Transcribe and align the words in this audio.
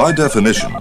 By 0.00 0.12
definition, 0.12 0.74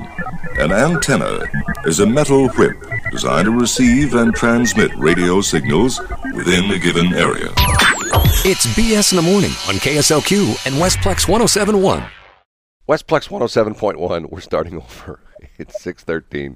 an 0.60 0.72
antenna 0.72 1.42
is 1.84 2.00
a 2.00 2.06
metal 2.06 2.48
whip 2.52 2.78
designed 3.12 3.48
to 3.48 3.52
receive 3.52 4.16
and 4.16 4.34
transmit 4.34 4.96
radio 4.96 5.42
signals 5.42 6.00
within 6.34 6.72
a 6.72 6.80
given 6.80 7.14
area. 7.14 7.50
It's 8.46 8.66
BS 8.68 9.12
in 9.12 9.18
the 9.18 9.22
morning 9.22 9.50
on 9.68 9.76
KSLQ 9.76 10.66
and 10.66 10.76
Westplex 10.76 11.28
1071. 11.28 12.02
Westplex 12.88 13.28
107.1. 13.28 14.32
We're 14.32 14.40
starting 14.40 14.76
over. 14.78 15.20
It's 15.58 15.82
613. 15.82 16.56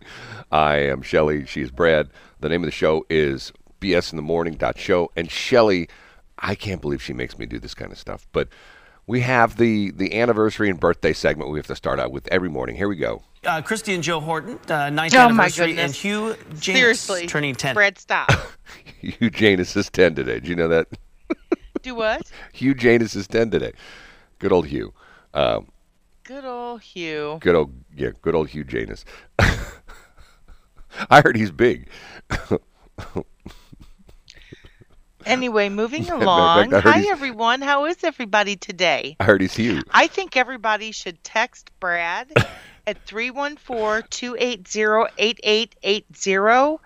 I 0.49 0.77
am 0.77 1.01
Shelly. 1.01 1.45
She's 1.45 1.69
Brad. 1.69 2.11
The 2.39 2.47
name 2.47 2.61
of 2.61 2.67
the 2.67 2.71
show 2.71 3.05
is 3.09 3.51
BS 3.81 4.13
in 4.13 4.15
the 4.15 4.21
Morning 4.23 4.57
show. 4.77 5.11
And 5.17 5.29
Shelly, 5.29 5.89
I 6.39 6.55
can't 6.55 6.79
believe 6.79 7.03
she 7.03 7.11
makes 7.11 7.37
me 7.37 7.45
do 7.45 7.59
this 7.59 7.73
kind 7.73 7.91
of 7.91 7.99
stuff. 7.99 8.25
But 8.31 8.47
we 9.07 9.19
have 9.21 9.57
the, 9.57 9.91
the 9.91 10.19
anniversary 10.19 10.69
and 10.69 10.79
birthday 10.79 11.13
segment 11.13 11.51
we 11.51 11.59
have 11.59 11.67
to 11.67 11.75
start 11.75 11.99
out 11.99 12.11
with 12.11 12.27
every 12.29 12.49
morning. 12.49 12.75
Here 12.75 12.87
we 12.87 12.95
go. 12.95 13.21
Uh, 13.45 13.61
Christy 13.61 13.93
and 13.93 14.01
Joe 14.03 14.19
Horton, 14.21 14.57
uh, 14.69 14.89
ninth 14.89 15.13
Oh, 15.13 15.17
my 15.17 15.25
anniversary, 15.45 15.67
goodness. 15.67 15.85
and 15.91 15.95
Hugh 15.95 16.35
James 16.59 16.77
Seriously. 16.79 17.27
turning 17.27 17.55
10. 17.55 17.73
Brad, 17.75 17.97
stop. 17.97 18.31
Hugh 19.01 19.29
Janus 19.29 19.75
is 19.75 19.89
10 19.89 20.15
today. 20.15 20.35
Did 20.35 20.47
you 20.47 20.55
know 20.55 20.69
that? 20.69 20.87
Do 21.81 21.95
what? 21.95 22.31
Hugh 22.53 22.73
Janus 22.73 23.15
is 23.15 23.27
10 23.27 23.49
today. 23.51 23.73
Good 24.39 24.53
old 24.53 24.67
Hugh. 24.67 24.93
Um, 25.33 25.67
Good 26.23 26.45
old 26.45 26.81
Hugh. 26.81 27.37
good 27.41 27.53
old, 27.55 27.73
yeah, 27.93 28.11
good 28.21 28.33
old 28.33 28.47
Hugh 28.47 28.63
Janus. 28.63 29.03
I 31.09 31.19
heard 31.21 31.35
he's 31.35 31.51
big. 31.51 31.89
Anyway, 35.25 35.69
moving 35.69 36.09
along. 36.11 36.71
Hi, 36.71 37.05
everyone. 37.09 37.61
How 37.61 37.85
is 37.85 38.03
everybody 38.03 38.55
today? 38.55 39.15
I 39.19 39.23
heard 39.23 39.41
he's 39.41 39.55
huge. 39.55 39.83
I 39.91 40.07
think 40.07 40.35
everybody 40.37 40.91
should 40.91 41.23
text 41.23 41.69
Brad 41.79 42.31
at 42.87 42.97
314 43.05 44.07
280 44.09 45.13
8880 45.17 46.83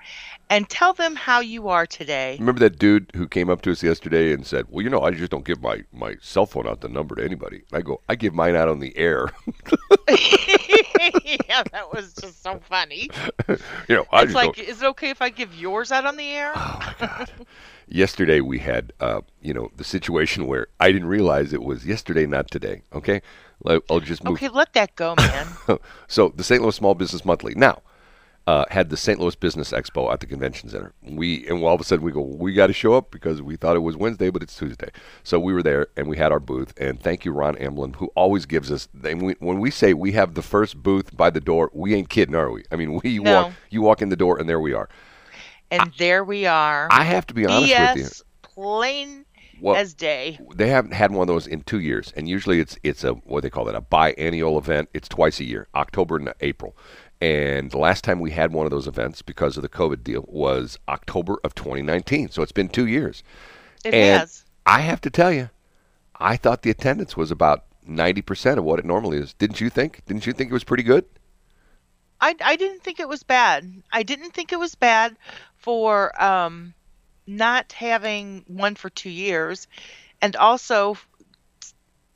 and 0.49 0.69
tell 0.69 0.93
them 0.93 1.15
how 1.15 1.39
you 1.41 1.67
are 1.67 1.85
today. 1.85 2.37
Remember 2.39 2.59
that 2.59 2.79
dude 2.79 3.11
who 3.15 3.27
came 3.27 3.49
up 3.49 3.61
to 3.63 3.71
us 3.71 3.83
yesterday 3.83 4.31
and 4.31 4.45
said, 4.45 4.65
"Well, 4.69 4.83
you 4.83 4.89
know, 4.89 5.01
I 5.01 5.11
just 5.11 5.31
don't 5.31 5.43
give 5.43 5.61
my, 5.61 5.83
my 5.91 6.15
cell 6.21 6.45
phone 6.45 6.67
out 6.67 6.81
the 6.81 6.87
number 6.89 7.15
to 7.15 7.23
anybody." 7.23 7.63
I 7.73 7.81
go, 7.81 8.01
"I 8.07 8.15
give 8.15 8.33
mine 8.33 8.55
out 8.55 8.69
on 8.69 8.79
the 8.79 8.95
air." 8.97 9.29
yeah, 10.09 11.63
that 11.71 11.91
was 11.91 12.13
just 12.13 12.41
so 12.43 12.59
funny. 12.69 13.09
you 13.89 13.95
know, 13.95 14.05
I 14.11 14.21
It's 14.21 14.31
just 14.31 14.35
like, 14.35 14.55
don't. 14.55 14.67
is 14.69 14.81
it 14.81 14.85
okay 14.89 15.09
if 15.09 15.21
I 15.21 15.29
give 15.29 15.53
yours 15.55 15.91
out 15.91 16.05
on 16.05 16.15
the 16.15 16.29
air? 16.29 16.53
Oh 16.55 16.79
my 16.79 16.95
god! 17.07 17.31
Yesterday 17.87 18.41
we 18.41 18.59
had, 18.59 18.93
uh, 18.99 19.21
you 19.41 19.53
know, 19.53 19.71
the 19.75 19.83
situation 19.83 20.47
where 20.47 20.67
I 20.79 20.91
didn't 20.91 21.07
realize 21.07 21.53
it 21.53 21.63
was 21.63 21.85
yesterday, 21.85 22.25
not 22.25 22.51
today. 22.51 22.81
Okay, 22.93 23.21
I'll 23.65 23.99
just 23.99 24.23
move. 24.23 24.33
Okay, 24.33 24.49
let 24.49 24.73
that 24.73 24.95
go, 24.95 25.15
man. 25.17 25.47
so 26.07 26.29
the 26.35 26.43
St. 26.43 26.61
Louis 26.61 26.75
Small 26.75 26.95
Business 26.95 27.25
Monthly 27.25 27.53
now 27.55 27.81
uh, 28.47 28.63
had 28.69 28.89
the 28.89 28.97
St. 28.97 29.19
Louis 29.19 29.35
Business 29.35 29.71
Expo 29.71 30.11
at 30.11 30.21
the 30.21 30.25
convention 30.25 30.69
center. 30.69 30.93
We 31.03 31.45
and 31.47 31.61
all 31.63 31.75
of 31.75 31.81
a 31.81 31.83
sudden 31.83 32.05
we 32.05 32.11
go, 32.13 32.21
we 32.21 32.53
got 32.53 32.67
to 32.67 32.73
show 32.73 32.93
up 32.93 33.11
because 33.11 33.41
we 33.41 33.57
thought 33.57 33.75
it 33.75 33.79
was 33.79 33.97
Wednesday, 33.97 34.29
but 34.29 34.41
it's 34.41 34.57
Tuesday. 34.57 34.89
So 35.23 35.37
we 35.39 35.51
were 35.53 35.61
there 35.63 35.87
and 35.97 36.07
we 36.07 36.17
had 36.17 36.31
our 36.31 36.39
booth. 36.39 36.73
And 36.77 37.01
thank 37.01 37.25
you, 37.25 37.33
Ron 37.33 37.57
Emblin, 37.57 37.93
who 37.93 38.07
always 38.15 38.45
gives 38.45 38.71
us. 38.71 38.87
And 39.03 39.21
we, 39.21 39.33
when 39.39 39.59
we 39.59 39.69
say 39.69 39.93
we 39.93 40.13
have 40.13 40.33
the 40.33 40.41
first 40.41 40.81
booth 40.81 41.15
by 41.15 41.29
the 41.29 41.41
door, 41.41 41.69
we 41.73 41.93
ain't 41.93 42.09
kidding, 42.09 42.35
are 42.35 42.49
we? 42.51 42.63
I 42.71 42.77
mean, 42.77 42.99
we 43.03 43.19
No. 43.19 43.33
walk, 43.33 43.53
you 43.69 43.81
walk 43.81 44.01
in 44.01 44.09
the 44.09 44.15
door, 44.15 44.39
and 44.39 44.47
there 44.47 44.61
we 44.61 44.73
are. 44.73 44.87
And 45.71 45.91
there 45.97 46.23
we 46.23 46.45
are. 46.45 46.87
I 46.91 47.03
have 47.03 47.27
to 47.27 47.33
be 47.33 47.45
honest 47.45 47.77
with 47.77 47.95
you. 47.97 48.03
BS, 48.03 48.21
plain 48.41 49.25
Well, 49.59 49.75
as 49.75 49.93
day. 49.93 50.39
they 50.55 50.69
haven't 50.69 50.93
had 50.93 51.11
one 51.11 51.21
of 51.23 51.27
those 51.27 51.47
in 51.47 51.61
two 51.61 51.79
years, 51.79 52.13
and 52.15 52.27
usually 52.29 52.59
it's 52.59 52.77
it's 52.83 53.03
a 53.03 53.13
what 53.13 53.43
they 53.43 53.49
call 53.49 53.67
it 53.69 53.75
a 53.75 53.81
biennial 53.81 54.57
event. 54.57 54.89
It's 54.93 55.07
twice 55.09 55.39
a 55.39 55.43
year, 55.45 55.67
October 55.75 56.17
and 56.17 56.33
April. 56.41 56.75
And 57.19 57.71
the 57.71 57.79
last 57.79 58.03
time 58.03 58.19
we 58.19 58.31
had 58.31 58.53
one 58.53 58.65
of 58.65 58.71
those 58.71 58.87
events 58.87 59.21
because 59.23 59.57
of 59.57 59.63
the 59.63 59.69
COVID 59.69 60.03
deal 60.03 60.23
was 60.27 60.77
October 60.87 61.39
of 61.43 61.55
2019. 61.55 62.29
So 62.29 62.43
it's 62.43 62.51
been 62.51 62.69
two 62.69 62.85
years. 62.85 63.23
It 63.83 63.93
and 63.93 64.21
has. 64.21 64.45
I 64.65 64.81
have 64.81 65.01
to 65.01 65.09
tell 65.09 65.31
you, 65.31 65.49
I 66.19 66.37
thought 66.37 66.61
the 66.61 66.69
attendance 66.69 67.17
was 67.17 67.31
about 67.31 67.63
90% 67.89 68.57
of 68.57 68.63
what 68.63 68.79
it 68.79 68.85
normally 68.85 69.17
is. 69.17 69.33
Didn't 69.33 69.61
you 69.61 69.69
think? 69.69 70.03
Didn't 70.05 70.27
you 70.27 70.33
think 70.33 70.51
it 70.51 70.53
was 70.53 70.63
pretty 70.63 70.83
good? 70.83 71.05
I, 72.19 72.35
I 72.43 72.55
didn't 72.55 72.83
think 72.83 72.99
it 72.99 73.09
was 73.09 73.23
bad. 73.23 73.83
I 73.91 74.03
didn't 74.03 74.31
think 74.31 74.51
it 74.51 74.59
was 74.59 74.75
bad 74.75 75.15
for 75.57 76.19
um, 76.21 76.73
not 77.27 77.71
having 77.73 78.43
one 78.47 78.75
for 78.75 78.89
two 78.89 79.09
years. 79.09 79.67
And 80.21 80.35
also, 80.35 80.97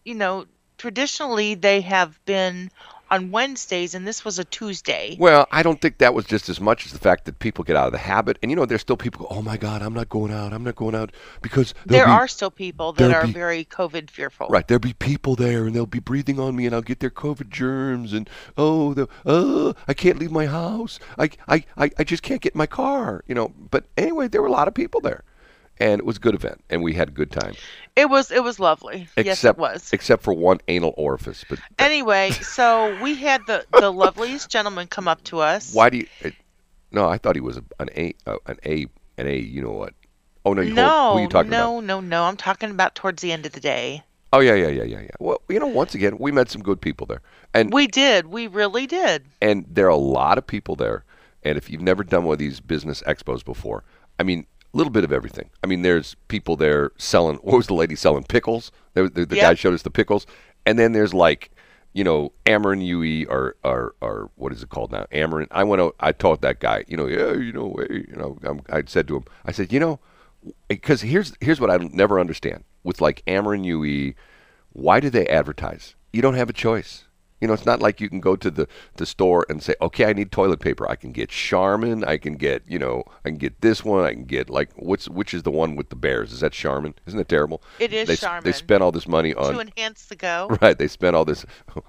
you 0.06 0.16
know, 0.16 0.46
traditionally 0.78 1.56
they 1.56 1.82
have 1.82 2.24
been 2.26 2.70
on 3.12 3.30
Wednesdays, 3.30 3.94
and 3.94 4.08
this 4.08 4.26
was 4.26 4.40
a 4.40 4.44
Tuesday. 4.46 5.18
Well, 5.20 5.46
I 5.52 5.62
don't 5.62 5.80
think 5.80 6.00
that 6.00 6.14
was 6.14 6.26
just 6.26 6.50
as 6.50 6.60
much 6.60 6.86
as 6.86 6.94
the 6.94 6.98
fact 6.98 7.26
that 7.26 7.38
people 7.40 7.64
get 7.64 7.76
out 7.76 7.86
of 7.86 7.92
the 7.92 7.98
habit. 8.00 8.40
And 8.42 8.50
you 8.50 8.56
know, 8.56 8.66
there's 8.66 8.82
still 8.82 8.98
people. 8.98 9.28
Go, 9.28 9.36
oh 9.36 9.42
my 9.42 9.58
God, 9.58 9.82
I'm 9.82 9.94
not 9.94 10.10
going 10.10 10.34
out. 10.34 10.54
I'm 10.54 10.64
not 10.64 10.76
going 10.76 10.96
out 10.96 11.12
because 11.42 11.74
There 11.86 12.06
be- 12.06 12.12
are 12.12 12.28
still 12.28 12.50
people 12.50 12.94
that 12.94 13.12
are 13.12 13.28
be- 13.28 13.34
very 13.34 13.66
COVID 13.66 14.10
fearful. 14.10 14.48
Right, 14.50 14.68
there'll 14.68 14.80
be 14.80 14.94
people 14.94 15.36
there, 15.36 15.66
and 15.68 15.76
they'll 15.76 15.86
be 15.86 16.00
breathing 16.00 16.40
on 16.40 16.56
me, 16.56 16.66
and 16.66 16.74
I'll 16.74 16.82
get 16.82 17.02
their 17.02 17.10
COVID 17.12 17.50
germs, 17.50 18.14
and 18.14 18.30
oh, 18.58 18.94
the 18.94 19.08
oh, 19.26 19.76
I 19.88 19.94
can't 19.94 20.18
leave 20.18 20.32
my 20.32 20.46
house. 20.46 21.00
I, 21.20 21.30
I, 21.48 21.66
I, 21.78 21.92
I 22.00 22.04
just 22.06 22.24
can't 22.24 22.42
get 22.42 22.54
in 22.54 22.58
my 22.58 22.66
car, 22.66 23.24
you 23.28 23.36
know. 23.36 23.54
But 23.70 23.86
anyway, 23.98 24.30
there 24.30 24.42
were 24.42 24.48
a 24.48 24.52
lot 24.52 24.68
of 24.70 24.74
people 24.74 25.02
there, 25.02 25.24
and 25.82 26.00
it 26.00 26.06
was 26.06 26.18
a 26.18 26.20
good 26.20 26.36
event, 26.36 26.64
and 26.70 26.82
we 26.84 26.94
had 26.94 27.10
a 27.10 27.12
good 27.12 27.32
time. 27.32 27.56
It 27.96 28.10
was 28.10 28.32
it 28.32 28.44
was 28.44 28.60
lovely. 28.60 29.08
yes, 29.18 29.44
it 29.44 29.58
was. 29.58 29.92
except 29.92 30.24
for 30.24 30.34
one 30.34 30.60
anal 30.70 30.94
orifice. 30.98 31.44
But 31.50 31.60
that- 31.60 31.86
Anyway, 31.86 32.32
so 32.32 32.98
we 33.02 33.16
had 33.16 33.42
the 33.48 33.66
the 33.80 33.92
loveliest 33.92 34.50
gentleman 34.50 34.88
come 34.88 35.08
up 35.08 35.24
to 35.26 35.40
us. 35.40 35.74
why 35.74 35.90
do 35.90 35.98
you? 35.98 36.08
It, 36.22 36.34
no, 36.92 37.08
I 37.10 37.18
thought 37.18 37.36
he 37.36 37.42
was 37.42 37.58
an 37.58 37.90
A, 37.96 38.14
uh, 38.26 38.38
an 38.48 38.58
A, 38.66 38.86
an 39.18 39.28
A. 39.28 39.38
You 39.38 39.62
know 39.62 39.72
what? 39.72 39.94
Oh 40.46 40.54
no, 40.54 40.62
you 40.62 40.74
No, 40.74 41.12
who 41.14 41.18
are 41.20 41.22
you 41.22 41.28
talking 41.28 41.50
about? 41.50 41.58
no, 41.60 41.78
about? 41.80 41.86
no, 41.88 42.00
no. 42.02 42.24
I'm 42.24 42.38
talking 42.38 42.70
about 42.72 42.96
towards 42.96 43.22
the 43.22 43.32
end 43.32 43.46
of 43.46 43.52
the 43.54 43.60
day. 43.60 44.04
Oh 44.34 44.40
yeah, 44.40 44.54
yeah, 44.56 44.70
yeah, 44.70 44.84
yeah, 44.84 45.00
yeah. 45.02 45.10
Well, 45.20 45.42
you 45.50 45.60
know, 45.60 45.68
once 45.68 45.94
again, 45.94 46.18
we 46.18 46.32
met 46.32 46.50
some 46.50 46.62
good 46.64 46.80
people 46.80 47.06
there, 47.06 47.22
and 47.54 47.72
We 47.74 47.88
did. 47.88 48.28
We 48.28 48.48
really 48.48 48.88
did. 48.88 49.26
and 49.42 49.66
there 49.70 49.86
are 49.88 49.90
a 49.90 49.96
lot 49.98 50.38
of 50.38 50.48
people 50.48 50.76
there. 50.76 51.04
And 51.44 51.58
if 51.58 51.70
you've 51.70 51.82
never 51.82 52.04
done 52.04 52.24
one 52.24 52.34
of 52.34 52.40
these 52.40 52.60
business 52.60 53.02
expos 53.08 53.44
before, 53.44 53.84
I 54.20 54.24
mean, 54.24 54.46
a 54.74 54.78
little 54.78 54.92
bit 54.92 55.04
of 55.04 55.12
everything. 55.12 55.50
I 55.64 55.68
mean, 55.68 55.82
there's 55.82 56.16
people 56.28 56.56
there 56.56 56.92
selling. 56.98 57.38
What 57.38 57.58
was 57.58 57.68
the 57.68 57.74
lady 57.74 57.96
selling 57.96 58.24
pickles? 58.24 58.72
The, 58.94 59.10
the, 59.10 59.26
the 59.26 59.36
guy 59.36 59.54
showed 59.54 59.74
us 59.74 59.82
the 59.82 59.92
pickles, 59.92 60.26
and 60.66 60.80
then 60.80 60.94
there's 60.94 61.14
like, 61.14 61.52
you 61.94 62.04
know, 62.04 62.32
Ameren 62.46 62.86
UE 62.86 63.28
or 63.30 63.56
or 63.64 63.96
or 64.02 64.32
what 64.36 64.54
is 64.54 64.64
it 64.64 64.70
called 64.70 64.92
now? 64.92 65.06
Ameren. 65.12 65.48
I 65.52 65.64
went 65.64 65.82
out. 65.82 65.96
I 66.00 66.12
taught 66.14 66.42
that 66.42 66.60
guy. 66.60 66.86
You 66.88 66.98
know, 66.98 67.08
yeah, 67.08 67.34
you 67.34 67.52
know, 67.52 67.76
hey, 67.78 68.06
you 68.08 68.16
know. 68.16 68.38
I'm, 68.44 68.62
I 68.70 68.84
said 68.86 69.08
to 69.10 69.18
him, 69.18 69.26
I 69.46 69.52
said, 69.52 69.74
you 69.74 69.80
know, 69.80 70.00
because 70.68 71.02
here's 71.02 71.34
here's 71.42 71.60
what 71.60 71.70
I 71.70 71.78
never 71.78 72.20
understand 72.20 72.64
with 72.84 73.02
like 73.02 73.24
Ameren 73.26 73.66
UE. 73.66 74.14
Why 74.74 75.02
do 75.02 75.10
they 75.10 75.28
advertise? 75.28 75.96
You 76.14 76.22
don't 76.22 76.36
have 76.36 76.50
a 76.50 76.54
choice. 76.54 77.06
You 77.42 77.48
know, 77.48 77.54
it's 77.54 77.66
not 77.66 77.82
like 77.82 78.00
you 78.00 78.08
can 78.08 78.20
go 78.20 78.36
to 78.36 78.52
the, 78.52 78.68
the 78.98 79.06
store 79.06 79.46
and 79.50 79.62
say, 79.64 79.74
okay, 79.82 80.06
I 80.06 80.14
need 80.14 80.32
toilet 80.32 80.60
paper. 80.60 80.90
I 80.90 80.96
can 80.96 81.12
get 81.12 81.30
Charmin. 81.30 82.04
I 82.04 82.18
can 82.18 82.36
get, 82.36 82.62
you 82.68 82.78
know, 82.78 83.04
I 83.26 83.30
can 83.30 83.38
get 83.38 83.60
this 83.62 83.84
one. 83.84 84.06
I 84.06 84.14
can 84.14 84.26
get 84.26 84.50
like 84.50 84.70
what's 84.76 85.10
which 85.10 85.34
is 85.34 85.42
the 85.44 85.52
one 85.52 85.76
with 85.76 85.90
the 85.90 85.96
bears? 85.96 86.32
Is 86.32 86.42
that 86.42 86.54
Charmin? 86.54 86.94
Isn't 87.08 87.18
that 87.18 87.28
terrible? 87.28 87.64
It 87.80 87.92
is 87.94 88.08
they, 88.08 88.16
Charmin. 88.16 88.44
They 88.44 88.52
spent 88.52 88.84
all 88.84 88.92
this 88.92 89.08
money 89.08 89.34
on. 89.34 89.54
To 89.56 89.60
enhance 89.60 90.06
the 90.06 90.16
go. 90.16 90.56
right. 90.62 90.78
They 90.78 90.88
spent 90.88 91.16
all 91.16 91.26
this. 91.26 91.46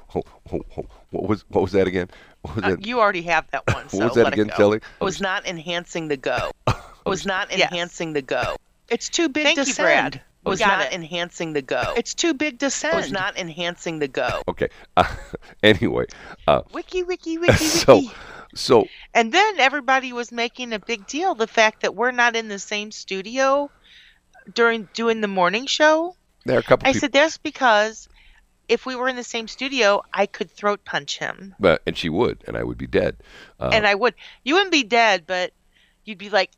What 1.10 1.28
was 1.28 1.44
what 1.48 1.60
was 1.62 1.72
that 1.72 1.86
again? 1.86 2.08
What 2.40 2.56
was 2.56 2.64
Uh, 2.64 2.70
that? 2.70 2.86
you 2.86 2.98
already 3.00 3.22
have 3.22 3.46
that 3.50 3.66
one. 3.72 3.88
So 3.90 3.98
What 3.98 4.04
was 4.06 4.14
that 4.14 4.24
let 4.24 4.32
again, 4.32 4.46
it 4.46 4.52
go. 4.52 4.56
Kelly? 4.56 4.80
was 5.00 5.20
not 5.20 5.46
enhancing 5.46 6.08
the 6.08 6.16
go. 6.16 6.50
It 6.66 6.74
was 7.04 7.26
not 7.26 7.50
Yes. 7.50 7.70
enhancing 7.70 8.14
the 8.14 8.22
go. 8.22 8.56
It's 8.88 9.08
too 9.10 9.28
big 9.28 9.44
Thank 9.44 9.56
to 9.56 9.66
you, 9.66 9.72
send. 9.72 9.86
Brad. 9.86 10.20
We 10.44 10.50
Was 10.50 10.60
not 10.60 10.86
it. 10.86 10.92
enhancing 10.92 11.52
the 11.52 11.62
go. 11.62 11.82
It's 11.96 12.14
too 12.14 12.34
big 12.34 12.58
to 12.60 12.70
send. 12.70 12.96
Was 12.96 13.12
not 13.12 13.36
enhancing 13.38 13.98
the 14.00 14.08
go. 14.08 14.42
Okay. 14.48 14.68
Uh, 14.96 15.04
anyway, 15.62 16.06
uh, 16.48 16.62
Wiki, 16.72 17.02
wiki, 17.04 17.38
wiki, 17.38 17.52
wiki. 17.52 17.64
so 17.64 18.02
so 18.54 18.86
And 19.14 19.32
then 19.32 19.60
everybody 19.60 20.12
was 20.12 20.32
making 20.32 20.72
a 20.72 20.78
big 20.78 21.06
deal 21.06 21.34
the 21.34 21.46
fact 21.46 21.82
that 21.82 21.94
we're 21.94 22.10
not 22.10 22.34
in 22.36 22.48
the 22.48 22.58
same 22.58 22.90
studio 22.90 23.70
during 24.52 24.88
doing 24.94 25.20
the 25.20 25.28
morning 25.28 25.66
show. 25.66 26.16
there 26.44 26.56
are 26.56 26.60
a 26.60 26.62
couple 26.62 26.88
I 26.88 26.90
people. 26.92 27.00
said 27.00 27.12
that's 27.12 27.38
because 27.38 28.08
if 28.68 28.84
we 28.86 28.94
were 28.96 29.08
in 29.08 29.16
the 29.16 29.22
same 29.24 29.46
studio, 29.48 30.02
I 30.12 30.26
could 30.26 30.50
throat 30.50 30.84
punch 30.84 31.18
him, 31.18 31.54
but 31.60 31.82
and 31.86 31.96
she 31.96 32.08
would, 32.08 32.42
and 32.46 32.56
I 32.56 32.62
would 32.64 32.78
be 32.78 32.86
dead. 32.86 33.16
Uh, 33.60 33.70
and 33.72 33.86
I 33.86 33.94
would. 33.94 34.14
You 34.44 34.54
wouldn't 34.54 34.72
be 34.72 34.82
dead, 34.84 35.24
but 35.26 35.52
you'd 36.04 36.18
be 36.18 36.30
like, 36.30 36.50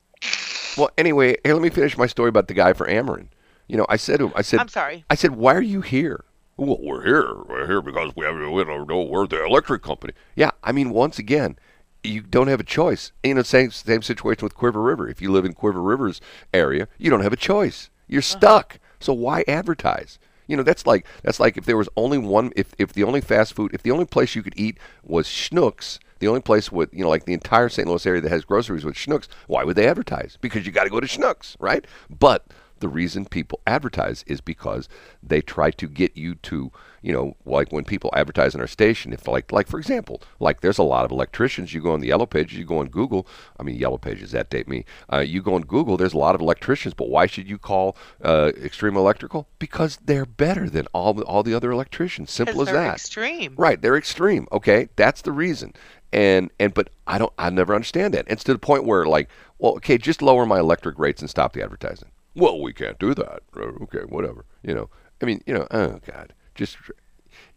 Well, 0.76 0.90
anyway, 0.96 1.36
here, 1.44 1.54
let 1.54 1.62
me 1.62 1.70
finish 1.70 1.96
my 1.98 2.06
story 2.06 2.28
about 2.28 2.48
the 2.48 2.54
guy 2.54 2.72
for 2.72 2.86
Ameren. 2.86 3.28
You 3.66 3.76
know, 3.76 3.86
I 3.88 3.96
said 3.96 4.18
to 4.18 4.26
him, 4.26 4.32
I 4.36 4.42
said, 4.42 4.60
I'm 4.60 4.68
sorry. 4.68 5.04
I 5.10 5.14
said, 5.14 5.32
why 5.32 5.54
are 5.54 5.62
you 5.62 5.80
here? 5.80 6.24
Well, 6.56 6.78
we're 6.80 7.04
here. 7.04 7.34
We're 7.48 7.66
here 7.66 7.82
because 7.82 8.14
we 8.14 8.24
have, 8.26 8.36
we 8.36 8.64
don't 8.64 8.88
know, 8.88 9.02
we're 9.02 9.26
the 9.26 9.44
electric 9.44 9.82
company. 9.82 10.12
Yeah, 10.36 10.50
I 10.62 10.72
mean, 10.72 10.90
once 10.90 11.18
again, 11.18 11.58
you 12.02 12.20
don't 12.20 12.48
have 12.48 12.60
a 12.60 12.64
choice. 12.64 13.10
You 13.22 13.34
know, 13.34 13.42
same 13.42 13.70
same 13.70 14.02
situation 14.02 14.44
with 14.44 14.54
Cuivre 14.54 14.84
River. 14.84 15.08
If 15.08 15.22
you 15.22 15.32
live 15.32 15.44
in 15.46 15.54
Cuivre 15.54 15.84
River's 15.84 16.20
area, 16.52 16.86
you 16.98 17.10
don't 17.10 17.22
have 17.22 17.32
a 17.32 17.36
choice. 17.36 17.88
You're 18.06 18.20
Uh-huh. 18.20 18.38
stuck. 18.38 18.78
So 19.00 19.12
why 19.14 19.44
advertise? 19.48 20.18
You 20.46 20.58
know, 20.58 20.62
that's 20.62 20.86
like 20.86 21.06
that's 21.22 21.40
like 21.40 21.56
if 21.56 21.64
there 21.64 21.78
was 21.78 21.88
only 21.96 22.18
one 22.18 22.52
if 22.54 22.74
if 22.78 22.92
the 22.92 23.02
only 23.04 23.22
fast 23.22 23.54
food 23.54 23.72
if 23.72 23.82
the 23.82 23.90
only 23.90 24.04
place 24.04 24.34
you 24.34 24.42
could 24.42 24.52
eat 24.58 24.76
was 25.02 25.26
Schnucks, 25.26 25.98
the 26.18 26.28
only 26.28 26.42
place 26.42 26.70
with 26.70 26.92
you 26.92 27.02
know 27.02 27.08
like 27.08 27.24
the 27.24 27.32
entire 27.32 27.70
St. 27.70 27.88
Louis 27.88 28.04
area 28.04 28.20
that 28.20 28.30
has 28.30 28.44
groceries 28.44 28.84
with 28.84 28.94
Schnucks, 28.96 29.26
why 29.46 29.64
would 29.64 29.74
they 29.76 29.88
advertise? 29.88 30.36
Because 30.42 30.66
you 30.66 30.72
got 30.72 30.84
to 30.84 30.90
go 30.90 31.00
to 31.00 31.06
Schnucks, 31.06 31.56
right? 31.58 31.86
But 32.10 32.44
the 32.80 32.88
reason 32.88 33.24
people 33.24 33.60
advertise 33.66 34.24
is 34.26 34.40
because 34.40 34.88
they 35.22 35.40
try 35.40 35.70
to 35.70 35.88
get 35.88 36.16
you 36.16 36.34
to, 36.36 36.70
you 37.02 37.12
know, 37.12 37.36
like 37.44 37.72
when 37.72 37.84
people 37.84 38.10
advertise 38.14 38.54
on 38.54 38.60
our 38.60 38.66
station, 38.66 39.12
if 39.12 39.26
like, 39.28 39.52
like 39.52 39.68
for 39.68 39.78
example, 39.78 40.22
like 40.40 40.60
there's 40.60 40.78
a 40.78 40.82
lot 40.82 41.04
of 41.04 41.10
electricians. 41.10 41.72
You 41.72 41.80
go 41.80 41.92
on 41.92 42.00
the 42.00 42.08
yellow 42.08 42.26
pages, 42.26 42.58
you 42.58 42.64
go 42.64 42.78
on 42.78 42.88
Google. 42.88 43.26
I 43.58 43.62
mean, 43.62 43.76
yellow 43.76 43.98
pages 43.98 44.32
that 44.32 44.50
date 44.50 44.68
me. 44.68 44.84
Uh, 45.12 45.20
you 45.20 45.40
go 45.40 45.54
on 45.54 45.62
Google. 45.62 45.96
There's 45.96 46.14
a 46.14 46.18
lot 46.18 46.34
of 46.34 46.40
electricians, 46.40 46.94
but 46.94 47.08
why 47.08 47.26
should 47.26 47.48
you 47.48 47.58
call 47.58 47.96
uh, 48.22 48.52
Extreme 48.62 48.96
Electrical? 48.96 49.48
Because 49.58 49.98
they're 50.04 50.26
better 50.26 50.68
than 50.68 50.86
all 50.92 51.14
the, 51.14 51.24
all 51.24 51.42
the 51.42 51.54
other 51.54 51.70
electricians. 51.70 52.30
Simple 52.30 52.62
as 52.62 52.66
they're 52.66 52.76
that. 52.76 52.94
extreme. 52.94 53.54
Right, 53.56 53.80
they're 53.80 53.96
extreme. 53.96 54.46
Okay, 54.52 54.88
that's 54.96 55.22
the 55.22 55.32
reason. 55.32 55.72
And 56.12 56.50
and 56.60 56.72
but 56.72 56.90
I 57.06 57.18
don't. 57.18 57.32
I 57.38 57.50
never 57.50 57.74
understand 57.74 58.14
that. 58.14 58.26
It's 58.28 58.44
to 58.44 58.52
the 58.52 58.58
point 58.58 58.84
where 58.84 59.04
like, 59.04 59.28
well, 59.58 59.72
okay, 59.76 59.98
just 59.98 60.22
lower 60.22 60.46
my 60.46 60.60
electric 60.60 60.98
rates 60.98 61.20
and 61.20 61.28
stop 61.28 61.54
the 61.54 61.62
advertising. 61.62 62.10
Well, 62.34 62.60
we 62.60 62.72
can't 62.72 62.98
do 62.98 63.14
that. 63.14 63.42
Okay, 63.56 64.00
whatever. 64.08 64.44
You 64.62 64.74
know, 64.74 64.90
I 65.22 65.26
mean, 65.26 65.42
you 65.46 65.54
know, 65.54 65.66
oh 65.70 66.00
God, 66.06 66.32
just 66.54 66.76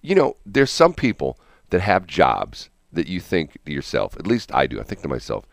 you 0.02 0.16
know, 0.16 0.38
there's 0.46 0.72
some 0.72 0.94
people 0.94 1.40
that 1.70 1.82
have 1.82 2.08
jobs 2.08 2.70
that 2.92 3.08
you 3.08 3.20
think 3.20 3.58
to 3.66 3.72
yourself. 3.72 4.16
At 4.18 4.28
least 4.28 4.54
I 4.54 4.68
do. 4.68 4.80
I 4.80 4.84
think 4.84 5.02
to 5.02 5.08
myself, 5.08 5.46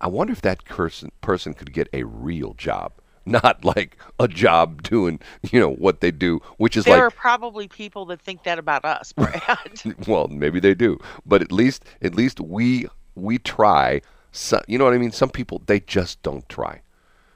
I 0.00 0.08
wonder 0.08 0.32
if 0.32 0.42
that 0.42 0.64
person 0.64 1.12
person 1.20 1.54
could 1.54 1.72
get 1.72 1.88
a 1.92 2.04
real 2.04 2.54
job, 2.54 2.92
not 3.26 3.64
like 3.64 3.96
a 4.18 4.28
job 4.28 4.82
doing 4.82 5.20
you 5.50 5.60
know 5.60 5.72
what 5.72 6.00
they 6.00 6.10
do, 6.10 6.40
which 6.56 6.76
is 6.76 6.84
There 6.84 6.94
like 6.94 6.98
There 6.98 7.06
are 7.06 7.10
probably 7.10 7.68
people 7.68 8.06
that 8.06 8.20
think 8.20 8.44
that 8.44 8.58
about 8.58 8.84
us, 8.84 9.12
Brad. 9.16 9.82
well, 10.06 10.28
maybe 10.28 10.60
they 10.60 10.74
do, 10.74 10.98
but 11.26 11.42
at 11.42 11.52
least 11.52 11.84
at 12.00 12.14
least 12.14 12.40
we 12.40 12.86
we 13.14 13.38
try. 13.38 14.02
So, 14.34 14.62
you 14.66 14.78
know 14.78 14.84
what 14.84 14.94
I 14.94 14.98
mean? 14.98 15.12
Some 15.12 15.30
people 15.30 15.62
they 15.66 15.80
just 15.80 16.22
don't 16.22 16.48
try. 16.48 16.80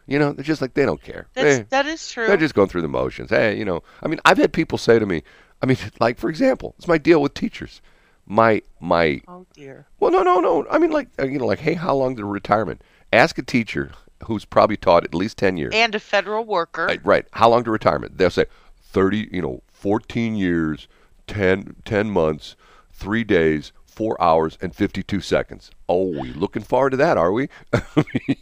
You 0.06 0.18
know, 0.18 0.32
they're 0.32 0.44
just 0.44 0.60
like 0.62 0.74
they 0.74 0.84
don't 0.84 1.02
care. 1.02 1.26
That's, 1.34 1.58
Eh, 1.60 1.64
that 1.70 1.86
is 1.86 2.10
true. 2.10 2.26
they're 2.26 2.36
just 2.36 2.54
going 2.54 2.68
through 2.68 2.82
the 2.82 2.88
motions. 2.88 3.30
Hey, 3.30 3.58
you 3.58 3.64
know, 3.64 3.82
I 4.02 4.08
mean, 4.08 4.20
I've 4.24 4.38
had 4.38 4.52
people 4.52 4.78
say 4.78 4.98
to 4.98 5.06
me, 5.06 5.22
I 5.62 5.66
mean, 5.66 5.76
like 6.00 6.18
for 6.18 6.30
example, 6.30 6.74
it's 6.78 6.88
my 6.88 6.98
deal 6.98 7.20
with 7.20 7.34
teachers. 7.34 7.80
My 8.28 8.62
my 8.80 9.20
oh 9.28 9.46
dear. 9.54 9.86
well, 10.00 10.10
no, 10.10 10.22
no, 10.22 10.40
no. 10.40 10.66
I 10.70 10.78
mean, 10.78 10.90
like 10.90 11.08
uh, 11.18 11.24
you 11.26 11.38
know, 11.38 11.46
like 11.46 11.60
hey, 11.60 11.74
how 11.74 11.94
long 11.94 12.16
to 12.16 12.24
retirement? 12.24 12.82
Ask 13.12 13.38
a 13.38 13.42
teacher 13.42 13.92
who's 14.24 14.44
probably 14.44 14.76
taught 14.76 15.04
at 15.04 15.14
least 15.14 15.38
ten 15.38 15.56
years. 15.56 15.72
And 15.74 15.94
a 15.94 16.00
federal 16.00 16.44
worker. 16.44 16.86
Right, 16.86 17.04
right. 17.04 17.26
How 17.32 17.48
long 17.48 17.62
to 17.64 17.70
retirement? 17.70 18.18
They'll 18.18 18.30
say 18.30 18.46
30, 18.82 19.28
you 19.30 19.42
know, 19.42 19.62
14 19.68 20.34
years, 20.36 20.88
10, 21.26 21.76
10 21.84 22.10
months, 22.10 22.56
3 22.92 23.24
days, 23.24 23.72
4 23.96 24.20
hours 24.22 24.58
and 24.60 24.74
52 24.74 25.20
seconds. 25.20 25.70
Oh, 25.88 26.06
we 26.06 26.32
looking 26.34 26.62
forward 26.62 26.90
to 26.90 26.96
that, 26.98 27.16
are 27.16 27.32
we? 27.32 27.48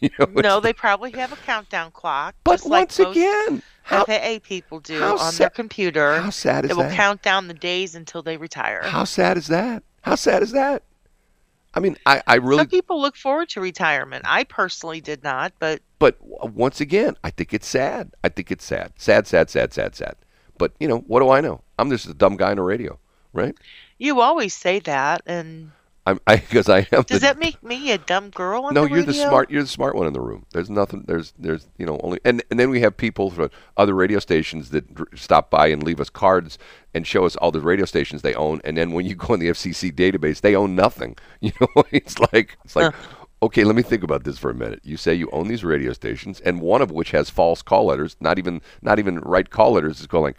You 0.00 0.10
know, 0.18 0.26
no, 0.34 0.60
they 0.60 0.72
probably 0.72 1.12
have 1.12 1.32
a 1.32 1.36
countdown 1.36 1.90
clock. 1.92 2.34
but 2.44 2.56
just 2.56 2.66
like 2.66 2.88
once 2.88 2.98
again, 2.98 3.62
how, 3.84 4.04
FAA 4.04 4.38
people 4.42 4.80
do 4.80 5.02
on 5.02 5.18
sa- 5.32 5.38
their 5.44 5.50
computer. 5.50 6.20
how 6.20 6.30
sad 6.30 6.64
is 6.66 6.72
it 6.72 6.76
will 6.76 6.82
that? 6.84 6.94
count 6.96 7.22
down 7.22 7.48
the 7.48 7.54
days 7.54 7.94
until 7.94 8.22
they 8.22 8.36
retire. 8.36 8.82
how 8.82 9.04
sad 9.04 9.36
is 9.38 9.46
that? 9.46 9.82
How 10.02 10.16
sad 10.16 10.42
is 10.42 10.52
that? 10.52 10.82
I 11.76 11.80
mean, 11.80 11.96
I, 12.06 12.22
I 12.26 12.34
really 12.36 12.58
Some 12.58 12.68
people 12.68 13.00
look 13.00 13.16
forward 13.16 13.48
to 13.50 13.60
retirement. 13.60 14.24
I 14.28 14.44
personally 14.44 15.00
did 15.00 15.22
not, 15.24 15.52
but 15.58 15.80
But 15.98 16.16
once 16.22 16.80
again, 16.80 17.16
I 17.24 17.30
think 17.30 17.54
it's 17.54 17.66
sad. 17.66 18.12
I 18.22 18.28
think 18.28 18.50
it's 18.52 18.64
sad. 18.64 18.92
Sad, 18.96 19.26
sad, 19.26 19.48
sad, 19.50 19.72
sad, 19.72 19.94
sad. 19.94 20.14
But, 20.58 20.72
you 20.78 20.86
know, 20.86 20.98
what 20.98 21.20
do 21.20 21.30
I 21.30 21.40
know? 21.40 21.62
I'm 21.78 21.90
just 21.90 22.06
a 22.06 22.14
dumb 22.14 22.36
guy 22.36 22.50
on 22.50 22.56
the 22.56 22.62
radio, 22.62 22.98
right? 23.32 23.56
You 23.98 24.20
always 24.20 24.54
say 24.54 24.78
that. 24.80 25.22
And 25.26 25.72
I'm 26.06 26.20
I 26.26 26.36
because 26.36 26.68
I 26.68 26.86
am 26.92 27.02
does 27.02 27.20
the, 27.20 27.26
that 27.26 27.38
make 27.38 27.62
me 27.62 27.90
a 27.92 27.98
dumb 27.98 28.30
girl 28.30 28.64
on 28.64 28.74
No, 28.74 28.84
the 28.84 28.90
you're 28.90 29.02
the 29.02 29.14
smart 29.14 29.50
you're 29.50 29.62
the 29.62 29.68
smart 29.68 29.94
one 29.94 30.06
in 30.06 30.12
the 30.12 30.20
room. 30.20 30.46
There's 30.52 30.70
nothing 30.70 31.04
there's 31.06 31.32
there's 31.38 31.66
you 31.78 31.86
know 31.86 31.98
only 32.02 32.20
and 32.24 32.42
and 32.50 32.60
then 32.60 32.70
we 32.70 32.80
have 32.80 32.96
people 32.96 33.30
from 33.30 33.50
other 33.76 33.94
radio 33.94 34.18
stations 34.18 34.70
that 34.70 34.84
stop 35.14 35.50
by 35.50 35.68
and 35.68 35.82
leave 35.82 36.00
us 36.00 36.10
cards 36.10 36.58
and 36.92 37.06
show 37.06 37.24
us 37.24 37.36
all 37.36 37.50
the 37.50 37.60
radio 37.60 37.84
stations 37.86 38.22
they 38.22 38.34
own 38.34 38.60
and 38.64 38.76
then 38.76 38.92
when 38.92 39.06
you 39.06 39.14
go 39.14 39.34
in 39.34 39.40
the 39.40 39.48
FCC 39.48 39.92
database 39.92 40.40
they 40.40 40.54
own 40.54 40.74
nothing. 40.74 41.16
You 41.40 41.52
know, 41.60 41.84
it's 41.90 42.18
like 42.18 42.56
it's 42.64 42.74
like 42.74 42.94
Okay, 43.44 43.64
let 43.64 43.76
me 43.76 43.82
think 43.82 44.02
about 44.02 44.24
this 44.24 44.38
for 44.38 44.50
a 44.50 44.54
minute. 44.54 44.80
You 44.84 44.96
say 44.96 45.12
you 45.14 45.28
own 45.30 45.48
these 45.48 45.62
radio 45.62 45.92
stations, 45.92 46.40
and 46.40 46.62
one 46.62 46.80
of 46.80 46.90
which 46.90 47.10
has 47.10 47.28
false 47.28 47.60
call 47.60 47.84
letters, 47.86 48.16
not 48.18 48.38
even 48.38 48.62
not 48.80 48.98
even 48.98 49.18
right 49.20 49.50
call 49.50 49.72
letters, 49.72 50.00
is 50.00 50.06
going, 50.06 50.34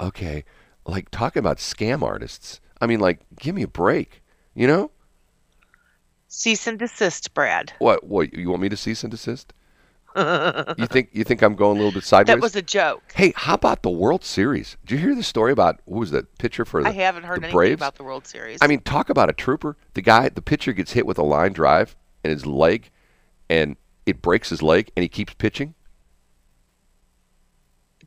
okay, 0.00 0.44
like 0.84 1.10
talking 1.12 1.38
about 1.38 1.58
scam 1.58 2.02
artists. 2.02 2.60
I 2.80 2.86
mean, 2.86 3.00
like, 3.00 3.20
give 3.38 3.54
me 3.54 3.62
a 3.62 3.68
break, 3.68 4.22
you 4.54 4.66
know? 4.66 4.90
Cease 6.28 6.66
and 6.66 6.78
desist, 6.78 7.34
Brad. 7.34 7.72
What? 7.78 8.04
What? 8.04 8.32
You 8.32 8.50
want 8.50 8.62
me 8.62 8.68
to 8.68 8.76
cease 8.76 9.02
and 9.02 9.10
desist? 9.10 9.52
you 10.16 10.86
think 10.86 11.10
you 11.12 11.22
think 11.22 11.40
I'm 11.40 11.54
going 11.54 11.76
a 11.76 11.80
little 11.80 11.92
bit 11.92 12.04
sideways? 12.04 12.34
That 12.34 12.40
was 12.40 12.56
a 12.56 12.62
joke. 12.62 13.02
hey, 13.14 13.32
how 13.36 13.54
about 13.54 13.82
the 13.82 13.90
World 13.90 14.24
Series? 14.24 14.76
Did 14.84 14.94
you 14.94 15.06
hear 15.06 15.14
the 15.14 15.22
story 15.22 15.52
about 15.52 15.80
who 15.88 15.98
was 16.00 16.10
the 16.10 16.24
pitcher 16.38 16.64
for 16.64 16.82
the 16.82 16.88
I 16.88 16.92
haven't 16.92 17.24
heard 17.24 17.38
anything 17.38 17.52
Braves? 17.52 17.78
about 17.78 17.94
the 17.96 18.02
World 18.02 18.26
Series. 18.26 18.58
I 18.60 18.66
mean, 18.66 18.80
talk 18.80 19.08
about 19.08 19.30
a 19.30 19.32
trooper. 19.32 19.76
The 19.94 20.02
guy, 20.02 20.28
the 20.28 20.42
pitcher 20.42 20.72
gets 20.72 20.92
hit 20.92 21.06
with 21.06 21.18
a 21.18 21.22
line 21.22 21.52
drive 21.52 21.96
and 22.24 22.32
his 22.32 22.44
leg, 22.44 22.90
and 23.48 23.76
it 24.04 24.20
breaks 24.20 24.50
his 24.50 24.62
leg, 24.62 24.90
and 24.96 25.02
he 25.02 25.08
keeps 25.08 25.34
pitching. 25.34 25.74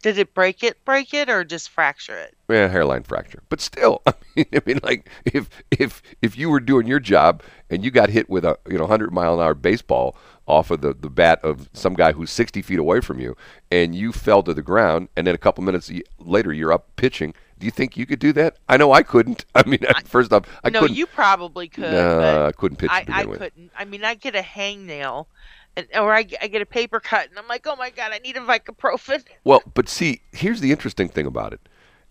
Did 0.03 0.17
it 0.17 0.33
break 0.33 0.63
it, 0.63 0.83
break 0.85 1.13
it, 1.13 1.29
or 1.29 1.43
just 1.43 1.69
fracture 1.69 2.17
it? 2.17 2.35
Yeah, 2.49 2.67
hairline 2.67 3.03
fracture. 3.03 3.41
But 3.49 3.61
still, 3.61 4.01
I 4.05 4.13
mean, 4.35 4.45
I 4.53 4.59
mean, 4.65 4.79
like 4.83 5.09
if 5.25 5.49
if 5.71 6.03
if 6.21 6.37
you 6.37 6.49
were 6.49 6.59
doing 6.59 6.85
your 6.85 6.99
job 6.99 7.41
and 7.71 7.83
you 7.83 7.89
got 7.89 8.09
hit 8.09 8.29
with 8.29 8.45
a 8.45 8.59
you 8.69 8.77
know 8.77 8.85
hundred 8.85 9.11
mile 9.11 9.33
an 9.33 9.39
hour 9.39 9.55
baseball 9.55 10.15
off 10.45 10.69
of 10.71 10.81
the, 10.81 10.93
the 10.93 11.09
bat 11.09 11.39
of 11.41 11.69
some 11.73 11.93
guy 11.93 12.11
who's 12.11 12.29
sixty 12.29 12.61
feet 12.61 12.77
away 12.77 12.99
from 12.99 13.19
you, 13.19 13.35
and 13.71 13.95
you 13.95 14.11
fell 14.11 14.43
to 14.43 14.53
the 14.53 14.61
ground, 14.61 15.07
and 15.15 15.25
then 15.25 15.33
a 15.33 15.39
couple 15.39 15.63
minutes 15.63 15.91
later 16.19 16.53
you're 16.53 16.73
up 16.73 16.95
pitching. 16.97 17.33
Do 17.57 17.65
you 17.65 17.71
think 17.71 17.95
you 17.95 18.05
could 18.05 18.19
do 18.19 18.33
that? 18.33 18.57
I 18.67 18.75
know 18.75 18.91
I 18.91 19.03
couldn't. 19.03 19.45
I 19.55 19.63
mean, 19.65 19.79
first 20.03 20.33
off, 20.33 20.43
I 20.65 20.69
no, 20.69 20.81
couldn't. 20.81 20.97
you 20.97 21.07
probably 21.07 21.69
could. 21.69 21.93
Nah, 21.93 22.47
I 22.47 22.51
couldn't 22.51 22.75
pitch 22.77 22.91
I, 22.91 23.05
I 23.07 23.23
couldn't. 23.23 23.71
I 23.77 23.85
mean, 23.85 24.03
I 24.03 24.15
get 24.15 24.35
a 24.35 24.41
hangnail, 24.41 25.27
and 25.75 25.87
or 25.95 26.13
I, 26.13 26.25
I 26.41 26.47
get 26.47 26.61
a 26.61 26.65
paper 26.65 26.99
cut, 26.99 27.29
and 27.29 27.37
I'm 27.37 27.47
like, 27.47 27.65
oh 27.67 27.75
my 27.75 27.89
god, 27.89 28.11
I 28.13 28.19
need 28.19 28.37
a 28.37 28.41
Vicoprofen. 28.41 29.23
Well, 29.43 29.61
but 29.73 29.89
see, 29.89 30.21
here's 30.31 30.61
the 30.61 30.71
interesting 30.71 31.09
thing 31.09 31.25
about 31.25 31.53
it. 31.53 31.59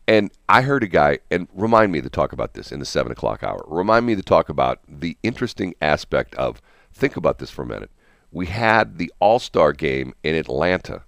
And 0.06 0.32
I 0.48 0.62
heard 0.62 0.82
a 0.82 0.88
guy, 0.88 1.20
and 1.30 1.48
remind 1.54 1.92
me 1.92 2.00
to 2.00 2.10
talk 2.10 2.32
about 2.32 2.54
this 2.54 2.72
in 2.72 2.80
the 2.80 2.84
seven 2.84 3.12
o'clock 3.12 3.42
hour. 3.42 3.64
Remind 3.66 4.04
me 4.04 4.16
to 4.16 4.22
talk 4.22 4.48
about 4.48 4.80
the 4.88 5.16
interesting 5.22 5.74
aspect 5.80 6.34
of. 6.34 6.60
Think 6.92 7.16
about 7.16 7.38
this 7.38 7.50
for 7.50 7.62
a 7.62 7.66
minute. 7.66 7.90
We 8.30 8.46
had 8.46 8.98
the 8.98 9.12
All 9.18 9.38
Star 9.38 9.72
game 9.72 10.14
in 10.22 10.34
Atlanta, 10.34 11.04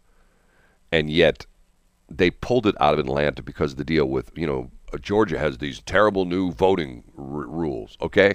and 0.90 1.10
yet 1.10 1.46
they 2.08 2.30
pulled 2.30 2.66
it 2.66 2.74
out 2.80 2.94
of 2.94 3.00
Atlanta 3.00 3.42
because 3.42 3.72
of 3.72 3.78
the 3.78 3.84
deal 3.84 4.06
with 4.06 4.30
you 4.36 4.46
know 4.46 4.70
Georgia 5.00 5.38
has 5.38 5.58
these 5.58 5.80
terrible 5.82 6.24
new 6.24 6.52
voting 6.52 7.04
r- 7.18 7.24
rules. 7.24 7.98
Okay. 8.00 8.34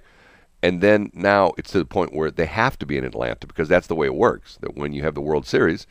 And 0.62 0.82
then 0.82 1.12
now 1.13 1.54
it's 1.58 1.72
to 1.72 1.80
the 1.80 1.86
point 1.86 2.13
where 2.13 2.32
they 2.32 2.46
have 2.46 2.78
to 2.80 2.86
be 2.86 2.98
in 2.98 3.06
Atlanta 3.06 3.48
because 3.48 3.70
that's 3.70 3.88
the 3.88 3.96
way 3.96 4.08
it 4.08 4.16
works. 4.16 4.58
That 4.62 4.75
when 4.75 4.94
you 4.94 5.04
have 5.04 5.16
the 5.16 5.22
World 5.22 5.48
Series, 5.48 5.88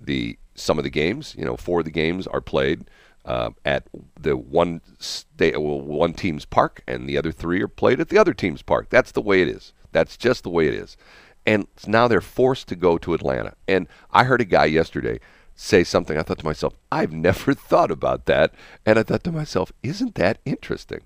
the 0.00 0.38
some 0.54 0.78
of 0.78 0.84
the 0.84 0.90
games, 0.90 1.34
you 1.38 1.44
know, 1.44 1.56
four 1.56 1.80
of 1.80 1.84
the 1.84 1.90
games 1.90 2.26
are 2.26 2.40
played 2.40 2.86
uh, 3.26 3.50
at 3.64 3.84
the 4.18 4.36
one 4.36 4.80
state, 4.98 5.60
well, 5.60 5.80
one 5.80 6.14
team's 6.14 6.44
park, 6.46 6.82
and 6.86 7.08
the 7.08 7.18
other 7.18 7.32
three 7.32 7.60
are 7.62 7.68
played 7.68 8.00
at 8.00 8.08
the 8.08 8.16
other 8.18 8.32
team's 8.32 8.62
park. 8.62 8.88
That's 8.88 9.12
the 9.12 9.20
way 9.20 9.42
it 9.42 9.48
is. 9.48 9.72
That's 9.92 10.16
just 10.16 10.44
the 10.44 10.50
way 10.50 10.68
it 10.68 10.74
is. 10.74 10.96
And 11.44 11.66
now 11.86 12.08
they're 12.08 12.20
forced 12.20 12.68
to 12.68 12.76
go 12.76 12.98
to 12.98 13.14
Atlanta. 13.14 13.54
And 13.68 13.86
I 14.12 14.24
heard 14.24 14.40
a 14.40 14.44
guy 14.44 14.64
yesterday 14.64 15.20
say 15.54 15.84
something. 15.84 16.16
I 16.16 16.22
thought 16.22 16.38
to 16.38 16.44
myself, 16.44 16.74
I've 16.90 17.12
never 17.28 17.52
thought 17.54 17.90
about 17.90 18.26
that. 18.26 18.52
And 18.84 18.98
I 18.98 19.02
thought 19.02 19.24
to 19.24 19.32
myself, 19.32 19.72
isn't 19.82 20.14
that 20.16 20.38
interesting? 20.44 21.00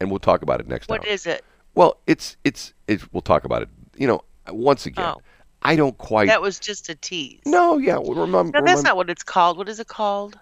And 0.00 0.10
we'll 0.10 0.18
talk 0.18 0.42
about 0.42 0.60
it 0.60 0.68
next 0.68 0.88
What 0.88 1.02
hour. 1.02 1.06
is 1.12 1.26
it? 1.26 1.44
Well, 1.74 1.98
it's 2.06 2.36
it's 2.44 2.72
it's. 2.86 3.10
We'll 3.12 3.20
talk 3.22 3.44
about 3.44 3.62
it. 3.62 3.68
You 3.96 4.06
know, 4.06 4.20
once 4.48 4.86
again, 4.86 5.04
Oh. 5.16 5.22
I 5.62 5.76
don't 5.76 5.96
quite. 5.96 6.26
That 6.28 6.42
was 6.42 6.58
just 6.58 6.88
a 6.88 6.94
tease. 6.94 7.40
no, 7.46 7.78
yeah. 7.78 7.96
well, 7.96 8.14
Remember, 8.14 8.60
no, 8.60 8.64
that's 8.66 8.82
not 8.82 8.96
what 8.96 9.08
it's 9.08 9.22
called. 9.22 9.56
What 9.56 9.68
is 9.68 9.80
it 9.80 9.86
called? 9.88 10.38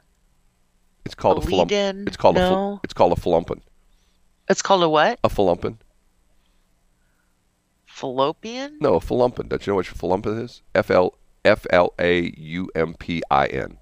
It's 1.04 1.14
called 1.14 1.38
a, 1.38 1.46
a 1.46 1.50
flump. 1.50 1.72
It's 1.72 2.16
called 2.16 2.36
a. 2.38 2.48
Fl- 2.48 2.80
it's 2.84 2.94
called 2.94 3.12
a 3.12 3.20
flumpin. 3.20 3.60
It's 4.48 4.62
called 4.62 4.82
a 4.82 4.88
what? 4.88 5.18
A 5.24 5.28
flumpin. 5.28 5.78
Fallopian? 7.86 8.78
No, 8.80 8.94
a 8.94 9.00
flumpin. 9.00 9.48
Don't 9.48 9.66
you 9.66 9.72
know 9.72 9.76
what 9.76 9.88
a 9.88 9.94
flumpin 9.94 10.42
is? 10.42 10.62
F 10.74 10.90
L 10.90 11.18
F 11.44 11.66
L 11.70 11.92
A 11.98 12.32
U 12.36 12.70
M 12.74 12.94
P 12.94 13.22
I 13.30 13.46
N. 13.46 13.78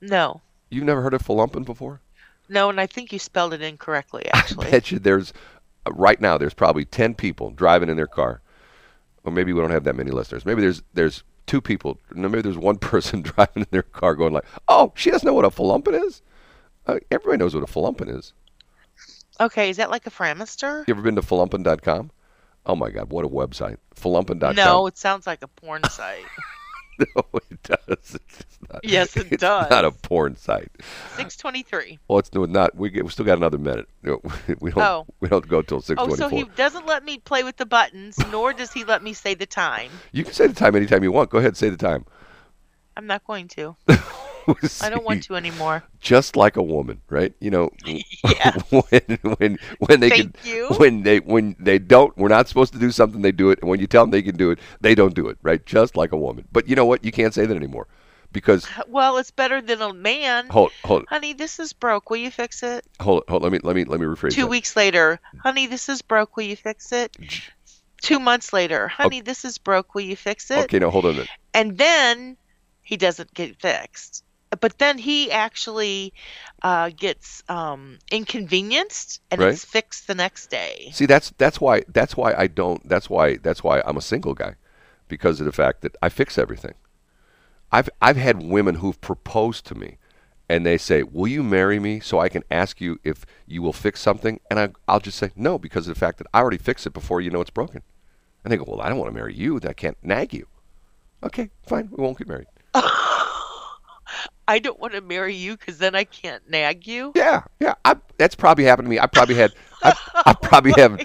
No. 0.00 0.42
You've 0.70 0.84
never 0.84 1.02
heard 1.02 1.14
of 1.14 1.22
flumpin 1.22 1.64
before? 1.64 2.00
No, 2.48 2.70
and 2.70 2.80
I 2.80 2.86
think 2.86 3.12
you 3.12 3.18
spelled 3.18 3.52
it 3.52 3.60
incorrectly, 3.62 4.26
Actually, 4.32 4.68
I 4.68 4.70
bet 4.70 4.90
you 4.90 4.98
there's 4.98 5.32
right 5.92 6.20
now 6.20 6.38
there's 6.38 6.54
probably 6.54 6.84
ten 6.84 7.14
people 7.14 7.50
driving 7.50 7.88
in 7.88 7.96
their 7.96 8.06
car, 8.06 8.40
or 9.24 9.32
maybe 9.32 9.52
we 9.52 9.60
don't 9.60 9.70
have 9.70 9.84
that 9.84 9.96
many 9.96 10.10
listeners. 10.10 10.44
Maybe 10.44 10.60
there's 10.60 10.82
there's 10.94 11.22
two 11.46 11.60
people. 11.60 11.98
No, 12.12 12.28
maybe 12.28 12.42
there's 12.42 12.58
one 12.58 12.78
person 12.92 13.22
driving 13.22 13.62
in 13.62 13.68
their 13.70 13.82
car 13.82 14.14
going 14.14 14.32
like, 14.32 14.46
"Oh, 14.68 14.92
she 14.94 15.10
doesn't 15.10 15.26
know 15.26 15.34
what 15.34 15.44
a 15.44 15.50
flumpin 15.50 16.04
is." 16.06 16.22
Uh, 16.86 16.98
everybody 17.10 17.38
knows 17.38 17.54
what 17.54 17.64
a 17.64 17.66
Flumpin 17.66 18.16
is. 18.16 18.32
Okay, 19.40 19.70
is 19.70 19.76
that 19.76 19.90
like 19.90 20.06
a 20.06 20.10
Framister? 20.10 20.86
You 20.86 20.94
ever 20.94 21.02
been 21.02 21.16
to 21.16 21.22
Flumpin.com? 21.22 22.10
Oh 22.64 22.76
my 22.76 22.90
God, 22.90 23.10
what 23.10 23.24
a 23.24 23.28
website! 23.28 23.76
Flumpin.com. 23.94 24.56
No, 24.56 24.86
it 24.86 24.96
sounds 24.96 25.26
like 25.26 25.42
a 25.42 25.48
porn 25.48 25.82
site. 25.84 26.24
no, 27.16 27.24
it 27.50 27.62
does. 27.62 28.14
It's 28.14 28.58
not, 28.68 28.80
Yes, 28.84 29.16
it 29.16 29.26
it's 29.30 29.40
does. 29.40 29.70
not 29.70 29.84
a 29.84 29.90
porn 29.90 30.36
site. 30.36 30.70
Six 31.16 31.36
twenty-three. 31.36 31.98
Well, 32.08 32.18
it's 32.18 32.32
no, 32.32 32.44
not. 32.44 32.74
We, 32.74 32.90
get, 32.90 33.04
we 33.04 33.10
still 33.10 33.24
got 33.24 33.38
another 33.38 33.58
minute. 33.58 33.88
We 34.60 34.70
don't. 34.70 34.78
Oh. 34.78 35.06
We 35.20 35.28
don't 35.28 35.46
go 35.46 35.62
till 35.62 35.80
six 35.80 36.00
Oh, 36.00 36.14
so 36.14 36.28
he 36.28 36.44
doesn't 36.56 36.86
let 36.86 37.04
me 37.04 37.18
play 37.18 37.42
with 37.42 37.56
the 37.56 37.66
buttons, 37.66 38.18
nor 38.30 38.52
does 38.52 38.72
he 38.72 38.84
let 38.84 39.02
me 39.02 39.12
say 39.12 39.34
the 39.34 39.46
time. 39.46 39.90
You 40.12 40.24
can 40.24 40.32
say 40.32 40.46
the 40.46 40.54
time 40.54 40.76
anytime 40.76 41.02
you 41.02 41.12
want. 41.12 41.30
Go 41.30 41.38
ahead, 41.38 41.56
say 41.56 41.68
the 41.68 41.76
time. 41.76 42.04
I'm 42.96 43.06
not 43.06 43.24
going 43.24 43.48
to. 43.48 43.76
I 44.80 44.90
don't 44.90 45.04
want 45.04 45.22
to 45.24 45.34
anymore. 45.36 45.82
Just 46.00 46.36
like 46.36 46.56
a 46.56 46.62
woman, 46.62 47.00
right? 47.08 47.34
You 47.40 47.50
know, 47.50 47.70
when 48.70 49.18
when 49.38 49.58
when 49.78 50.00
they 50.00 50.10
Thank 50.10 50.40
can, 50.40 50.50
you. 50.50 50.68
when 50.76 51.02
they 51.02 51.20
when 51.20 51.56
they 51.58 51.78
don't, 51.78 52.16
we're 52.16 52.28
not 52.28 52.48
supposed 52.48 52.72
to 52.74 52.78
do 52.78 52.90
something. 52.90 53.22
They 53.22 53.32
do 53.32 53.50
it, 53.50 53.58
and 53.60 53.68
when 53.68 53.80
you 53.80 53.86
tell 53.86 54.02
them 54.04 54.10
they 54.10 54.22
can 54.22 54.36
do 54.36 54.50
it, 54.50 54.58
they 54.80 54.94
don't 54.94 55.14
do 55.14 55.28
it, 55.28 55.38
right? 55.42 55.64
Just 55.66 55.96
like 55.96 56.12
a 56.12 56.16
woman. 56.16 56.46
But 56.52 56.68
you 56.68 56.76
know 56.76 56.86
what? 56.86 57.04
You 57.04 57.12
can't 57.12 57.34
say 57.34 57.46
that 57.46 57.56
anymore 57.56 57.86
because 58.32 58.66
Well, 58.86 59.16
it's 59.18 59.30
better 59.30 59.60
than 59.62 59.80
a 59.80 59.92
man. 59.92 60.48
hold 60.48 60.70
hold 60.84 61.06
Honey, 61.08 61.32
this 61.32 61.58
is 61.58 61.72
broke. 61.72 62.10
Will 62.10 62.18
you 62.18 62.30
fix 62.30 62.62
it? 62.62 62.84
hold 63.00 63.24
hold. 63.28 63.42
Let 63.42 63.52
me 63.52 63.60
let 63.62 63.74
me 63.76 63.84
let 63.84 64.00
me 64.00 64.06
rephrase 64.06 64.32
Two 64.32 64.42
that. 64.42 64.48
weeks 64.48 64.76
later, 64.76 65.18
honey, 65.42 65.66
this 65.66 65.88
is 65.88 66.02
broke. 66.02 66.36
Will 66.36 66.44
you 66.44 66.56
fix 66.56 66.92
it? 66.92 67.16
Two 68.02 68.20
months 68.20 68.52
later, 68.52 68.88
honey, 68.88 69.20
this 69.22 69.44
is 69.44 69.58
broke. 69.58 69.94
Will 69.94 70.02
you 70.02 70.16
fix 70.16 70.50
it? 70.50 70.64
Okay, 70.64 70.78
now 70.78 70.90
hold 70.90 71.06
on 71.06 71.12
a 71.12 71.14
minute. 71.14 71.30
And 71.54 71.78
then 71.78 72.36
he 72.82 72.96
doesn't 72.96 73.32
get 73.34 73.60
fixed. 73.60 74.22
But 74.60 74.78
then 74.78 74.98
he 74.98 75.30
actually 75.32 76.12
uh, 76.62 76.90
gets 76.96 77.42
um, 77.48 77.98
inconvenienced, 78.12 79.20
and 79.30 79.40
Right. 79.40 79.52
it's 79.52 79.64
fixed 79.64 80.06
the 80.06 80.14
next 80.14 80.46
day. 80.50 80.90
See, 80.92 81.06
that's 81.06 81.32
that's 81.36 81.60
why 81.60 81.82
that's 81.88 82.16
why 82.16 82.32
I 82.34 82.46
don't. 82.46 82.88
That's 82.88 83.10
why 83.10 83.36
that's 83.36 83.62
why 83.64 83.82
I'm 83.84 83.96
a 83.96 84.02
single 84.02 84.34
guy, 84.34 84.54
because 85.08 85.40
of 85.40 85.46
the 85.46 85.52
fact 85.52 85.80
that 85.82 85.96
I 86.00 86.08
fix 86.08 86.38
everything. 86.38 86.74
I've 87.72 87.90
I've 88.00 88.16
had 88.16 88.42
women 88.42 88.76
who've 88.76 89.00
proposed 89.00 89.66
to 89.66 89.74
me, 89.74 89.98
and 90.48 90.64
they 90.64 90.78
say, 90.78 91.02
"Will 91.02 91.26
you 91.28 91.42
marry 91.42 91.80
me 91.80 91.98
so 92.00 92.20
I 92.20 92.28
can 92.28 92.44
ask 92.50 92.80
you 92.80 93.00
if 93.02 93.26
you 93.46 93.60
will 93.62 93.72
fix 93.72 94.00
something?" 94.00 94.38
And 94.48 94.60
I 94.60 94.68
I'll 94.86 95.00
just 95.00 95.18
say 95.18 95.32
no 95.34 95.58
because 95.58 95.88
of 95.88 95.94
the 95.94 95.98
fact 96.00 96.18
that 96.18 96.28
I 96.32 96.38
already 96.40 96.58
fixed 96.58 96.86
it 96.86 96.92
before 96.94 97.20
you 97.20 97.30
know 97.30 97.40
it's 97.40 97.50
broken. 97.50 97.82
And 98.44 98.52
they 98.52 98.56
go, 98.56 98.64
"Well, 98.66 98.80
I 98.80 98.88
don't 98.88 98.98
want 98.98 99.10
to 99.10 99.14
marry 99.14 99.34
you. 99.34 99.58
That 99.60 99.76
can't 99.76 99.98
nag 100.02 100.32
you." 100.32 100.46
Okay, 101.24 101.50
fine. 101.66 101.88
We 101.90 102.02
won't 102.02 102.16
get 102.18 102.28
married. 102.28 102.46
I 104.48 104.58
don't 104.58 104.78
want 104.78 104.94
to 104.94 105.00
marry 105.00 105.34
you 105.34 105.56
because 105.56 105.78
then 105.78 105.94
I 105.94 106.04
can't 106.04 106.48
nag 106.48 106.86
you. 106.86 107.12
Yeah, 107.14 107.42
yeah. 107.60 107.74
I, 107.84 107.96
that's 108.18 108.34
probably 108.34 108.64
happened 108.64 108.86
to 108.86 108.90
me. 108.90 108.98
I 108.98 109.06
probably 109.06 109.34
had. 109.34 109.52
I, 109.82 109.94
I 110.14 110.22
oh 110.26 110.34
probably 110.34 110.72
have. 110.76 111.00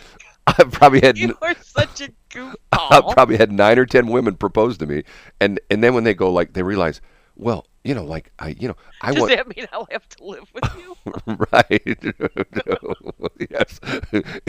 I 0.47 0.63
probably 0.71 1.01
had. 1.01 1.17
You 1.17 1.37
are 1.41 1.55
such 1.61 2.01
a 2.01 2.11
goofball. 2.29 2.55
I've 2.71 3.13
probably 3.13 3.37
had 3.37 3.51
nine 3.51 3.79
or 3.79 3.85
ten 3.85 4.07
women 4.07 4.35
propose 4.35 4.77
to 4.79 4.85
me, 4.85 5.03
and 5.39 5.59
and 5.69 5.83
then 5.83 5.93
when 5.93 6.03
they 6.03 6.13
go 6.13 6.31
like 6.31 6.53
they 6.53 6.63
realize, 6.63 7.01
well, 7.41 7.65
you 7.83 7.95
know, 7.95 8.03
like 8.05 8.31
I, 8.37 8.49
you 8.49 8.67
know, 8.67 8.75
I 9.01 9.11
Does 9.13 9.21
want 9.21 9.35
that 9.35 9.47
mean 9.57 9.67
I'll 9.73 9.87
have 9.91 10.07
to 10.09 10.23
live 10.23 10.45
with 10.53 10.63
you? 10.77 10.95
right. 11.51 12.13
Yes, 13.49 13.79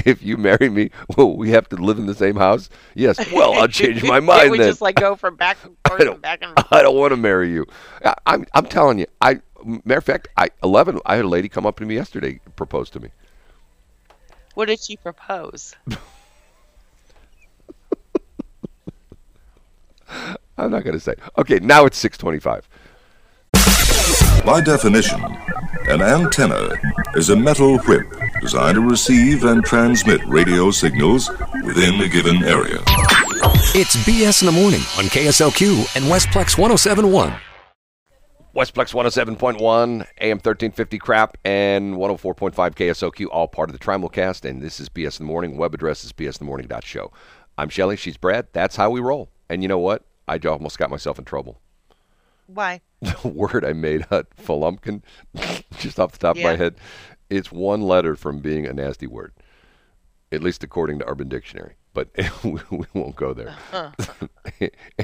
if 0.05 0.23
you 0.23 0.37
marry 0.37 0.69
me, 0.69 0.91
well, 1.17 1.35
we 1.37 1.51
have 1.51 1.69
to 1.71 1.77
live 1.77 1.99
in 1.99 2.07
the 2.07 2.15
same 2.15 2.37
house. 2.37 2.69
Yes. 2.95 3.19
Well, 3.33 3.55
I'll 3.55 3.67
change 3.67 4.03
my 4.05 4.21
mind 4.33 4.51
we 4.51 4.59
then. 4.59 4.69
just 4.69 4.83
like 4.83 4.97
go 4.97 5.17
from 5.17 5.37
back 5.37 5.57
and 5.65 5.77
forth 5.89 6.01
and 6.03 6.21
back 6.21 6.43
and 6.43 6.55
forth? 6.55 6.69
I 6.71 6.83
don't 6.83 6.97
want 6.97 7.13
to 7.13 7.17
marry 7.17 7.51
you. 7.51 7.67
I, 8.05 8.15
I'm 8.27 8.47
I'm 8.55 8.67
telling 8.67 8.99
you. 8.99 9.07
I 9.23 9.41
matter 9.65 9.99
of 9.99 10.05
fact, 10.05 10.29
I 10.37 10.51
eleven. 10.63 11.01
I 11.07 11.17
had 11.17 11.25
a 11.25 11.29
lady 11.29 11.49
come 11.49 11.65
up 11.67 11.79
to 11.79 11.87
me 11.87 11.95
yesterday, 11.95 12.39
propose 12.57 12.91
to 12.91 13.01
me. 13.01 13.11
What 14.55 14.67
did 14.67 14.81
she 14.81 14.97
propose? 14.99 15.75
I'm 20.59 20.71
not 20.71 20.85
going 20.85 20.95
to 20.95 21.01
say. 21.01 21.15
Okay, 21.39 21.59
now 21.61 21.87
it's 21.87 21.97
six 21.99 22.19
twenty-five. 22.19 22.69
By 24.45 24.61
definition, 24.61 25.23
an 25.87 26.03
antenna 26.03 26.71
is 27.15 27.31
a 27.31 27.37
metal 27.37 27.79
whip 27.79 28.13
designed 28.41 28.75
to 28.75 28.81
receive 28.81 29.45
and 29.45 29.65
transmit 29.65 30.21
radio 30.27 30.73
signals 30.73 31.31
within 31.65 32.01
a 32.01 32.09
given 32.09 32.43
area. 32.43 32.79
It's 33.75 33.95
BS 33.99 34.43
in 34.43 34.47
the 34.47 34.53
morning 34.53 34.81
on 34.99 35.05
KSLQ 35.05 35.97
and 35.97 36.07
Westplex 36.07 36.59
1071. 36.59 37.33
Westplex 38.55 38.93
107.1, 38.93 39.61
AM 40.21 40.39
1350 40.39 40.99
crap, 40.99 41.39
and 41.45 41.95
104.5 41.95 42.53
KSLQ, 42.53 43.29
all 43.31 43.47
part 43.47 43.71
of 43.71 43.79
the 43.79 43.85
Trimulcast. 43.85 44.45
And 44.45 44.61
this 44.61 44.81
is 44.81 44.89
BS 44.89 45.21
in 45.21 45.27
the 45.27 45.31
Morning. 45.31 45.57
Web 45.57 45.73
address 45.73 46.03
is 46.03 46.13
bsinthemorning.show. 46.13 47.13
I'm 47.57 47.69
Shelly. 47.69 47.97
She's 47.97 48.17
Brad. 48.17 48.49
That's 48.53 48.75
how 48.75 48.91
we 48.91 48.99
roll. 48.99 49.31
And 49.49 49.63
you 49.63 49.69
know 49.69 49.79
what? 49.79 50.05
I 50.27 50.39
almost 50.39 50.79
got 50.79 50.91
myself 50.91 51.19
in 51.21 51.25
trouble. 51.25 51.62
Why? 52.47 52.81
The 53.23 53.29
word 53.29 53.65
I 53.65 53.73
made, 53.73 54.07
uh, 54.13 54.23
falumpkin, 54.41 55.03
just 55.79 55.99
off 55.99 56.13
the 56.13 56.19
top 56.19 56.37
of 56.37 56.43
my 56.43 56.55
head, 56.55 56.77
it's 57.31 57.51
one 57.51 57.83
letter 57.83 58.15
from 58.15 58.39
being 58.39 58.65
a 58.65 58.73
nasty 58.73 59.09
word, 59.09 59.33
at 60.31 60.41
least 60.41 60.63
according 60.63 61.01
to 61.01 61.09
Urban 61.09 61.29
Dictionary. 61.29 61.75
But 61.95 62.11
we, 62.45 62.61
won't 62.95 63.17
go 63.17 63.35
there. 63.35 63.57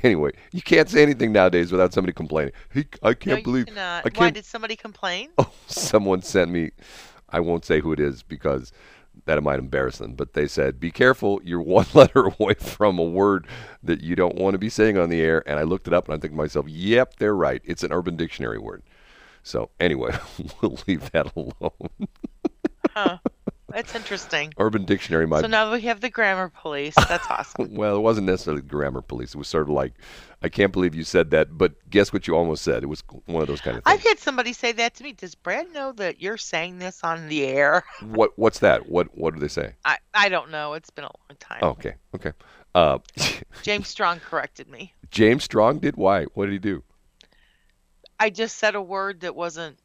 anyway, 0.05 0.31
you 0.53 0.63
can't 0.63 0.89
say 0.89 1.03
anything 1.03 1.33
nowadays 1.33 1.73
without 1.73 1.93
somebody 1.93 2.13
complaining. 2.13 2.53
Hey, 2.71 2.87
I 3.03 3.15
can't 3.15 3.41
no, 3.41 3.45
believe 3.45 3.67
cannot. 3.67 4.07
I 4.07 4.09
Why 4.09 4.11
can't 4.11 4.35
did 4.35 4.47
somebody 4.47 4.77
complain? 4.77 5.31
Oh, 5.37 5.51
someone 5.67 6.23
sent 6.23 6.51
me 6.51 6.71
I 7.31 7.41
won't 7.41 7.65
say 7.65 7.81
who 7.81 7.93
it 7.93 8.01
is 8.01 8.23
because 8.23 8.73
that 9.29 9.37
it 9.37 9.43
might 9.43 9.59
embarrass 9.59 9.99
them, 9.99 10.15
but 10.15 10.33
they 10.33 10.49
said, 10.49 10.81
"Be 10.81 10.91
careful, 10.91 11.39
you're 11.45 11.61
one 11.79 11.87
letter 11.93 12.31
away 12.41 12.55
from 12.55 12.99
a 12.99 13.05
word 13.05 13.47
that 13.83 14.01
you 14.01 14.17
don't 14.17 14.37
want 14.37 14.55
to 14.55 14.59
be 14.59 14.71
saying 14.71 14.97
on 14.97 15.11
the 15.11 15.21
air." 15.21 15.43
And 15.47 15.59
I 15.59 15.65
looked 15.65 15.87
it 15.87 15.93
up 15.93 16.09
and 16.09 16.15
I 16.15 16.19
think 16.19 16.33
to 16.33 16.37
myself, 16.39 16.67
"Yep, 16.67 17.17
they're 17.19 17.37
right. 17.37 17.61
It's 17.65 17.85
an 17.85 17.93
urban 17.93 18.17
dictionary 18.17 18.59
word." 18.59 18.83
So, 19.43 19.69
anyway, 19.79 20.17
we'll 20.63 20.79
leave 20.89 21.11
that 21.13 21.31
alone. 21.37 22.09
Huh. 22.95 23.19
That's 23.73 23.95
interesting. 23.95 24.55
urban 24.59 24.85
dictionary 24.85 25.27
might 25.27 25.43
So 25.43 25.47
now 25.47 25.73
we 25.73 25.83
have 25.83 26.01
the 26.01 26.11
grammar 26.11 26.49
police. 26.49 26.95
That's 26.95 27.27
awesome. 27.31 27.75
Well, 27.79 27.97
it 27.97 28.01
wasn't 28.01 28.27
necessarily 28.27 28.63
the 28.63 28.69
grammar 28.69 29.03
police. 29.03 29.35
It 29.35 29.37
was 29.39 29.47
sort 29.49 29.65
of 29.65 29.71
like, 29.71 29.93
I 30.43 30.49
can't 30.49 30.73
believe 30.73 30.95
you 30.95 31.05
said 31.05 31.31
that, 31.31 31.57
but 31.57 31.75
guess 31.91 32.13
what 32.13 32.27
you 32.27 32.35
almost 32.35 32.65
said? 32.65 32.83
It 32.83 32.87
was 32.87 33.03
one 33.27 33.43
of 33.43 33.49
those 33.49 33.61
kind 33.61 33.77
of 33.77 33.83
I've 33.85 34.03
had 34.03 34.19
somebody 34.19 34.53
say 34.53 34.73
that 34.73 34.95
to 34.97 35.05
me. 35.05 35.13
Does 35.13 35.35
Brad 35.35 35.73
know 35.73 35.93
that 35.93 36.21
you're 36.21 36.39
saying 36.39 36.79
this 36.79 37.05
on 37.05 37.29
the 37.29 37.45
air? 37.45 37.85
what 38.03 38.33
What's 38.37 38.61
that? 38.61 38.89
What 38.89 39.17
What 39.17 39.35
do 39.35 39.41
they 39.41 39.49
say? 39.49 39.75
I, 39.85 39.99
I 40.15 40.29
don't 40.29 40.51
know. 40.51 40.75
It's 40.75 40.91
been 40.91 41.05
a 41.05 41.09
long 41.09 41.37
time. 41.39 41.59
Oh, 41.63 41.69
okay, 41.71 41.95
okay. 42.15 42.33
Uh, 42.75 42.99
James 43.63 43.89
Strong 43.89 44.21
corrected 44.21 44.69
me. 44.69 44.95
James 45.11 45.45
Strong 45.45 45.81
did 45.81 45.97
why? 45.97 46.25
What 46.35 46.47
did 46.47 46.53
he 46.53 46.59
do? 46.59 46.83
I 48.21 48.31
just 48.31 48.57
said 48.57 48.75
a 48.75 48.83
word 48.83 49.21
that 49.21 49.37
wasn't 49.37 49.79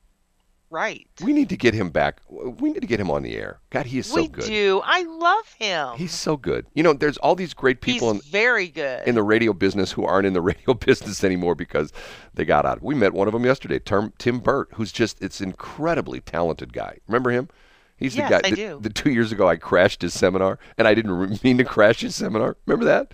right. 0.74 1.08
We 1.24 1.32
need 1.32 1.50
to 1.50 1.58
get 1.58 1.74
him 1.74 1.90
back. 1.92 2.20
We 2.28 2.72
need 2.72 2.82
to 2.82 2.88
get 2.88 3.00
him 3.00 3.12
on 3.12 3.22
the 3.24 3.38
air. 3.38 3.60
God, 3.70 3.86
he 3.86 4.00
is 4.00 4.08
so 4.08 4.16
we 4.16 4.28
good. 4.28 4.46
do. 4.46 4.82
I 4.84 5.04
love 5.04 5.48
him. 5.60 5.96
He's 5.98 6.12
so 6.14 6.36
good. 6.36 6.66
You 6.74 6.82
know, 6.84 6.94
there's 6.94 7.18
all 7.18 7.36
these 7.36 7.54
great 7.54 7.80
people 7.82 8.10
in, 8.10 8.18
He's 8.18 8.26
very 8.26 8.68
good. 8.68 9.08
in 9.08 9.16
the 9.16 9.24
radio 9.24 9.54
business 9.54 9.92
who 9.92 10.04
aren't 10.04 10.26
in 10.26 10.34
the 10.34 10.42
radio 10.52 10.74
business 10.74 11.24
anymore 11.24 11.56
because 11.56 11.94
they 12.34 12.44
got 12.44 12.66
out. 12.66 12.82
We 12.82 12.96
met 12.96 13.14
one 13.14 13.28
of 13.28 13.34
them 13.34 13.46
yesterday, 13.46 13.80
Term, 13.80 14.12
Tim 14.18 14.40
Burt, 14.40 14.70
who's 14.74 14.92
just 14.92 15.22
it's 15.22 15.40
incredibly 15.40 16.20
talented 16.20 16.74
guy. 16.74 16.98
Remember 17.08 17.30
him? 17.30 17.50
He's 17.96 18.16
Yes, 18.16 18.28
the 18.30 18.42
guy. 18.42 18.48
I 18.48 18.50
the, 18.50 18.56
do. 18.56 18.80
the 18.82 18.90
two 18.90 19.12
years 19.12 19.32
ago, 19.32 19.48
I 19.48 19.56
crashed 19.56 20.02
his 20.02 20.14
seminar, 20.14 20.58
and 20.78 20.88
I 20.88 20.96
didn't 20.96 21.44
mean 21.44 21.58
to 21.60 21.64
crash 21.64 22.02
his 22.02 22.16
seminar. 22.16 22.58
Remember 22.66 22.86
that? 22.86 23.14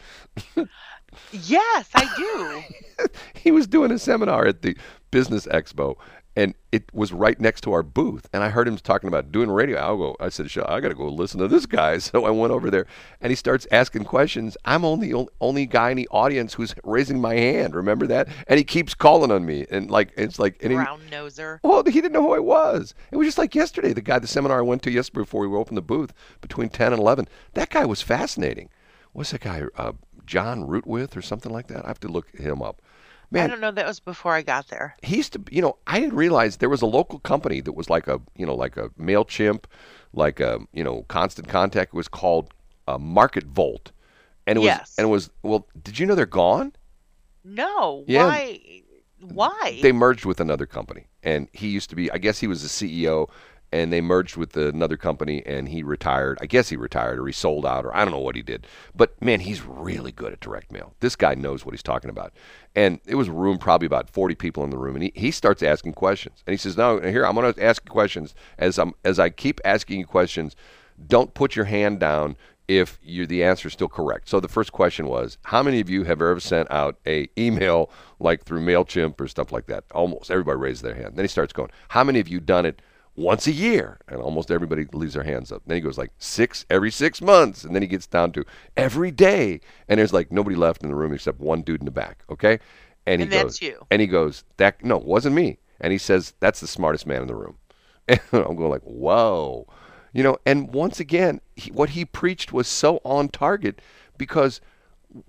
yes, 1.31 1.89
I 1.93 2.09
do. 2.17 3.07
he 3.35 3.51
was 3.51 3.67
doing 3.67 3.91
a 3.91 3.99
seminar 3.99 4.45
at 4.47 4.61
the 4.61 4.77
Business 5.11 5.45
Expo, 5.47 5.95
and 6.39 6.55
it 6.71 6.85
was 6.93 7.11
right 7.11 7.37
next 7.37 7.61
to 7.61 7.73
our 7.73 7.83
booth. 7.83 8.29
And 8.31 8.41
I 8.41 8.49
heard 8.49 8.65
him 8.65 8.77
talking 8.77 9.09
about 9.09 9.29
doing 9.29 9.51
radio. 9.51 9.77
I'll 9.77 9.97
go. 9.97 10.15
I 10.21 10.29
said, 10.29 10.49
"Sure, 10.49 10.69
I 10.71 10.79
got 10.79 10.87
to 10.87 10.95
go 10.95 11.09
listen 11.09 11.39
to 11.41 11.47
this 11.47 11.65
guy." 11.65 11.97
So 12.09 12.25
I 12.25 12.31
went 12.31 12.53
over 12.53 12.71
there, 12.71 12.87
and 13.19 13.29
he 13.29 13.35
starts 13.35 13.67
asking 13.71 14.05
questions. 14.05 14.57
I'm 14.63 14.85
only 14.85 15.11
the 15.11 15.27
only 15.41 15.65
guy 15.65 15.91
in 15.91 15.97
the 15.97 16.07
audience 16.09 16.53
who's 16.53 16.73
raising 16.83 17.19
my 17.19 17.35
hand. 17.35 17.75
Remember 17.75 18.07
that? 18.07 18.29
And 18.47 18.57
he 18.57 18.63
keeps 18.63 18.93
calling 18.93 19.31
on 19.31 19.45
me, 19.45 19.65
and 19.69 19.91
like 19.91 20.11
it's 20.15 20.39
like 20.39 20.63
and 20.63 20.71
he, 20.71 20.77
Brown 20.77 21.01
noser. 21.11 21.59
well, 21.61 21.83
he 21.83 21.91
didn't 22.01 22.13
know 22.13 22.23
who 22.23 22.33
I 22.33 22.39
was. 22.39 22.95
It 23.11 23.17
was 23.17 23.27
just 23.27 23.37
like 23.37 23.53
yesterday. 23.53 23.91
The 23.91 24.01
guy, 24.01 24.17
the 24.17 24.27
seminar 24.27 24.59
I 24.59 24.61
went 24.61 24.81
to 24.83 24.91
yesterday 24.91 25.21
before 25.23 25.45
we 25.45 25.55
opened 25.55 25.77
the 25.77 25.81
booth 25.81 26.13
between 26.41 26.69
10 26.69 26.93
and 26.93 27.01
11. 27.01 27.27
That 27.53 27.69
guy 27.69 27.85
was 27.85 28.01
fascinating. 28.01 28.69
What's 29.11 29.31
that 29.31 29.41
guy, 29.41 29.63
uh, 29.77 29.93
John 30.25 30.67
Rootwith 30.67 31.17
or 31.17 31.21
something 31.21 31.51
like 31.51 31.67
that? 31.67 31.83
I 31.85 31.89
have 31.89 31.99
to 32.01 32.07
look 32.07 32.29
him 32.35 32.61
up. 32.61 32.81
I 33.33 33.47
don't 33.47 33.61
know. 33.61 33.71
That 33.71 33.85
was 33.85 33.99
before 33.99 34.33
I 34.33 34.41
got 34.41 34.67
there. 34.69 34.95
he 35.03 35.17
used 35.17 35.33
to, 35.33 35.43
you 35.51 35.61
know, 35.61 35.77
I 35.87 35.99
didn't 35.99 36.15
realize 36.15 36.57
there 36.57 36.69
was 36.69 36.81
a 36.81 36.87
local 36.87 37.19
company 37.19 37.61
that 37.61 37.73
was 37.73 37.89
like 37.89 38.07
a, 38.07 38.19
you 38.35 38.45
know, 38.45 38.55
like 38.55 38.75
a 38.77 38.89
MailChimp, 38.99 39.65
like 40.13 40.39
a, 40.39 40.59
you 40.73 40.83
know, 40.83 41.03
Constant 41.09 41.47
Contact. 41.47 41.93
It 41.93 41.97
was 41.97 42.07
called 42.07 42.53
uh, 42.87 42.97
Market 42.97 43.43
Volt. 43.45 43.91
And 44.47 44.57
it 44.57 44.61
was, 44.61 44.65
Yes. 44.65 44.95
and 44.97 45.05
it 45.05 45.09
was, 45.09 45.29
well, 45.43 45.67
did 45.83 45.99
you 45.99 46.05
know 46.07 46.15
they're 46.15 46.25
gone? 46.25 46.73
No. 47.43 48.03
Yeah. 48.07 48.25
Why? 48.27 48.59
Why? 49.21 49.79
they 49.81 49.91
merged 49.91 50.25
with 50.25 50.39
another 50.39 50.65
company, 50.65 51.07
and 51.23 51.49
he 51.51 51.67
used 51.67 51.89
to 51.89 51.95
be. 51.95 52.09
I 52.11 52.17
guess 52.19 52.39
he 52.39 52.47
was 52.47 52.61
the 52.63 52.69
CEO, 52.69 53.29
and 53.71 53.93
they 53.93 54.01
merged 54.01 54.35
with 54.35 54.55
another 54.57 54.97
company, 54.97 55.43
and 55.45 55.69
he 55.69 55.83
retired. 55.83 56.37
I 56.41 56.45
guess 56.45 56.69
he 56.69 56.75
retired, 56.75 57.19
or 57.19 57.27
he 57.27 57.33
sold 57.33 57.65
out, 57.65 57.85
or 57.85 57.95
I 57.95 58.03
don't 58.03 58.11
know 58.11 58.19
what 58.19 58.35
he 58.35 58.41
did. 58.41 58.65
But 58.95 59.21
man, 59.21 59.41
he's 59.41 59.63
really 59.63 60.11
good 60.11 60.33
at 60.33 60.39
direct 60.39 60.71
mail. 60.71 60.93
This 60.99 61.15
guy 61.15 61.35
knows 61.35 61.65
what 61.65 61.73
he's 61.73 61.83
talking 61.83 62.09
about. 62.09 62.33
And 62.75 62.99
it 63.05 63.15
was 63.15 63.27
a 63.27 63.31
room, 63.31 63.57
probably 63.57 63.85
about 63.85 64.09
40 64.09 64.35
people 64.35 64.63
in 64.63 64.69
the 64.69 64.77
room, 64.77 64.95
and 64.95 65.03
he, 65.03 65.11
he 65.15 65.31
starts 65.31 65.61
asking 65.63 65.93
questions, 65.93 66.43
and 66.45 66.53
he 66.53 66.57
says, 66.57 66.77
"No, 66.77 66.99
here 66.99 67.25
I'm 67.25 67.35
going 67.35 67.53
to 67.53 67.63
ask 67.63 67.83
you 67.85 67.91
questions. 67.91 68.33
As 68.57 68.79
I'm 68.79 68.93
as 69.03 69.19
I 69.19 69.29
keep 69.29 69.59
asking 69.65 69.99
you 69.99 70.05
questions, 70.05 70.55
don't 71.07 71.33
put 71.33 71.55
your 71.55 71.65
hand 71.65 71.99
down." 71.99 72.37
If 72.67 72.99
you 73.01 73.25
the 73.25 73.43
answer 73.43 73.67
is 73.67 73.73
still 73.73 73.87
correct. 73.87 74.29
So 74.29 74.39
the 74.39 74.47
first 74.47 74.71
question 74.71 75.07
was, 75.07 75.39
how 75.45 75.63
many 75.63 75.79
of 75.79 75.89
you 75.89 76.03
have 76.03 76.21
ever 76.21 76.39
sent 76.39 76.69
out 76.69 76.99
a 77.07 77.27
email 77.35 77.89
like 78.19 78.43
through 78.43 78.61
Mailchimp 78.61 79.19
or 79.19 79.27
stuff 79.27 79.51
like 79.51 79.65
that? 79.65 79.85
Almost 79.91 80.29
everybody 80.29 80.59
raised 80.59 80.83
their 80.83 80.93
hand. 80.93 81.15
Then 81.15 81.23
he 81.23 81.29
starts 81.29 81.51
going, 81.51 81.71
how 81.87 82.03
many 82.03 82.19
of 82.19 82.27
you 82.27 82.39
done 82.39 82.67
it 82.67 82.79
once 83.19 83.47
a 83.47 83.51
year? 83.51 83.99
And 84.07 84.21
almost 84.21 84.51
everybody 84.51 84.85
leaves 84.93 85.13
their 85.15 85.23
hands 85.23 85.51
up. 85.51 85.63
Then 85.65 85.75
he 85.75 85.81
goes 85.81 85.97
like 85.97 86.11
six 86.19 86.65
every 86.69 86.91
six 86.91 87.21
months, 87.21 87.63
and 87.63 87.75
then 87.75 87.81
he 87.81 87.87
gets 87.87 88.07
down 88.07 88.31
to 88.33 88.45
every 88.77 89.11
day, 89.11 89.61
and 89.87 89.99
there's 89.99 90.13
like 90.13 90.31
nobody 90.31 90.55
left 90.55 90.83
in 90.83 90.89
the 90.89 90.95
room 90.95 91.13
except 91.13 91.39
one 91.39 91.61
dude 91.61 91.81
in 91.81 91.85
the 91.85 91.91
back. 91.91 92.23
Okay, 92.29 92.59
and 93.05 93.21
he 93.21 93.27
And 93.27 93.31
goes, 93.31 93.61
you. 93.61 93.87
and 93.91 94.01
he 94.01 94.07
goes, 94.07 94.43
that 94.57 94.83
no, 94.83 94.97
it 94.97 95.05
wasn't 95.05 95.35
me. 95.35 95.59
And 95.81 95.91
he 95.91 95.97
says, 95.97 96.33
that's 96.39 96.59
the 96.59 96.67
smartest 96.67 97.07
man 97.07 97.21
in 97.21 97.27
the 97.27 97.35
room. 97.35 97.57
And 98.07 98.19
I'm 98.33 98.55
going 98.55 98.69
like, 98.71 98.81
whoa, 98.83 99.67
you 100.13 100.23
know. 100.23 100.37
And 100.45 100.73
once 100.73 100.99
again, 100.99 101.41
he, 101.55 101.71
what 101.71 101.91
he 101.91 102.05
preached 102.05 102.51
was 102.53 102.67
so 102.67 103.01
on 103.05 103.29
target 103.29 103.81
because, 104.17 104.61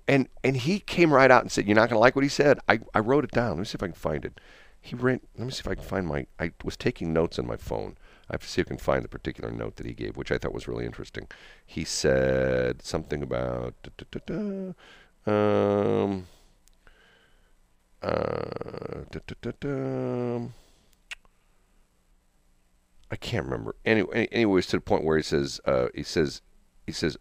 and 0.07 0.27
and 0.43 0.57
he 0.57 0.79
came 0.79 1.13
right 1.13 1.31
out 1.31 1.41
and 1.41 1.51
said, 1.51 1.65
you're 1.67 1.75
not 1.75 1.89
going 1.89 1.95
to 1.95 1.99
like 1.99 2.15
what 2.15 2.23
he 2.23 2.29
said. 2.29 2.59
I 2.67 2.79
I 2.93 2.99
wrote 2.99 3.23
it 3.23 3.31
down. 3.31 3.51
Let 3.51 3.59
me 3.59 3.65
see 3.65 3.75
if 3.75 3.83
I 3.83 3.87
can 3.87 3.95
find 3.95 4.25
it. 4.25 4.39
He 4.81 4.95
ran. 4.95 5.21
Let 5.37 5.45
me 5.45 5.51
see 5.51 5.59
if 5.59 5.67
I 5.67 5.75
can 5.75 5.83
find 5.83 6.07
my. 6.07 6.25
I 6.39 6.51
was 6.63 6.75
taking 6.75 7.13
notes 7.13 7.37
on 7.37 7.45
my 7.45 7.55
phone. 7.55 7.97
I 8.29 8.33
have 8.33 8.41
to 8.41 8.47
see 8.47 8.61
if 8.61 8.67
I 8.67 8.69
can 8.69 8.77
find 8.77 9.03
the 9.03 9.09
particular 9.09 9.51
note 9.51 9.75
that 9.75 9.85
he 9.85 9.93
gave, 9.93 10.17
which 10.17 10.31
I 10.31 10.37
thought 10.37 10.53
was 10.53 10.67
really 10.67 10.85
interesting. 10.85 11.27
He 11.65 11.83
said 11.83 12.81
something 12.81 13.21
about. 13.21 13.75
da, 13.83 14.05
da, 14.11 14.73
da, 15.25 15.31
um. 15.31 16.27
Uh, 18.01 19.03
da. 19.59 20.47
I 23.11 23.15
can't 23.17 23.45
remember. 23.45 23.75
Anyway, 23.85 24.27
anyways, 24.31 24.65
to 24.67 24.77
the 24.77 24.81
point 24.81 25.03
where 25.03 25.17
he 25.17 25.23
says, 25.23 25.61
uh, 25.65 25.89
he 25.93 26.01
says, 26.01 26.41
he 26.87 26.93
says, 26.93 27.17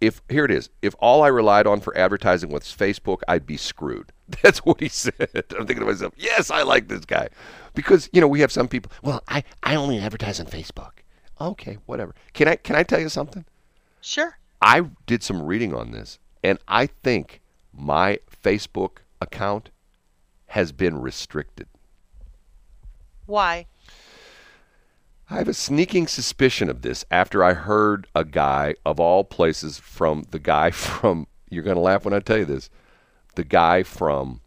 if 0.00 0.22
here 0.28 0.44
it 0.44 0.50
is, 0.50 0.70
if 0.80 0.94
all 1.00 1.22
I 1.22 1.28
relied 1.28 1.66
on 1.66 1.80
for 1.80 1.96
advertising 1.98 2.50
was 2.50 2.62
Facebook, 2.62 3.20
I'd 3.28 3.46
be 3.46 3.56
screwed. 3.56 4.12
That's 4.42 4.60
what 4.60 4.80
he 4.80 4.88
said. 4.88 5.14
I'm 5.18 5.66
thinking 5.66 5.80
to 5.80 5.86
myself, 5.86 6.14
yes, 6.16 6.50
I 6.50 6.62
like 6.62 6.88
this 6.88 7.04
guy, 7.04 7.28
because 7.74 8.08
you 8.12 8.20
know 8.20 8.28
we 8.28 8.40
have 8.40 8.52
some 8.52 8.68
people. 8.68 8.90
Well, 9.02 9.22
I 9.28 9.44
I 9.62 9.74
only 9.74 9.98
advertise 9.98 10.40
on 10.40 10.46
Facebook. 10.46 10.92
Okay, 11.40 11.78
whatever. 11.86 12.14
Can 12.32 12.48
I 12.48 12.56
can 12.56 12.76
I 12.76 12.82
tell 12.82 13.00
you 13.00 13.08
something? 13.08 13.44
sure. 14.00 14.38
I 14.60 14.82
did 15.06 15.22
some 15.22 15.42
reading 15.42 15.74
on 15.74 15.90
this, 15.90 16.18
and 16.42 16.58
I 16.68 16.86
think 16.86 17.42
my 17.72 18.18
Facebook 18.42 18.98
account 19.20 19.70
has 20.48 20.72
been 20.72 21.00
restricted. 21.00 21.66
Why? 23.26 23.66
I 25.28 25.36
have 25.36 25.48
a 25.48 25.54
sneaking 25.54 26.06
suspicion 26.06 26.68
of 26.68 26.82
this 26.82 27.04
after 27.10 27.42
I 27.42 27.54
heard 27.54 28.06
a 28.14 28.24
guy, 28.24 28.74
of 28.84 29.00
all 29.00 29.24
places, 29.24 29.78
from 29.78 30.24
the 30.30 30.38
guy 30.38 30.70
from, 30.70 31.26
you're 31.50 31.64
going 31.64 31.76
to 31.76 31.82
laugh 31.82 32.04
when 32.04 32.14
I 32.14 32.20
tell 32.20 32.38
you 32.38 32.44
this, 32.44 32.70
the 33.34 33.44
guy 33.44 33.82
from 33.82 34.40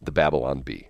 the 0.00 0.12
Babylon 0.12 0.60
Bee. 0.60 0.88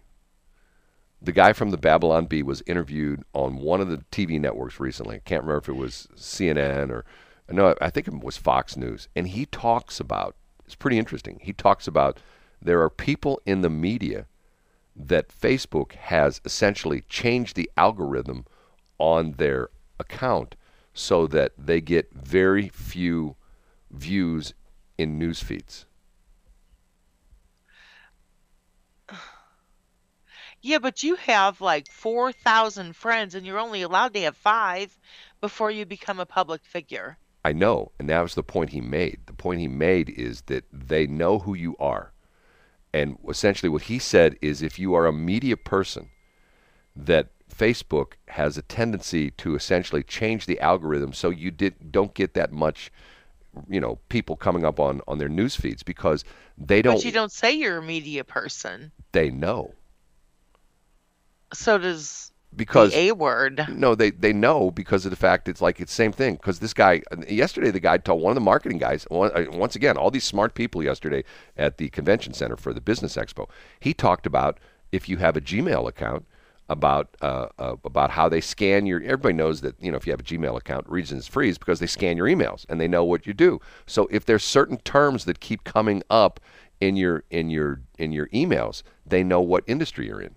The 1.21 1.33
guy 1.33 1.53
from 1.53 1.71
the 1.71 1.77
Babylon 1.77 2.27
Bee 2.27 2.43
was 2.43 2.63
interviewed 2.67 3.23
on 3.33 3.59
one 3.59 3.81
of 3.81 3.89
the 3.89 3.99
TV 4.11 4.41
networks 4.41 4.81
recently. 4.81 5.17
I 5.17 5.21
can't 5.21 5.43
remember 5.43 5.59
if 5.59 5.69
it 5.69 5.77
was 5.77 6.09
CNN 6.17 6.91
or, 6.91 7.05
no, 7.49 7.75
I 7.81 7.91
think 7.91 8.09
it 8.09 8.21
was 8.21 8.37
Fox 8.37 8.77
News. 8.77 9.09
And 9.15 9.29
he 9.29 9.47
talks 9.47 10.01
about, 10.01 10.35
it's 10.65 10.75
pretty 10.75 10.99
interesting. 10.99 11.39
He 11.43 11.53
talks 11.53 11.87
about 11.87 12.19
there 12.61 12.83
are 12.83 12.91
people 12.91 13.41
in 13.47 13.61
the 13.61 13.71
media 13.71 14.27
that 14.97 15.29
Facebook 15.29 15.93
has 15.93 16.41
essentially 16.45 17.03
changed 17.03 17.57
the 17.57 17.71
algorithm 17.77 18.45
on 18.99 19.33
their 19.33 19.69
account 20.01 20.57
so 20.93 21.27
that 21.27 21.53
they 21.57 21.81
get 21.81 22.13
very 22.13 22.69
few 22.69 23.37
views 23.91 24.55
in 25.03 25.19
news 25.19 25.43
feeds. 25.43 25.87
Yeah, 30.65 30.79
but 30.79 31.03
you 31.03 31.17
have 31.17 31.61
like 31.61 31.91
4,000 31.91 32.95
friends 32.95 33.35
and 33.35 33.45
you're 33.45 33.59
only 33.59 33.83
allowed 33.83 34.15
to 34.15 34.21
have 34.21 34.37
five 34.37 34.97
before 35.41 35.73
you 35.73 35.85
become 35.85 36.21
a 36.21 36.27
public 36.27 36.65
figure. 36.65 37.19
I 37.45 37.53
know, 37.53 37.91
and 37.99 38.09
that 38.09 38.21
was 38.21 38.37
the 38.37 38.45
point 38.45 38.71
he 38.71 38.81
made. 38.81 39.19
The 39.27 39.33
point 39.33 39.61
he 39.61 39.67
made 39.67 40.09
is 40.09 40.43
that 40.43 40.65
they 40.73 41.09
know 41.09 41.41
who 41.41 41.55
you 41.55 41.77
are. 41.81 42.13
And 42.95 43.19
essentially, 43.29 43.69
what 43.69 43.83
he 43.83 43.99
said 43.99 44.37
is 44.41 44.63
if 44.63 44.79
you 44.79 44.95
are 44.95 45.07
a 45.07 45.13
media 45.13 45.57
person, 45.57 46.11
that 46.95 47.31
Facebook 47.53 48.13
has 48.29 48.57
a 48.57 48.63
tendency 48.63 49.31
to 49.33 49.57
essentially 49.57 50.03
change 50.03 50.47
the 50.47 50.61
algorithm 50.61 51.13
so 51.13 51.31
you 51.31 51.51
did, 51.51 51.91
don't 51.91 52.15
get 52.15 52.35
that 52.35 52.53
much, 52.53 52.93
you 53.69 53.81
know, 53.81 53.99
people 54.09 54.37
coming 54.37 54.65
up 54.65 54.81
on, 54.81 55.01
on 55.07 55.19
their 55.19 55.29
news 55.29 55.55
feeds 55.57 55.83
because 55.83 56.25
they 56.59 56.83
don't, 56.83 56.97
But 56.97 57.05
you 57.05 57.13
don't 57.13 57.33
say 57.33 57.53
you're 57.53 57.79
a 57.79 57.83
media 57.83 58.25
person. 58.25 58.93
they 59.13 59.31
know. 59.31 59.75
So 61.53 61.77
does 61.79 62.33
Because 62.57 62.93
the 62.93 63.11
A 63.11 63.13
word. 63.13 63.67
No, 63.71 63.95
they 63.95 64.11
they 64.11 64.33
know 64.33 64.71
because 64.71 65.05
of 65.05 65.11
the 65.11 65.17
fact 65.17 65.49
it's 65.49 65.61
like 65.61 65.81
it's 65.81 65.93
same 65.93 66.13
thing. 66.13 66.35
Because 66.37 66.61
this 66.61 66.73
guy 66.73 67.03
yesterday, 67.29 67.71
the 67.71 67.81
guy 67.81 67.99
told 67.99 68.23
one 68.23 68.31
of 68.31 68.35
the 68.37 68.41
marketing 68.41 68.79
guys 68.79 69.07
uh, 69.11 69.45
once 69.51 69.77
again, 69.77 69.97
all 69.97 70.11
these 70.11 70.25
smart 70.25 70.55
people 70.55 70.83
yesterday 70.83 71.25
at 71.57 71.77
the 71.79 71.89
convention 71.91 72.33
center 72.33 72.57
for 72.57 72.73
the 72.73 72.81
business 72.81 73.17
expo. 73.17 73.49
He 73.81 73.93
talked 73.93 74.27
about 74.27 74.59
if 74.93 75.09
you 75.09 75.19
have 75.19 75.37
a 75.37 75.41
Gmail 75.41 75.89
account, 75.89 76.27
about 76.69 77.17
uh, 77.21 77.49
uh, 77.59 77.77
about 77.85 78.11
how 78.11 78.29
they 78.29 78.41
scan 78.41 78.87
your. 78.87 79.03
Everybody 79.03 79.35
knows 79.35 79.61
that 79.61 79.77
you 79.81 79.91
know 79.91 79.97
if 79.97 80.07
you 80.07 80.13
have 80.13 80.21
a 80.21 80.25
Gmail 80.25 80.57
account, 80.57 80.89
reason 80.89 81.19
it's 81.19 81.27
free 81.27 81.49
is 81.49 81.59
because 81.59 81.81
they 81.81 81.87
scan 81.87 82.17
your 82.17 82.27
emails 82.27 82.65
and 82.69 82.81
they 82.81 82.89
know 82.89 83.05
what 83.05 83.27
you 83.27 83.35
do. 83.35 83.61
So 83.87 84.09
if 84.11 84.25
there's 84.25 84.45
certain 84.45 84.79
terms 84.79 85.25
that 85.27 85.41
keep 85.41 85.65
coming 85.65 86.03
up 86.11 86.41
in 86.81 86.97
your 86.97 87.25
in 87.31 87.51
your 87.51 87.83
in 87.99 88.13
your 88.13 88.29
emails, 88.29 88.83
they 89.07 89.23
know 89.23 89.41
what 89.41 89.65
industry 89.67 90.07
you're 90.07 90.21
in. 90.21 90.35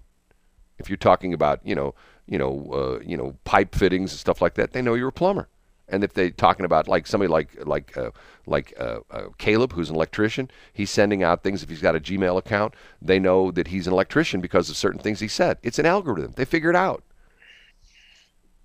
If 0.77 0.89
you're 0.89 0.97
talking 0.97 1.33
about, 1.33 1.65
you 1.65 1.73
know, 1.73 1.95
you 2.27 2.37
know, 2.37 2.69
uh, 2.71 2.99
you 3.05 3.15
know, 3.15 3.37
pipe 3.45 3.73
fittings 3.73 4.11
and 4.11 4.19
stuff 4.19 4.41
like 4.41 4.55
that, 4.55 4.73
they 4.73 4.81
know 4.81 4.93
you're 4.93 5.09
a 5.09 5.13
plumber. 5.13 5.47
And 5.87 6.03
if 6.03 6.13
they're 6.13 6.31
talking 6.31 6.65
about 6.65 6.87
like 6.87 7.05
somebody 7.05 7.31
like 7.31 7.65
like 7.65 7.95
uh, 7.95 8.11
like 8.47 8.73
uh, 8.79 8.99
uh, 9.11 9.25
Caleb, 9.37 9.73
who's 9.73 9.89
an 9.89 9.95
electrician, 9.95 10.49
he's 10.73 10.89
sending 10.89 11.23
out 11.23 11.43
things. 11.43 11.61
If 11.61 11.69
he's 11.69 11.81
got 11.81 11.95
a 11.95 11.99
Gmail 11.99 12.37
account, 12.37 12.73
they 13.01 13.19
know 13.19 13.51
that 13.51 13.67
he's 13.67 13.87
an 13.87 13.93
electrician 13.93 14.41
because 14.41 14.69
of 14.69 14.77
certain 14.77 14.99
things 14.99 15.19
he 15.19 15.27
said. 15.27 15.57
It's 15.61 15.79
an 15.79 15.85
algorithm. 15.85 16.33
They 16.35 16.45
figure 16.45 16.69
it 16.69 16.75
out. 16.75 17.03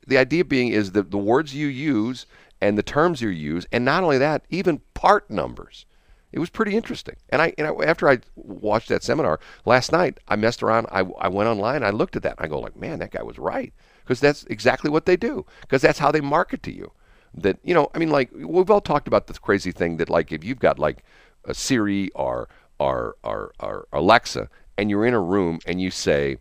The 0.07 0.19
idea 0.19 0.45
being 0.45 0.69
is 0.69 0.93
that 0.93 1.11
the 1.11 1.19
words 1.19 1.55
you 1.55 1.67
use 1.67 2.27
and 2.61 2.77
the 2.77 2.83
terms 2.83 3.21
you 3.21 3.29
use, 3.29 3.67
and 3.71 3.85
not 3.85 4.03
only 4.03 4.19
that, 4.19 4.45
even 4.51 4.81
part 4.95 5.31
numbers. 5.31 5.87
It 6.33 6.39
was 6.39 6.51
pretty 6.51 6.77
interesting. 6.77 7.17
And 7.31 7.43
I, 7.43 7.53
and 7.59 7.67
I, 7.67 7.73
after 7.85 8.09
I 8.09 8.19
watched 8.37 8.89
that 8.89 9.03
seminar 9.03 9.41
last 9.65 9.91
night, 9.91 10.19
I 10.29 10.37
messed 10.37 10.63
around. 10.63 10.87
I, 10.91 11.01
I 11.19 11.29
went 11.29 11.49
online. 11.49 11.83
I 11.83 11.91
looked 11.91 12.17
at 12.17 12.23
that. 12.23 12.37
I 12.39 12.47
go 12.47 12.61
like, 12.61 12.77
man, 12.77 13.01
that 13.01 13.11
guy 13.11 13.23
was 13.23 13.39
right 13.39 13.73
because 14.03 14.21
that's 14.21 14.45
exactly 14.45 14.91
what 14.91 15.07
they 15.07 15.17
do. 15.17 15.45
Because 15.63 15.83
that's 15.83 15.99
how 15.99 16.13
they 16.13 16.21
market 16.21 16.63
to 16.65 16.73
you. 16.73 16.93
That 17.35 17.59
you 17.63 17.75
know, 17.75 17.91
I 17.95 17.99
mean, 17.99 18.11
like 18.11 18.31
we've 18.33 18.71
all 18.71 18.81
talked 18.81 19.09
about 19.09 19.27
this 19.27 19.39
crazy 19.39 19.73
thing 19.73 19.97
that 19.99 20.11
like 20.11 20.33
if 20.33 20.45
you've 20.45 20.59
got 20.59 20.79
like 20.79 21.05
a 21.45 21.55
Siri 21.55 22.11
or 22.15 22.49
or 22.79 23.17
or, 23.23 23.53
or 23.61 23.87
Alexa, 23.93 24.49
and 24.77 24.91
you're 24.91 25.07
in 25.07 25.15
a 25.15 25.21
room 25.21 25.61
and 25.67 25.81
you 25.81 25.91
say, 25.91 26.39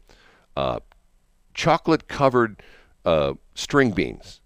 uh, 0.58 0.80
chocolate 1.54 2.08
covered 2.08 2.62
uh, 3.06 3.34
string 3.54 3.92
beans 3.92 4.42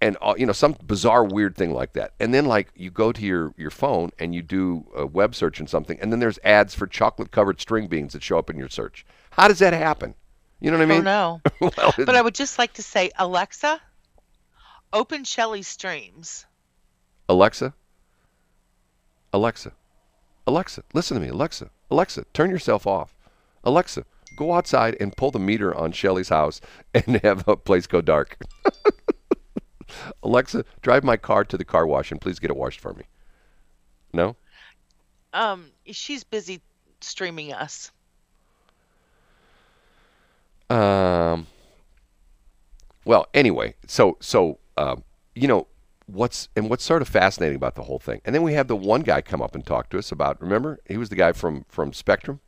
and 0.00 0.16
uh, 0.22 0.34
you 0.36 0.46
know 0.46 0.52
some 0.52 0.76
bizarre 0.84 1.24
weird 1.24 1.56
thing 1.56 1.72
like 1.72 1.92
that 1.92 2.12
and 2.20 2.32
then 2.32 2.44
like 2.44 2.70
you 2.76 2.90
go 2.90 3.10
to 3.10 3.22
your 3.22 3.52
your 3.56 3.70
phone 3.70 4.10
and 4.18 4.34
you 4.34 4.42
do 4.42 4.86
a 4.94 5.04
web 5.04 5.34
search 5.34 5.58
and 5.58 5.68
something 5.68 5.98
and 6.00 6.12
then 6.12 6.20
there's 6.20 6.38
ads 6.44 6.74
for 6.74 6.86
chocolate 6.86 7.32
covered 7.32 7.60
string 7.60 7.88
beans 7.88 8.12
that 8.12 8.22
show 8.22 8.38
up 8.38 8.48
in 8.48 8.56
your 8.56 8.68
search 8.68 9.04
how 9.32 9.48
does 9.48 9.58
that 9.58 9.72
happen 9.72 10.14
you 10.60 10.70
know 10.70 10.78
what 10.78 10.84
i 10.84 10.94
mean? 10.94 11.04
No. 11.04 11.40
well, 11.60 11.94
But 11.96 12.16
I 12.16 12.22
would 12.22 12.34
just 12.34 12.58
like 12.58 12.74
to 12.74 12.82
say, 12.82 13.10
Alexa, 13.18 13.80
open 14.92 15.24
Shelly 15.24 15.62
Streams. 15.62 16.46
alexa 17.28 17.74
alexa 19.32 19.72
alexa 20.46 20.82
listen 20.94 21.14
to 21.16 21.20
me 21.20 21.28
alexa 21.28 21.70
alexa 21.90 22.24
turn 22.32 22.50
yourself 22.50 22.86
off 22.86 23.14
alexa 23.64 24.04
go 24.36 24.54
outside 24.54 24.96
and 25.00 25.14
pull 25.16 25.30
the 25.30 25.38
meter 25.38 25.74
on 25.74 25.92
shelly's 25.92 26.30
house 26.30 26.60
and 26.94 27.20
have 27.22 27.46
a 27.46 27.56
place 27.56 27.86
go 27.86 28.00
dark 28.00 28.38
alexa 30.22 30.64
drive 30.80 31.04
my 31.04 31.16
car 31.16 31.44
to 31.44 31.58
the 31.58 31.64
car 31.64 31.86
wash 31.86 32.10
and 32.10 32.20
please 32.20 32.38
get 32.38 32.50
it 32.50 32.56
washed 32.56 32.80
for 32.80 32.94
me 32.94 33.04
no 34.12 34.36
Um, 35.34 35.70
she's 35.84 36.24
busy 36.24 36.62
streaming 37.02 37.52
us. 37.52 37.90
Um. 40.70 41.46
Well, 43.04 43.26
anyway, 43.34 43.74
so 43.86 44.16
so 44.20 44.58
um, 44.78 45.04
you 45.34 45.48
know 45.48 45.66
what's 46.06 46.48
and 46.56 46.70
what's 46.70 46.84
sort 46.84 47.02
of 47.02 47.08
fascinating 47.08 47.56
about 47.56 47.74
the 47.74 47.82
whole 47.82 47.98
thing, 47.98 48.20
and 48.24 48.34
then 48.34 48.42
we 48.42 48.54
have 48.54 48.68
the 48.68 48.76
one 48.76 49.02
guy 49.02 49.20
come 49.20 49.42
up 49.42 49.54
and 49.54 49.66
talk 49.66 49.90
to 49.90 49.98
us 49.98 50.10
about. 50.12 50.40
Remember, 50.40 50.78
he 50.86 50.96
was 50.96 51.08
the 51.08 51.16
guy 51.16 51.32
from 51.32 51.64
from 51.68 51.92
Spectrum. 51.92 52.40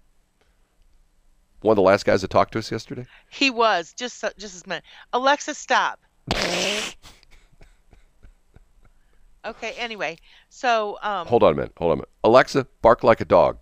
One 1.61 1.73
of 1.73 1.77
the 1.77 1.83
last 1.83 2.07
guys 2.07 2.23
that 2.23 2.29
talked 2.31 2.53
to 2.53 2.59
us 2.59 2.71
yesterday. 2.73 3.05
He 3.29 3.51
was 3.51 3.93
just 3.93 4.19
so- 4.19 4.31
just 4.38 4.55
as 4.55 4.66
minute. 4.66 4.85
Alexa, 5.12 5.55
stop. 5.55 6.01
okay. 9.45 9.73
Anyway, 9.77 10.16
so 10.49 10.99
um, 11.03 11.27
Hold 11.27 11.43
on 11.43 11.53
a 11.53 11.57
minute. 11.57 11.73
Hold 11.77 11.90
on 11.90 11.93
a 11.93 11.97
minute. 11.97 12.09
Alexa, 12.25 12.66
bark 12.81 13.05
like 13.05 13.21
a 13.21 13.27
dog. 13.27 13.59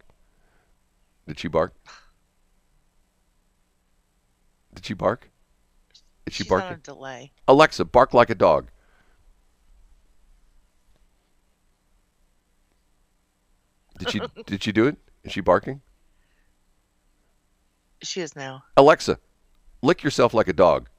Did 1.27 1.39
she 1.41 1.49
bark? 1.49 1.75
Did 4.75 4.85
she 4.87 4.95
bark? 4.95 5.31
Did 6.29 6.35
she 6.35 6.45
she's 6.45 6.51
bark? 6.51 6.65
on 6.65 6.73
a 6.75 6.77
delay. 6.77 7.33
Alexa, 7.49 7.87
bark 7.87 8.13
like 8.13 8.29
a 8.29 8.35
dog. 8.35 8.69
Did 13.99 14.11
she 14.11 14.21
did 14.47 14.63
she 14.63 14.73
do 14.73 14.87
it? 14.87 14.99
Is 15.25 15.33
she 15.33 15.41
barking? 15.41 15.81
She 18.03 18.21
is 18.21 18.37
now. 18.37 18.63
Alexa, 18.77 19.19
lick 19.81 20.03
yourself 20.03 20.35
like 20.35 20.49
a 20.49 20.53
dog. 20.53 20.91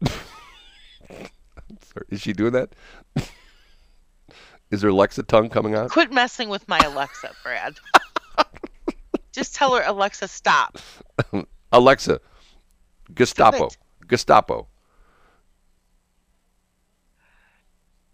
Sorry, 0.06 2.06
Is 2.08 2.22
she 2.22 2.32
doing 2.32 2.54
that? 2.54 2.70
Is 4.70 4.80
her 4.80 4.88
Alexa 4.88 5.24
tongue 5.24 5.50
coming 5.50 5.74
out? 5.74 5.90
Quit 5.90 6.10
messing 6.10 6.48
with 6.48 6.66
my 6.66 6.78
Alexa, 6.78 7.30
Brad. 7.42 7.74
just 9.32 9.54
tell 9.54 9.76
her, 9.76 9.82
Alexa, 9.84 10.28
stop. 10.28 10.78
Alexa, 11.72 12.22
Gestapo. 13.14 13.68
Gestapo. 14.06 14.68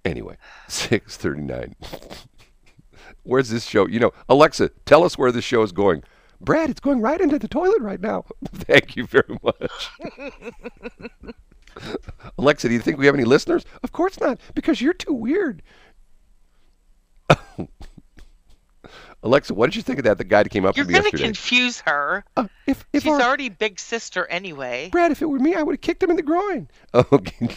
Anyway, 0.04 0.36
six 0.68 1.16
thirty-nine. 1.16 1.74
Where's 3.24 3.50
this 3.50 3.64
show? 3.64 3.86
You 3.86 4.00
know, 4.00 4.12
Alexa, 4.28 4.70
tell 4.84 5.04
us 5.04 5.16
where 5.16 5.30
this 5.30 5.44
show 5.44 5.62
is 5.62 5.72
going. 5.72 6.02
Brad, 6.40 6.70
it's 6.70 6.80
going 6.80 7.00
right 7.00 7.20
into 7.20 7.38
the 7.38 7.46
toilet 7.46 7.80
right 7.80 8.00
now. 8.00 8.24
Thank 8.46 8.96
you 8.96 9.06
very 9.06 9.38
much. 9.44 9.90
Alexa, 12.36 12.66
do 12.68 12.74
you 12.74 12.80
think 12.80 12.98
we 12.98 13.06
have 13.06 13.14
any 13.14 13.24
listeners? 13.24 13.64
Of 13.84 13.92
course 13.92 14.18
not, 14.20 14.40
because 14.54 14.80
you're 14.80 14.92
too 14.92 15.12
weird. 15.12 15.62
Alexa, 19.24 19.54
what 19.54 19.66
did 19.66 19.76
you 19.76 19.82
think 19.82 19.98
of 20.00 20.04
that? 20.04 20.18
The 20.18 20.24
guy 20.24 20.42
that 20.42 20.48
came 20.48 20.64
up 20.64 20.76
You're 20.76 20.84
to 20.84 20.88
me 20.88 20.94
going 20.94 21.02
to 21.04 21.06
yesterday. 21.16 21.24
confuse 21.24 21.80
her. 21.80 22.24
Uh, 22.36 22.48
if 22.66 22.84
if 22.92 23.04
She's 23.04 23.12
our- 23.12 23.20
already 23.22 23.48
big 23.48 23.78
sister 23.78 24.26
anyway. 24.26 24.88
Brad, 24.90 25.12
if 25.12 25.22
it 25.22 25.26
were 25.26 25.38
me, 25.38 25.54
I 25.54 25.62
would 25.62 25.74
have 25.74 25.80
kicked 25.80 26.02
him 26.02 26.10
in 26.10 26.16
the 26.16 26.22
groin. 26.22 26.68
Okay. 26.94 27.56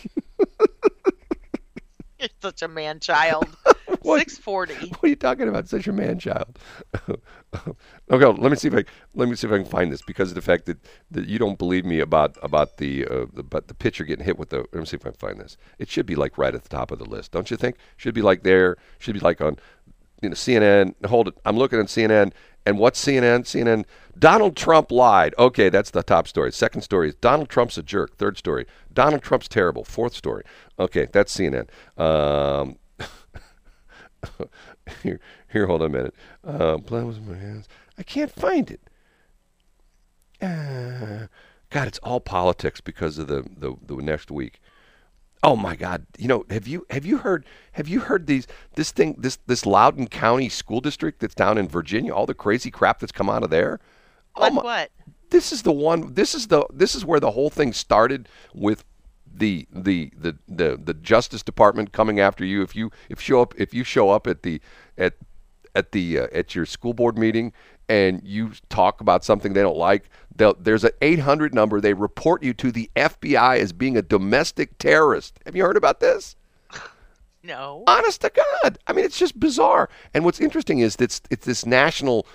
You're 2.19 2.29
such 2.41 2.61
a 2.61 2.67
man 2.67 2.99
child. 2.99 3.47
What? 4.01 4.19
640. 4.19 4.89
What 4.89 5.03
are 5.03 5.07
you 5.07 5.15
talking 5.15 5.47
about? 5.47 5.67
Such 5.67 5.87
a 5.87 5.91
man 5.93 6.19
child. 6.19 6.59
okay, 8.11 8.25
let 8.25 8.51
me 8.51 8.55
see 8.55 8.67
if 8.67 8.75
I 8.75 8.83
let 9.15 9.27
me 9.29 9.35
see 9.35 9.47
if 9.47 9.53
I 9.53 9.57
can 9.57 9.65
find 9.65 9.91
this 9.91 10.03
because 10.03 10.29
of 10.29 10.35
the 10.35 10.41
fact 10.43 10.65
that, 10.67 10.77
that 11.09 11.27
you 11.27 11.39
don't 11.39 11.57
believe 11.57 11.85
me 11.85 11.99
about 12.01 12.37
about 12.43 12.77
the 12.77 13.05
uh, 13.07 13.25
the, 13.33 13.39
about 13.41 13.67
the 13.67 13.73
pitcher 13.73 14.03
getting 14.03 14.23
hit 14.25 14.37
with 14.37 14.49
the. 14.49 14.57
Let 14.57 14.75
me 14.75 14.85
see 14.85 14.95
if 14.97 15.05
I 15.05 15.09
can 15.09 15.17
find 15.17 15.39
this. 15.39 15.57
It 15.79 15.89
should 15.89 16.05
be 16.05 16.15
like 16.15 16.37
right 16.37 16.53
at 16.53 16.61
the 16.63 16.69
top 16.69 16.91
of 16.91 16.99
the 16.99 17.05
list, 17.05 17.31
don't 17.31 17.49
you 17.49 17.57
think? 17.57 17.77
Should 17.97 18.13
be 18.13 18.21
like 18.21 18.43
there. 18.43 18.77
Should 18.99 19.13
be 19.15 19.19
like 19.21 19.41
on, 19.41 19.57
you 20.21 20.29
know, 20.29 20.35
CNN. 20.35 20.93
Hold 21.05 21.29
it. 21.29 21.37
I'm 21.45 21.57
looking 21.57 21.79
at 21.79 21.87
CNN, 21.87 22.31
and 22.65 22.79
what's 22.79 23.03
CNN? 23.03 23.41
CNN. 23.41 23.85
Donald 24.17 24.55
Trump 24.55 24.91
lied. 24.91 25.35
Okay, 25.37 25.69
that's 25.69 25.91
the 25.91 26.03
top 26.03 26.27
story. 26.27 26.51
Second 26.51 26.81
story 26.81 27.09
is 27.09 27.15
Donald 27.15 27.49
Trump's 27.49 27.77
a 27.77 27.83
jerk. 27.83 28.17
Third 28.17 28.37
story, 28.37 28.65
Donald 28.93 29.21
Trump's 29.21 29.47
terrible. 29.47 29.83
Fourth 29.83 30.15
story. 30.15 30.43
Okay, 30.79 31.07
that's 31.11 31.35
CNN. 31.35 31.67
Um, 31.97 32.77
here, 35.03 35.19
here, 35.51 35.67
hold 35.67 35.81
on 35.81 35.87
a 35.87 35.89
minute. 35.89 36.15
Uh. 36.45 36.77
I 37.97 38.03
can't 38.03 38.31
find 38.31 38.71
it. 38.71 38.81
Uh, 40.41 41.27
God, 41.69 41.87
it's 41.87 41.99
all 41.99 42.19
politics 42.19 42.81
because 42.81 43.17
of 43.17 43.27
the, 43.27 43.43
the, 43.57 43.75
the 43.85 43.95
next 43.95 44.29
week. 44.31 44.59
Oh 45.45 45.55
my 45.55 45.75
God! 45.75 46.07
You 46.17 46.27
know, 46.27 46.43
have 46.49 46.67
you 46.67 46.87
have 46.89 47.05
you 47.05 47.19
heard 47.19 47.45
have 47.73 47.87
you 47.87 47.99
heard 47.99 48.25
these 48.25 48.47
this 48.73 48.91
thing 48.91 49.15
this 49.19 49.37
this 49.45 49.63
Loudoun 49.63 50.07
County 50.07 50.49
School 50.49 50.81
District 50.81 51.19
that's 51.19 51.35
down 51.35 51.59
in 51.59 51.67
Virginia? 51.67 52.13
All 52.13 52.25
the 52.25 52.33
crazy 52.33 52.71
crap 52.71 52.99
that's 52.99 53.11
come 53.11 53.29
out 53.29 53.43
of 53.43 53.51
there. 53.51 53.79
Like 54.35 54.53
my- 54.53 54.63
what? 54.63 54.91
this 55.29 55.51
is 55.51 55.61
the 55.61 55.71
one 55.71 56.13
this 56.13 56.33
is 56.33 56.47
the 56.47 56.65
this 56.73 56.95
is 56.95 57.05
where 57.05 57.19
the 57.19 57.31
whole 57.31 57.49
thing 57.49 57.73
started 57.73 58.27
with 58.53 58.83
the 59.31 59.67
the 59.71 60.11
the 60.17 60.35
the, 60.47 60.79
the 60.81 60.93
justice 60.95 61.43
department 61.43 61.91
coming 61.91 62.19
after 62.19 62.43
you 62.43 62.61
if 62.61 62.75
you 62.75 62.91
if 63.09 63.21
show 63.21 63.41
up 63.41 63.53
if 63.57 63.73
you 63.73 63.83
show 63.83 64.09
up 64.09 64.27
at 64.27 64.43
the 64.43 64.59
at 64.97 65.13
at 65.75 65.91
the 65.91 66.19
uh, 66.19 66.27
at 66.31 66.55
your 66.55 66.65
school 66.65 66.93
board 66.93 67.17
meeting 67.17 67.53
and 67.87 68.21
you 68.23 68.51
talk 68.69 69.01
about 69.01 69.23
something 69.23 69.53
they 69.53 69.61
don't 69.61 69.77
like 69.77 70.09
there's 70.59 70.83
an 70.83 70.91
800 71.01 71.53
number 71.53 71.79
they 71.79 71.93
report 71.93 72.43
you 72.43 72.53
to 72.53 72.71
the 72.71 72.89
FBI 72.95 73.59
as 73.59 73.73
being 73.73 73.95
a 73.97 74.01
domestic 74.01 74.77
terrorist 74.77 75.39
have 75.45 75.55
you 75.55 75.63
heard 75.63 75.77
about 75.77 75.99
this 75.99 76.35
No. 77.43 77.83
honest 77.85 78.21
to 78.21 78.31
God. 78.63 78.79
I 78.87 78.93
mean, 78.93 79.05
it's 79.05 79.19
just 79.19 79.39
bizarre. 79.39 79.87
And 80.15 80.25
what's 80.25 80.39
interesting 80.39 80.79
is 80.79 80.95
that 80.95 81.03
it's, 81.03 81.21
it's 81.29 81.45
this 81.45 81.63
national 81.63 82.25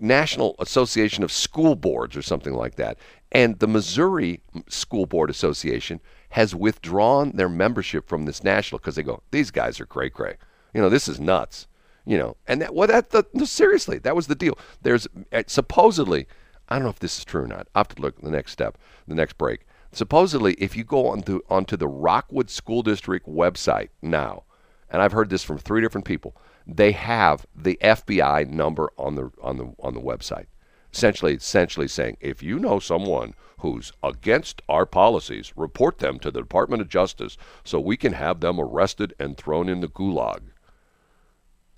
National 0.00 0.56
Association 0.58 1.22
of 1.22 1.30
School 1.30 1.76
Boards 1.76 2.16
or 2.16 2.22
something 2.22 2.54
like 2.54 2.76
that. 2.76 2.98
And 3.32 3.58
the 3.58 3.68
Missouri 3.68 4.40
School 4.68 5.06
Board 5.06 5.30
Association 5.30 6.00
has 6.30 6.54
withdrawn 6.54 7.32
their 7.32 7.48
membership 7.48 8.08
from 8.08 8.24
this 8.24 8.42
national 8.42 8.78
because 8.78 8.96
they 8.96 9.02
go, 9.02 9.22
these 9.30 9.50
guys 9.50 9.80
are 9.80 9.86
cray 9.86 10.10
cray. 10.10 10.36
You 10.74 10.80
know, 10.80 10.88
this 10.88 11.08
is 11.08 11.20
nuts. 11.20 11.66
You 12.06 12.18
know, 12.18 12.36
and 12.46 12.62
that 12.62 12.74
well, 12.74 12.88
that 12.88 13.10
the, 13.10 13.26
no, 13.32 13.44
seriously, 13.44 13.98
that 13.98 14.16
was 14.16 14.26
the 14.26 14.34
deal. 14.34 14.58
There's 14.82 15.06
uh, 15.32 15.42
supposedly, 15.46 16.26
I 16.68 16.76
don't 16.76 16.84
know 16.84 16.90
if 16.90 16.98
this 16.98 17.18
is 17.18 17.24
true 17.24 17.42
or 17.42 17.46
not. 17.46 17.68
I 17.74 17.80
have 17.80 17.88
to 17.88 18.02
look 18.02 18.16
at 18.16 18.24
the 18.24 18.30
next 18.30 18.52
step, 18.52 18.78
the 19.06 19.14
next 19.14 19.36
break. 19.38 19.66
Supposedly, 19.92 20.54
if 20.54 20.76
you 20.76 20.84
go 20.84 21.08
onto 21.08 21.40
onto 21.50 21.76
the 21.76 21.88
Rockwood 21.88 22.48
School 22.48 22.82
District 22.82 23.28
website 23.28 23.88
now, 24.00 24.44
and 24.88 25.02
I've 25.02 25.12
heard 25.12 25.30
this 25.30 25.44
from 25.44 25.58
three 25.58 25.80
different 25.80 26.06
people, 26.06 26.36
they 26.66 26.92
have 26.92 27.46
the 27.54 27.78
FBI 27.82 28.48
number 28.48 28.90
on 28.96 29.16
the 29.16 29.30
on 29.42 29.56
the 29.56 29.74
on 29.80 29.94
the 29.94 30.00
website. 30.00 30.46
Essentially, 30.92 31.34
essentially 31.34 31.86
saying, 31.86 32.16
if 32.20 32.42
you 32.42 32.58
know 32.58 32.80
someone 32.80 33.34
who's 33.58 33.92
against 34.02 34.62
our 34.68 34.86
policies, 34.86 35.52
report 35.54 35.98
them 35.98 36.18
to 36.18 36.30
the 36.30 36.40
Department 36.40 36.82
of 36.82 36.88
Justice 36.88 37.36
so 37.62 37.78
we 37.78 37.96
can 37.96 38.14
have 38.14 38.40
them 38.40 38.58
arrested 38.58 39.14
and 39.18 39.36
thrown 39.36 39.68
in 39.68 39.80
the 39.80 39.88
gulag. 39.88 40.40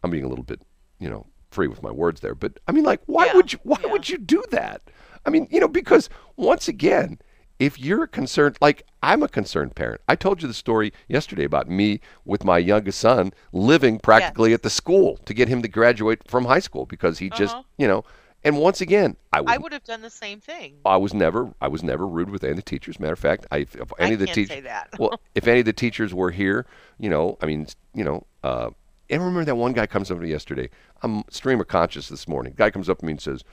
I'm 0.02 0.10
being 0.10 0.24
a 0.24 0.28
little 0.28 0.44
bit, 0.44 0.62
you 0.98 1.08
know, 1.10 1.26
free 1.50 1.68
with 1.68 1.82
my 1.82 1.90
words 1.90 2.20
there, 2.20 2.34
but 2.34 2.58
I 2.66 2.72
mean, 2.72 2.84
like, 2.84 3.00
why 3.06 3.26
Yeah, 3.26 3.34
would 3.36 3.52
you? 3.52 3.58
Why 3.62 3.78
yeah. 3.82 3.90
would 3.90 4.08
you 4.08 4.18
do 4.18 4.42
that? 4.50 4.82
I 5.26 5.30
mean, 5.30 5.46
you 5.50 5.60
know, 5.60 5.68
because 5.68 6.08
once 6.36 6.66
again, 6.68 7.18
if 7.58 7.78
you're 7.78 8.06
concerned, 8.08 8.56
like 8.60 8.82
I'm 9.02 9.22
a 9.22 9.28
concerned 9.28 9.76
parent. 9.76 10.00
I 10.08 10.16
told 10.16 10.42
you 10.42 10.48
the 10.48 10.54
story 10.54 10.92
yesterday 11.08 11.44
about 11.44 11.68
me 11.68 12.00
with 12.24 12.44
my 12.44 12.58
youngest 12.58 12.98
son 12.98 13.32
living 13.52 13.98
practically 14.00 14.52
at 14.52 14.62
the 14.62 14.70
school 14.70 15.18
to 15.26 15.34
get 15.34 15.48
him 15.48 15.62
to 15.62 15.68
graduate 15.68 16.20
from 16.26 16.44
high 16.46 16.58
school 16.60 16.86
because 16.86 17.18
he 17.18 17.30
just, 17.30 17.54
Uh-huh. 17.54 17.62
you 17.78 17.86
know. 17.86 18.04
And 18.44 18.58
once 18.58 18.80
again, 18.80 19.16
I 19.32 19.40
was 19.40 19.52
I 19.54 19.58
would 19.58 19.72
have 19.72 19.84
done 19.84 20.02
the 20.02 20.10
same 20.10 20.40
thing. 20.40 20.78
I 20.84 20.96
was 20.96 21.14
never 21.14 21.54
I 21.60 21.68
was 21.68 21.84
never 21.84 22.04
rude 22.08 22.28
with 22.30 22.42
any 22.42 22.50
of 22.52 22.56
the 22.56 22.62
teachers. 22.62 22.98
Matter 22.98 23.12
of 23.12 23.20
fact, 23.20 23.46
I 23.52 23.58
if 23.58 23.92
any 24.00 24.10
I 24.10 24.14
of 24.14 24.18
the 24.18 24.26
teachers 24.26 24.64
well, 24.98 25.20
if 25.36 25.46
any 25.46 25.60
of 25.60 25.66
the 25.66 25.72
teachers 25.72 26.12
were 26.12 26.32
here, 26.32 26.66
you 26.98 27.08
know, 27.08 27.38
I 27.40 27.46
mean, 27.46 27.68
you 27.94 28.02
know, 28.02 28.26
uh, 28.42 28.70
and 29.10 29.20
remember 29.20 29.44
that 29.44 29.54
one 29.56 29.72
guy 29.72 29.86
comes 29.86 30.10
up 30.10 30.18
to 30.18 30.22
me 30.22 30.30
yesterday. 30.30 30.70
I'm 31.02 31.22
streamer 31.30 31.64
conscious 31.64 32.08
this 32.08 32.26
morning. 32.28 32.54
Guy 32.56 32.70
comes 32.70 32.88
up 32.88 32.98
to 32.98 33.04
me 33.06 33.12
and 33.12 33.20
says, 33.20 33.44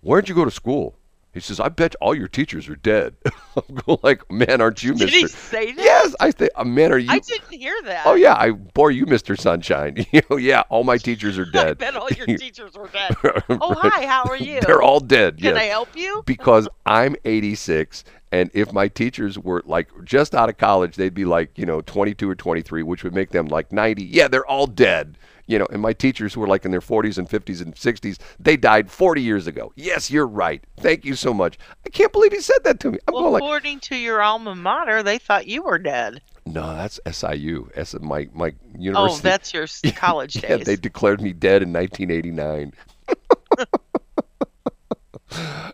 "Where'd 0.00 0.28
you 0.28 0.34
go 0.34 0.44
to 0.44 0.50
school?" 0.50 0.96
He 1.32 1.38
says, 1.38 1.60
"I 1.60 1.68
bet 1.68 1.94
all 2.00 2.12
your 2.12 2.26
teachers 2.26 2.68
are 2.68 2.74
dead." 2.74 3.14
I'm 3.56 3.74
going 3.86 3.98
like, 4.02 4.30
"Man, 4.32 4.60
aren't 4.60 4.82
you, 4.82 4.92
Mister?" 4.92 5.06
Did 5.06 5.14
he 5.14 5.26
say 5.28 5.70
that? 5.72 5.84
Yes, 5.84 6.14
I 6.18 6.32
think, 6.32 6.50
uh, 6.56 6.64
"Man, 6.64 6.92
are 6.92 6.98
you?" 6.98 7.08
I 7.10 7.20
didn't 7.20 7.50
hear 7.52 7.74
that. 7.84 8.04
Oh 8.04 8.14
yeah, 8.14 8.34
I 8.34 8.50
bore 8.50 8.90
you, 8.90 9.06
Mister 9.06 9.36
Sunshine. 9.36 10.04
you 10.12 10.22
know, 10.28 10.36
yeah, 10.36 10.62
all 10.70 10.82
my 10.84 10.96
teachers 10.98 11.38
are 11.38 11.46
I 11.54 11.64
dead. 11.64 11.78
bet 11.78 11.94
all 11.96 12.08
your 12.10 12.26
teachers 12.26 12.76
were 12.76 12.88
dead. 12.88 13.14
Oh, 13.48 13.74
hi, 13.78 14.06
how 14.06 14.24
are 14.24 14.36
you? 14.36 14.60
They're 14.60 14.82
all 14.82 15.00
dead. 15.00 15.36
Can 15.36 15.54
yes 15.54 15.56
I 15.56 15.64
help 15.64 15.94
you? 15.96 16.22
because 16.26 16.68
I'm 16.84 17.14
86, 17.24 18.02
and 18.32 18.50
if 18.54 18.72
my 18.72 18.88
teachers 18.88 19.38
were 19.38 19.62
like 19.66 19.88
just 20.04 20.34
out 20.34 20.48
of 20.48 20.56
college, 20.58 20.96
they'd 20.96 21.14
be 21.14 21.24
like, 21.24 21.56
you 21.58 21.66
know, 21.66 21.80
22 21.80 22.28
or 22.30 22.34
23, 22.34 22.82
which 22.82 23.02
would 23.04 23.14
make 23.14 23.30
them 23.30 23.46
like 23.46 23.72
90. 23.72 24.04
Yeah, 24.04 24.28
they're 24.28 24.46
all 24.46 24.66
dead. 24.66 25.16
You 25.46 25.58
know, 25.58 25.66
and 25.72 25.82
my 25.82 25.92
teachers 25.92 26.32
who 26.34 26.40
were 26.40 26.46
like 26.46 26.64
in 26.64 26.70
their 26.70 26.80
40s 26.80 27.18
and 27.18 27.28
50s 27.28 27.60
and 27.60 27.74
60s, 27.74 28.18
they 28.38 28.56
died 28.56 28.88
40 28.88 29.20
years 29.20 29.48
ago. 29.48 29.72
Yes, 29.74 30.08
you're 30.08 30.28
right. 30.28 30.62
Thank 30.78 31.04
you 31.04 31.16
so 31.16 31.34
much. 31.34 31.58
I 31.84 31.88
can't 31.88 32.12
believe 32.12 32.32
he 32.32 32.40
said 32.40 32.62
that 32.62 32.78
to 32.80 32.92
me. 32.92 32.98
I'm 33.08 33.14
Well, 33.14 33.22
going 33.24 33.32
like, 33.32 33.42
according 33.42 33.80
to 33.80 33.96
your 33.96 34.22
alma 34.22 34.54
mater, 34.54 35.02
they 35.02 35.18
thought 35.18 35.48
you 35.48 35.64
were 35.64 35.78
dead. 35.78 36.22
no, 36.46 36.74
that's 36.76 37.00
SIU. 37.10 37.68
S- 37.74 37.96
my 38.00 38.28
my 38.32 38.54
Oh, 38.94 39.16
that's 39.18 39.52
your 39.52 39.66
college 39.96 40.40
yeah, 40.40 40.56
they 40.58 40.76
declared 40.76 41.20
me 41.20 41.32
dead 41.32 41.62
in 41.62 41.72
1989. 41.72 42.72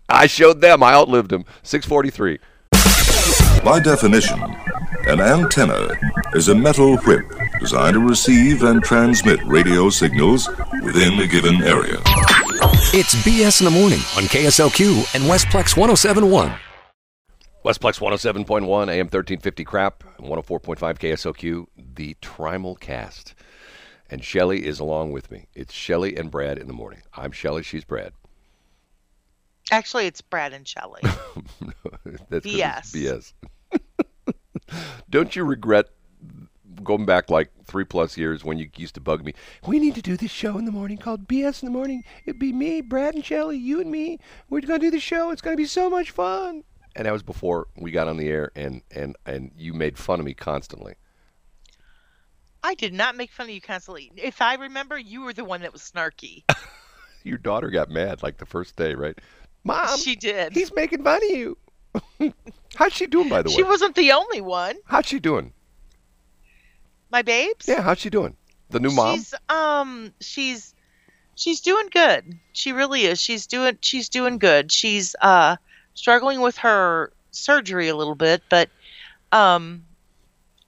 I 0.08 0.26
showed 0.26 0.60
them. 0.60 0.82
I 0.82 0.92
outlived 0.92 1.30
them. 1.30 1.44
643. 1.62 2.38
By 3.64 3.80
definition, 3.80 4.40
an 5.08 5.20
antenna 5.20 5.88
is 6.34 6.48
a 6.48 6.54
metal 6.54 6.96
whip 6.98 7.24
designed 7.60 7.94
to 7.94 8.00
receive 8.00 8.62
and 8.62 8.82
transmit 8.82 9.42
radio 9.44 9.90
signals 9.90 10.48
within 10.82 11.18
a 11.18 11.26
given 11.26 11.62
area. 11.62 11.96
It's 12.92 13.14
BS 13.16 13.60
in 13.60 13.64
the 13.64 13.70
morning 13.70 13.98
on 14.16 14.24
KSLQ 14.24 15.14
and 15.14 15.24
Westplex 15.24 15.76
1071. 15.76 16.54
Westplex 17.64 17.98
107.1, 17.98 18.44
AM 18.62 19.06
1350 19.06 19.64
crap, 19.64 20.04
and 20.18 20.28
104.5 20.28 20.78
KSLQ, 20.78 21.66
the 21.76 22.14
Trimulcast. 22.22 23.34
And 24.08 24.22
Shelly 24.22 24.64
is 24.64 24.78
along 24.78 25.10
with 25.10 25.32
me. 25.32 25.48
It's 25.52 25.74
Shelly 25.74 26.16
and 26.16 26.30
Brad 26.30 26.58
in 26.58 26.68
the 26.68 26.72
morning. 26.72 27.02
I'm 27.14 27.32
Shelly, 27.32 27.64
she's 27.64 27.84
Brad. 27.84 28.12
Actually, 29.70 30.06
it's 30.06 30.20
Brad 30.20 30.52
and 30.52 30.66
Shelley. 30.66 31.02
That's 32.28 32.46
BS. 32.46 32.92
BS. 32.92 33.32
Don't 35.10 35.34
you 35.34 35.44
regret 35.44 35.86
going 36.82 37.04
back 37.04 37.30
like 37.30 37.50
three 37.64 37.84
plus 37.84 38.16
years 38.16 38.44
when 38.44 38.58
you 38.58 38.70
used 38.76 38.94
to 38.94 39.00
bug 39.00 39.24
me? 39.24 39.34
We 39.66 39.78
need 39.78 39.94
to 39.96 40.02
do 40.02 40.16
this 40.16 40.30
show 40.30 40.56
in 40.58 40.64
the 40.64 40.72
morning 40.72 40.98
called 40.98 41.26
BS 41.26 41.62
in 41.62 41.66
the 41.66 41.72
morning. 41.72 42.04
It'd 42.24 42.38
be 42.38 42.52
me, 42.52 42.80
Brad 42.80 43.14
and 43.14 43.24
Shelley, 43.24 43.58
you 43.58 43.80
and 43.80 43.90
me. 43.90 44.20
We're 44.48 44.60
gonna 44.60 44.78
do 44.78 44.90
the 44.90 45.00
show. 45.00 45.30
It's 45.30 45.42
gonna 45.42 45.56
be 45.56 45.66
so 45.66 45.90
much 45.90 46.10
fun. 46.12 46.62
And 46.94 47.06
that 47.06 47.12
was 47.12 47.22
before 47.22 47.66
we 47.76 47.90
got 47.90 48.08
on 48.08 48.16
the 48.16 48.28
air, 48.28 48.52
and 48.54 48.82
and 48.90 49.16
and 49.26 49.50
you 49.56 49.74
made 49.74 49.98
fun 49.98 50.20
of 50.20 50.24
me 50.24 50.34
constantly. 50.34 50.94
I 52.62 52.74
did 52.74 52.94
not 52.94 53.16
make 53.16 53.30
fun 53.30 53.48
of 53.48 53.54
you 53.54 53.60
constantly. 53.60 54.10
If 54.16 54.40
I 54.40 54.54
remember, 54.54 54.98
you 54.98 55.22
were 55.22 55.32
the 55.32 55.44
one 55.44 55.60
that 55.60 55.72
was 55.72 55.82
snarky. 55.82 56.44
Your 57.22 57.38
daughter 57.38 57.70
got 57.70 57.90
mad 57.90 58.22
like 58.22 58.38
the 58.38 58.46
first 58.46 58.76
day, 58.76 58.94
right? 58.94 59.18
Mom, 59.66 59.98
she 59.98 60.14
did. 60.16 60.52
he's 60.52 60.72
making 60.74 61.02
fun 61.02 61.20
of 61.22 61.30
you. 61.30 61.58
How's 62.76 62.92
she 62.92 63.06
doing, 63.06 63.28
by 63.28 63.42
the 63.42 63.50
way? 63.50 63.56
She 63.56 63.62
wasn't 63.62 63.94
the 63.96 64.12
only 64.12 64.40
one. 64.40 64.76
How's 64.84 65.06
she 65.06 65.18
doing? 65.18 65.52
My 67.10 67.22
babes. 67.22 67.66
Yeah, 67.68 67.82
how's 67.82 67.98
she 67.98 68.10
doing? 68.10 68.36
The 68.70 68.80
new 68.80 68.90
mom? 68.90 69.16
She's 69.16 69.34
um 69.48 70.12
she's 70.20 70.74
she's 71.36 71.60
doing 71.60 71.88
good. 71.90 72.38
She 72.52 72.72
really 72.72 73.02
is. 73.02 73.20
She's 73.20 73.46
doing 73.46 73.78
she's 73.80 74.08
doing 74.08 74.38
good. 74.38 74.70
She's 74.72 75.14
uh 75.22 75.56
struggling 75.94 76.40
with 76.40 76.58
her 76.58 77.12
surgery 77.30 77.88
a 77.88 77.96
little 77.96 78.16
bit, 78.16 78.42
but 78.50 78.68
um 79.32 79.84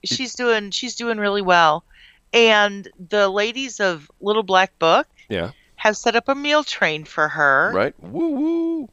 she's 0.05 0.35
doing 0.35 0.71
she's 0.71 0.95
doing 0.95 1.19
really 1.19 1.43
well. 1.43 1.85
And 2.33 2.89
the 3.09 3.29
ladies 3.29 3.81
of 3.81 4.11
Little 4.21 4.45
Black 4.45 4.79
Book 4.79 5.07
Yeah, 5.29 5.51
have 5.79 5.97
set 5.97 6.17
up 6.17 6.29
a 6.29 6.35
meal 6.35 6.65
train 6.65 7.05
for 7.05 7.29
her. 7.29 7.73
right. 7.75 7.95
Woo 8.03 8.29
woo. 8.31 8.89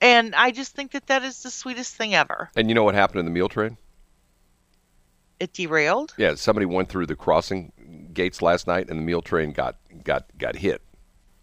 And 0.00 0.34
I 0.34 0.50
just 0.50 0.74
think 0.74 0.92
that 0.92 1.06
that 1.08 1.22
is 1.22 1.42
the 1.42 1.50
sweetest 1.50 1.94
thing 1.94 2.14
ever. 2.14 2.50
And 2.56 2.68
you 2.68 2.74
know 2.74 2.82
what 2.82 2.94
happened 2.94 3.20
in 3.20 3.24
the 3.24 3.30
meal 3.30 3.48
train? 3.48 3.76
It 5.38 5.52
derailed. 5.52 6.14
Yeah, 6.16 6.34
somebody 6.36 6.66
went 6.66 6.88
through 6.88 7.06
the 7.06 7.16
crossing 7.16 7.72
gates 8.14 8.40
last 8.40 8.66
night, 8.66 8.88
and 8.88 8.98
the 8.98 9.02
meal 9.04 9.22
train 9.22 9.52
got 9.52 9.76
got 10.04 10.26
got 10.38 10.56
hit. 10.56 10.80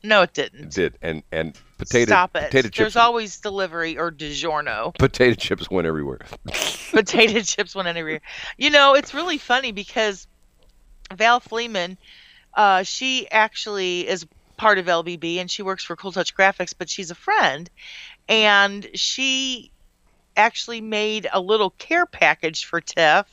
No, 0.01 0.21
it 0.21 0.33
didn't. 0.33 0.65
It 0.65 0.71
did, 0.71 0.97
and 1.01 1.23
and 1.31 1.57
potato 1.77 2.09
Stop 2.09 2.35
it. 2.35 2.45
potato 2.45 2.69
chips 2.69 2.77
There's 2.77 2.95
always 2.95 3.39
delivery 3.41 3.97
or 3.97 4.11
DiGiorno. 4.11 4.93
potato 4.99 5.35
chips 5.35 5.69
went 5.69 5.87
everywhere. 5.87 6.21
potato 6.91 7.41
chips 7.41 7.75
went 7.75 7.89
everywhere. 7.89 8.21
You 8.57 8.69
know, 8.69 8.93
it's 8.93 9.13
really 9.13 9.37
funny 9.37 9.73
because 9.73 10.27
Val 11.13 11.41
Fleeman, 11.41 11.97
uh, 12.53 12.83
she 12.83 13.29
actually 13.29 14.07
is 14.07 14.25
part 14.59 14.77
of 14.77 14.85
LBB 14.85 15.37
and 15.37 15.49
she 15.49 15.63
works 15.63 15.83
for 15.83 15.95
Cool 15.95 16.11
Touch 16.11 16.35
Graphics, 16.35 16.75
but 16.77 16.89
she's 16.89 17.09
a 17.09 17.15
friend, 17.15 17.69
and 18.27 18.87
she 18.93 19.71
actually 20.37 20.81
made 20.81 21.27
a 21.31 21.39
little 21.39 21.71
care 21.71 22.05
package 22.05 22.65
for 22.65 22.81
Tiff, 22.81 23.25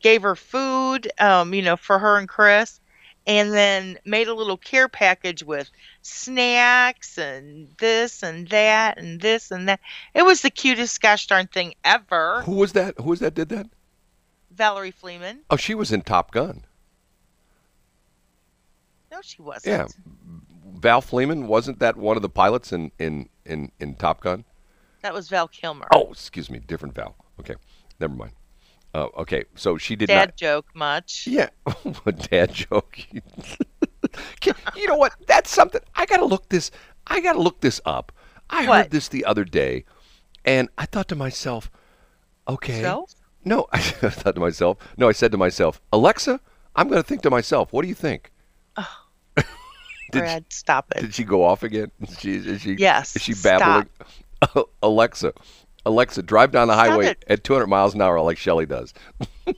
gave 0.00 0.22
her 0.22 0.34
food, 0.34 1.12
um, 1.20 1.54
you 1.54 1.62
know, 1.62 1.76
for 1.76 1.98
her 1.98 2.18
and 2.18 2.28
Chris. 2.28 2.80
And 3.24 3.52
then 3.52 3.98
made 4.04 4.26
a 4.26 4.34
little 4.34 4.56
care 4.56 4.88
package 4.88 5.44
with 5.44 5.70
snacks 6.00 7.18
and 7.18 7.68
this 7.78 8.24
and 8.24 8.48
that 8.48 8.98
and 8.98 9.20
this 9.20 9.52
and 9.52 9.68
that. 9.68 9.78
It 10.12 10.24
was 10.24 10.40
the 10.40 10.50
cutest 10.50 11.00
gosh 11.00 11.28
darn 11.28 11.46
thing 11.46 11.74
ever. 11.84 12.42
Who 12.42 12.56
was 12.56 12.72
that? 12.72 12.98
Who 12.98 13.10
was 13.10 13.20
that? 13.20 13.34
Did 13.34 13.50
that? 13.50 13.68
Valerie 14.50 14.90
Fleeman. 14.90 15.38
Oh, 15.50 15.56
she 15.56 15.72
was 15.72 15.92
in 15.92 16.02
Top 16.02 16.32
Gun. 16.32 16.64
No, 19.12 19.18
she 19.22 19.40
wasn't. 19.40 19.66
Yeah, 19.66 19.86
Val 20.82 21.00
Fleeman 21.00 21.46
wasn't 21.46 21.78
that 21.78 21.96
one 21.96 22.16
of 22.16 22.22
the 22.22 22.28
pilots 22.28 22.72
in 22.72 22.90
in 22.98 23.28
in 23.46 23.70
in 23.78 23.94
Top 23.94 24.20
Gun? 24.20 24.44
That 25.02 25.14
was 25.14 25.28
Val 25.28 25.48
Kilmer. 25.48 25.86
Oh, 25.92 26.10
excuse 26.10 26.50
me, 26.50 26.58
different 26.58 26.94
Val. 26.94 27.14
Okay, 27.40 27.54
never 28.00 28.12
mind. 28.14 28.32
Uh, 28.94 29.06
okay, 29.16 29.44
so 29.54 29.78
she 29.78 29.96
did 29.96 30.08
Dad 30.08 30.30
not. 30.30 30.36
joke 30.36 30.66
much. 30.74 31.26
Yeah, 31.26 31.48
dad 32.30 32.52
joke. 32.52 32.98
You 34.76 34.86
know 34.88 34.96
what? 34.96 35.14
That's 35.26 35.48
something 35.48 35.80
I 35.94 36.04
gotta 36.04 36.24
look 36.26 36.48
this. 36.50 36.70
I 37.06 37.20
gotta 37.20 37.40
look 37.40 37.60
this 37.60 37.80
up. 37.86 38.12
I 38.50 38.66
What? 38.66 38.76
heard 38.82 38.90
this 38.90 39.08
the 39.08 39.24
other 39.24 39.44
day, 39.44 39.84
and 40.44 40.68
I 40.76 40.84
thought 40.84 41.08
to 41.08 41.16
myself, 41.16 41.70
okay. 42.46 42.82
So? 42.82 43.06
No, 43.44 43.68
I 43.72 43.78
thought 43.80 44.34
to 44.34 44.40
myself. 44.40 44.76
No, 44.98 45.08
I 45.08 45.12
said 45.12 45.32
to 45.32 45.38
myself, 45.38 45.80
Alexa, 45.92 46.40
I'm 46.76 46.88
gonna 46.88 47.02
think 47.02 47.22
to 47.22 47.30
myself. 47.30 47.72
What 47.72 47.82
do 47.82 47.88
you 47.88 47.94
think? 47.94 48.30
Did 50.12 50.20
Brad, 50.20 50.44
stop 50.50 50.92
it. 50.94 51.00
Did 51.00 51.14
she 51.14 51.24
go 51.24 51.42
off 51.44 51.62
again? 51.62 51.90
Is 52.00 52.18
she, 52.20 52.34
is 52.36 52.60
she, 52.62 52.74
Yes, 52.74 53.16
Is 53.16 53.22
she 53.22 53.34
babbling? 53.34 53.88
Alexa, 54.82 55.32
Alexa, 55.84 56.22
drive 56.22 56.52
down 56.52 56.68
the 56.68 56.74
Stop 56.74 56.86
highway 56.86 57.06
it. 57.08 57.24
at 57.28 57.44
200 57.44 57.66
miles 57.66 57.94
an 57.94 58.02
hour 58.02 58.20
like 58.20 58.38
Shelly 58.38 58.66
does. 58.66 58.92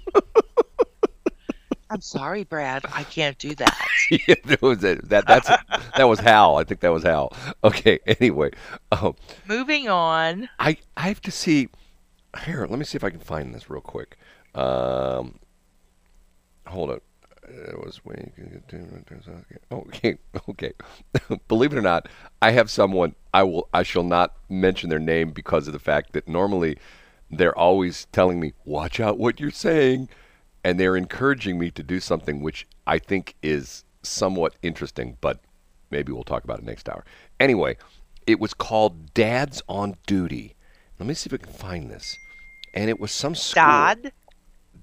I'm 1.91 2.01
sorry, 2.01 2.45
Brad. 2.45 2.85
I 2.93 3.05
can't 3.05 3.39
do 3.39 3.55
that. 3.57 3.79
Yeah, 4.11 4.35
that 4.47 4.61
was. 4.63 4.79
That 4.81 5.25
that's 5.27 5.49
that 5.97 6.05
was 6.05 6.19
Hal. 6.19 6.57
I 6.57 6.65
think 6.65 6.81
that 6.81 6.93
was 6.93 7.05
Hal. 7.05 7.33
Okay. 7.63 8.01
Anyway, 8.07 8.51
um, 8.91 9.15
Moving 9.47 9.89
on. 9.89 10.49
I 10.59 10.77
I 10.97 11.03
have 11.09 11.21
to 11.23 11.31
see. 11.31 11.69
Here, 12.45 12.67
let 12.69 12.79
me 12.79 12.85
see 12.85 12.97
if 12.97 13.05
I 13.05 13.11
can 13.11 13.21
find 13.21 13.55
this 13.55 13.71
real 13.71 13.81
quick. 13.81 14.17
Um, 14.55 15.39
hold 16.67 16.91
it. 16.91 17.03
It 17.49 17.79
was 17.85 17.99
when 18.05 18.33
okay, 19.73 20.19
okay. 20.49 20.73
Believe 21.49 21.73
it 21.73 21.79
or 21.79 21.83
not, 21.83 22.09
I 22.41 22.53
have 22.53 22.71
someone. 22.71 23.15
I 23.33 23.43
will. 23.43 23.69
I 23.75 23.83
shall 23.83 24.03
not 24.03 24.35
mention 24.49 24.91
their 24.91 24.99
name 24.99 25.31
because 25.31 25.67
of 25.67 25.73
the 25.73 25.79
fact 25.79 26.13
that 26.13 26.29
normally 26.29 26.79
they're 27.31 27.57
always 27.57 28.07
telling 28.13 28.41
me, 28.41 28.53
"Watch 28.65 29.01
out 29.01 29.19
what 29.19 29.41
you're 29.41 29.51
saying," 29.51 30.09
and 30.63 30.79
they're 30.79 30.97
encouraging 30.97 31.59
me 31.59 31.71
to 31.73 31.83
do 31.83 32.01
something 32.01 32.41
which 32.41 32.67
I 32.87 32.99
think 32.99 33.35
is 33.43 33.85
somewhat 34.03 34.55
interesting. 34.63 35.17
But 35.21 35.41
maybe 35.91 36.13
we'll 36.13 36.25
talk 36.25 36.45
about 36.45 36.61
it 36.61 36.65
next 36.65 36.89
hour. 36.89 37.05
Anyway, 37.39 37.77
it 38.27 38.41
was 38.41 38.55
called 38.55 39.13
Dads 39.13 39.63
on 39.69 39.97
Duty. 40.07 40.55
Let 40.99 41.07
me 41.07 41.15
see 41.15 41.29
if 41.29 41.35
I 41.35 41.45
can 41.45 41.53
find 41.53 41.91
this. 41.91 42.17
And 42.73 42.89
it 42.89 42.99
was 42.99 43.13
some 43.13 43.35
school. 43.35 43.63
Dodd. 43.63 44.13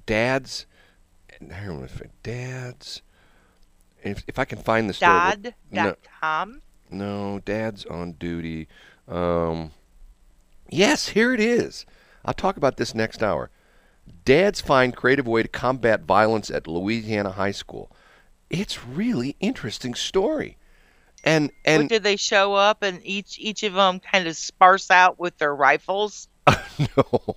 Dads. 0.05 0.65
Let 1.49 1.81
me 1.81 1.87
find- 1.87 2.11
Dads. 2.23 3.01
If, 4.03 4.23
if 4.27 4.39
I 4.39 4.45
can 4.45 4.57
find 4.59 4.89
the 4.89 4.93
story. 4.93 5.11
No, 5.71 5.83
Dodd.com. 5.89 6.61
no, 6.89 7.39
Dads 7.45 7.85
on 7.85 8.13
Duty. 8.13 8.67
Um, 9.07 9.71
yes, 10.69 11.09
here 11.09 11.33
it 11.33 11.39
is. 11.39 11.85
I'll 12.25 12.33
talk 12.33 12.57
about 12.57 12.77
this 12.77 12.95
next 12.95 13.21
hour. 13.21 13.51
Dads 14.25 14.59
find 14.59 14.95
creative 14.95 15.27
way 15.27 15.43
to 15.43 15.47
combat 15.47 16.01
violence 16.01 16.49
at 16.49 16.67
Louisiana 16.67 17.31
High 17.31 17.51
School. 17.51 17.91
It's 18.49 18.83
really 18.85 19.35
interesting 19.39 19.93
story. 19.93 20.57
And 21.23 21.45
What, 21.45 21.53
and 21.65 21.89
did 21.89 22.01
they 22.03 22.15
show 22.15 22.55
up 22.55 22.81
and 22.81 22.99
each 23.05 23.37
each 23.37 23.61
of 23.61 23.73
them 23.73 23.99
kind 23.99 24.27
of 24.27 24.35
sparse 24.35 24.89
out 24.89 25.19
with 25.19 25.37
their 25.37 25.53
rifles? 25.55 26.27
no, 26.97 27.35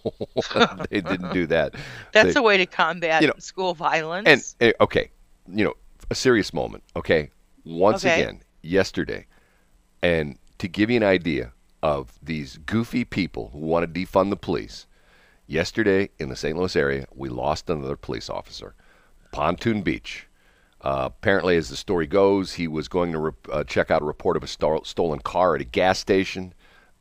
they 0.90 1.00
didn't 1.00 1.32
do 1.32 1.46
that. 1.46 1.74
That's 2.12 2.34
They- 2.34 2.40
a 2.40 2.42
way 2.42 2.56
to 2.56 2.66
combat 2.66 3.22
you 3.22 3.28
know, 3.28 3.34
school 3.38 3.74
violence. 3.74 4.56
And 4.60 4.70
eh, 4.70 4.72
okay, 4.80 5.10
you 5.52 5.64
know, 5.64 5.74
a 6.10 6.14
serious 6.14 6.52
moment. 6.52 6.84
Okay, 6.96 7.30
once 7.64 8.04
Okay. 8.04 8.22
again, 8.22 8.42
yesterday, 8.62 9.26
and 10.02 10.38
to 10.58 10.68
give 10.68 10.90
you 10.90 10.96
an 10.96 11.02
idea 11.02 11.52
of 11.82 12.12
these 12.22 12.58
goofy 12.66 13.04
people 13.04 13.50
who 13.52 13.58
want 13.58 13.92
to 13.92 14.00
defund 14.06 14.30
the 14.30 14.36
police, 14.36 14.86
yesterday 15.46 16.08
in 16.18 16.28
the 16.30 16.36
St. 16.36 16.56
Louis 16.56 16.74
area, 16.76 17.06
we 17.14 17.28
lost 17.28 17.68
another 17.68 17.96
police 17.96 18.30
officer, 18.30 18.74
Pontoon 19.32 19.82
Beach. 19.82 20.26
Uh, 20.80 21.04
apparently, 21.06 21.56
as 21.56 21.70
the 21.70 21.76
story 21.76 22.06
goes, 22.06 22.54
he 22.54 22.68
was 22.68 22.88
going 22.88 23.12
to 23.12 23.18
re- 23.18 23.32
uh, 23.50 23.64
check 23.64 23.90
out 23.90 24.02
a 24.02 24.04
report 24.04 24.36
of 24.36 24.42
a 24.42 24.46
sto- 24.46 24.82
stolen 24.84 25.18
car 25.18 25.54
at 25.54 25.60
a 25.62 25.64
gas 25.64 25.98
station. 25.98 26.52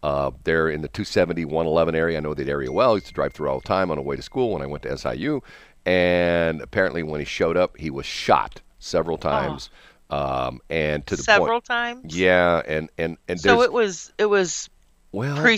Uh, 0.04 0.32
there 0.44 0.70
in 0.70 0.82
the 0.82 0.90
270 0.90 1.46
111 1.46 1.96
area. 1.96 2.18
I 2.18 2.20
know 2.20 2.34
that 2.34 2.50
area 2.50 2.72
well. 2.72 2.92
I 2.92 2.96
used 2.96 3.08
to 3.08 3.14
drive 3.14 3.32
through 3.34 3.48
all 3.50 3.62
the 3.62 3.68
time 3.68 3.90
on 3.90 3.96
the 3.96 4.04
way 4.04 4.18
to 4.18 4.22
school 4.22 4.52
when 4.52 4.62
I 4.62 4.66
went 4.66 4.84
to 4.84 4.98
SIU. 4.98 5.42
And 5.86 6.62
apparently, 6.62 7.04
when 7.04 7.22
he 7.22 7.26
showed 7.26 7.56
up, 7.58 7.78
he 7.78 7.90
was 7.90 8.06
shot 8.06 8.62
several 8.80 9.18
times. 9.18 9.70
Um, 10.10 10.60
and 10.70 11.08
to 11.08 11.16
the 11.16 11.24
several 11.24 11.62
point, 11.62 11.66
times. 11.66 12.18
yeah, 12.18 12.62
and 12.68 12.90
and 12.98 13.18
and 13.30 13.40
So 13.40 13.62
it 13.62 13.72
was 13.72 14.12
it 14.18 14.26
was 14.26 14.70
well, 15.14 15.38
Pre- 15.42 15.58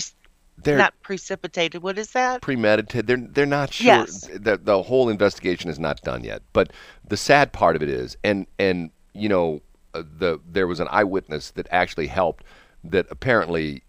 they're 0.58 0.78
not 0.78 0.94
precipitated. 1.02 1.82
What 1.82 1.98
is 1.98 2.12
that? 2.12 2.40
premeditated. 2.40 3.06
They're 3.06 3.16
they're 3.16 3.46
not 3.46 3.72
sure. 3.74 3.86
Yes. 3.86 4.28
The, 4.32 4.56
the 4.56 4.82
whole 4.82 5.08
investigation 5.08 5.68
is 5.70 5.78
not 5.78 6.00
done 6.02 6.22
yet. 6.24 6.42
But 6.52 6.72
the 7.08 7.16
sad 7.16 7.52
part 7.52 7.76
of 7.76 7.82
it 7.82 7.88
is, 7.90 8.16
and 8.24 8.46
and 8.58 8.90
you 9.12 9.28
know, 9.28 9.60
uh, 9.92 10.04
the 10.18 10.38
there 10.50 10.66
was 10.68 10.78
an 10.80 10.88
eyewitness 10.90 11.50
that 11.52 11.66
actually 11.72 12.06
helped. 12.06 12.44
That 12.84 13.06
apparently 13.10 13.82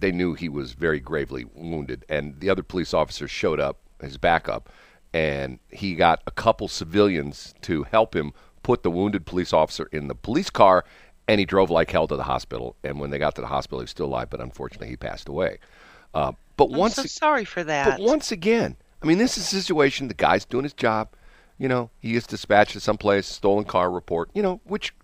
they 0.00 0.12
knew 0.12 0.34
he 0.34 0.48
was 0.48 0.72
very 0.72 1.00
gravely 1.00 1.44
wounded, 1.54 2.04
and 2.08 2.38
the 2.40 2.50
other 2.50 2.62
police 2.62 2.94
officers 2.94 3.30
showed 3.30 3.60
up, 3.60 3.78
his 4.00 4.16
backup, 4.16 4.70
and 5.12 5.58
he 5.70 5.94
got 5.94 6.22
a 6.26 6.30
couple 6.30 6.68
civilians 6.68 7.54
to 7.62 7.82
help 7.84 8.14
him 8.14 8.32
put 8.62 8.82
the 8.82 8.90
wounded 8.90 9.26
police 9.26 9.52
officer 9.52 9.88
in 9.92 10.08
the 10.08 10.14
police 10.14 10.50
car, 10.50 10.84
and 11.28 11.38
he 11.38 11.46
drove 11.46 11.70
like 11.70 11.90
hell 11.90 12.06
to 12.08 12.16
the 12.16 12.24
hospital. 12.24 12.76
And 12.82 12.98
when 12.98 13.10
they 13.10 13.18
got 13.18 13.34
to 13.36 13.40
the 13.40 13.46
hospital, 13.46 13.80
he 13.80 13.84
was 13.84 13.90
still 13.90 14.06
alive, 14.06 14.30
but 14.30 14.40
unfortunately, 14.40 14.88
he 14.88 14.96
passed 14.96 15.28
away. 15.28 15.58
Uh, 16.14 16.32
but 16.56 16.70
I'm 16.70 16.78
once 16.78 16.96
so 16.96 17.04
sorry 17.04 17.44
for 17.44 17.62
that. 17.64 17.98
but 17.98 18.00
once 18.00 18.32
again, 18.32 18.76
I 19.02 19.06
mean, 19.06 19.18
this 19.18 19.38
is 19.38 19.44
a 19.44 19.62
situation. 19.62 20.08
The 20.08 20.14
guy's 20.14 20.44
doing 20.44 20.64
his 20.64 20.72
job. 20.72 21.08
You 21.58 21.68
know, 21.68 21.90
he 21.98 22.16
is 22.16 22.26
dispatched 22.26 22.72
to 22.72 22.80
someplace, 22.80 23.26
stolen 23.26 23.64
car 23.64 23.90
report. 23.90 24.30
You 24.34 24.42
know, 24.42 24.60
which, 24.64 24.94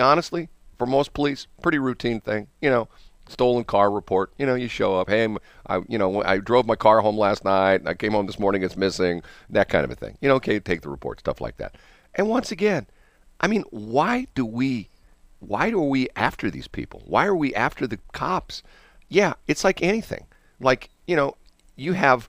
honestly, 0.00 0.48
for 0.78 0.86
most 0.86 1.12
police, 1.12 1.46
pretty 1.62 1.78
routine 1.78 2.20
thing. 2.20 2.48
You 2.60 2.70
know, 2.70 2.88
stolen 3.28 3.64
car 3.64 3.90
report. 3.90 4.32
You 4.38 4.46
know, 4.46 4.54
you 4.54 4.68
show 4.68 4.98
up. 4.98 5.08
Hey, 5.08 5.28
I, 5.66 5.80
you 5.88 5.98
know, 5.98 6.22
I 6.22 6.38
drove 6.38 6.66
my 6.66 6.76
car 6.76 7.00
home 7.00 7.16
last 7.16 7.44
night. 7.44 7.82
I 7.86 7.94
came 7.94 8.12
home 8.12 8.26
this 8.26 8.38
morning. 8.38 8.62
It's 8.62 8.76
missing. 8.76 9.22
That 9.50 9.68
kind 9.68 9.84
of 9.84 9.90
a 9.90 9.94
thing. 9.94 10.18
You 10.20 10.28
know, 10.28 10.36
okay, 10.36 10.58
take 10.60 10.82
the 10.82 10.88
report, 10.88 11.20
stuff 11.20 11.40
like 11.40 11.56
that. 11.58 11.74
And 12.14 12.28
once 12.28 12.50
again, 12.50 12.86
I 13.40 13.46
mean, 13.46 13.64
why 13.70 14.26
do 14.34 14.44
we, 14.44 14.88
why 15.40 15.70
are 15.70 15.78
we 15.78 16.08
after 16.16 16.50
these 16.50 16.68
people? 16.68 17.02
Why 17.06 17.26
are 17.26 17.36
we 17.36 17.54
after 17.54 17.86
the 17.86 17.98
cops? 18.12 18.62
Yeah, 19.08 19.34
it's 19.46 19.64
like 19.64 19.82
anything. 19.82 20.26
Like 20.60 20.90
you 21.06 21.16
know, 21.16 21.36
you 21.76 21.94
have 21.94 22.28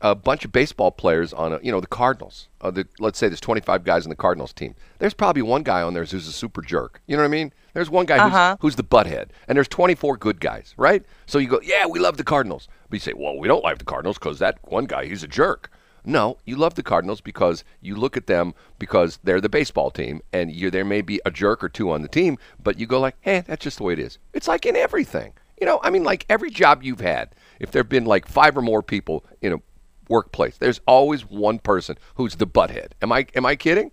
a 0.00 0.14
bunch 0.14 0.44
of 0.44 0.52
baseball 0.52 0.90
players 0.90 1.32
on 1.32 1.52
a, 1.52 1.60
you 1.62 1.70
know, 1.70 1.80
the 1.80 1.86
Cardinals. 1.86 2.48
Uh, 2.60 2.70
the, 2.70 2.86
let's 2.98 3.18
say 3.18 3.28
there's 3.28 3.40
25 3.40 3.84
guys 3.84 4.04
in 4.06 4.10
the 4.10 4.16
Cardinals 4.16 4.52
team. 4.52 4.74
There's 4.98 5.14
probably 5.14 5.42
one 5.42 5.62
guy 5.62 5.82
on 5.82 5.92
there 5.94 6.04
who's 6.04 6.26
a 6.26 6.32
super 6.32 6.62
jerk. 6.62 7.02
You 7.06 7.16
know 7.16 7.22
what 7.22 7.28
I 7.28 7.30
mean? 7.30 7.52
There's 7.74 7.90
one 7.90 8.06
guy 8.06 8.18
Uh-huh. 8.18 8.56
who's, 8.60 8.74
who's 8.74 8.76
the 8.76 8.84
butthead, 8.84 9.28
and 9.48 9.56
there's 9.56 9.68
24 9.68 10.16
good 10.16 10.40
guys, 10.40 10.74
right? 10.76 11.02
So 11.26 11.38
you 11.38 11.48
go, 11.48 11.60
yeah, 11.62 11.86
we 11.86 11.98
love 11.98 12.16
the 12.16 12.24
Cardinals. 12.24 12.68
But 12.88 12.96
you 12.96 13.00
say, 13.00 13.12
well, 13.14 13.38
we 13.38 13.48
don't 13.48 13.62
like 13.64 13.78
the 13.78 13.84
Cardinals 13.84 14.18
because 14.18 14.38
that 14.40 14.58
one 14.64 14.84
guy, 14.86 15.06
he's 15.06 15.22
a 15.22 15.28
jerk. 15.28 15.70
No, 16.04 16.38
you 16.46 16.56
love 16.56 16.74
the 16.76 16.82
Cardinals 16.82 17.20
because 17.20 17.62
you 17.82 17.94
look 17.94 18.16
at 18.16 18.26
them 18.26 18.54
because 18.78 19.18
they're 19.22 19.40
the 19.40 19.48
baseball 19.50 19.90
team, 19.90 20.22
and 20.32 20.50
you, 20.50 20.70
there 20.70 20.84
may 20.84 21.02
be 21.02 21.20
a 21.26 21.30
jerk 21.30 21.62
or 21.62 21.68
two 21.68 21.90
on 21.90 22.02
the 22.02 22.08
team, 22.08 22.38
but 22.62 22.78
you 22.78 22.86
go 22.86 22.98
like, 22.98 23.16
hey, 23.20 23.42
that's 23.46 23.62
just 23.62 23.76
the 23.78 23.84
way 23.84 23.92
it 23.92 23.98
is. 23.98 24.18
It's 24.32 24.48
like 24.48 24.64
in 24.64 24.76
everything. 24.76 25.34
You 25.60 25.66
know, 25.66 25.78
I 25.82 25.90
mean, 25.90 26.02
like 26.04 26.24
every 26.30 26.50
job 26.50 26.82
you've 26.82 27.00
had, 27.00 27.34
if 27.58 27.70
there 27.70 27.80
have 27.80 27.90
been 27.90 28.06
like 28.06 28.26
five 28.26 28.56
or 28.56 28.62
more 28.62 28.82
people 28.82 29.26
in 29.42 29.52
a 29.52 29.58
workplace, 30.08 30.56
there's 30.56 30.80
always 30.86 31.28
one 31.28 31.58
person 31.58 31.98
who's 32.14 32.36
the 32.36 32.46
butthead. 32.46 32.92
Am 33.02 33.12
I 33.12 33.26
am 33.34 33.44
I 33.44 33.54
kidding? 33.56 33.90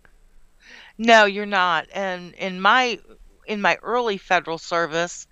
No, 0.98 1.26
you're 1.26 1.46
not. 1.46 1.88
And 1.94 2.34
in 2.36 2.62
my 2.62 3.00
in 3.48 3.62
my 3.62 3.78
early 3.82 4.18
federal 4.18 4.58
service, 4.58 5.28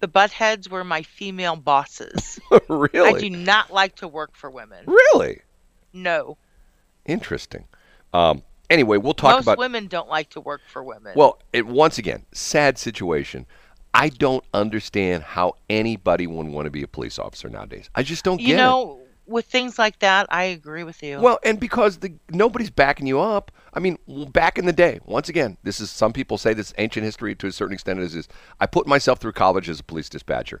the 0.00 0.08
buttheads 0.08 0.68
were 0.68 0.84
my 0.84 1.02
female 1.02 1.56
bosses. 1.56 2.38
Really? 2.68 3.14
I 3.14 3.18
do 3.18 3.30
not 3.30 3.72
like 3.72 3.96
to 3.96 4.08
work 4.08 4.34
for 4.34 4.50
women. 4.50 4.84
Really? 4.86 5.40
No. 5.92 6.36
Interesting. 7.04 7.64
Um, 8.12 8.42
anyway, 8.68 8.96
we'll 8.96 9.14
talk 9.14 9.36
Most 9.36 9.44
about 9.44 9.58
women 9.58 9.86
don't 9.86 10.08
like 10.08 10.30
to 10.30 10.40
work 10.40 10.62
for 10.66 10.82
women. 10.82 11.12
Well, 11.16 11.38
it, 11.52 11.66
once 11.66 11.98
again, 11.98 12.26
sad 12.32 12.78
situation. 12.78 13.46
I 13.92 14.08
don't 14.08 14.44
understand 14.54 15.24
how 15.24 15.54
anybody 15.68 16.26
would 16.26 16.46
want 16.46 16.66
to 16.66 16.70
be 16.70 16.82
a 16.82 16.88
police 16.88 17.18
officer 17.18 17.48
nowadays. 17.48 17.90
I 17.94 18.02
just 18.02 18.24
don't 18.24 18.38
get 18.38 18.46
you 18.46 18.54
it. 18.54 18.58
know, 18.58 19.00
with 19.26 19.46
things 19.46 19.78
like 19.78 19.98
that, 20.00 20.26
I 20.30 20.44
agree 20.44 20.84
with 20.84 21.02
you. 21.02 21.20
Well, 21.20 21.38
and 21.44 21.58
because 21.58 21.98
the 21.98 22.14
nobody's 22.30 22.70
backing 22.70 23.06
you 23.06 23.20
up. 23.20 23.50
I 23.72 23.80
mean, 23.80 23.98
back 24.32 24.58
in 24.58 24.66
the 24.66 24.72
day, 24.72 25.00
once 25.04 25.28
again, 25.28 25.56
this 25.62 25.80
is 25.80 25.90
some 25.90 26.12
people 26.12 26.38
say 26.38 26.54
this 26.54 26.74
ancient 26.78 27.04
history 27.04 27.34
to 27.36 27.46
a 27.46 27.52
certain 27.52 27.74
extent. 27.74 28.00
Is 28.00 28.14
is 28.14 28.28
I 28.58 28.66
put 28.66 28.86
myself 28.86 29.20
through 29.20 29.32
college 29.32 29.68
as 29.68 29.80
a 29.80 29.84
police 29.84 30.08
dispatcher. 30.08 30.60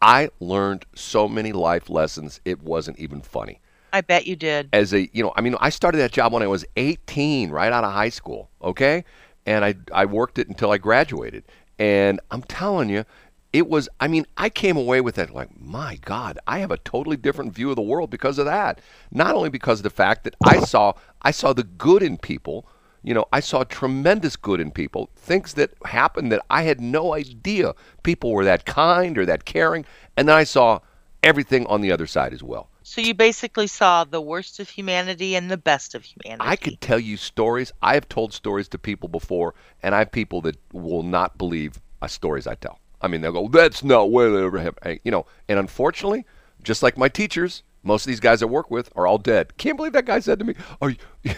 I 0.00 0.30
learned 0.40 0.84
so 0.94 1.28
many 1.28 1.52
life 1.52 1.90
lessons. 1.90 2.40
It 2.44 2.62
wasn't 2.62 2.98
even 2.98 3.20
funny. 3.20 3.60
I 3.92 4.00
bet 4.02 4.26
you 4.26 4.36
did. 4.36 4.68
As 4.72 4.92
a, 4.92 5.08
you 5.12 5.22
know, 5.22 5.32
I 5.36 5.40
mean, 5.40 5.56
I 5.60 5.70
started 5.70 5.98
that 5.98 6.12
job 6.12 6.32
when 6.32 6.42
I 6.42 6.46
was 6.46 6.64
18, 6.76 7.50
right 7.50 7.72
out 7.72 7.84
of 7.84 7.92
high 7.92 8.10
school. 8.10 8.50
Okay, 8.62 9.04
and 9.46 9.64
I 9.64 9.74
I 9.92 10.04
worked 10.04 10.38
it 10.38 10.48
until 10.48 10.70
I 10.70 10.78
graduated. 10.78 11.44
And 11.78 12.20
I'm 12.30 12.42
telling 12.42 12.88
you, 12.88 13.04
it 13.52 13.68
was 13.68 13.88
i 14.00 14.08
mean 14.08 14.26
i 14.36 14.48
came 14.48 14.76
away 14.76 15.00
with 15.00 15.14
that 15.14 15.30
like 15.30 15.48
my 15.60 15.98
god 16.04 16.38
i 16.46 16.58
have 16.58 16.70
a 16.70 16.76
totally 16.78 17.16
different 17.16 17.52
view 17.52 17.70
of 17.70 17.76
the 17.76 17.82
world 17.82 18.10
because 18.10 18.38
of 18.38 18.46
that 18.46 18.80
not 19.10 19.34
only 19.34 19.48
because 19.48 19.80
of 19.80 19.84
the 19.84 19.90
fact 19.90 20.24
that 20.24 20.34
i 20.44 20.60
saw 20.60 20.92
i 21.22 21.30
saw 21.30 21.52
the 21.52 21.64
good 21.64 22.02
in 22.02 22.16
people 22.16 22.66
you 23.02 23.14
know 23.14 23.24
i 23.32 23.40
saw 23.40 23.64
tremendous 23.64 24.36
good 24.36 24.60
in 24.60 24.70
people 24.70 25.10
things 25.16 25.54
that 25.54 25.72
happened 25.84 26.30
that 26.30 26.44
i 26.50 26.62
had 26.62 26.80
no 26.80 27.14
idea 27.14 27.74
people 28.02 28.32
were 28.32 28.44
that 28.44 28.64
kind 28.64 29.16
or 29.16 29.24
that 29.24 29.44
caring 29.44 29.84
and 30.16 30.28
then 30.28 30.36
i 30.36 30.44
saw 30.44 30.78
everything 31.22 31.66
on 31.66 31.80
the 31.80 31.90
other 31.92 32.06
side 32.06 32.32
as 32.32 32.42
well 32.42 32.68
So 32.82 33.02
you 33.02 33.12
basically 33.12 33.66
saw 33.66 34.04
the 34.04 34.20
worst 34.20 34.60
of 34.60 34.70
humanity 34.70 35.36
and 35.36 35.50
the 35.50 35.58
best 35.58 35.94
of 35.94 36.04
humanity. 36.04 36.48
I 36.48 36.56
could 36.56 36.80
tell 36.80 36.98
you 36.98 37.18
stories. 37.18 37.70
I 37.82 37.92
have 37.92 38.08
told 38.08 38.32
stories 38.32 38.66
to 38.68 38.78
people 38.78 39.10
before, 39.10 39.52
and 39.82 39.94
I 39.94 39.98
have 39.98 40.10
people 40.10 40.40
that 40.42 40.56
will 40.72 41.02
not 41.02 41.36
believe 41.36 41.82
stories 42.06 42.46
I 42.46 42.54
tell. 42.54 42.78
I 43.00 43.08
mean, 43.08 43.20
they'll 43.20 43.32
go, 43.32 43.48
"That's 43.48 43.82
not 43.84 44.10
what 44.10 44.26
it 44.28 44.42
ever 44.44 44.58
happened," 44.58 45.00
you 45.04 45.10
know. 45.10 45.26
And 45.48 45.58
unfortunately, 45.58 46.24
just 46.62 46.82
like 46.82 46.96
my 46.98 47.08
teachers, 47.08 47.62
most 47.82 48.02
of 48.04 48.08
these 48.08 48.20
guys 48.20 48.42
I 48.42 48.46
work 48.46 48.70
with 48.70 48.90
are 48.96 49.06
all 49.06 49.18
dead. 49.18 49.56
Can't 49.56 49.76
believe 49.76 49.92
that 49.92 50.04
guy 50.06 50.18
said 50.20 50.38
to 50.40 50.44
me, 50.44 50.54
"Are 50.80 50.90
you, 50.90 50.96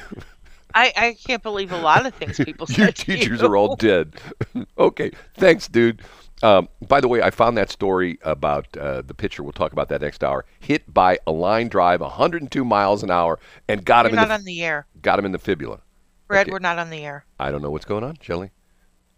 I, 0.75 0.93
I 0.97 1.17
can't 1.27 1.43
believe 1.43 1.73
a 1.73 1.79
lot 1.79 2.07
of 2.07 2.15
things 2.15 2.39
people 2.39 2.67
your 2.71 2.87
said 2.87 2.97
to 2.97 3.05
teachers 3.05 3.41
you. 3.41 3.47
are 3.47 3.57
all 3.57 3.77
dead?" 3.77 4.15
okay, 4.79 5.11
thanks, 5.37 5.69
dude. 5.69 6.03
Um, 6.43 6.69
by 6.89 7.03
the 7.03 7.09
way, 7.09 7.21
I 7.21 7.29
found 7.31 7.59
that 7.59 7.71
story 7.71 8.19
about 8.23 8.75
uh, 8.77 9.03
the 9.03 9.13
pitcher. 9.13 9.43
We'll 9.43 9.53
talk 9.53 9.73
about 9.73 9.91
that 9.91 10.01
next 10.01 10.25
hour. 10.25 10.47
Hit 10.61 10.93
by 10.95 11.19
a 11.27 11.33
line 11.33 11.69
drive, 11.69 12.01
102 12.01 12.65
miles 12.65 13.03
an 13.03 13.11
hour, 13.11 13.39
and 13.69 13.85
got 13.85 14.07
You're 14.07 14.13
him 14.13 14.15
in 14.15 14.17
not 14.23 14.29
the 14.29 14.35
on 14.35 14.45
the 14.45 14.63
air. 14.63 14.87
got 15.03 15.19
him 15.19 15.27
in 15.27 15.33
the 15.33 15.39
fibula. 15.39 15.81
Red, 16.29 16.47
Okay. 16.47 16.53
we're 16.53 16.59
not 16.61 16.79
on 16.79 16.89
the 16.89 17.05
air. 17.05 17.27
I 17.39 17.51
don't 17.51 17.61
know 17.61 17.71
what's 17.71 17.85
going 17.85 18.05
on, 18.05 18.17
Shelley. 18.23 18.53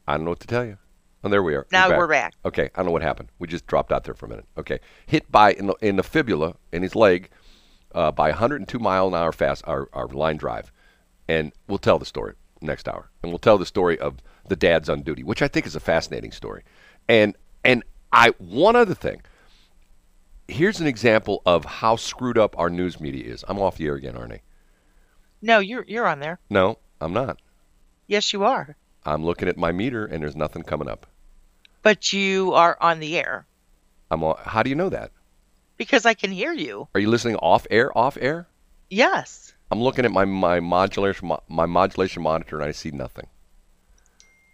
I 0.08 0.14
don't 0.16 0.24
know 0.24 0.30
what 0.30 0.40
to 0.40 0.48
tell 0.48 0.64
you. 0.64 0.78
Oh, 1.24 1.28
there 1.28 1.42
we 1.42 1.54
are. 1.54 1.66
Now 1.70 1.88
we're 1.96 2.08
back. 2.08 2.34
Okay, 2.44 2.64
I 2.74 2.78
don't 2.78 2.86
know 2.86 2.92
what 2.92 3.02
happened. 3.02 3.28
We 3.38 3.46
just 3.46 3.66
dropped 3.66 3.92
out 3.92 4.04
there 4.04 4.14
for 4.14 4.26
a 4.26 4.28
minute. 4.28 4.46
Okay, 4.58 4.80
hit 5.06 5.30
by 5.30 5.52
in 5.52 5.66
the, 5.66 5.74
in 5.80 5.96
the 5.96 6.02
fibula 6.02 6.54
in 6.72 6.82
his 6.82 6.96
leg 6.96 7.30
uh, 7.94 8.10
by 8.10 8.30
102 8.30 8.78
mile 8.78 9.08
an 9.08 9.14
hour 9.14 9.32
fast 9.32 9.62
our, 9.66 9.88
our 9.92 10.08
line 10.08 10.36
drive, 10.36 10.72
and 11.28 11.52
we'll 11.68 11.78
tell 11.78 11.98
the 11.98 12.04
story 12.06 12.34
next 12.60 12.88
hour, 12.88 13.10
and 13.22 13.30
we'll 13.30 13.38
tell 13.38 13.58
the 13.58 13.66
story 13.66 13.98
of 13.98 14.18
the 14.48 14.56
dads 14.56 14.88
on 14.88 15.02
duty, 15.02 15.22
which 15.22 15.42
I 15.42 15.48
think 15.48 15.66
is 15.66 15.76
a 15.76 15.80
fascinating 15.80 16.32
story, 16.32 16.64
and 17.08 17.36
and 17.64 17.84
I 18.12 18.30
one 18.38 18.76
other 18.76 18.94
thing. 18.94 19.22
Here's 20.48 20.80
an 20.80 20.86
example 20.88 21.40
of 21.46 21.64
how 21.64 21.96
screwed 21.96 22.36
up 22.36 22.58
our 22.58 22.68
news 22.68 23.00
media 23.00 23.32
is. 23.32 23.44
I'm 23.46 23.58
off 23.60 23.76
the 23.76 23.86
air 23.86 23.94
again, 23.94 24.16
aren't 24.16 24.32
I? 24.32 24.40
No, 25.40 25.60
you're 25.60 25.84
you're 25.86 26.06
on 26.06 26.18
there. 26.18 26.40
No, 26.50 26.78
I'm 27.00 27.12
not. 27.12 27.40
Yes, 28.08 28.32
you 28.32 28.42
are. 28.44 28.76
I'm 29.04 29.24
looking 29.24 29.48
at 29.48 29.56
my 29.56 29.72
meter, 29.72 30.04
and 30.04 30.22
there's 30.22 30.36
nothing 30.36 30.62
coming 30.62 30.88
up. 30.88 31.06
But 31.82 32.12
you 32.12 32.52
are 32.54 32.76
on 32.80 33.00
the 33.00 33.18
air 33.18 33.46
I'm 34.10 34.22
on, 34.24 34.36
how 34.44 34.62
do 34.62 34.70
you 34.70 34.76
know 34.76 34.88
that? 34.90 35.10
because 35.78 36.06
I 36.06 36.14
can 36.14 36.30
hear 36.30 36.52
you. 36.52 36.86
Are 36.94 37.00
you 37.00 37.08
listening 37.10 37.34
off 37.36 37.66
air? 37.70 37.96
Off 37.98 38.16
air? 38.20 38.46
Yes. 38.88 39.52
I'm 39.70 39.80
looking 39.82 40.04
at 40.04 40.12
my 40.12 40.24
my 40.24 40.60
modulation 40.60 41.32
my 41.48 41.66
modulation 41.66 42.22
monitor 42.22 42.56
and 42.60 42.64
I 42.64 42.72
see 42.72 42.90
nothing. 42.92 43.26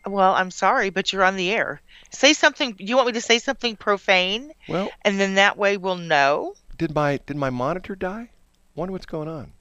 Well, 0.07 0.33
I'm 0.33 0.51
sorry, 0.51 0.88
but 0.91 1.12
you're 1.12 1.25
on 1.25 1.37
the 1.37 1.51
air. 1.51 1.83
Say 2.11 2.33
something. 2.33 2.77
You 2.79 2.97
want 2.97 3.09
me 3.09 3.12
to 3.14 3.21
say 3.21 3.38
something 3.41 3.77
profane, 3.77 4.53
Well, 4.69 4.91
and 5.03 5.21
then 5.21 5.35
that 5.35 5.59
way 5.59 5.77
we'll 5.77 5.97
know. 5.97 6.55
did 6.79 6.95
my 6.95 7.18
did 7.26 7.37
my 7.37 7.51
monitor 7.51 7.95
die? 7.95 8.31
Wonder 8.74 8.93
what's 8.93 9.07
going 9.07 9.29
on. 9.29 9.53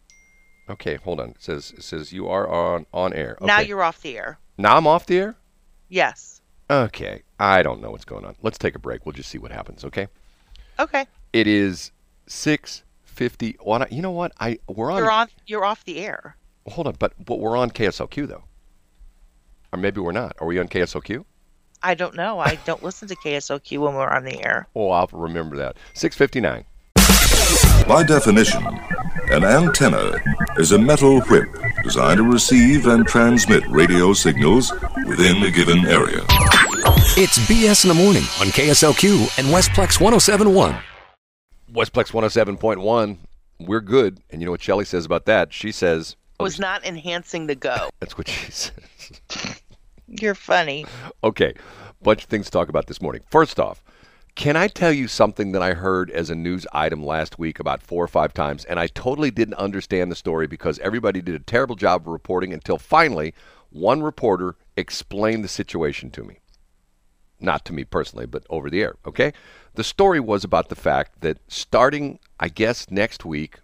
Okay, 0.70 0.96
hold 0.96 1.20
on. 1.20 1.30
It 1.32 1.38
says 1.40 1.74
it 1.76 1.84
says 1.84 2.14
you 2.14 2.30
are 2.30 2.48
on 2.48 2.86
on 2.94 3.12
air. 3.14 3.36
Okay. 3.42 3.46
Now 3.46 3.60
you're 3.60 3.84
off 3.84 4.02
the 4.02 4.16
air. 4.18 4.38
now 4.58 4.78
I'm 4.78 4.88
off 4.88 5.06
the 5.06 5.18
air. 5.18 5.36
Yes. 5.90 6.37
Okay, 6.70 7.24
I 7.40 7.64
don't 7.64 7.82
know 7.82 7.92
what's 7.92 8.06
going 8.06 8.26
on. 8.26 8.36
Let's 8.42 8.58
take 8.58 8.76
a 8.76 8.80
break. 8.80 9.06
We'll 9.06 9.14
just 9.14 9.30
see 9.30 9.38
what 9.38 9.52
happens. 9.52 9.86
Okay. 9.86 10.08
Okay. 10.80 11.06
It 11.34 11.48
is 11.48 11.92
six 12.28 12.84
fifty. 13.04 13.58
What? 13.62 13.92
You 13.92 14.02
know 14.02 14.12
what? 14.12 14.34
I 14.40 14.60
we're 14.68 14.92
on. 14.92 15.00
You're 15.00 15.12
on. 15.12 15.28
You're 15.46 15.66
off 15.66 15.86
the 15.86 16.00
air. 16.00 16.36
Hold 16.68 16.88
on, 16.88 16.96
but 17.00 17.14
but 17.24 17.40
we're 17.40 17.58
on 17.58 17.72
KSLQ 17.72 18.28
though. 18.28 18.44
Or 19.72 19.80
maybe 19.80 20.02
we're 20.02 20.12
not. 20.12 20.36
Are 20.40 20.48
we 20.48 20.60
on 20.60 20.68
KSLQ? 20.68 21.24
I 21.84 21.94
don't 21.94 22.16
know. 22.16 22.40
I 22.40 22.58
don't 22.66 22.84
listen 22.84 23.08
to 23.10 23.16
KSLQ 23.16 23.80
when 23.80 23.94
we're 23.96 24.10
on 24.10 24.24
the 24.24 24.44
air. 24.44 24.68
Oh, 24.76 24.90
I'll 24.90 25.10
remember 25.14 25.56
that. 25.58 25.78
Six 25.94 26.16
fifty 26.18 26.42
nine. 26.42 26.66
By 27.88 28.04
definition, 28.04 28.64
an 29.32 29.44
antenna 29.44 30.14
is 30.58 30.72
a 30.72 30.78
metal 30.78 31.22
whip 31.22 31.50
designed 31.84 32.18
to 32.18 32.24
receive 32.24 32.88
and 32.88 33.08
transmit 33.08 33.66
radio 33.70 34.14
signals 34.14 34.72
within 35.08 35.42
a 35.44 35.52
given 35.52 35.86
area. 35.86 36.22
It's 37.20 37.40
BS 37.40 37.86
in 37.86 37.90
the 37.90 37.96
morning 37.96 38.24
on 38.42 38.48
KSLQ 38.48 39.40
and 39.40 39.48
Westplex 39.48 40.00
1071. 40.00 40.78
Westplex 41.72 42.12
107.1, 42.12 43.18
we're 43.60 43.82
good. 43.82 44.22
And 44.30 44.42
you 44.42 44.46
know 44.46 44.52
what 44.52 44.62
Shelly 44.62 44.86
says 44.86 45.06
about 45.06 45.26
that? 45.26 45.54
She 45.54 45.72
says, 45.72 46.16
oh, 46.40 46.44
Was 46.44 46.60
not 46.60 46.86
enhancing 46.86 47.48
the 47.48 47.56
go. 47.56 47.90
that's 48.00 48.18
what 48.18 48.28
she 48.28 48.52
says. 48.52 48.72
You're 50.08 50.36
funny. 50.36 50.86
Okay, 51.24 51.54
bunch 52.02 52.24
of 52.24 52.30
things 52.30 52.46
to 52.46 52.52
talk 52.52 52.70
about 52.70 52.88
this 52.88 53.02
morning. 53.02 53.22
First 53.30 53.60
off, 53.60 53.84
can 54.38 54.56
I 54.56 54.68
tell 54.68 54.92
you 54.92 55.08
something 55.08 55.52
that 55.54 55.64
I 55.64 55.74
heard 55.74 56.12
as 56.12 56.30
a 56.30 56.36
news 56.36 56.68
item 56.72 57.04
last 57.04 57.40
week 57.40 57.60
about 57.60 57.82
four 57.82 58.04
or 58.04 58.08
five 58.08 58.36
times, 58.36 58.66
and 58.66 58.80
I 58.80 58.86
totally 58.86 59.32
didn't 59.32 59.56
understand 59.56 60.12
the 60.12 60.16
story 60.16 60.46
because 60.46 60.78
everybody 60.78 61.24
did 61.24 61.34
a 61.34 61.40
terrible 61.40 61.76
job 61.76 62.02
of 62.02 62.14
reporting 62.14 62.54
until 62.54 62.78
finally 62.78 63.34
one 63.72 64.04
reporter 64.04 64.56
explained 64.76 65.44
the 65.44 65.48
situation 65.48 66.12
to 66.12 66.24
me. 66.24 66.38
Not 67.40 67.66
to 67.66 67.74
me 67.74 67.84
personally, 67.84 68.28
but 68.28 68.46
over 68.48 68.70
the 68.70 68.80
air, 68.80 68.98
okay? 69.08 69.34
The 69.74 69.84
story 69.84 70.20
was 70.20 70.44
about 70.44 70.70
the 70.70 70.76
fact 70.76 71.22
that 71.22 71.40
starting, 71.48 72.20
I 72.40 72.50
guess, 72.50 72.92
next 72.92 73.26
week, 73.26 73.58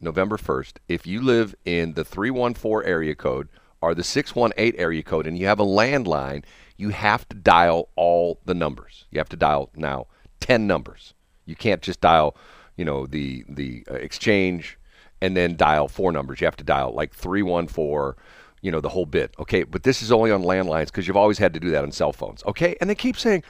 November 0.00 0.36
1st, 0.36 0.74
if 0.86 1.04
you 1.04 1.20
live 1.20 1.52
in 1.64 1.94
the 1.94 2.04
314 2.04 2.88
area 2.88 3.16
code 3.16 3.48
or 3.82 3.94
the 3.94 4.04
618 4.04 4.80
area 4.80 5.02
code 5.02 5.26
and 5.26 5.38
you 5.38 5.46
have 5.46 5.60
a 5.60 5.64
landline, 5.64 6.44
you 6.76 6.90
have 6.90 7.28
to 7.28 7.36
dial 7.36 7.88
all 7.96 8.40
the 8.44 8.54
numbers. 8.54 9.04
You 9.10 9.18
have 9.18 9.28
to 9.30 9.36
dial 9.36 9.70
now 9.74 10.06
10 10.40 10.66
numbers. 10.66 11.14
You 11.44 11.56
can't 11.56 11.82
just 11.82 12.00
dial, 12.00 12.36
you 12.76 12.84
know, 12.84 13.06
the 13.06 13.44
the 13.48 13.84
uh, 13.90 13.94
exchange 13.94 14.78
and 15.20 15.36
then 15.36 15.56
dial 15.56 15.88
four 15.88 16.12
numbers. 16.12 16.40
You 16.40 16.46
have 16.46 16.56
to 16.56 16.64
dial 16.64 16.92
like 16.92 17.14
314, 17.14 18.14
you 18.62 18.70
know, 18.70 18.80
the 18.80 18.88
whole 18.88 19.06
bit. 19.06 19.34
Okay, 19.38 19.64
but 19.64 19.82
this 19.82 20.02
is 20.02 20.10
only 20.10 20.30
on 20.30 20.42
landlines 20.42 20.86
because 20.86 21.06
you've 21.06 21.16
always 21.16 21.38
had 21.38 21.52
to 21.54 21.60
do 21.60 21.70
that 21.70 21.82
on 21.84 21.92
cell 21.92 22.12
phones. 22.12 22.42
Okay? 22.44 22.76
And 22.80 22.88
they 22.88 22.94
keep 22.94 23.18
saying, 23.18 23.42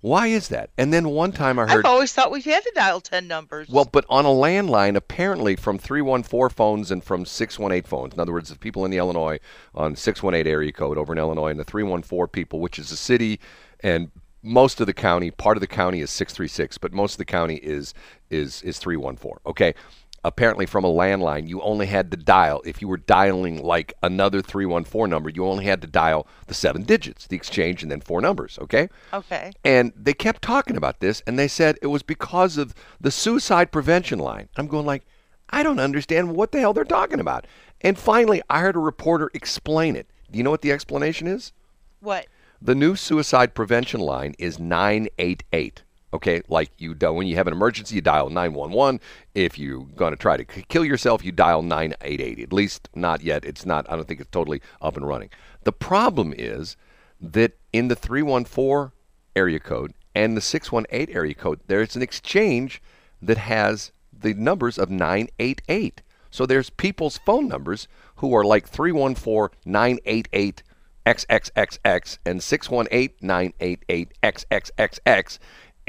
"Why 0.00 0.28
is 0.28 0.48
that?" 0.48 0.70
And 0.78 0.92
then 0.92 1.08
one 1.08 1.32
time 1.32 1.58
I 1.58 1.66
heard 1.66 1.84
I've 1.84 1.92
always 1.92 2.12
thought 2.12 2.30
we 2.30 2.40
had 2.42 2.62
to 2.62 2.72
dial 2.74 3.00
10 3.00 3.28
numbers. 3.28 3.68
well, 3.68 3.88
but 3.90 4.04
on 4.08 4.24
a 4.24 4.28
landline, 4.28 4.96
apparently 4.96 5.56
from 5.56 5.78
314 5.78 6.54
phones 6.54 6.90
and 6.90 7.02
from 7.04 7.24
618 7.24 7.88
phones. 7.88 8.14
In 8.14 8.20
other 8.20 8.32
words, 8.32 8.48
the 8.50 8.58
people 8.58 8.84
in 8.84 8.90
the 8.90 8.98
Illinois 8.98 9.38
on 9.74 9.96
618 9.96 10.50
area 10.50 10.72
code 10.72 10.98
over 10.98 11.12
in 11.12 11.18
Illinois, 11.18 11.50
and 11.50 11.60
the 11.60 11.64
314 11.64 12.28
people, 12.32 12.60
which 12.60 12.78
is 12.78 12.90
a 12.90 12.96
city, 12.96 13.40
and 13.80 14.10
most 14.42 14.80
of 14.80 14.86
the 14.86 14.94
county, 14.94 15.30
part 15.30 15.56
of 15.56 15.60
the 15.60 15.66
county 15.66 16.00
is 16.00 16.10
636, 16.10 16.78
but 16.78 16.92
most 16.92 17.12
of 17.14 17.18
the 17.18 17.24
county 17.24 17.56
is 17.56 17.92
is 18.30 18.62
is 18.62 18.78
314. 18.78 19.38
Okay. 19.46 19.74
Apparently, 20.22 20.66
from 20.66 20.84
a 20.84 20.88
landline, 20.88 21.48
you 21.48 21.62
only 21.62 21.86
had 21.86 22.10
to 22.10 22.16
dial, 22.16 22.60
if 22.66 22.82
you 22.82 22.88
were 22.88 22.98
dialing 22.98 23.62
like 23.62 23.94
another 24.02 24.42
314 24.42 25.08
number, 25.08 25.30
you 25.30 25.46
only 25.46 25.64
had 25.64 25.80
to 25.80 25.86
dial 25.86 26.26
the 26.46 26.52
seven 26.52 26.82
digits, 26.82 27.26
the 27.26 27.36
exchange, 27.36 27.82
and 27.82 27.90
then 27.90 28.02
four 28.02 28.20
numbers. 28.20 28.58
Okay? 28.60 28.90
okay. 29.14 29.52
And 29.64 29.92
they 29.96 30.12
kept 30.12 30.42
talking 30.42 30.76
about 30.76 31.00
this, 31.00 31.22
and 31.26 31.38
they 31.38 31.48
said 31.48 31.78
it 31.80 31.86
was 31.86 32.02
because 32.02 32.58
of 32.58 32.74
the 33.00 33.10
suicide 33.10 33.72
prevention 33.72 34.18
line. 34.18 34.50
I'm 34.56 34.66
going 34.66 34.84
like, 34.84 35.06
I 35.48 35.62
don't 35.62 35.80
understand 35.80 36.36
what 36.36 36.52
the 36.52 36.60
hell 36.60 36.74
they're 36.74 36.84
talking 36.84 37.20
about. 37.20 37.46
And 37.80 37.98
finally, 37.98 38.42
I 38.50 38.60
heard 38.60 38.76
a 38.76 38.80
reporter 38.80 39.30
explain 39.32 39.96
it. 39.96 40.06
Do 40.30 40.38
you 40.38 40.44
know 40.44 40.50
what 40.50 40.62
the 40.62 40.72
explanation 40.72 41.26
is? 41.26 41.52
What? 42.00 42.26
The 42.60 42.74
new 42.74 42.94
suicide 42.94 43.54
prevention 43.54 44.00
line 44.00 44.34
is 44.38 44.58
988. 44.58 45.82
Okay, 46.12 46.42
like 46.48 46.70
you 46.78 46.94
do 46.94 47.12
when 47.12 47.28
you 47.28 47.36
have 47.36 47.46
an 47.46 47.52
emergency, 47.52 47.96
you 47.96 48.00
dial 48.00 48.30
911. 48.30 49.00
If 49.34 49.58
you're 49.58 49.84
going 49.94 50.12
to 50.12 50.16
try 50.16 50.36
to 50.36 50.44
kill 50.44 50.84
yourself, 50.84 51.24
you 51.24 51.30
dial 51.30 51.62
988. 51.62 52.40
At 52.40 52.52
least 52.52 52.88
not 52.94 53.22
yet. 53.22 53.44
It's 53.44 53.64
not. 53.64 53.88
I 53.88 53.96
don't 53.96 54.08
think 54.08 54.20
it's 54.20 54.30
totally 54.30 54.60
up 54.82 54.96
and 54.96 55.06
running. 55.06 55.30
The 55.62 55.72
problem 55.72 56.34
is 56.36 56.76
that 57.20 57.52
in 57.72 57.88
the 57.88 57.94
314 57.94 58.92
area 59.36 59.60
code 59.60 59.94
and 60.14 60.36
the 60.36 60.40
618 60.40 61.14
area 61.14 61.34
code, 61.34 61.60
there's 61.68 61.94
an 61.94 62.02
exchange 62.02 62.82
that 63.22 63.38
has 63.38 63.92
the 64.12 64.34
numbers 64.34 64.78
of 64.78 64.90
988. 64.90 66.02
So 66.30 66.46
there's 66.46 66.70
people's 66.70 67.18
phone 67.18 67.48
numbers 67.48 67.88
who 68.16 68.34
are 68.34 68.44
like 68.44 68.68
314 68.68 69.56
988 69.64 70.62
XXXX 71.06 72.18
and 72.26 72.42
618 72.42 73.16
988 73.20 74.12
XXXX. 74.22 75.38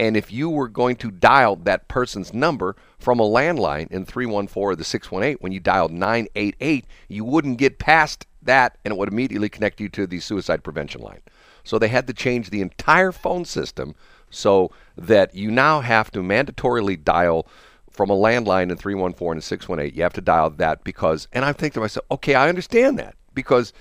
And 0.02 0.18
if 0.18 0.32
you 0.32 0.50
were 0.50 0.68
going 0.68 0.96
to 0.96 1.12
dial 1.12 1.56
that 1.58 1.88
person's 1.88 2.34
number 2.34 2.76
from 2.98 3.20
a 3.20 3.24
landline 3.24 3.88
in 3.92 4.04
314 4.04 4.52
or 4.56 4.76
the 4.76 4.84
618, 4.84 5.38
when 5.42 5.52
you 5.52 5.60
dialed 5.60 5.92
988, 5.92 6.88
you 7.08 7.24
wouldn't 7.24 7.60
get 7.60 7.78
past 7.78 8.26
that 8.42 8.80
and 8.84 8.94
it 8.94 8.98
would 8.98 9.10
immediately 9.10 9.48
connect 9.48 9.80
you 9.80 9.90
to 9.90 10.08
the 10.08 10.20
suicide 10.20 10.64
prevention 10.64 11.02
line. 11.02 11.22
So 11.64 11.78
they 11.78 11.88
had 11.88 12.08
to 12.08 12.14
change 12.14 12.50
the 12.50 12.62
entire 12.62 13.12
phone 13.12 13.46
system 13.46 13.94
so 14.32 14.72
that 14.98 15.36
you 15.36 15.52
now 15.52 15.82
have 15.82 16.10
to 16.14 16.22
mandatorily 16.22 17.02
dial 17.04 17.48
from 17.92 18.10
a 18.10 18.16
landline 18.16 18.72
in 18.72 18.78
314 18.78 19.34
and 19.34 19.44
618. 19.44 19.96
You 19.96 20.02
have 20.02 20.14
to 20.14 20.22
dial 20.22 20.50
that 20.50 20.84
because, 20.84 21.28
and 21.32 21.46
I 21.46 21.54
think 21.54 21.76
to 21.76 21.80
myself, 21.80 22.08
okay, 22.10 22.34
I 22.34 22.50
understand 22.50 22.98
that 22.98 23.14
because 23.36 23.72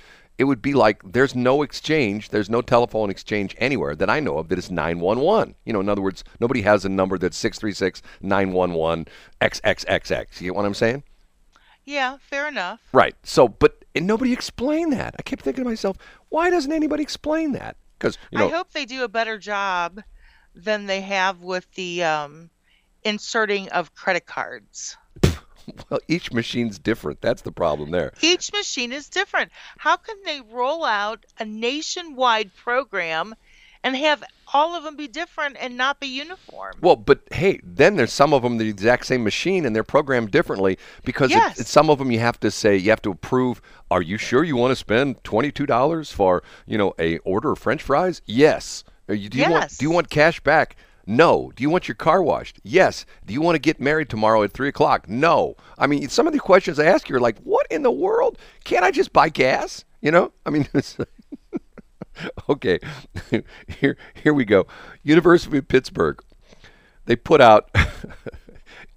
it 0.41 0.45
would 0.45 0.63
be 0.63 0.73
like 0.73 1.03
there's 1.05 1.35
no 1.35 1.61
exchange, 1.61 2.31
there's 2.31 2.49
no 2.49 2.63
telephone 2.63 3.11
exchange 3.11 3.55
anywhere 3.59 3.95
that 3.95 4.09
I 4.09 4.21
know 4.21 4.39
of 4.39 4.49
that 4.49 4.59
is 4.59 4.71
911. 4.71 5.55
You 5.67 5.75
know, 5.75 5.81
in 5.81 5.89
other 5.91 6.01
words, 6.01 6.25
nobody 6.41 6.63
has 6.63 6.87
a 6.87 6.89
number 6.89 7.19
that's 7.19 7.37
636 7.37 8.01
911 8.23 9.07
XXXX. 9.43 10.41
You 10.41 10.47
get 10.47 10.57
what 10.57 10.65
I'm 10.65 10.73
saying? 10.73 11.03
Yeah, 11.85 12.17
fair 12.23 12.49
enough. 12.49 12.81
Right. 12.95 13.15
So, 13.23 13.49
but 13.49 13.85
and 13.95 14.07
nobody 14.07 14.33
explained 14.33 14.95
that. 14.95 15.15
I 15.19 15.23
kept 15.23 15.43
thinking 15.43 15.63
to 15.63 15.69
myself, 15.69 15.99
why 16.31 16.49
doesn't 16.49 16.73
anybody 16.73 17.03
explain 17.03 17.53
that? 17.53 17.77
Because 17.99 18.17
you 18.31 18.39
know, 18.39 18.49
I 18.49 18.51
hope 18.51 18.73
they 18.73 18.87
do 18.87 19.05
a 19.05 19.09
better 19.09 19.37
job 19.37 20.01
than 20.55 20.87
they 20.87 21.03
have 21.03 21.43
with 21.43 21.71
the 21.75 22.03
um, 22.03 22.49
inserting 23.05 23.69
of 23.69 23.95
credit 23.95 24.25
cards. 24.25 24.97
well, 25.91 26.01
each 26.09 26.33
machine's 26.33 26.79
different. 26.79 27.21
That's 27.21 27.43
the 27.43 27.53
problem 27.53 27.91
there. 27.91 28.13
Each 28.23 28.53
machine 28.53 28.93
is 28.93 29.09
different. 29.09 29.51
How 29.79 29.97
can 29.97 30.17
they 30.25 30.41
roll 30.53 30.85
out 30.85 31.25
a 31.39 31.45
nationwide 31.45 32.55
program 32.55 33.35
and 33.83 33.97
have 33.97 34.23
all 34.53 34.75
of 34.75 34.85
them 34.85 34.95
be 34.97 35.09
different 35.09 35.57
and 35.59 35.77
not 35.77 36.01
be 36.01 36.07
uniform? 36.07 36.75
Well, 36.83 36.97
but 36.97 37.21
hey, 37.33 37.61
then 37.65 37.97
there's 37.97 38.13
some 38.13 38.35
of 38.35 38.43
them 38.43 38.59
the 38.59 38.69
exact 38.69 39.07
same 39.07 39.25
machine 39.25 39.65
and 39.65 39.75
they're 39.75 39.85
programmed 39.85 40.31
differently 40.33 40.79
because 41.05 41.31
it- 41.31 41.37
Yes. 41.37 41.61
it's 41.61 41.71
some 41.71 41.89
of 41.89 41.99
them 41.99 42.11
you 42.11 42.19
have 42.19 42.39
to 42.41 42.51
say 42.51 42.77
you 42.77 42.91
have 42.91 43.01
to 43.03 43.11
approve. 43.11 43.63
Are 43.91 44.03
you 44.03 44.19
sure 44.19 44.45
you 44.45 44.57
want 44.57 44.73
to 44.73 44.77
spend 44.77 45.23
twenty 45.25 45.51
two 45.51 45.67
dollars 45.67 46.13
for 46.13 46.43
you 46.67 46.77
know 46.77 46.95
a 46.99 47.19
order 47.19 47.53
of 47.53 47.59
French 47.59 47.83
fries? 47.83 48.21
Yes. 48.27 48.85
You, 49.09 49.29
do 49.29 49.39
you 49.39 49.45
want 49.51 49.63
Yes. 49.63 49.79
do 49.79 49.85
you 49.87 49.91
want 49.91 50.11
cash 50.11 50.41
back? 50.41 50.77
No. 51.07 51.53
Do 51.55 51.63
you 51.63 51.71
want 51.71 51.89
your 51.89 51.95
car 51.95 52.23
washed? 52.23 52.61
Yes. 52.63 53.07
Do 53.27 53.33
you 53.33 53.41
want 53.41 53.57
to 53.57 53.61
get 53.61 53.81
married 53.81 54.09
tomorrow 54.09 54.43
at 54.43 54.53
three 54.53 54.69
o'clock? 54.69 55.09
No. 55.09 55.57
I 55.79 55.87
mean, 55.87 56.09
some 56.09 56.27
of 56.27 56.33
the 56.33 56.41
questions 56.41 56.79
I 56.79 56.87
ask 56.87 57.09
you 57.09 57.17
are 57.17 57.21
like, 57.21 57.39
what 57.41 57.67
in 57.71 57.83
the 57.83 57.91
world? 57.91 58.39
Can't 58.65 58.85
I 58.85 58.91
just 58.91 59.13
buy 59.13 59.29
gas? 59.29 59.85
You 60.01 60.11
know? 60.11 60.33
I 60.47 60.51
mean, 60.51 60.69
okay. 62.49 62.79
here, 63.81 63.97
here 64.15 64.35
we 64.35 64.45
go. 64.45 64.67
University 65.03 65.59
of 65.59 65.69
Pittsburgh. 65.69 66.23
They 67.07 67.17
put 67.17 67.41
out. 67.41 67.71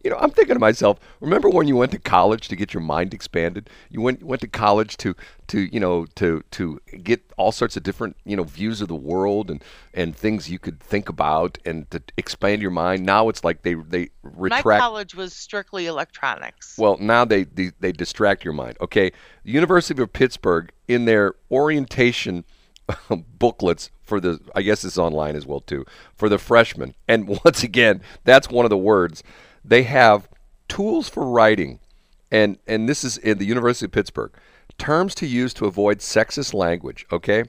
you 0.04 0.10
know, 0.10 0.18
I'm 0.18 0.32
thinking 0.32 0.56
to 0.56 0.60
myself. 0.60 1.00
Remember 1.22 1.50
when 1.50 1.68
you 1.68 1.78
went 1.78 1.92
to 1.94 2.00
college 2.00 2.50
to 2.50 2.56
get 2.56 2.74
your 2.74 2.82
mind 2.82 3.14
expanded? 3.14 3.70
You 3.90 4.02
went 4.02 4.22
went 4.22 4.42
to 4.42 4.48
college 4.48 4.98
to 4.98 5.16
to 5.48 5.62
you 5.62 5.80
know 5.80 6.06
to 6.16 6.44
to 6.52 6.80
get 7.02 7.24
all 7.38 7.54
sorts 7.54 7.78
of 7.78 7.84
different 7.84 8.18
you 8.26 8.36
know 8.36 8.44
views 8.44 8.82
of 8.82 8.90
the 8.90 8.96
world 8.96 9.50
and 9.50 9.64
and 9.94 10.16
things 10.16 10.50
you 10.50 10.60
could 10.60 10.82
think 10.82 11.08
about 11.08 11.58
and 11.66 11.90
to 11.92 12.04
expand 12.18 12.62
your 12.62 12.72
mind. 12.72 13.06
Now 13.06 13.30
it's 13.30 13.46
like 13.46 13.62
they 13.62 13.76
they 13.76 14.10
retract. 14.24 14.66
My 14.66 14.80
college 14.80 15.16
was 15.16 15.34
strictly 15.34 15.86
electronics. 15.86 16.76
Well, 16.78 16.98
now 17.00 17.24
they, 17.24 17.46
they 17.46 17.72
they 17.80 17.94
distract 17.94 18.44
your 18.44 18.54
mind. 18.54 18.78
Okay, 18.82 19.12
the 19.46 19.52
University 19.52 20.02
of 20.02 20.12
Pittsburgh 20.12 20.72
in 20.90 21.06
their 21.06 21.36
orientation 21.50 22.44
booklets 23.40 23.90
for 24.02 24.20
the 24.20 24.42
I 24.54 24.64
guess 24.64 24.84
it's 24.84 24.98
online 24.98 25.38
as 25.38 25.46
well 25.46 25.62
too 25.62 25.86
for 26.14 26.28
the 26.28 26.38
freshmen. 26.38 26.94
And 27.08 27.28
once 27.46 27.64
again, 27.64 28.02
that's 28.26 28.50
one 28.50 28.66
of 28.66 28.70
the 28.70 28.78
words 28.78 29.24
they 29.64 29.84
have 29.84 30.30
tools 30.68 31.10
for 31.10 31.28
writing, 31.28 31.80
and 32.32 32.58
and 32.68 32.88
this 32.88 33.04
is 33.04 33.18
in 33.18 33.38
the 33.38 33.46
University 33.46 33.86
of 33.86 33.92
Pittsburgh. 33.92 34.32
Terms 34.78 35.14
to 35.16 35.28
use 35.28 35.54
to 35.56 35.66
avoid 35.66 36.00
sexist 36.00 36.54
language. 36.54 37.06
Okay 37.12 37.44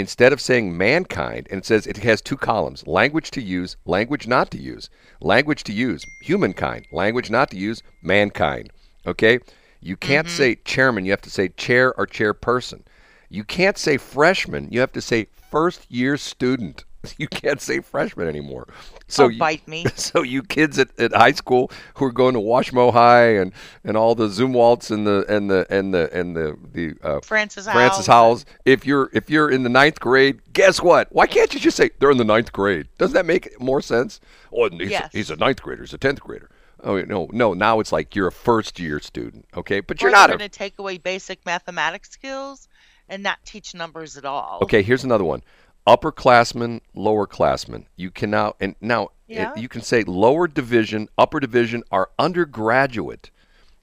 instead 0.00 0.32
of 0.32 0.40
saying 0.40 0.76
mankind, 0.76 1.46
and 1.50 1.58
it 1.58 1.66
says 1.66 1.86
it 1.86 1.98
has 1.98 2.20
two 2.20 2.36
columns 2.36 2.86
language 2.86 3.30
to 3.30 3.42
use, 3.42 3.76
language 3.84 4.26
not 4.26 4.50
to 4.50 4.58
use. 4.58 4.88
Language 5.20 5.62
to 5.64 5.72
use, 5.72 6.04
humankind. 6.22 6.86
Language 6.90 7.30
not 7.30 7.50
to 7.50 7.56
use, 7.56 7.82
mankind. 8.02 8.70
Okay? 9.06 9.38
You 9.80 9.96
can't 9.96 10.26
mm-hmm. 10.26 10.36
say 10.36 10.54
chairman, 10.64 11.04
you 11.04 11.10
have 11.12 11.22
to 11.22 11.30
say 11.30 11.48
chair 11.48 11.94
or 11.98 12.06
chairperson. 12.06 12.82
You 13.28 13.44
can't 13.44 13.78
say 13.78 13.96
freshman, 13.98 14.68
you 14.70 14.80
have 14.80 14.92
to 14.92 15.00
say 15.00 15.28
first 15.50 15.90
year 15.90 16.16
student. 16.16 16.84
you 17.18 17.28
can't 17.28 17.60
say 17.60 17.80
freshman 17.80 18.28
anymore. 18.28 18.68
So 19.08 19.24
oh, 19.24 19.28
you, 19.28 19.38
bite 19.38 19.66
me. 19.66 19.86
so 19.94 20.22
you 20.22 20.42
kids 20.42 20.78
at, 20.78 20.88
at 20.98 21.12
high 21.12 21.32
school 21.32 21.70
who 21.94 22.04
are 22.06 22.12
going 22.12 22.34
to 22.34 22.40
Washmo 22.40 22.92
High 22.92 23.36
and, 23.36 23.52
and 23.84 23.96
all 23.96 24.14
the 24.14 24.28
Zumwalts 24.28 24.90
and 24.90 25.06
the 25.06 25.24
and 25.28 25.50
the 25.50 25.66
and 25.70 25.94
the 25.94 26.12
and 26.12 26.36
the 26.36 26.56
the 26.72 26.94
uh, 27.02 27.20
Francis 27.20 27.66
Francis 27.66 28.06
Howells. 28.06 28.44
If 28.64 28.86
you're 28.86 29.10
if 29.12 29.30
you're 29.30 29.50
in 29.50 29.62
the 29.62 29.68
ninth 29.68 30.00
grade, 30.00 30.40
guess 30.52 30.82
what? 30.82 31.08
Why 31.10 31.26
can't 31.26 31.52
you 31.54 31.60
just 31.60 31.76
say 31.76 31.90
they're 31.98 32.10
in 32.10 32.18
the 32.18 32.24
ninth 32.24 32.52
grade? 32.52 32.88
Doesn't 32.98 33.14
that 33.14 33.26
make 33.26 33.60
more 33.60 33.80
sense? 33.80 34.20
Oh, 34.52 34.68
he's, 34.68 34.90
Yes. 34.90 35.14
a, 35.14 35.16
he's 35.16 35.30
a 35.30 35.36
ninth 35.36 35.62
grader. 35.62 35.82
He's 35.82 35.94
a 35.94 35.98
tenth 35.98 36.20
grader. 36.20 36.50
Oh 36.82 37.00
no, 37.02 37.28
no. 37.32 37.52
Now 37.52 37.80
it's 37.80 37.92
like 37.92 38.14
you're 38.14 38.28
a 38.28 38.32
first 38.32 38.78
year 38.78 39.00
student, 39.00 39.46
okay? 39.56 39.80
But 39.80 40.00
you're 40.00 40.10
not 40.10 40.28
going 40.28 40.38
to 40.38 40.48
take 40.48 40.78
away 40.78 40.98
basic 40.98 41.44
mathematics 41.44 42.10
skills 42.10 42.68
and 43.08 43.22
not 43.22 43.38
teach 43.44 43.74
numbers 43.74 44.16
at 44.16 44.24
all. 44.24 44.60
Okay, 44.62 44.82
here's 44.82 45.04
another 45.04 45.24
one. 45.24 45.42
Upperclassmen, 45.86 46.80
lowerclassmen. 46.96 47.86
You 47.96 48.10
can 48.10 48.30
now 48.30 48.54
and 48.60 48.74
now 48.80 49.04
it- 49.28 49.34
Yeah. 49.34 49.52
you 49.56 49.68
can 49.68 49.82
say 49.82 50.02
lower 50.04 50.46
division, 50.48 51.08
upper 51.16 51.40
division 51.40 51.82
are 51.90 52.10
undergraduate. 52.18 53.30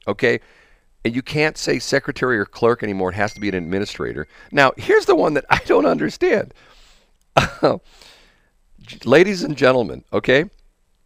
Okay? 0.08 0.39
And 1.04 1.16
you 1.16 1.22
can't 1.22 1.58
say 1.58 1.80
secretary 1.80 2.38
or 2.38 2.45
clerk 2.45 2.84
anymore. 2.84 3.12
It 3.12 3.16
has 3.16 3.34
to 3.34 3.39
be 3.39 3.50
an 3.50 3.56
administrator. 3.56 4.28
Now, 4.52 4.74
here's 4.78 5.06
the 5.06 5.16
one 5.16 5.34
that 5.36 5.45
I 5.50 5.60
don't 5.66 5.86
understand. 5.86 6.54
ladies 9.06 9.43
and 9.43 9.56
gentlemen, 9.58 10.04
okay? 10.14 10.45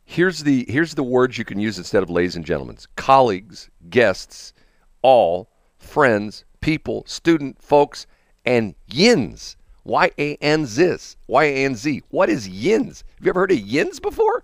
Here's 0.03 0.43
the 0.43 0.65
here's 0.67 0.95
the 0.95 1.03
words 1.03 1.37
you 1.37 1.45
can 1.45 1.59
use 1.59 1.77
instead 1.77 2.03
of 2.03 2.09
ladies 2.09 2.35
and 2.35 2.45
gentlemen. 2.45 2.77
Colleagues, 2.95 3.69
guests, 3.89 4.53
all, 5.01 5.49
friends, 5.77 6.43
people, 6.59 7.03
student, 7.07 7.61
folks, 7.61 8.05
and 8.45 8.75
yins. 8.87 9.55
Y 9.83 10.11
A 10.17 10.35
N 10.35 10.65
Z. 10.65 10.97
Y 11.27 11.43
A 11.43 11.65
N 11.65 11.75
Z. 11.75 12.03
What 12.09 12.29
is 12.29 12.47
yins? 12.47 13.03
Have 13.17 13.25
you 13.25 13.29
ever 13.31 13.41
heard 13.41 13.51
of 13.51 13.59
yins 13.59 13.99
before? 13.99 14.43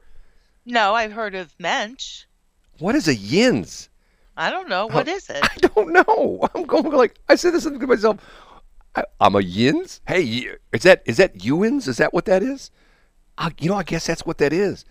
No, 0.65 0.93
I've 0.95 1.13
heard 1.13 1.35
of 1.35 1.53
mensch. 1.59 2.25
What 2.79 2.95
is 2.95 3.07
a 3.07 3.15
yins? 3.15 3.89
I 4.35 4.51
don't 4.51 4.69
know. 4.69 4.87
What 4.87 5.07
is 5.07 5.29
it? 5.29 5.39
I 5.43 5.67
don't 5.67 5.93
know. 5.93 6.47
I'm 6.53 6.63
going 6.63 6.91
like 6.91 7.19
I 7.29 7.35
said 7.35 7.53
this 7.53 7.63
to 7.63 7.71
myself. 7.87 8.17
I, 8.95 9.03
I'm 9.19 9.35
a 9.35 9.41
yins. 9.41 10.01
Hey, 10.07 10.55
is 10.73 10.83
that 10.83 11.03
is 11.05 11.17
that 11.17 11.43
Ewins? 11.43 11.87
Is 11.87 11.97
that 11.97 12.13
what 12.13 12.25
that 12.25 12.43
is? 12.43 12.71
Uh, 13.37 13.51
you 13.59 13.69
know, 13.69 13.75
I 13.75 13.83
guess 13.83 14.07
that's 14.07 14.25
what 14.25 14.39
that 14.39 14.53
is. 14.53 14.85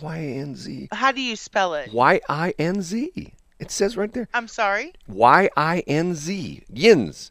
Y 0.00 0.16
A 0.16 0.34
N 0.38 0.56
Z. 0.56 0.88
How 0.92 1.12
do 1.12 1.20
you 1.20 1.36
spell 1.36 1.74
it? 1.74 1.92
Y 1.92 2.20
I 2.28 2.54
N 2.58 2.82
Z. 2.82 3.32
It 3.58 3.70
says 3.70 3.96
right 3.96 4.12
there. 4.12 4.28
I'm 4.34 4.48
sorry. 4.48 4.92
Y 5.08 5.48
I 5.56 5.80
N 5.86 6.14
Z. 6.14 6.62
Yins. 6.72 7.30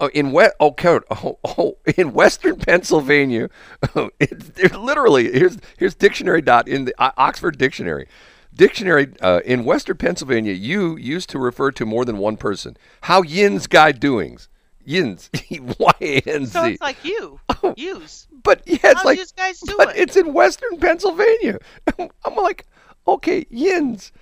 Oh, 0.00 0.08
in 0.08 0.30
West, 0.32 0.54
oh, 0.60 0.74
oh, 1.10 1.38
oh, 1.44 1.78
in 1.96 2.12
Western 2.12 2.56
Pennsylvania, 2.56 3.50
it, 4.20 4.58
it 4.58 4.74
literally 4.74 5.32
here's 5.32 5.58
here's 5.76 5.94
dictionary 5.94 6.40
dot 6.42 6.68
in 6.68 6.84
the 6.84 6.94
Oxford 6.98 7.58
Dictionary. 7.58 8.08
Dictionary 8.54 9.12
uh, 9.20 9.40
in 9.44 9.64
Western 9.64 9.96
Pennsylvania, 9.96 10.52
you 10.52 10.96
used 10.96 11.28
to 11.30 11.38
refer 11.38 11.70
to 11.72 11.84
more 11.86 12.04
than 12.04 12.18
one 12.18 12.36
person. 12.36 12.76
How 13.02 13.22
yins 13.22 13.66
guy 13.66 13.92
doings? 13.92 14.48
Yins, 14.84 15.30
Y 15.50 15.92
A 16.00 16.20
N 16.20 16.46
So 16.46 16.64
it's 16.64 16.80
like 16.80 17.04
you. 17.04 17.38
Use. 17.76 18.26
But 18.42 18.62
yeah, 18.66 18.78
it's 18.82 18.94
How's 18.94 19.04
like, 19.04 19.18
yous 19.18 19.32
guys 19.32 19.60
but 19.76 19.96
it's 19.96 20.16
in 20.16 20.32
Western 20.32 20.78
Pennsylvania. 20.78 21.58
I'm 21.98 22.36
like, 22.36 22.66
okay, 23.06 23.44
yins, 23.50 24.12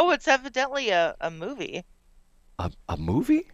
Oh, 0.00 0.10
it's 0.10 0.28
evidently 0.28 0.90
a, 0.90 1.16
a 1.20 1.28
movie. 1.28 1.84
a, 2.58 2.70
a 2.88 2.96
movie. 2.96 3.48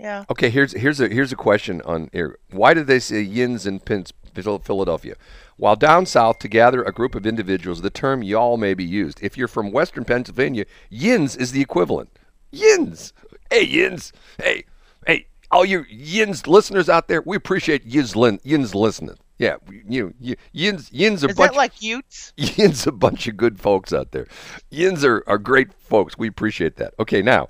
Yeah. 0.00 0.24
Okay, 0.30 0.48
here's 0.48 0.72
here's 0.72 0.98
a 0.98 1.08
here's 1.08 1.30
a 1.30 1.36
question 1.36 1.82
on 1.82 2.08
here. 2.10 2.38
Why 2.50 2.72
did 2.72 2.86
they 2.86 3.00
say 3.00 3.20
yins 3.20 3.66
in 3.66 3.80
Philadelphia? 3.80 5.14
While 5.58 5.76
down 5.76 6.06
south, 6.06 6.38
to 6.38 6.48
gather 6.48 6.82
a 6.82 6.90
group 6.90 7.14
of 7.14 7.26
individuals, 7.26 7.82
the 7.82 7.90
term 7.90 8.22
y'all 8.22 8.56
may 8.56 8.72
be 8.72 8.84
used. 8.84 9.22
If 9.22 9.36
you're 9.36 9.46
from 9.46 9.72
Western 9.72 10.06
Pennsylvania, 10.06 10.64
yins 10.88 11.36
is 11.36 11.52
the 11.52 11.60
equivalent. 11.60 12.08
Yins. 12.50 13.12
Hey, 13.50 13.64
yins. 13.64 14.14
Hey, 14.42 14.64
hey, 15.06 15.26
all 15.50 15.66
you 15.66 15.84
yins 15.90 16.46
listeners 16.46 16.88
out 16.88 17.08
there, 17.08 17.20
we 17.20 17.36
appreciate 17.36 17.84
yins, 17.84 18.16
lin- 18.16 18.40
yins 18.42 18.74
listening. 18.74 19.18
Yeah, 19.38 19.56
you, 19.86 20.14
you 20.18 20.36
yins 20.52 20.90
yins 20.92 21.24
are 21.24 21.28
Is 21.28 21.36
bunch 21.36 21.52
that 21.52 21.56
like 21.58 21.82
Utes? 21.82 22.32
Yin's 22.38 22.86
a 22.86 22.92
bunch 22.92 23.26
of 23.26 23.36
good 23.36 23.58
folks 23.58 23.92
out 23.92 24.12
there. 24.12 24.26
Yins 24.70 25.04
are, 25.04 25.24
are 25.26 25.38
great 25.38 25.74
folks. 25.74 26.16
We 26.16 26.28
appreciate 26.28 26.76
that. 26.76 26.94
Okay, 26.98 27.20
now 27.22 27.48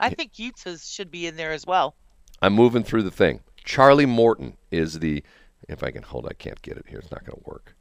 I 0.00 0.10
think 0.10 0.38
Utes 0.38 0.88
should 0.88 1.10
be 1.10 1.26
in 1.26 1.36
there 1.36 1.52
as 1.52 1.66
well. 1.66 1.96
I'm 2.40 2.54
moving 2.54 2.84
through 2.84 3.02
the 3.02 3.10
thing. 3.10 3.40
Charlie 3.64 4.06
Morton 4.06 4.56
is 4.70 5.00
the. 5.00 5.22
If 5.68 5.82
I 5.82 5.90
can 5.90 6.02
hold, 6.02 6.26
I 6.26 6.34
can't 6.34 6.62
get 6.62 6.78
it 6.78 6.86
here. 6.88 7.00
It's 7.00 7.10
not 7.10 7.24
going 7.26 7.36
to 7.36 7.50
work. 7.50 7.74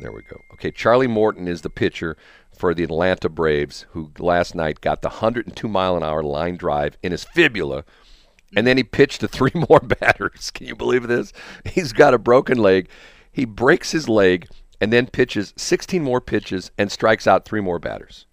There 0.00 0.12
we 0.12 0.22
go. 0.22 0.36
Okay, 0.54 0.70
Charlie 0.70 1.06
Morton 1.06 1.46
is 1.46 1.62
the 1.62 1.70
pitcher 1.70 2.16
for 2.54 2.74
the 2.74 2.84
Atlanta 2.84 3.28
Braves, 3.28 3.86
who 3.90 4.10
last 4.18 4.54
night 4.54 4.80
got 4.80 5.02
the 5.02 5.08
102 5.08 5.68
mile 5.68 5.96
an 5.96 6.02
hour 6.02 6.22
line 6.22 6.56
drive 6.56 6.96
in 7.02 7.12
his 7.12 7.24
fibula, 7.24 7.84
and 8.56 8.66
then 8.66 8.76
he 8.76 8.82
pitched 8.82 9.20
to 9.20 9.28
three 9.28 9.52
more 9.68 9.80
batters. 9.80 10.50
Can 10.50 10.66
you 10.66 10.74
believe 10.74 11.06
this? 11.06 11.32
He's 11.64 11.92
got 11.92 12.14
a 12.14 12.18
broken 12.18 12.58
leg. 12.58 12.88
He 13.32 13.44
breaks 13.44 13.92
his 13.92 14.08
leg 14.08 14.48
and 14.80 14.92
then 14.92 15.06
pitches 15.06 15.52
16 15.56 16.02
more 16.02 16.20
pitches 16.20 16.70
and 16.78 16.90
strikes 16.90 17.26
out 17.26 17.44
three 17.44 17.60
more 17.60 17.78
batters. 17.78 18.26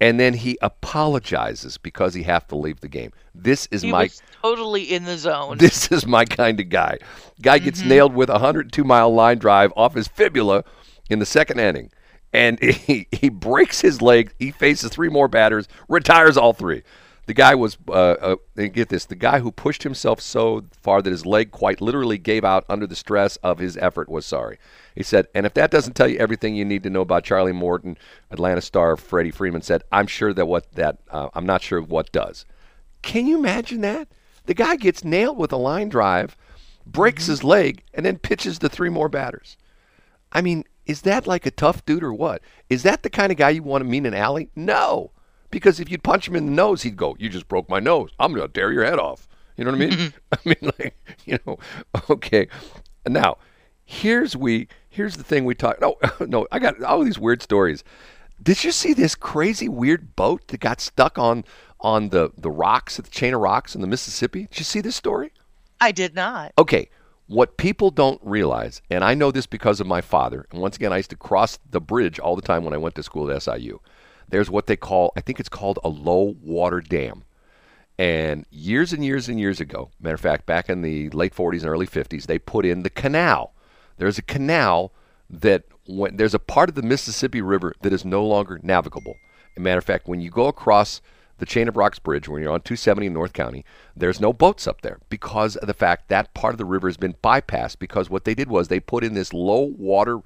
And 0.00 0.18
then 0.18 0.32
he 0.32 0.56
apologizes 0.62 1.76
because 1.76 2.14
he 2.14 2.22
have 2.22 2.48
to 2.48 2.56
leave 2.56 2.80
the 2.80 2.88
game. 2.88 3.12
This 3.34 3.68
is 3.70 3.82
He 3.82 3.90
my 3.90 4.04
was 4.04 4.22
totally 4.42 4.82
in 4.82 5.04
the 5.04 5.18
zone. 5.18 5.58
this 5.58 5.92
is 5.92 6.06
my 6.06 6.24
kind 6.24 6.58
of 6.58 6.68
guy. 6.70 6.98
Guy 7.42 7.58
gets 7.58 7.80
mm-hmm. 7.80 7.88
nailed 7.88 8.14
with 8.14 8.30
a 8.30 8.34
102 8.34 8.82
mile 8.82 9.12
line 9.12 9.38
drive 9.38 9.72
off 9.76 9.94
his 9.94 10.08
fibula 10.08 10.64
in 11.10 11.18
the 11.18 11.26
second 11.26 11.60
inning. 11.60 11.90
And 12.32 12.58
he, 12.62 13.06
he 13.12 13.28
breaks 13.28 13.80
his 13.80 14.00
leg. 14.00 14.32
He 14.38 14.50
faces 14.50 14.90
three 14.90 15.10
more 15.10 15.28
batters, 15.28 15.68
retires 15.88 16.36
all 16.36 16.54
three. 16.54 16.82
The 17.30 17.34
guy 17.34 17.54
was, 17.54 17.78
uh, 17.86 17.92
uh, 17.92 18.36
and 18.56 18.72
get 18.72 18.88
this, 18.88 19.04
the 19.04 19.14
guy 19.14 19.38
who 19.38 19.52
pushed 19.52 19.84
himself 19.84 20.20
so 20.20 20.64
far 20.82 21.00
that 21.00 21.12
his 21.12 21.24
leg 21.24 21.52
quite 21.52 21.80
literally 21.80 22.18
gave 22.18 22.44
out 22.44 22.64
under 22.68 22.88
the 22.88 22.96
stress 22.96 23.36
of 23.36 23.60
his 23.60 23.76
effort 23.76 24.08
was 24.08 24.26
sorry. 24.26 24.58
He 24.96 25.04
said, 25.04 25.28
and 25.32 25.46
if 25.46 25.54
that 25.54 25.70
doesn't 25.70 25.94
tell 25.94 26.08
you 26.08 26.18
everything 26.18 26.56
you 26.56 26.64
need 26.64 26.82
to 26.82 26.90
know 26.90 27.02
about 27.02 27.22
Charlie 27.22 27.52
Morton, 27.52 27.96
Atlanta 28.32 28.60
star 28.60 28.96
Freddie 28.96 29.30
Freeman 29.30 29.62
said, 29.62 29.84
I'm 29.92 30.08
sure 30.08 30.34
that 30.34 30.46
what 30.46 30.72
that, 30.72 30.98
uh, 31.08 31.28
I'm 31.32 31.46
not 31.46 31.62
sure 31.62 31.80
what 31.80 32.10
does. 32.10 32.46
Can 33.02 33.28
you 33.28 33.38
imagine 33.38 33.82
that? 33.82 34.08
The 34.46 34.54
guy 34.54 34.74
gets 34.74 35.04
nailed 35.04 35.38
with 35.38 35.52
a 35.52 35.56
line 35.56 35.88
drive, 35.88 36.36
breaks 36.84 37.26
his 37.26 37.44
leg, 37.44 37.84
and 37.94 38.04
then 38.04 38.18
pitches 38.18 38.58
to 38.58 38.68
three 38.68 38.90
more 38.90 39.08
batters. 39.08 39.56
I 40.32 40.40
mean, 40.40 40.64
is 40.84 41.02
that 41.02 41.28
like 41.28 41.46
a 41.46 41.52
tough 41.52 41.86
dude 41.86 42.02
or 42.02 42.12
what? 42.12 42.42
Is 42.68 42.82
that 42.82 43.04
the 43.04 43.08
kind 43.08 43.30
of 43.30 43.38
guy 43.38 43.50
you 43.50 43.62
want 43.62 43.84
to 43.84 43.88
meet 43.88 43.98
in 43.98 44.06
an 44.06 44.14
alley? 44.14 44.50
No. 44.56 45.12
Because 45.50 45.80
if 45.80 45.90
you'd 45.90 46.02
punch 46.02 46.28
him 46.28 46.36
in 46.36 46.46
the 46.46 46.52
nose, 46.52 46.82
he'd 46.82 46.96
go, 46.96 47.16
You 47.18 47.28
just 47.28 47.48
broke 47.48 47.68
my 47.68 47.80
nose. 47.80 48.10
I'm 48.18 48.32
going 48.32 48.46
to 48.46 48.52
tear 48.52 48.72
your 48.72 48.84
head 48.84 48.98
off. 48.98 49.28
You 49.56 49.64
know 49.64 49.72
what 49.72 49.82
I 49.82 49.86
mean? 49.86 50.12
I 50.32 50.38
mean, 50.44 50.72
like, 50.78 50.96
you 51.24 51.38
know, 51.46 51.58
okay. 52.08 52.48
Now, 53.06 53.38
here's 53.84 54.36
we 54.36 54.68
here's 54.88 55.16
the 55.16 55.24
thing 55.24 55.44
we 55.44 55.54
talk 55.54 55.80
no 55.80 55.96
no, 56.20 56.46
I 56.52 56.58
got 56.58 56.82
all 56.82 57.02
these 57.02 57.18
weird 57.18 57.42
stories. 57.42 57.82
Did 58.42 58.64
you 58.64 58.72
see 58.72 58.94
this 58.94 59.14
crazy 59.14 59.68
weird 59.68 60.16
boat 60.16 60.48
that 60.48 60.60
got 60.60 60.80
stuck 60.80 61.18
on 61.18 61.44
on 61.80 62.10
the, 62.10 62.30
the 62.36 62.50
rocks, 62.50 62.96
the 62.96 63.02
chain 63.02 63.34
of 63.34 63.40
rocks 63.40 63.74
in 63.74 63.80
the 63.80 63.86
Mississippi? 63.86 64.46
Did 64.50 64.58
you 64.58 64.64
see 64.64 64.80
this 64.80 64.96
story? 64.96 65.32
I 65.80 65.92
did 65.92 66.14
not. 66.14 66.52
Okay, 66.58 66.90
what 67.26 67.56
people 67.56 67.90
don't 67.90 68.20
realize, 68.22 68.82
and 68.90 69.02
I 69.02 69.14
know 69.14 69.30
this 69.30 69.46
because 69.46 69.80
of 69.80 69.86
my 69.86 70.00
father, 70.00 70.46
and 70.50 70.60
once 70.60 70.76
again, 70.76 70.92
I 70.92 70.98
used 70.98 71.10
to 71.10 71.16
cross 71.16 71.58
the 71.70 71.80
bridge 71.80 72.18
all 72.18 72.36
the 72.36 72.42
time 72.42 72.64
when 72.64 72.74
I 72.74 72.78
went 72.78 72.94
to 72.96 73.02
school 73.02 73.30
at 73.30 73.42
SIU. 73.42 73.80
There's 74.30 74.50
what 74.50 74.66
they 74.66 74.76
call, 74.76 75.12
I 75.16 75.20
think 75.20 75.38
it's 75.40 75.48
called 75.48 75.78
a 75.84 75.88
low 75.88 76.36
water 76.42 76.80
dam. 76.80 77.24
And 77.98 78.46
years 78.50 78.92
and 78.94 79.04
years 79.04 79.28
and 79.28 79.38
years 79.38 79.60
ago, 79.60 79.90
matter 80.00 80.14
of 80.14 80.20
fact, 80.20 80.46
back 80.46 80.70
in 80.70 80.80
the 80.80 81.10
late 81.10 81.34
40s 81.34 81.60
and 81.60 81.68
early 81.68 81.86
50s, 81.86 82.26
they 82.26 82.38
put 82.38 82.64
in 82.64 82.82
the 82.82 82.90
canal. 82.90 83.52
There's 83.98 84.16
a 84.16 84.22
canal 84.22 84.92
that 85.28 85.64
when 85.86 86.16
there's 86.16 86.34
a 86.34 86.38
part 86.38 86.70
of 86.70 86.74
the 86.74 86.82
Mississippi 86.82 87.42
River 87.42 87.74
that 87.82 87.92
is 87.92 88.04
no 88.04 88.24
longer 88.24 88.58
navigable. 88.62 89.16
As 89.56 89.62
matter 89.62 89.78
of 89.78 89.84
fact, 89.84 90.08
when 90.08 90.20
you 90.20 90.30
go 90.30 90.46
across 90.46 91.02
the 91.38 91.46
Chain 91.46 91.68
of 91.68 91.76
Rocks 91.76 91.98
Bridge, 91.98 92.28
when 92.28 92.42
you're 92.42 92.52
on 92.52 92.60
270 92.60 93.06
in 93.06 93.12
North 93.12 93.32
County, 93.32 93.64
there's 93.96 94.20
no 94.20 94.32
boats 94.32 94.66
up 94.66 94.80
there 94.82 95.00
because 95.08 95.56
of 95.56 95.66
the 95.66 95.74
fact 95.74 96.08
that 96.08 96.32
part 96.34 96.54
of 96.54 96.58
the 96.58 96.64
river 96.64 96.88
has 96.88 96.96
been 96.96 97.16
bypassed. 97.24 97.78
Because 97.78 98.08
what 98.08 98.24
they 98.24 98.34
did 98.34 98.48
was 98.48 98.68
they 98.68 98.80
put 98.80 99.04
in 99.04 99.14
this 99.14 99.32
low 99.32 99.74
water 99.76 100.20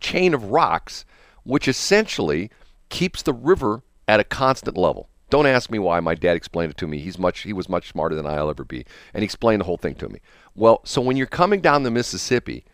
chain 0.00 0.34
of 0.34 0.50
rocks, 0.50 1.04
which 1.44 1.68
essentially 1.68 2.50
keeps 2.94 3.22
the 3.22 3.32
river 3.32 3.82
at 4.06 4.20
a 4.20 4.24
constant 4.24 4.76
level. 4.76 5.08
Don't 5.28 5.46
ask 5.46 5.68
me 5.68 5.80
why. 5.80 5.98
My 5.98 6.14
dad 6.14 6.36
explained 6.36 6.70
it 6.70 6.76
to 6.76 6.86
me. 6.86 6.98
He's 6.98 7.18
much 7.18 7.40
he 7.40 7.52
was 7.52 7.68
much 7.68 7.88
smarter 7.88 8.14
than 8.14 8.24
I'll 8.24 8.50
ever 8.50 8.64
be, 8.64 8.86
and 9.12 9.22
he 9.22 9.24
explained 9.24 9.60
the 9.60 9.64
whole 9.64 9.76
thing 9.76 9.96
to 9.96 10.08
me. 10.08 10.20
Well, 10.54 10.80
so 10.84 11.00
when 11.00 11.16
you're 11.16 11.26
coming 11.26 11.60
down 11.60 11.82
the 11.82 11.90
Mississippi, 11.90 12.64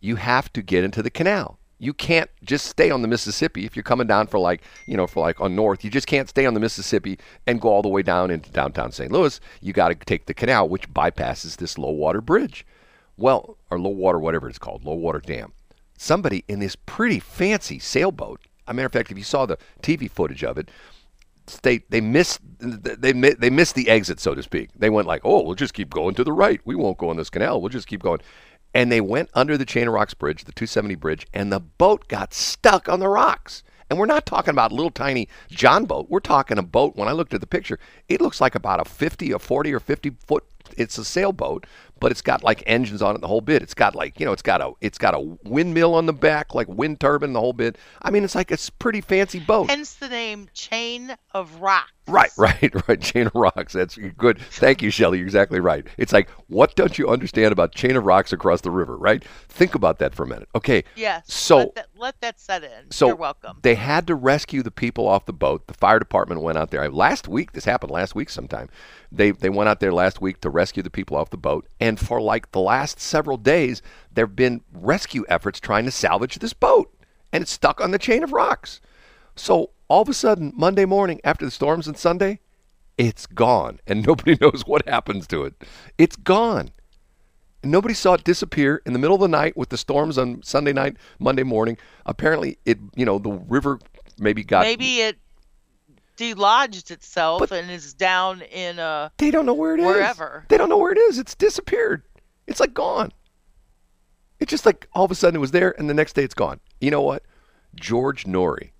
you 0.00 0.14
have 0.14 0.52
to 0.52 0.62
get 0.62 0.84
into 0.84 1.02
the 1.02 1.10
canal. 1.10 1.58
You 1.80 1.92
can't 1.92 2.30
just 2.44 2.66
stay 2.66 2.92
on 2.92 3.02
the 3.02 3.08
Mississippi 3.08 3.66
if 3.66 3.74
you're 3.74 3.82
coming 3.82 4.06
down 4.06 4.28
for 4.28 4.38
like, 4.38 4.62
you 4.86 4.96
know, 4.96 5.08
for 5.08 5.20
like 5.20 5.40
on 5.40 5.56
north. 5.56 5.82
You 5.82 5.90
just 5.90 6.06
can't 6.06 6.28
stay 6.28 6.46
on 6.46 6.54
the 6.54 6.60
Mississippi 6.60 7.18
and 7.48 7.60
go 7.60 7.68
all 7.68 7.82
the 7.82 7.88
way 7.88 8.02
down 8.02 8.30
into 8.30 8.52
downtown 8.52 8.92
St. 8.92 9.10
Louis. 9.10 9.40
You 9.60 9.72
got 9.72 9.88
to 9.88 9.96
take 9.96 10.26
the 10.26 10.34
canal, 10.34 10.68
which 10.68 10.88
bypasses 10.92 11.56
this 11.56 11.78
low 11.78 11.90
water 11.90 12.20
bridge. 12.20 12.64
Well, 13.16 13.56
or 13.72 13.80
low 13.80 13.90
water, 13.90 14.20
whatever 14.20 14.48
it's 14.48 14.56
called, 14.56 14.84
low 14.84 14.94
water 14.94 15.18
dam. 15.18 15.52
Somebody 15.98 16.44
in 16.46 16.60
this 16.60 16.76
pretty 16.76 17.18
fancy 17.18 17.80
sailboat. 17.80 18.40
A 18.66 18.74
matter 18.74 18.86
of 18.86 18.92
fact, 18.92 19.10
if 19.10 19.18
you 19.18 19.24
saw 19.24 19.46
the 19.46 19.58
TV 19.82 20.10
footage 20.10 20.44
of 20.44 20.58
it, 20.58 20.70
they 21.62 21.78
they 21.90 22.00
missed 22.00 22.40
they 22.58 23.12
they 23.12 23.50
missed 23.50 23.74
the 23.74 23.88
exit, 23.88 24.20
so 24.20 24.34
to 24.34 24.42
speak. 24.42 24.70
They 24.76 24.90
went 24.90 25.06
like, 25.06 25.20
oh, 25.24 25.42
we'll 25.42 25.54
just 25.54 25.74
keep 25.74 25.90
going 25.90 26.14
to 26.14 26.24
the 26.24 26.32
right. 26.32 26.60
We 26.64 26.74
won't 26.74 26.98
go 26.98 27.10
on 27.10 27.16
this 27.16 27.30
canal. 27.30 27.60
We'll 27.60 27.68
just 27.68 27.86
keep 27.86 28.02
going. 28.02 28.20
And 28.72 28.90
they 28.90 29.00
went 29.00 29.30
under 29.34 29.56
the 29.56 29.64
Chain 29.64 29.86
of 29.86 29.94
Rocks 29.94 30.14
Bridge, 30.14 30.44
the 30.44 30.52
270 30.52 30.96
bridge, 30.96 31.26
and 31.32 31.52
the 31.52 31.60
boat 31.60 32.08
got 32.08 32.34
stuck 32.34 32.88
on 32.88 32.98
the 32.98 33.08
rocks. 33.08 33.62
And 33.88 33.98
we're 33.98 34.06
not 34.06 34.26
talking 34.26 34.50
about 34.50 34.72
a 34.72 34.74
little 34.74 34.90
tiny 34.90 35.28
John 35.48 35.84
boat. 35.84 36.06
We're 36.08 36.20
talking 36.20 36.58
a 36.58 36.62
boat. 36.62 36.96
When 36.96 37.06
I 37.06 37.12
looked 37.12 37.34
at 37.34 37.40
the 37.40 37.46
picture, 37.46 37.78
it 38.08 38.20
looks 38.20 38.40
like 38.40 38.54
about 38.54 38.80
a 38.80 38.84
50, 38.84 39.30
a 39.32 39.38
40, 39.38 39.72
or 39.72 39.80
50 39.80 40.10
foot. 40.26 40.44
It's 40.76 40.98
a 40.98 41.04
sailboat, 41.04 41.66
but 42.00 42.10
it's 42.10 42.22
got 42.22 42.42
like 42.42 42.62
engines 42.66 43.02
on 43.02 43.14
it 43.14 43.20
the 43.20 43.28
whole 43.28 43.40
bit. 43.40 43.62
It's 43.62 43.74
got 43.74 43.94
like 43.94 44.18
you 44.20 44.26
know, 44.26 44.32
it's 44.32 44.42
got 44.42 44.60
a 44.60 44.72
it's 44.80 44.98
got 44.98 45.14
a 45.14 45.20
windmill 45.44 45.94
on 45.94 46.06
the 46.06 46.12
back, 46.12 46.54
like 46.54 46.68
wind 46.68 47.00
turbine 47.00 47.32
the 47.32 47.40
whole 47.40 47.52
bit. 47.52 47.78
I 48.02 48.10
mean, 48.10 48.24
it's 48.24 48.34
like 48.34 48.50
a 48.50 48.58
pretty 48.78 49.00
fancy 49.00 49.40
boat. 49.40 49.70
Hence 49.70 49.94
the 49.94 50.08
name 50.08 50.48
Chain 50.52 51.16
of 51.32 51.60
Rocks. 51.60 51.92
Right, 52.06 52.30
right, 52.36 52.88
right. 52.88 53.00
Chain 53.00 53.28
of 53.28 53.34
rocks. 53.34 53.72
That's 53.72 53.96
good. 53.96 54.38
Thank 54.38 54.82
you, 54.82 54.90
Shelley. 54.90 55.18
You're 55.18 55.26
exactly 55.26 55.60
right. 55.60 55.86
It's 55.96 56.12
like, 56.12 56.28
what 56.48 56.76
don't 56.76 56.98
you 56.98 57.08
understand 57.08 57.52
about 57.52 57.74
chain 57.74 57.96
of 57.96 58.04
rocks 58.04 58.32
across 58.32 58.60
the 58.60 58.70
river, 58.70 58.96
right? 58.96 59.24
Think 59.48 59.74
about 59.74 59.98
that 60.00 60.14
for 60.14 60.24
a 60.24 60.26
minute. 60.26 60.48
Okay. 60.54 60.84
Yes. 60.96 61.32
So, 61.32 61.58
let 61.58 61.74
that, 61.74 61.86
let 61.96 62.20
that 62.20 62.40
set 62.40 62.62
in. 62.62 62.90
so 62.90 63.06
You're 63.08 63.16
welcome. 63.16 63.58
They 63.62 63.74
had 63.74 64.06
to 64.08 64.14
rescue 64.14 64.62
the 64.62 64.70
people 64.70 65.08
off 65.08 65.24
the 65.24 65.32
boat. 65.32 65.66
The 65.66 65.74
fire 65.74 65.98
department 65.98 66.42
went 66.42 66.58
out 66.58 66.70
there 66.70 66.88
last 66.90 67.26
week. 67.26 67.52
This 67.52 67.64
happened 67.64 67.90
last 67.90 68.14
week 68.14 68.28
sometime. 68.28 68.68
They 69.10 69.30
they 69.30 69.48
went 69.48 69.68
out 69.68 69.80
there 69.80 69.92
last 69.92 70.20
week 70.20 70.40
to 70.40 70.50
rescue 70.50 70.82
the 70.82 70.90
people 70.90 71.16
off 71.16 71.30
the 71.30 71.36
boat, 71.36 71.66
and 71.84 72.00
for 72.00 72.18
like 72.18 72.50
the 72.52 72.60
last 72.60 72.98
several 72.98 73.36
days, 73.36 73.82
there've 74.10 74.34
been 74.34 74.62
rescue 74.72 75.22
efforts 75.28 75.60
trying 75.60 75.84
to 75.84 75.90
salvage 75.90 76.36
this 76.36 76.54
boat, 76.54 76.90
and 77.30 77.42
it's 77.42 77.52
stuck 77.52 77.78
on 77.78 77.90
the 77.90 77.98
chain 77.98 78.24
of 78.24 78.32
rocks. 78.32 78.80
So 79.36 79.72
all 79.86 80.00
of 80.00 80.08
a 80.08 80.14
sudden, 80.14 80.54
Monday 80.56 80.86
morning 80.86 81.20
after 81.24 81.44
the 81.44 81.50
storms 81.50 81.86
and 81.86 81.98
Sunday, 81.98 82.40
it's 82.96 83.26
gone, 83.26 83.80
and 83.86 84.02
nobody 84.06 84.38
knows 84.40 84.64
what 84.66 84.88
happens 84.88 85.26
to 85.26 85.44
it. 85.44 85.62
It's 85.98 86.16
gone. 86.16 86.70
Nobody 87.62 87.92
saw 87.92 88.14
it 88.14 88.24
disappear 88.24 88.80
in 88.86 88.94
the 88.94 88.98
middle 88.98 89.16
of 89.16 89.20
the 89.20 89.28
night 89.28 89.54
with 89.54 89.68
the 89.68 89.76
storms 89.76 90.16
on 90.16 90.42
Sunday 90.42 90.72
night, 90.72 90.96
Monday 91.18 91.42
morning. 91.42 91.76
Apparently, 92.06 92.56
it 92.64 92.78
you 92.96 93.04
know 93.04 93.18
the 93.18 93.32
river 93.32 93.78
maybe 94.18 94.42
got 94.42 94.62
Maybe 94.64 95.02
it 95.02 95.18
delodged 96.16 96.90
itself 96.90 97.40
But- 97.40 97.52
and 97.52 97.70
is 97.70 97.94
down 97.94 98.42
in 98.42 98.78
a. 98.78 99.12
They 99.18 99.30
don't 99.30 99.46
know 99.46 99.54
where 99.54 99.74
it 99.74 99.80
is. 99.80 99.86
Wherever. 99.86 100.44
They 100.48 100.56
don't 100.56 100.68
know 100.68 100.78
where 100.78 100.92
it 100.92 100.98
is. 100.98 101.18
It's 101.18 101.34
disappeared. 101.34 102.02
It's 102.46 102.60
like 102.60 102.74
gone. 102.74 103.12
It's 104.40 104.50
just 104.50 104.66
like 104.66 104.88
all 104.92 105.04
of 105.04 105.10
a 105.10 105.14
sudden 105.14 105.36
it 105.36 105.40
was 105.40 105.52
there 105.52 105.74
and 105.78 105.88
the 105.88 105.94
next 105.94 106.14
day 106.14 106.24
it's 106.24 106.34
gone. 106.34 106.60
You 106.80 106.90
know 106.90 107.00
what? 107.00 107.22
George 107.74 108.24
Noory 108.24 108.70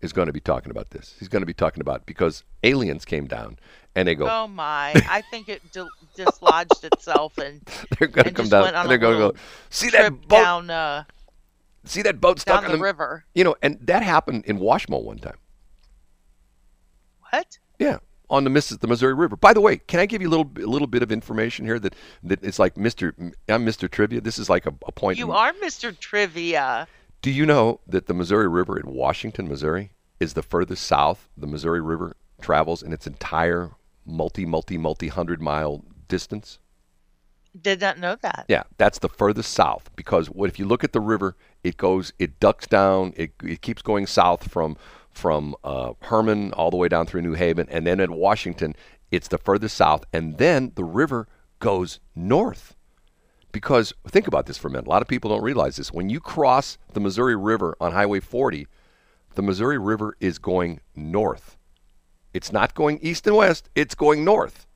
is 0.00 0.12
going 0.12 0.26
to 0.26 0.32
be 0.32 0.40
talking 0.40 0.70
about 0.70 0.90
this. 0.90 1.14
He's 1.18 1.28
going 1.28 1.42
to 1.42 1.46
be 1.46 1.54
talking 1.54 1.80
about 1.80 2.04
because 2.04 2.44
aliens 2.62 3.04
came 3.04 3.26
down 3.26 3.58
and 3.94 4.06
they 4.06 4.14
go, 4.14 4.28
Oh 4.30 4.46
my! 4.46 4.92
I 5.08 5.22
think 5.30 5.48
it 5.48 5.62
di- 5.72 5.88
dislodged 6.16 6.84
itself 6.84 7.38
and 7.38 7.62
they're 7.98 8.08
going 8.08 8.26
to 8.26 8.32
come 8.32 8.48
down 8.48 8.74
and 8.74 8.90
they're 8.90 8.98
going 8.98 9.14
to 9.14 9.32
go, 9.32 9.38
see 9.70 9.88
that 9.90 10.10
boat? 10.28 10.28
down 10.28 10.70
uh, 10.70 11.04
See 11.86 12.02
that 12.02 12.20
boat 12.20 12.40
stuck 12.40 12.62
down 12.62 12.70
on 12.70 12.78
the 12.78 12.82
river. 12.82 13.24
You 13.34 13.44
know, 13.44 13.56
and 13.62 13.78
that 13.82 14.02
happened 14.02 14.44
in 14.46 14.58
Washmo 14.58 15.02
one 15.02 15.18
time. 15.18 15.36
What? 17.34 17.58
Yeah, 17.78 17.98
on 18.30 18.44
the 18.44 18.50
Miss 18.50 18.68
the 18.68 18.86
Missouri 18.86 19.14
River. 19.14 19.36
By 19.36 19.52
the 19.52 19.60
way, 19.60 19.78
can 19.78 20.00
I 20.00 20.06
give 20.06 20.22
you 20.22 20.28
a 20.28 20.30
little 20.30 20.50
a 20.56 20.70
little 20.70 20.86
bit 20.86 21.02
of 21.02 21.10
information 21.10 21.64
here 21.64 21.78
that 21.80 21.94
that 22.22 22.42
it's 22.44 22.58
like 22.58 22.74
Mr. 22.74 23.12
I'm 23.48 23.66
Mr. 23.66 23.90
Trivia. 23.90 24.20
This 24.20 24.38
is 24.38 24.48
like 24.48 24.66
a, 24.66 24.74
a 24.86 24.92
point. 24.92 25.18
You 25.18 25.30
in- 25.30 25.36
are 25.36 25.52
Mr. 25.54 25.96
Trivia. 25.98 26.86
Do 27.22 27.30
you 27.30 27.46
know 27.46 27.80
that 27.86 28.06
the 28.06 28.14
Missouri 28.14 28.48
River 28.48 28.78
in 28.78 28.92
Washington, 28.92 29.48
Missouri, 29.48 29.92
is 30.20 30.34
the 30.34 30.42
furthest 30.42 30.86
south 30.86 31.28
the 31.36 31.46
Missouri 31.46 31.80
River 31.80 32.16
travels 32.40 32.82
in 32.82 32.92
its 32.92 33.06
entire 33.06 33.70
multi 34.04 34.44
multi 34.44 34.78
multi 34.78 35.08
hundred 35.08 35.40
mile 35.40 35.84
distance? 36.06 36.58
Did 37.60 37.80
not 37.80 37.98
know 37.98 38.16
that. 38.20 38.46
Yeah, 38.48 38.64
that's 38.78 38.98
the 38.98 39.08
furthest 39.08 39.52
south 39.52 39.88
because 39.96 40.28
what 40.28 40.48
if 40.48 40.58
you 40.58 40.66
look 40.66 40.82
at 40.84 40.92
the 40.92 41.00
river, 41.00 41.36
it 41.62 41.76
goes, 41.76 42.12
it 42.18 42.40
ducks 42.40 42.66
down, 42.66 43.14
it, 43.16 43.32
it 43.44 43.62
keeps 43.62 43.80
going 43.80 44.06
south 44.06 44.50
from 44.50 44.76
from 45.14 45.54
uh, 45.64 45.92
Hermann 46.02 46.52
all 46.52 46.70
the 46.70 46.76
way 46.76 46.88
down 46.88 47.06
through 47.06 47.22
New 47.22 47.34
Haven, 47.34 47.66
and 47.70 47.86
then 47.86 48.00
at 48.00 48.10
Washington, 48.10 48.74
it's 49.10 49.28
the 49.28 49.38
furthest 49.38 49.76
south, 49.76 50.04
and 50.12 50.38
then 50.38 50.72
the 50.74 50.84
river 50.84 51.28
goes 51.60 52.00
north. 52.14 52.74
Because 53.52 53.92
think 54.08 54.26
about 54.26 54.46
this 54.46 54.58
for 54.58 54.68
a 54.68 54.70
minute. 54.70 54.86
A 54.86 54.90
lot 54.90 55.02
of 55.02 55.08
people 55.08 55.30
don't 55.30 55.42
realize 55.42 55.76
this. 55.76 55.92
When 55.92 56.10
you 56.10 56.18
cross 56.18 56.76
the 56.92 57.00
Missouri 57.00 57.36
River 57.36 57.76
on 57.80 57.92
Highway 57.92 58.18
40, 58.18 58.66
the 59.36 59.42
Missouri 59.42 59.78
River 59.78 60.16
is 60.18 60.38
going 60.38 60.80
north. 60.96 61.56
It's 62.32 62.52
not 62.52 62.74
going 62.74 62.98
east 63.00 63.26
and 63.28 63.36
west, 63.36 63.70
it's 63.76 63.94
going 63.94 64.24
north. 64.24 64.66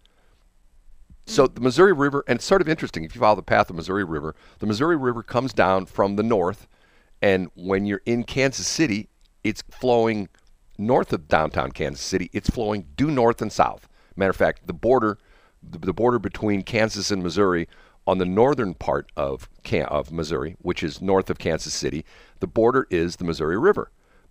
So 1.26 1.46
the 1.46 1.60
Missouri 1.60 1.92
River, 1.92 2.24
and 2.26 2.36
it's 2.36 2.46
sort 2.46 2.62
of 2.62 2.68
interesting 2.68 3.04
if 3.04 3.14
you 3.14 3.20
follow 3.20 3.36
the 3.36 3.42
path 3.42 3.62
of 3.62 3.68
the 3.68 3.74
Missouri 3.74 4.04
River, 4.04 4.34
the 4.60 4.66
Missouri 4.66 4.96
River 4.96 5.22
comes 5.22 5.52
down 5.52 5.84
from 5.84 6.16
the 6.16 6.22
north, 6.22 6.68
and 7.20 7.50
when 7.54 7.84
you're 7.84 8.00
in 8.06 8.24
Kansas 8.24 8.66
City, 8.66 9.08
it's 9.48 9.62
flowing 9.70 10.28
north 10.76 11.12
of 11.12 11.26
downtown 11.28 11.72
Kansas 11.72 12.04
City. 12.04 12.30
It's 12.32 12.50
flowing 12.50 12.86
due 12.96 13.10
north 13.10 13.42
and 13.42 13.52
south. 13.52 13.88
Matter 14.16 14.30
of 14.30 14.36
fact, 14.36 14.66
the 14.66 14.72
border, 14.72 15.18
the, 15.62 15.92
border 15.92 16.18
between 16.18 16.62
Kansas 16.62 17.10
and 17.10 17.22
Missouri, 17.22 17.68
on 18.06 18.18
the 18.18 18.24
northern 18.24 18.74
part 18.74 19.10
of 19.16 19.48
of 19.88 20.12
Missouri, 20.12 20.56
which 20.60 20.82
is 20.82 21.02
north 21.02 21.28
of 21.28 21.38
Kansas 21.38 21.74
City, 21.74 22.04
the 22.40 22.46
border 22.46 22.86
is 22.90 23.16
the 23.16 23.24
Missouri 23.24 23.58
River. 23.58 23.90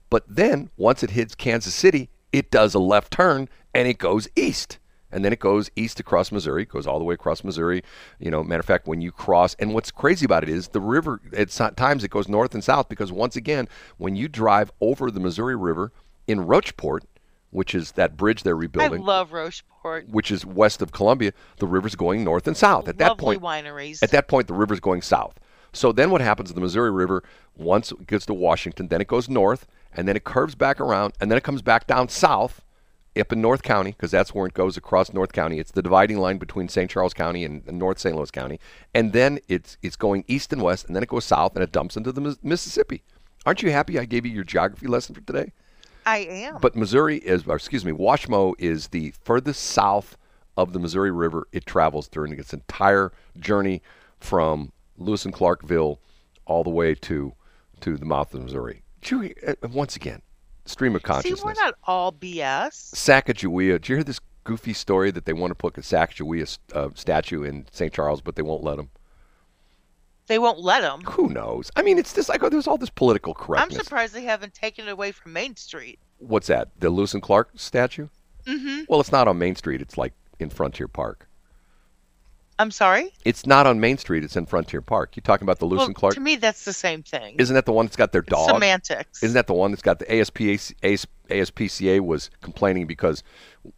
But 0.09 0.23
then 0.27 0.69
once 0.77 1.03
it 1.03 1.11
hits 1.11 1.35
Kansas 1.35 1.75
City, 1.75 2.09
it 2.31 2.49
does 2.49 2.73
a 2.73 2.79
left 2.79 3.11
turn 3.13 3.49
and 3.73 3.87
it 3.87 3.97
goes 3.97 4.27
east. 4.35 4.79
And 5.17 5.25
then 5.25 5.33
it 5.33 5.39
goes 5.39 5.71
east 5.75 5.99
across 5.99 6.31
Missouri, 6.31 6.63
goes 6.65 6.85
all 6.85 6.99
the 6.99 7.03
way 7.03 7.15
across 7.15 7.43
Missouri. 7.43 7.81
You 8.19 8.29
know, 8.29 8.43
matter 8.43 8.59
of 8.59 8.67
fact, 8.67 8.85
when 8.85 9.01
you 9.01 9.11
cross, 9.11 9.55
and 9.55 9.73
what's 9.73 9.89
crazy 9.89 10.25
about 10.25 10.43
it 10.43 10.49
is 10.49 10.67
the 10.67 10.79
river, 10.79 11.19
at 11.35 11.49
times 11.75 12.03
it 12.03 12.11
goes 12.11 12.27
north 12.27 12.53
and 12.53 12.63
south 12.63 12.87
because 12.87 13.11
once 13.11 13.35
again, 13.35 13.67
when 13.97 14.15
you 14.15 14.27
drive 14.27 14.71
over 14.79 15.09
the 15.09 15.19
Missouri 15.19 15.55
River 15.55 15.91
in 16.27 16.45
Rocheport, 16.45 16.99
which 17.49 17.73
is 17.73 17.93
that 17.93 18.15
bridge 18.15 18.43
they're 18.43 18.55
rebuilding. 18.55 19.01
I 19.01 19.05
love 19.05 19.31
Rocheport. 19.31 20.07
which 20.09 20.29
is 20.29 20.45
west 20.45 20.83
of 20.83 20.91
Columbia, 20.91 21.33
the 21.57 21.65
river's 21.65 21.95
going 21.95 22.23
north 22.23 22.45
and 22.45 22.55
south. 22.55 22.87
At 22.87 22.99
that 22.99 23.17
Lovely 23.17 23.39
point, 23.39 23.65
wineries. 23.65 24.03
at 24.03 24.11
that 24.11 24.27
point, 24.27 24.45
the 24.45 24.53
river's 24.53 24.79
going 24.79 25.01
south. 25.01 25.39
So 25.73 25.91
then 25.91 26.11
what 26.11 26.21
happens? 26.21 26.53
The 26.53 26.61
Missouri 26.61 26.91
River, 26.91 27.23
once 27.55 27.91
it 27.91 28.05
gets 28.05 28.27
to 28.27 28.35
Washington, 28.35 28.89
then 28.89 29.01
it 29.01 29.07
goes 29.07 29.27
north, 29.27 29.65
and 29.95 30.07
then 30.07 30.15
it 30.15 30.25
curves 30.25 30.53
back 30.53 30.79
around, 30.79 31.13
and 31.19 31.31
then 31.31 31.39
it 31.39 31.43
comes 31.43 31.63
back 31.63 31.87
down 31.87 32.07
south, 32.07 32.61
up 33.19 33.33
in 33.33 33.41
North 33.41 33.63
County, 33.63 33.91
because 33.91 34.11
that's 34.11 34.33
where 34.33 34.47
it 34.47 34.53
goes 34.53 34.77
across 34.77 35.13
North 35.13 35.33
County. 35.33 35.59
It's 35.59 35.71
the 35.71 35.81
dividing 35.81 36.17
line 36.17 36.37
between 36.37 36.69
St. 36.69 36.89
Charles 36.89 37.13
County 37.13 37.43
and, 37.43 37.63
and 37.67 37.77
North 37.77 37.99
St. 37.99 38.15
Louis 38.15 38.31
County. 38.31 38.59
And 38.93 39.13
then 39.13 39.39
it's 39.47 39.77
it's 39.81 39.95
going 39.95 40.23
east 40.27 40.53
and 40.53 40.61
west, 40.61 40.85
and 40.87 40.95
then 40.95 41.03
it 41.03 41.09
goes 41.09 41.25
south, 41.25 41.55
and 41.55 41.63
it 41.63 41.71
dumps 41.71 41.97
into 41.97 42.11
the 42.11 42.21
Mis- 42.21 42.43
Mississippi. 42.43 43.03
Aren't 43.45 43.63
you 43.63 43.71
happy 43.71 43.97
I 43.97 44.05
gave 44.05 44.25
you 44.25 44.31
your 44.31 44.43
geography 44.43 44.87
lesson 44.87 45.15
for 45.15 45.21
today? 45.21 45.53
I 46.05 46.19
am. 46.19 46.57
But 46.61 46.75
Missouri 46.75 47.17
is, 47.17 47.45
or 47.47 47.55
excuse 47.55 47.83
me, 47.83 47.91
Washmo 47.91 48.53
is 48.57 48.89
the 48.89 49.13
furthest 49.23 49.61
south 49.61 50.17
of 50.55 50.73
the 50.73 50.79
Missouri 50.79 51.11
River 51.11 51.47
it 51.51 51.65
travels 51.65 52.07
during 52.07 52.37
its 52.37 52.53
entire 52.53 53.11
journey 53.39 53.81
from 54.19 54.71
Lewis 54.97 55.25
and 55.25 55.33
Clarkville 55.33 55.99
all 56.45 56.63
the 56.63 56.69
way 56.69 56.95
to 56.95 57.33
to 57.81 57.97
the 57.97 58.05
mouth 58.05 58.33
of 58.33 58.39
the 58.39 58.45
Missouri. 58.45 58.81
Did 59.01 59.35
uh, 59.47 59.67
once 59.67 59.95
again, 59.95 60.21
stream 60.67 60.95
of 60.95 61.03
consciousness. 61.03 61.39
See, 61.39 61.45
we're 61.45 61.53
not 61.53 61.75
all 61.83 62.11
BS. 62.11 62.93
Sacagawea. 62.93 63.73
Did 63.73 63.89
you 63.89 63.95
hear 63.95 64.03
this 64.03 64.19
goofy 64.43 64.73
story 64.73 65.11
that 65.11 65.25
they 65.25 65.33
want 65.33 65.51
to 65.51 65.55
put 65.55 65.77
a 65.77 65.81
Sacagawea 65.81 66.57
uh, 66.73 66.89
statue 66.95 67.43
in 67.43 67.65
St. 67.71 67.93
Charles, 67.93 68.21
but 68.21 68.35
they 68.35 68.41
won't 68.41 68.63
let 68.63 68.77
them? 68.77 68.89
They 70.27 70.39
won't 70.39 70.59
let 70.59 70.81
them. 70.81 71.01
Who 71.01 71.29
knows? 71.29 71.71
I 71.75 71.81
mean, 71.81 71.97
it's 71.97 72.13
just 72.13 72.29
like 72.29 72.43
oh, 72.43 72.49
there's 72.49 72.67
all 72.67 72.77
this 72.77 72.89
political 72.89 73.33
correctness. 73.33 73.79
I'm 73.79 73.83
surprised 73.83 74.13
they 74.13 74.23
haven't 74.23 74.53
taken 74.53 74.87
it 74.87 74.91
away 74.91 75.11
from 75.11 75.33
Main 75.33 75.55
Street. 75.55 75.99
What's 76.19 76.47
that? 76.47 76.69
The 76.79 76.89
Lewis 76.89 77.13
and 77.13 77.23
Clark 77.23 77.51
statue? 77.55 78.07
Mm-hmm. 78.45 78.83
Well, 78.89 78.99
it's 78.99 79.11
not 79.11 79.27
on 79.27 79.37
Main 79.37 79.55
Street. 79.55 79.81
It's 79.81 79.97
like 79.97 80.13
in 80.39 80.49
Frontier 80.49 80.87
Park. 80.87 81.26
I'm 82.59 82.71
sorry. 82.71 83.13
It's 83.23 83.45
not 83.45 83.67
on 83.67 83.79
Main 83.79 83.97
Street. 83.99 84.23
It's 84.23 84.35
in 84.35 84.47
Frontier 84.47 84.81
Park. 84.81 85.15
You 85.15 85.21
talking 85.21 85.45
about 85.45 85.59
the 85.59 85.65
Lewis 85.65 85.79
Well, 85.79 85.87
and 85.87 85.95
Clark? 85.95 86.15
to 86.15 86.19
me, 86.19 86.37
that's 86.37 86.65
the 86.65 86.73
same 86.73 87.03
thing. 87.03 87.35
Isn't 87.37 87.53
that 87.53 87.65
the 87.65 87.71
one 87.71 87.85
that's 87.85 87.95
got 87.95 88.11
their 88.11 88.23
dog? 88.23 88.49
Semantics. 88.49 89.21
Isn't 89.21 89.35
that 89.35 89.45
the 89.47 89.53
one 89.53 89.71
that's 89.71 89.83
got 89.83 89.99
the 89.99 90.05
ASPCA, 90.05 90.73
AS, 90.81 91.05
ASPCA 91.29 91.99
was 91.99 92.31
complaining 92.41 92.87
because 92.87 93.21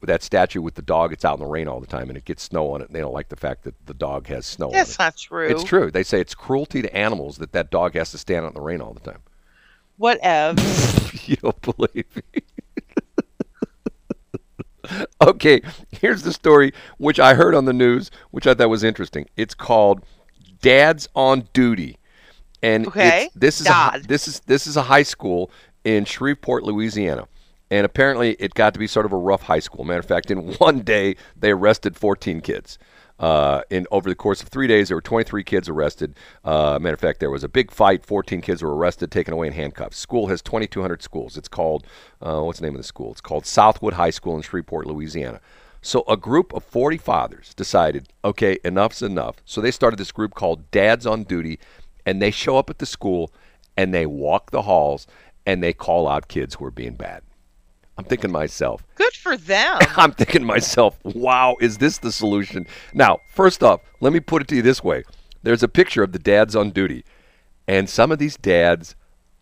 that 0.03 0.23
statue 0.23 0.61
with 0.61 0.75
the 0.75 0.81
dog, 0.81 1.11
it's 1.11 1.25
out 1.25 1.39
in 1.39 1.43
the 1.43 1.49
rain 1.49 1.67
all 1.67 1.81
the 1.81 1.87
time 1.87 2.07
and 2.09 2.17
it 2.17 2.23
gets 2.23 2.43
snow 2.43 2.71
on 2.71 2.81
it. 2.81 2.87
And 2.87 2.95
they 2.95 3.01
don't 3.01 3.13
like 3.13 3.29
the 3.29 3.35
fact 3.35 3.63
that 3.63 3.75
the 3.85 3.93
dog 3.93 4.27
has 4.27 4.45
snow 4.45 4.69
That's 4.71 4.97
on 4.97 5.03
it. 5.03 5.07
not 5.07 5.17
true. 5.17 5.47
It's 5.49 5.63
true. 5.65 5.91
They 5.91 6.03
say 6.03 6.21
it's 6.21 6.35
cruelty 6.35 6.81
to 6.81 6.95
animals 6.95 7.37
that 7.39 7.51
that 7.51 7.71
dog 7.71 7.95
has 7.95 8.11
to 8.11 8.17
stand 8.17 8.45
out 8.45 8.49
in 8.49 8.53
the 8.55 8.61
rain 8.61 8.79
all 8.81 8.93
the 8.93 8.99
time. 9.01 9.19
Whatever. 9.97 10.61
you 11.25 11.35
don't 11.35 11.61
believe 11.61 12.05
me. 12.15 12.41
okay, 15.21 15.61
here's 15.91 16.23
the 16.23 16.33
story 16.33 16.73
which 16.97 17.19
I 17.19 17.33
heard 17.35 17.55
on 17.55 17.65
the 17.65 17.73
news, 17.73 18.11
which 18.31 18.47
I 18.47 18.53
thought 18.53 18.69
was 18.69 18.83
interesting. 18.83 19.27
It's 19.37 19.53
called 19.53 20.03
Dads 20.61 21.07
on 21.15 21.47
Duty, 21.53 21.97
and 22.61 22.87
Okay. 22.87 23.25
it's, 23.25 23.35
this 23.35 23.61
is 23.61 23.67
a, 23.67 24.01
this 24.07 24.27
is 24.27 24.39
this 24.41 24.67
is 24.67 24.77
a 24.77 24.83
high 24.83 25.03
school 25.03 25.51
in 25.83 26.05
Shreveport, 26.05 26.63
Louisiana. 26.63 27.27
And 27.71 27.85
apparently, 27.85 28.31
it 28.39 28.55
got 28.55 28.73
to 28.73 28.79
be 28.79 28.87
sort 28.87 29.05
of 29.05 29.13
a 29.13 29.17
rough 29.17 29.43
high 29.43 29.59
school. 29.59 29.85
Matter 29.85 29.99
of 29.99 30.05
fact, 30.05 30.31
in 30.31 30.53
one 30.57 30.79
day, 30.79 31.15
they 31.37 31.51
arrested 31.51 31.95
14 31.95 32.41
kids. 32.41 32.79
Uh, 33.19 33.61
in 33.69 33.85
over 33.91 34.09
the 34.09 34.15
course 34.15 34.41
of 34.41 34.47
three 34.47 34.67
days, 34.67 34.87
there 34.87 34.97
were 34.97 35.01
23 35.01 35.43
kids 35.43 35.67
arrested. 35.67 36.15
Uh, 36.43 36.79
matter 36.81 36.93
of 36.93 36.99
fact, 36.99 37.19
there 37.19 37.29
was 37.29 37.43
a 37.43 37.49
big 37.49 37.71
fight. 37.71 38.05
14 38.05 38.41
kids 38.41 38.63
were 38.63 38.75
arrested, 38.75 39.11
taken 39.11 39.33
away 39.33 39.47
in 39.47 39.53
handcuffs. 39.53 39.97
School 39.97 40.27
has 40.27 40.41
2,200 40.41 41.01
schools. 41.01 41.37
It's 41.37 41.49
called 41.49 41.85
uh, 42.21 42.41
what's 42.41 42.59
the 42.59 42.65
name 42.65 42.75
of 42.75 42.81
the 42.81 42.87
school? 42.87 43.11
It's 43.11 43.21
called 43.21 43.45
Southwood 43.45 43.93
High 43.93 44.09
School 44.09 44.35
in 44.35 44.41
Shreveport, 44.41 44.87
Louisiana. 44.87 45.41
So 45.81 46.03
a 46.07 46.17
group 46.17 46.53
of 46.53 46.63
40 46.63 46.97
fathers 46.97 47.53
decided, 47.53 48.09
okay, 48.23 48.57
enough's 48.65 49.01
enough. 49.01 49.37
So 49.45 49.61
they 49.61 49.71
started 49.71 49.97
this 49.97 50.11
group 50.11 50.33
called 50.35 50.69
Dads 50.71 51.05
on 51.05 51.23
Duty, 51.23 51.59
and 52.05 52.21
they 52.21 52.31
show 52.31 52.57
up 52.57 52.69
at 52.69 52.79
the 52.79 52.85
school 52.85 53.31
and 53.77 53.93
they 53.93 54.05
walk 54.05 54.51
the 54.51 54.63
halls 54.63 55.07
and 55.45 55.63
they 55.63 55.73
call 55.73 56.07
out 56.07 56.27
kids 56.27 56.55
who 56.55 56.65
are 56.65 56.71
being 56.71 56.95
bad. 56.95 57.21
I'm 57.99 58.05
thinking 58.05 58.29
to 58.29 58.33
myself, 58.33 58.81
Good 58.95 59.13
for 59.13 59.35
them. 59.35 59.77
I'm 59.97 60.13
thinking 60.13 60.41
to 60.41 60.47
myself, 60.47 60.97
wow, 61.03 61.57
is 61.59 61.79
this 61.79 61.97
the 61.97 62.13
solution? 62.13 62.65
Now, 62.93 63.19
first 63.29 63.61
off, 63.61 63.81
let 63.99 64.13
me 64.13 64.21
put 64.21 64.41
it 64.41 64.47
to 64.47 64.55
you 64.55 64.61
this 64.61 64.81
way. 64.81 65.03
There's 65.43 65.63
a 65.63 65.67
picture 65.67 66.01
of 66.01 66.13
the 66.13 66.19
dads 66.19 66.55
on 66.55 66.71
duty, 66.71 67.03
and 67.67 67.89
some 67.89 68.09
of 68.13 68.17
these 68.17 68.37
dads, 68.37 68.95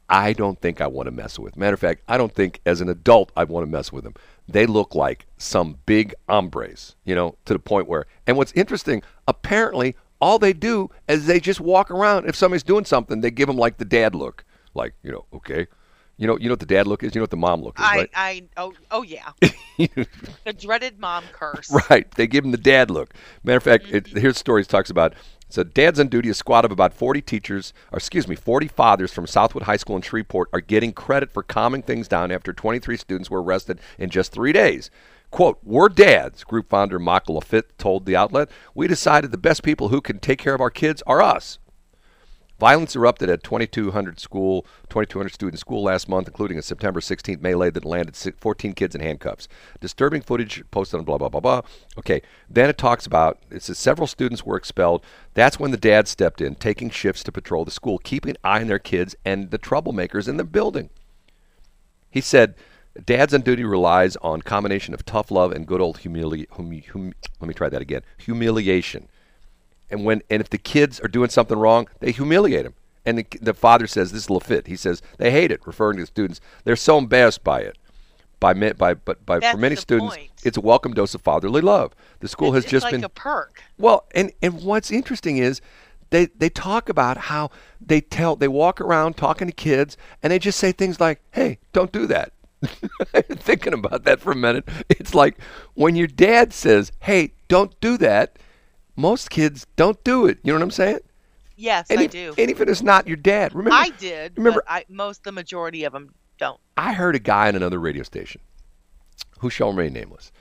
I 0.09 0.33
don't 0.33 0.59
think 0.59 0.81
I 0.81 0.87
want 0.87 1.05
to 1.05 1.11
mess 1.11 1.37
with. 1.37 1.55
Matter 1.55 1.75
of 1.75 1.79
fact, 1.79 2.01
I 2.07 2.17
don't 2.17 2.33
think 2.33 2.59
as 2.65 2.81
an 2.81 2.89
adult 2.89 3.31
I 3.37 3.43
want 3.43 3.63
to 3.65 3.71
mess 3.71 3.91
with 3.91 4.03
them. 4.03 4.15
They 4.47 4.65
look 4.65 4.95
like 4.95 5.27
some 5.37 5.77
big 5.85 6.15
hombres, 6.27 6.95
you 7.05 7.13
know, 7.13 7.35
to 7.45 7.53
the 7.53 7.59
point 7.59 7.87
where, 7.87 8.07
and 8.25 8.37
what's 8.37 8.53
interesting, 8.53 9.03
apparently 9.27 9.95
all 10.19 10.39
they 10.39 10.53
do 10.53 10.89
is 11.07 11.27
they 11.27 11.39
just 11.39 11.59
walk 11.59 11.91
around. 11.91 12.27
If 12.27 12.35
somebody's 12.35 12.63
doing 12.63 12.85
something, 12.85 13.21
they 13.21 13.29
give 13.29 13.47
them 13.47 13.57
like 13.57 13.77
the 13.77 13.85
dad 13.85 14.15
look, 14.15 14.43
like, 14.73 14.95
you 15.03 15.11
know, 15.11 15.25
okay. 15.31 15.67
You 16.17 16.25
know, 16.25 16.37
you 16.37 16.45
know 16.45 16.53
what 16.53 16.59
the 16.59 16.65
dad 16.65 16.87
look 16.87 17.03
is. 17.03 17.13
You 17.13 17.19
know 17.19 17.23
what 17.23 17.31
the 17.31 17.37
mom 17.37 17.61
look 17.61 17.79
is, 17.79 17.85
I, 17.85 17.97
right? 17.97 18.09
I, 18.15 18.43
oh, 18.57 18.73
oh 18.89 19.03
yeah. 19.03 19.31
the 19.77 20.53
dreaded 20.57 20.99
mom 20.99 21.23
curse. 21.31 21.71
Right. 21.89 22.09
They 22.11 22.25
give 22.25 22.43
him 22.43 22.51
the 22.51 22.57
dad 22.57 22.89
look. 22.89 23.13
Matter 23.43 23.57
of 23.57 23.63
fact, 23.63 23.85
it, 23.89 24.05
mm-hmm. 24.05 24.19
here's 24.19 24.37
stories 24.37 24.67
talks 24.67 24.89
about. 24.89 25.13
So 25.49 25.63
dads 25.63 25.99
on 25.99 26.07
duty, 26.07 26.29
a 26.29 26.33
squad 26.33 26.65
of 26.65 26.71
about 26.71 26.93
40 26.93 27.21
teachers, 27.21 27.71
or 27.91 27.97
excuse 27.97 28.27
me, 28.27 28.35
40 28.35 28.67
fathers 28.67 29.13
from 29.13 29.27
Southwood 29.27 29.63
High 29.63 29.77
School 29.77 29.95
in 29.95 30.01
Shreveport 30.01 30.49
are 30.51 30.59
getting 30.59 30.91
credit 30.91 31.31
for 31.31 31.41
calming 31.41 31.83
things 31.83 32.07
down 32.07 32.31
after 32.31 32.51
23 32.51 32.97
students 32.97 33.29
were 33.29 33.41
arrested 33.41 33.79
in 33.97 34.09
just 34.09 34.33
three 34.33 34.51
days. 34.51 34.89
Quote, 35.29 35.59
we're 35.63 35.89
dads, 35.89 36.43
group 36.43 36.69
founder 36.69 36.99
Mark 36.99 37.29
Lafitte 37.29 37.77
told 37.77 38.05
the 38.05 38.15
outlet. 38.15 38.49
We 38.73 38.87
decided 38.87 39.31
the 39.31 39.37
best 39.37 39.63
people 39.63 39.89
who 39.89 40.01
can 40.01 40.19
take 40.19 40.39
care 40.39 40.53
of 40.53 40.61
our 40.61 40.69
kids 40.69 41.03
are 41.05 41.21
us. 41.21 41.59
Violence 42.59 42.95
erupted 42.95 43.29
at 43.29 43.43
2200 43.43 44.19
school, 44.19 44.65
2200 44.89 45.31
student 45.31 45.59
school 45.59 45.83
last 45.83 46.09
month, 46.09 46.27
including 46.27 46.57
a 46.57 46.63
September 46.63 46.99
16th 46.99 47.39
melee 47.39 47.69
that 47.69 47.85
landed 47.85 48.15
14 48.15 48.73
kids 48.73 48.95
in 48.95 49.01
handcuffs. 49.01 49.47
Disturbing 49.79 50.21
footage 50.21 50.63
posted 50.71 50.99
on 50.99 51.05
blah 51.05 51.19
blah 51.19 51.29
blah 51.29 51.39
blah. 51.39 51.61
Okay, 51.99 52.21
then 52.49 52.69
it 52.69 52.77
talks 52.77 53.05
about 53.05 53.39
it 53.51 53.61
says 53.61 53.77
several 53.77 54.07
students 54.07 54.43
were 54.43 54.57
expelled. 54.57 55.03
That's 55.35 55.59
when 55.59 55.71
the 55.71 55.77
dad 55.77 56.07
stepped 56.07 56.41
in, 56.41 56.55
taking 56.55 56.89
shifts 56.89 57.23
to 57.23 57.31
patrol 57.31 57.63
the 57.63 57.71
school, 57.71 57.99
keeping 57.99 58.31
an 58.31 58.37
eye 58.43 58.61
on 58.61 58.67
their 58.67 58.79
kids 58.79 59.15
and 59.23 59.51
the 59.51 59.59
troublemakers 59.59 60.27
in 60.27 60.37
the 60.37 60.43
building. 60.43 60.89
He 62.09 62.21
said, 62.21 62.55
"Dads 63.05 63.35
on 63.35 63.41
duty 63.41 63.65
relies 63.65 64.15
on 64.17 64.41
combination 64.41 64.95
of 64.95 65.05
tough 65.05 65.29
love 65.29 65.51
and 65.51 65.67
good 65.67 65.81
old 65.81 65.99
humili- 65.99 66.47
humi- 66.55 66.87
hum- 66.91 67.13
let 67.39 67.47
me 67.47 67.53
try 67.53 67.69
that 67.69 67.83
again. 67.83 68.01
Humiliation." 68.17 69.09
And 69.89 70.03
when 70.05 70.21
and 70.29 70.41
if 70.41 70.49
the 70.49 70.57
kids 70.57 70.99
are 70.99 71.07
doing 71.07 71.29
something 71.29 71.57
wrong, 71.57 71.87
they 71.99 72.11
humiliate 72.11 72.63
them. 72.63 72.73
And 73.05 73.19
the, 73.19 73.25
the 73.41 73.53
father 73.53 73.87
says 73.87 74.11
this 74.11 74.23
is 74.23 74.29
Lafitte. 74.29 74.67
He 74.67 74.75
says 74.75 75.01
they 75.17 75.31
hate 75.31 75.51
it, 75.51 75.65
referring 75.65 75.97
to 75.97 76.03
the 76.03 76.07
students. 76.07 76.41
They're 76.65 76.75
so 76.75 76.97
embarrassed 76.97 77.43
by 77.43 77.61
it. 77.61 77.77
By 78.39 78.53
by 78.53 78.93
but 78.93 79.25
by 79.25 79.39
for 79.39 79.57
many 79.57 79.75
students, 79.75 80.15
point. 80.15 80.29
it's 80.43 80.57
a 80.57 80.61
welcome 80.61 80.93
dose 80.93 81.15
of 81.15 81.21
fatherly 81.21 81.61
love. 81.61 81.95
The 82.19 82.27
school 82.27 82.51
has 82.51 82.65
it's 82.65 82.71
just 82.71 82.83
like 82.83 82.91
been 82.91 83.03
a 83.03 83.09
perk. 83.09 83.63
well, 83.79 84.05
and 84.13 84.31
and 84.43 84.61
what's 84.61 84.91
interesting 84.91 85.37
is 85.37 85.59
they 86.11 86.27
they 86.27 86.49
talk 86.49 86.87
about 86.87 87.17
how 87.17 87.49
they 87.81 87.99
tell 88.01 88.35
they 88.35 88.47
walk 88.47 88.79
around 88.79 89.17
talking 89.17 89.47
to 89.47 89.53
kids 89.53 89.97
and 90.21 90.31
they 90.31 90.37
just 90.37 90.59
say 90.59 90.71
things 90.71 90.99
like, 90.99 91.19
"Hey, 91.31 91.57
don't 91.73 91.91
do 91.91 92.05
that." 92.07 92.31
Thinking 93.29 93.73
about 93.73 94.03
that 94.03 94.19
for 94.19 94.31
a 94.31 94.35
minute, 94.35 94.67
it's 94.89 95.15
like 95.15 95.39
when 95.73 95.95
your 95.95 96.07
dad 96.07 96.53
says, 96.53 96.91
"Hey, 96.99 97.33
don't 97.47 97.79
do 97.81 97.97
that." 97.97 98.37
Most 98.97 99.29
kids 99.29 99.65
don't 99.77 100.03
do 100.03 100.25
it. 100.27 100.39
You 100.43 100.51
know 100.53 100.59
what 100.59 100.63
I'm 100.63 100.71
saying? 100.71 100.99
Yes, 101.55 101.89
And 101.89 101.99
I 101.99 102.03
if, 102.05 102.11
do. 102.11 102.35
And 102.37 102.51
if 102.51 102.61
it 102.61 102.69
is 102.69 102.83
not 102.83 103.07
your 103.07 103.17
dad, 103.17 103.55
remember? 103.55 103.77
I 103.77 103.89
did. 103.91 104.37
Remember, 104.37 104.63
I, 104.67 104.85
most, 104.89 105.23
the 105.23 105.31
majority 105.31 105.85
of 105.85 105.93
them 105.93 106.13
don't. 106.37 106.59
I 106.77 106.93
heard 106.93 107.15
a 107.15 107.19
guy 107.19 107.47
on 107.47 107.55
another 107.55 107.79
radio 107.79 108.03
station, 108.03 108.41
who 109.39 109.49
shall 109.49 109.71
remain 109.71 109.93
nameless, 109.93 110.31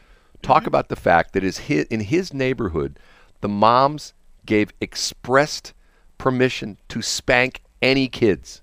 talk 0.43 0.67
Mm-hmm. 0.67 0.69
about 0.69 0.89
the 0.89 0.97
fact 0.97 1.33
that 1.35 1.45
is 1.45 1.59
his, 1.59 1.85
in 1.87 2.01
his 2.01 2.35
neighborhood, 2.35 2.99
the 3.41 3.49
moms 3.49 4.15
gave 4.45 4.73
expressed 4.81 5.75
permission 6.19 6.79
to 6.89 7.03
spank 7.03 7.63
any 7.83 8.09
kids. 8.09 8.63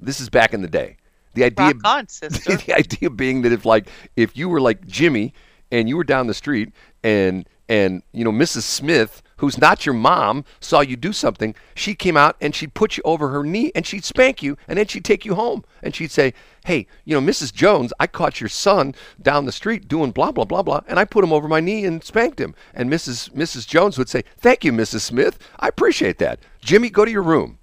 This 0.00 0.20
is 0.20 0.28
back 0.30 0.54
in 0.54 0.62
the 0.62 0.68
day. 0.68 0.96
The 1.34 1.44
idea, 1.44 1.74
on, 1.84 2.06
the 2.20 2.74
idea 2.76 3.10
being 3.10 3.42
that 3.42 3.52
if 3.52 3.64
like 3.66 3.88
if 4.16 4.36
you 4.36 4.48
were 4.48 4.60
like 4.60 4.86
Jimmy 4.86 5.34
and 5.70 5.88
you 5.88 5.96
were 5.96 6.04
down 6.04 6.26
the 6.28 6.34
street 6.34 6.72
and 7.04 7.48
and 7.68 8.02
you 8.12 8.24
know 8.24 8.32
Mrs. 8.32 8.62
Smith, 8.62 9.22
who's 9.38 9.58
not 9.58 9.84
your 9.84 9.94
mom, 9.94 10.44
saw 10.60 10.80
you 10.80 10.96
do 10.96 11.12
something, 11.12 11.54
she 11.74 11.94
came 11.94 12.16
out 12.16 12.36
and 12.40 12.54
she'd 12.54 12.74
put 12.74 12.96
you 12.96 13.02
over 13.04 13.28
her 13.28 13.42
knee 13.44 13.72
and 13.74 13.86
she'd 13.86 14.04
spank 14.04 14.42
you 14.42 14.56
and 14.68 14.78
then 14.78 14.86
she'd 14.86 15.04
take 15.04 15.24
you 15.24 15.34
home 15.34 15.64
and 15.82 15.94
she'd 15.94 16.10
say, 16.10 16.32
"Hey, 16.64 16.86
you 17.04 17.18
know, 17.18 17.26
Mrs. 17.26 17.52
Jones, 17.52 17.92
I 18.00 18.06
caught 18.06 18.40
your 18.40 18.48
son 18.48 18.94
down 19.20 19.44
the 19.44 19.52
street 19.52 19.88
doing 19.88 20.10
blah 20.10 20.32
blah 20.32 20.44
blah 20.44 20.62
blah 20.62 20.80
and 20.88 20.98
I 20.98 21.04
put 21.04 21.24
him 21.24 21.32
over 21.32 21.48
my 21.48 21.60
knee 21.60 21.84
and 21.84 22.02
spanked 22.02 22.40
him." 22.40 22.54
And 22.74 22.90
Mrs. 22.90 23.30
Mrs. 23.32 23.66
Jones 23.66 23.98
would 23.98 24.08
say, 24.08 24.24
"Thank 24.38 24.64
you, 24.64 24.72
Mrs. 24.72 25.00
Smith. 25.00 25.38
I 25.58 25.68
appreciate 25.68 26.18
that. 26.18 26.40
Jimmy, 26.60 26.90
go 26.90 27.04
to 27.04 27.10
your 27.10 27.22
room." 27.22 27.58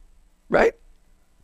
Right? 0.50 0.74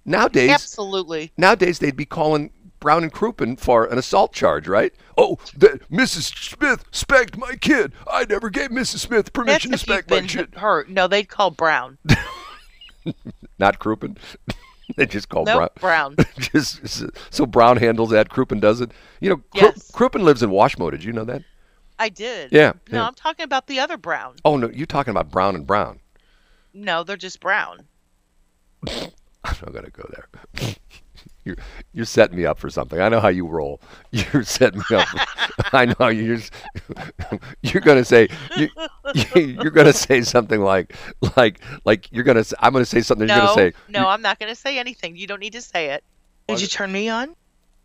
Nowadays, 0.05 0.49
Absolutely. 0.49 1.31
nowadays 1.37 1.79
they'd 1.79 1.95
be 1.95 2.05
calling 2.05 2.51
Brown 2.79 3.03
and 3.03 3.11
Crouppen 3.13 3.59
for 3.59 3.85
an 3.85 3.97
assault 3.97 4.33
charge, 4.33 4.67
right? 4.67 4.93
Oh, 5.17 5.37
the, 5.55 5.79
Mrs. 5.91 6.33
Smith 6.55 6.85
spanked 6.91 7.37
my 7.37 7.55
kid. 7.55 7.93
I 8.09 8.25
never 8.25 8.49
gave 8.49 8.69
Mrs. 8.69 8.99
Smith 8.99 9.25
That's 9.25 9.29
permission 9.31 9.71
to 9.71 9.75
if 9.75 9.81
spank 9.81 10.09
my 10.09 10.21
kid. 10.21 10.55
hurt. 10.55 10.89
No, 10.89 11.07
they'd 11.07 11.27
call 11.29 11.51
Brown. 11.51 11.97
Not 13.59 13.79
Crouppen. 13.79 14.17
they 14.95 15.05
just 15.05 15.29
call 15.29 15.43
Nope, 15.45 15.75
Brown. 15.79 16.15
Brown. 16.15 16.27
just 16.39 17.05
so 17.33 17.45
Brown 17.45 17.77
handles 17.77 18.09
that. 18.11 18.29
Crouppen 18.29 18.59
does 18.61 18.81
it. 18.81 18.91
You 19.19 19.29
know, 19.31 19.41
Yes. 19.53 19.91
Crouppen 19.91 20.21
lives 20.21 20.41
in 20.43 20.49
Washmo. 20.49 20.89
Did 20.91 21.03
you 21.03 21.11
know 21.13 21.25
that? 21.25 21.43
I 22.01 22.07
did. 22.09 22.51
Yeah, 22.53 22.73
No, 22.91 22.99
yeah. 22.99 23.07
I'm 23.07 23.13
talking 23.13 23.43
about 23.43 23.67
the 23.67 23.79
other 23.79 23.97
Brown. 23.97 24.35
Oh 24.45 24.55
no, 24.55 24.69
you're 24.69 24.85
talking 24.85 25.11
about 25.11 25.29
Brown 25.29 25.55
and 25.55 25.67
Brown. 25.67 25.99
No, 26.73 27.03
they're 27.03 27.17
just 27.17 27.41
Brown. 27.41 27.85
I'm 28.87 29.11
not 29.43 29.73
gonna 29.73 29.89
go 29.89 30.09
there. 30.11 30.75
You're 31.45 31.55
you're 31.93 32.05
setting 32.05 32.37
me 32.37 32.45
up 32.45 32.59
for 32.59 32.69
something. 32.69 32.99
I 32.99 33.09
know 33.09 33.19
how 33.19 33.29
you 33.29 33.47
roll. 33.47 33.81
You're 34.11 34.43
setting 34.43 34.81
me 34.89 34.97
up. 34.97 35.07
I 35.73 35.85
know 35.85 36.07
you're. 36.07 36.39
You're 37.61 37.81
gonna 37.81 38.03
say 38.03 38.27
you, 38.57 38.69
you're 39.35 39.71
gonna 39.71 39.93
say 39.93 40.21
something 40.21 40.61
like 40.61 40.95
like 41.37 41.61
like 41.85 42.11
you're 42.11 42.23
gonna. 42.23 42.43
I'm 42.59 42.73
gonna 42.73 42.85
say 42.85 43.01
something. 43.01 43.27
You're 43.27 43.37
gonna 43.37 43.53
say 43.53 43.73
no, 43.87 44.07
I'm 44.07 44.21
not 44.21 44.39
going 44.39 44.49
to 44.49 44.55
say 44.55 44.79
anything. 44.79 45.15
You 45.15 45.27
don't 45.27 45.39
need 45.39 45.53
to 45.53 45.61
say 45.61 45.91
it. 45.91 46.03
Did 46.47 46.61
you 46.61 46.67
turn 46.67 46.91
me 46.91 47.09
on? 47.09 47.35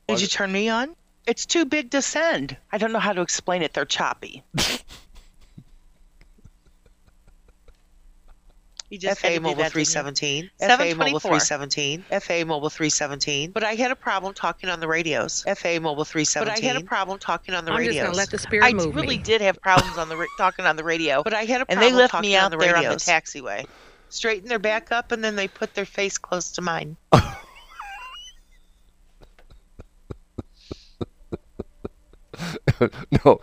Did 0.09 0.20
you 0.20 0.26
turn 0.26 0.52
me 0.52 0.68
on? 0.68 0.94
It's 1.26 1.46
too 1.46 1.64
big 1.64 1.90
to 1.92 2.02
send. 2.02 2.57
I 2.72 2.78
don't 2.78 2.92
know 2.92 2.98
how 2.98 3.12
to 3.12 3.22
explain 3.22 3.62
it. 3.62 3.72
They're 3.72 3.86
choppy. 3.86 4.42
You 8.95 9.01
just 9.01 9.20
FA 9.20 9.40
Mobile 9.40 9.57
that, 9.57 9.72
didn't 9.72 9.88
you? 9.88 10.11
317. 10.12 10.51
FA 10.61 10.95
Mobile 10.95 11.18
317. 11.18 12.05
FA 12.20 12.45
Mobile 12.45 12.70
317. 12.70 13.51
But 13.51 13.64
I 13.64 13.74
had 13.74 13.90
a 13.90 13.97
problem 13.97 14.34
talking 14.34 14.70
on 14.70 14.78
the 14.78 14.86
radios. 14.86 15.42
FA 15.42 15.80
Mobile 15.80 16.05
317. 16.05 16.47
But 16.47 16.55
317. 16.61 16.64
I 16.64 16.72
had 16.72 16.80
a 16.80 16.84
problem 16.86 17.18
talking 17.18 17.57
on 17.57 17.64
the 17.64 17.72
I'm 17.72 17.78
just 17.78 17.88
radios. 17.88 18.05
gonna 18.05 18.16
let 18.16 18.30
the 18.30 18.38
spirit 18.38 18.66
I 18.66 18.72
move 18.72 18.95
really 18.95 19.16
me. 19.16 19.22
did 19.24 19.40
have 19.40 19.61
problems 19.61 19.99
on 19.99 20.09
the 20.09 20.16
ra- 20.16 20.26
talking 20.38 20.64
on 20.64 20.76
the 20.76 20.84
radio. 20.84 21.24
But 21.24 21.34
I 21.34 21.42
had 21.42 21.62
a 21.62 21.66
problem 21.66 21.70
and 21.70 21.78
problem 21.80 21.92
they 21.92 21.99
left 21.99 22.11
talking 22.12 22.30
me 22.30 22.36
on 22.36 22.45
out 22.45 22.51
the 22.53 22.57
there 22.59 22.76
on 22.76 22.84
the 22.84 22.90
taxiway. 22.90 23.66
Straightened 24.11 24.49
their 24.49 24.61
back 24.61 24.92
up 24.92 25.11
and 25.11 25.24
then 25.24 25.34
they 25.34 25.49
put 25.49 25.74
their 25.74 25.86
face 25.86 26.16
close 26.16 26.53
to 26.53 26.62
mine. 26.62 26.97
no. 33.24 33.40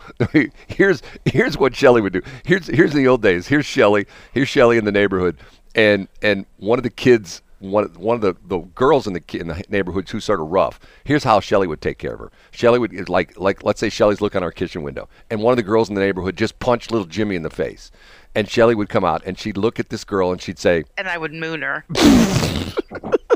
Here's 0.66 1.02
here's 1.24 1.58
what 1.58 1.74
Shelley 1.74 2.00
would 2.00 2.12
do. 2.12 2.22
Here's 2.44 2.66
here's 2.66 2.92
the 2.92 3.06
old 3.08 3.22
days. 3.22 3.48
Here's 3.48 3.66
Shelley. 3.66 4.06
Here's 4.32 4.48
Shelley 4.48 4.78
in 4.78 4.84
the 4.84 4.92
neighborhood, 4.92 5.38
and 5.74 6.08
and 6.22 6.46
one 6.58 6.78
of 6.78 6.82
the 6.82 6.90
kids 6.90 7.42
one 7.60 7.86
one 7.94 8.16
of 8.16 8.20
the, 8.20 8.36
the 8.44 8.58
girls 8.58 9.06
in 9.06 9.12
the 9.12 9.22
in 9.32 9.48
the 9.48 9.62
neighborhood 9.68 10.08
who's 10.08 10.24
sort 10.24 10.40
of 10.40 10.48
rough. 10.48 10.80
Here's 11.04 11.24
how 11.24 11.40
Shelly 11.40 11.66
would 11.66 11.80
take 11.80 11.98
care 11.98 12.14
of 12.14 12.18
her. 12.18 12.32
Shelly 12.50 12.78
would 12.78 13.08
like 13.08 13.38
like 13.38 13.64
let's 13.64 13.80
say 13.80 13.88
Shelly's 13.88 14.20
looking 14.20 14.38
out 14.38 14.42
our 14.42 14.52
kitchen 14.52 14.82
window, 14.82 15.08
and 15.30 15.40
one 15.40 15.52
of 15.52 15.56
the 15.56 15.62
girls 15.62 15.88
in 15.88 15.94
the 15.94 16.00
neighborhood 16.00 16.36
just 16.36 16.58
punched 16.58 16.90
little 16.90 17.06
Jimmy 17.06 17.36
in 17.36 17.42
the 17.42 17.50
face, 17.50 17.90
and 18.34 18.48
Shelly 18.48 18.74
would 18.74 18.88
come 18.88 19.04
out 19.04 19.22
and 19.24 19.38
she'd 19.38 19.56
look 19.56 19.78
at 19.78 19.90
this 19.90 20.04
girl 20.04 20.32
and 20.32 20.40
she'd 20.40 20.58
say, 20.58 20.84
And 20.96 21.08
I 21.08 21.18
would 21.18 21.32
moon 21.32 21.62
her. 21.62 21.84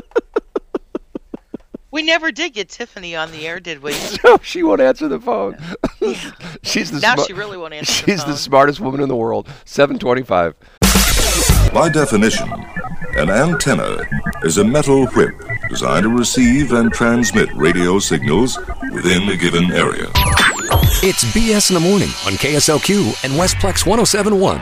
we 1.91 2.01
never 2.03 2.31
did 2.31 2.53
get 2.53 2.69
Tiffany 2.69 3.15
on 3.15 3.31
the 3.31 3.47
air, 3.47 3.59
did 3.59 3.81
we? 3.81 3.95
"No, 4.23 4.37
she 4.41 4.63
won't 4.63 4.81
answer 4.81 5.07
the 5.07 5.19
phone." 5.19 5.57
she's 6.63 6.91
the 6.91 6.99
Now 6.99 7.13
smart- 7.15 7.27
she 7.27 7.33
really 7.33 7.57
won't 7.57 7.73
answer 7.73 7.91
She's 8.05 8.21
the 8.21 8.31
phone. 8.31 8.35
smartest 8.37 8.79
woman 8.79 9.01
in 9.01 9.09
the 9.09 9.15
world. 9.15 9.47
Seven 9.65 9.97
twenty-five. 9.99 10.55
By 11.73 11.89
definition, 11.89 12.49
an 13.17 13.29
antenna 13.29 13.97
is 14.43 14.57
a 14.57 14.63
metal 14.63 15.05
whip 15.07 15.33
designed 15.69 16.03
to 16.03 16.09
receive 16.09 16.71
and 16.71 16.91
transmit 16.91 17.49
radio 17.53 17.99
signals 17.99 18.57
within 18.93 19.27
a 19.29 19.35
given 19.35 19.71
area. 19.71 20.07
It's 21.03 21.23
BS 21.25 21.69
in 21.69 21.73
the 21.75 21.79
morning 21.79 22.07
on 22.25 22.33
KSLQ 22.33 23.23
and 23.25 23.33
Westplex 23.33 23.85
1071. 23.85 24.61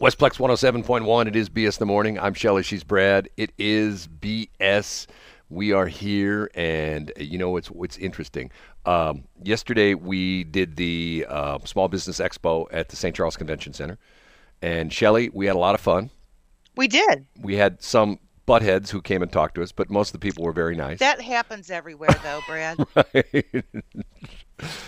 Westplex 0.00 0.38
107.1. 0.38 1.26
It 1.26 1.34
is 1.34 1.48
BS 1.48 1.76
in 1.76 1.80
the 1.80 1.86
morning. 1.86 2.20
I'm 2.20 2.32
Shelly. 2.32 2.62
She's 2.62 2.84
Brad. 2.84 3.28
It 3.36 3.50
is 3.58 4.06
BS. 4.06 5.08
We 5.50 5.72
are 5.72 5.88
here, 5.88 6.48
and 6.54 7.10
uh, 7.18 7.22
you 7.24 7.36
know 7.36 7.56
it's 7.56 7.68
it's 7.74 7.98
interesting. 7.98 8.52
Um, 8.86 9.24
yesterday 9.42 9.94
we 9.94 10.44
did 10.44 10.76
the 10.76 11.26
uh, 11.28 11.58
Small 11.64 11.88
Business 11.88 12.20
Expo 12.20 12.66
at 12.70 12.90
the 12.90 12.94
St. 12.96 13.16
Charles 13.16 13.36
Convention 13.36 13.72
Center, 13.72 13.98
and 14.62 14.92
Shelly, 14.92 15.30
we 15.30 15.46
had 15.46 15.56
a 15.56 15.58
lot 15.58 15.74
of 15.74 15.80
fun. 15.80 16.10
We 16.76 16.86
did. 16.86 17.26
We 17.40 17.56
had 17.56 17.82
some 17.82 18.20
buttheads 18.46 18.90
who 18.90 19.02
came 19.02 19.20
and 19.20 19.32
talked 19.32 19.56
to 19.56 19.64
us, 19.64 19.72
but 19.72 19.90
most 19.90 20.10
of 20.10 20.12
the 20.12 20.20
people 20.20 20.44
were 20.44 20.52
very 20.52 20.76
nice. 20.76 21.00
That 21.00 21.20
happens 21.20 21.72
everywhere, 21.72 22.14
though, 22.22 22.40
Brad. 22.46 22.78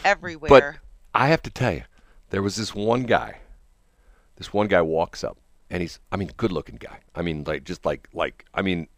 Everywhere. 0.05 0.49
But 0.49 0.75
I 1.15 1.27
have 1.29 1.43
to 1.43 1.51
tell 1.51 1.73
you, 1.73 1.83
there 2.29 2.43
was 2.43 2.55
this 2.55 2.77
one 2.77 3.03
guy. 3.03 3.39
This 4.41 4.55
one 4.55 4.69
guy 4.69 4.81
walks 4.81 5.23
up, 5.23 5.37
and 5.69 5.83
he's, 5.83 6.01
I 6.11 6.17
mean, 6.17 6.31
good-looking 6.39 6.77
guy. 6.77 7.01
I 7.15 7.21
mean, 7.21 7.45
like 7.47 7.65
just 7.65 7.85
like 7.85 8.09
like 8.15 8.47
I 8.55 8.63
mean, 8.63 8.89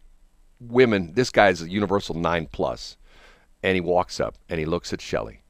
women. 0.61 1.11
This 1.15 1.31
guy's 1.31 1.61
a 1.61 1.69
universal 1.69 2.15
nine 2.15 2.47
plus, 2.49 2.95
and 3.61 3.75
he 3.75 3.81
walks 3.81 4.21
up 4.21 4.35
and 4.47 4.57
he 4.57 4.65
looks 4.65 4.93
at 4.93 5.01
Shelly, 5.01 5.41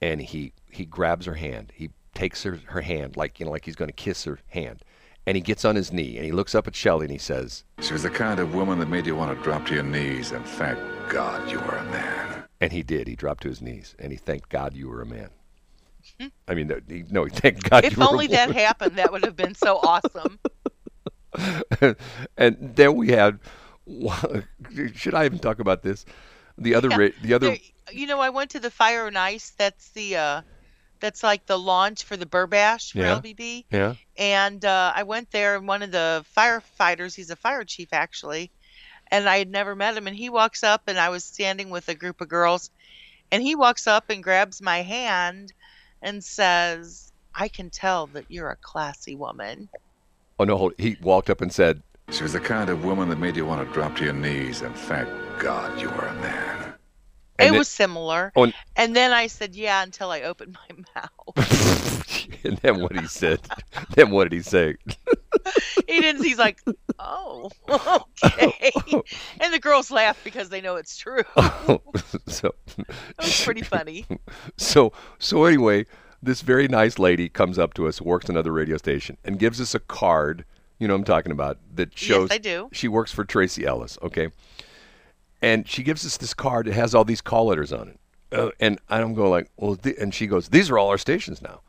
and 0.00 0.22
he 0.22 0.52
he 0.70 0.84
grabs 0.84 1.26
her 1.26 1.34
hand. 1.34 1.72
He 1.74 1.90
takes 2.14 2.44
her 2.44 2.60
her 2.66 2.82
hand 2.82 3.16
like 3.16 3.40
you 3.40 3.46
know 3.46 3.50
like 3.50 3.64
he's 3.64 3.74
going 3.74 3.88
to 3.88 3.92
kiss 3.92 4.22
her 4.22 4.38
hand, 4.50 4.84
and 5.26 5.36
he 5.36 5.40
gets 5.40 5.64
on 5.64 5.74
his 5.74 5.92
knee 5.92 6.16
and 6.16 6.24
he 6.24 6.30
looks 6.30 6.54
up 6.54 6.68
at 6.68 6.76
Shelly 6.76 7.06
and 7.06 7.12
he 7.12 7.18
says, 7.18 7.64
She 7.80 7.92
was 7.92 8.04
the 8.04 8.10
kind 8.10 8.38
of 8.38 8.54
woman 8.54 8.78
that 8.78 8.88
made 8.88 9.04
you 9.04 9.16
want 9.16 9.36
to 9.36 9.42
drop 9.42 9.66
to 9.66 9.74
your 9.74 9.82
knees 9.82 10.30
and 10.30 10.46
thank 10.46 10.78
God 11.08 11.50
you 11.50 11.58
were 11.58 11.76
a 11.76 11.84
man. 11.86 12.44
and 12.60 12.72
he 12.72 12.84
did. 12.84 13.08
He 13.08 13.16
dropped 13.16 13.42
to 13.42 13.48
his 13.48 13.60
knees 13.60 13.96
and 13.98 14.12
he 14.12 14.16
thanked 14.16 14.48
God 14.48 14.74
you 14.74 14.88
were 14.88 15.02
a 15.02 15.06
man. 15.06 15.30
I 16.48 16.54
mean, 16.54 16.68
no, 16.68 16.80
he, 16.88 17.04
no, 17.10 17.24
he 17.26 17.30
thanked 17.30 17.68
God. 17.68 17.84
if 17.84 17.98
only 18.00 18.26
that 18.28 18.50
happened, 18.52 18.96
that 18.96 19.12
would 19.12 19.24
have 19.24 19.36
been 19.36 19.54
so 19.54 19.76
awesome. 19.78 20.38
and 22.36 22.56
then 22.76 22.94
we 22.96 23.08
had. 23.10 23.38
Should 24.94 25.14
I 25.14 25.26
even 25.26 25.38
talk 25.38 25.58
about 25.58 25.82
this? 25.82 26.04
The 26.56 26.74
other, 26.74 26.88
Yeah. 26.88 26.96
ra- 26.96 27.08
the 27.22 27.34
other. 27.34 27.48
There- 27.48 27.58
you 27.92 28.06
know, 28.06 28.18
I 28.20 28.30
went 28.30 28.50
to 28.52 28.60
the 28.60 28.70
Fire 28.70 29.06
and 29.06 29.18
Ice. 29.18 29.50
That's 29.58 29.90
the, 29.90 30.16
uh, 30.16 30.40
that's 31.00 31.22
like 31.22 31.44
the 31.44 31.58
launch 31.58 32.04
for 32.04 32.16
the 32.16 32.24
Burbash 32.24 32.92
for 32.92 32.98
Yeah. 33.00 33.20
LBB. 33.20 33.66
Yeah. 33.70 33.94
And 34.16 34.64
uh, 34.64 34.92
I 34.96 35.02
went 35.02 35.30
there, 35.32 35.56
and 35.56 35.68
one 35.68 35.82
of 35.82 35.90
the 35.92 36.24
firefighters, 36.34 37.14
he's 37.14 37.28
a 37.28 37.36
fire 37.36 37.62
chief 37.64 37.92
actually, 37.92 38.50
and 39.10 39.28
I 39.28 39.36
had 39.36 39.50
never 39.50 39.74
met 39.76 39.96
him. 39.98 40.06
And 40.06 40.16
he 40.16 40.30
walks 40.30 40.62
up, 40.62 40.84
and 40.86 40.98
I 40.98 41.10
was 41.10 41.24
standing 41.24 41.68
with 41.68 41.90
a 41.90 41.94
group 41.94 42.22
of 42.22 42.28
girls, 42.28 42.70
and 43.30 43.42
he 43.42 43.54
walks 43.54 43.86
up 43.86 44.08
and 44.08 44.22
grabs 44.22 44.62
my 44.62 44.80
hand 44.80 45.52
and 46.04 46.22
says, 46.22 47.10
I 47.34 47.48
can 47.48 47.70
tell 47.70 48.06
that 48.08 48.26
you're 48.28 48.50
a 48.50 48.56
classy 48.56 49.16
woman. 49.16 49.68
Oh 50.38 50.44
no! 50.44 50.56
hold- 50.56 50.74
He 50.78 50.96
walked 51.02 51.30
up 51.30 51.40
and 51.40 51.52
said, 51.52 51.82
She 52.10 52.22
was 52.22 52.34
the 52.34 52.40
kind 52.40 52.70
of 52.70 52.84
woman 52.84 53.08
that 53.08 53.18
made 53.18 53.34
you 53.36 53.44
want 53.46 53.66
to 53.66 53.72
drop 53.74 53.96
to 53.96 54.04
your 54.04 54.12
knees 54.12 54.62
and 54.62 54.74
thank 54.76 55.08
God 55.40 55.80
you 55.80 55.88
were 55.88 56.06
a 56.06 56.14
man. 56.20 56.63
It 57.38 57.52
was 57.52 57.68
similar. 57.68 58.32
Oh, 58.36 58.50
and- 58.76 58.94
then 58.96 59.12
I 59.12 59.26
said, 59.26 59.54
yeah, 59.54 59.82
until 59.82 60.10
I 60.10 60.22
opened 60.22 60.56
my 60.68 60.76
mouth. 60.94 62.38
and 62.44 62.58
then 62.58 62.80
what 62.80 62.98
he 62.98 63.06
said. 63.06 63.40
then 63.94 64.10
what 64.10 64.24
did 64.30 64.36
he 64.36 64.42
say? 64.42 64.76
he 65.88 66.00
didn't. 66.00 66.22
He's 66.24 66.38
like, 66.38 66.60
oh, 66.98 67.50
okay. 67.68 68.72
and 69.40 69.52
the 69.52 69.58
girls 69.58 69.90
laugh 69.90 70.18
because 70.24 70.48
they 70.48 70.60
know 70.60 70.76
it's 70.76 70.96
true. 70.96 71.22
so 72.26 72.54
It 72.78 72.86
was 73.18 73.44
pretty 73.44 73.62
funny. 73.62 74.06
so 74.56 74.92
so 75.18 75.44
anyway, 75.44 75.86
this 76.22 76.40
very 76.42 76.68
nice 76.68 76.98
lady 76.98 77.28
comes 77.28 77.58
up 77.58 77.74
to 77.74 77.86
us, 77.88 78.00
works 78.00 78.28
another 78.28 78.52
radio 78.52 78.76
station, 78.76 79.16
and 79.24 79.38
gives 79.38 79.60
us 79.60 79.74
a 79.74 79.80
card. 79.80 80.44
You 80.78 80.88
know 80.88 80.94
what 80.94 80.98
I'm 81.00 81.04
talking 81.04 81.32
about 81.32 81.58
that 81.74 81.96
shows. 81.96 82.28
Yes, 82.30 82.36
I 82.36 82.38
do. 82.38 82.68
she 82.72 82.88
works 82.88 83.12
for 83.12 83.24
Tracy 83.24 83.64
Ellis. 83.64 83.98
Okay, 84.02 84.28
and 85.44 85.68
she 85.68 85.82
gives 85.82 86.06
us 86.06 86.16
this 86.16 86.32
card. 86.32 86.66
It 86.66 86.72
has 86.72 86.94
all 86.94 87.04
these 87.04 87.20
call 87.20 87.46
letters 87.46 87.70
on 87.70 87.88
it, 87.88 88.00
uh, 88.32 88.50
and 88.60 88.78
I'm 88.88 89.12
going 89.12 89.30
like, 89.30 89.50
well, 89.58 89.78
and 90.00 90.14
she 90.14 90.26
goes, 90.26 90.48
these 90.48 90.70
are 90.70 90.78
all 90.78 90.88
our 90.88 90.96
stations 90.98 91.42
now. 91.42 91.60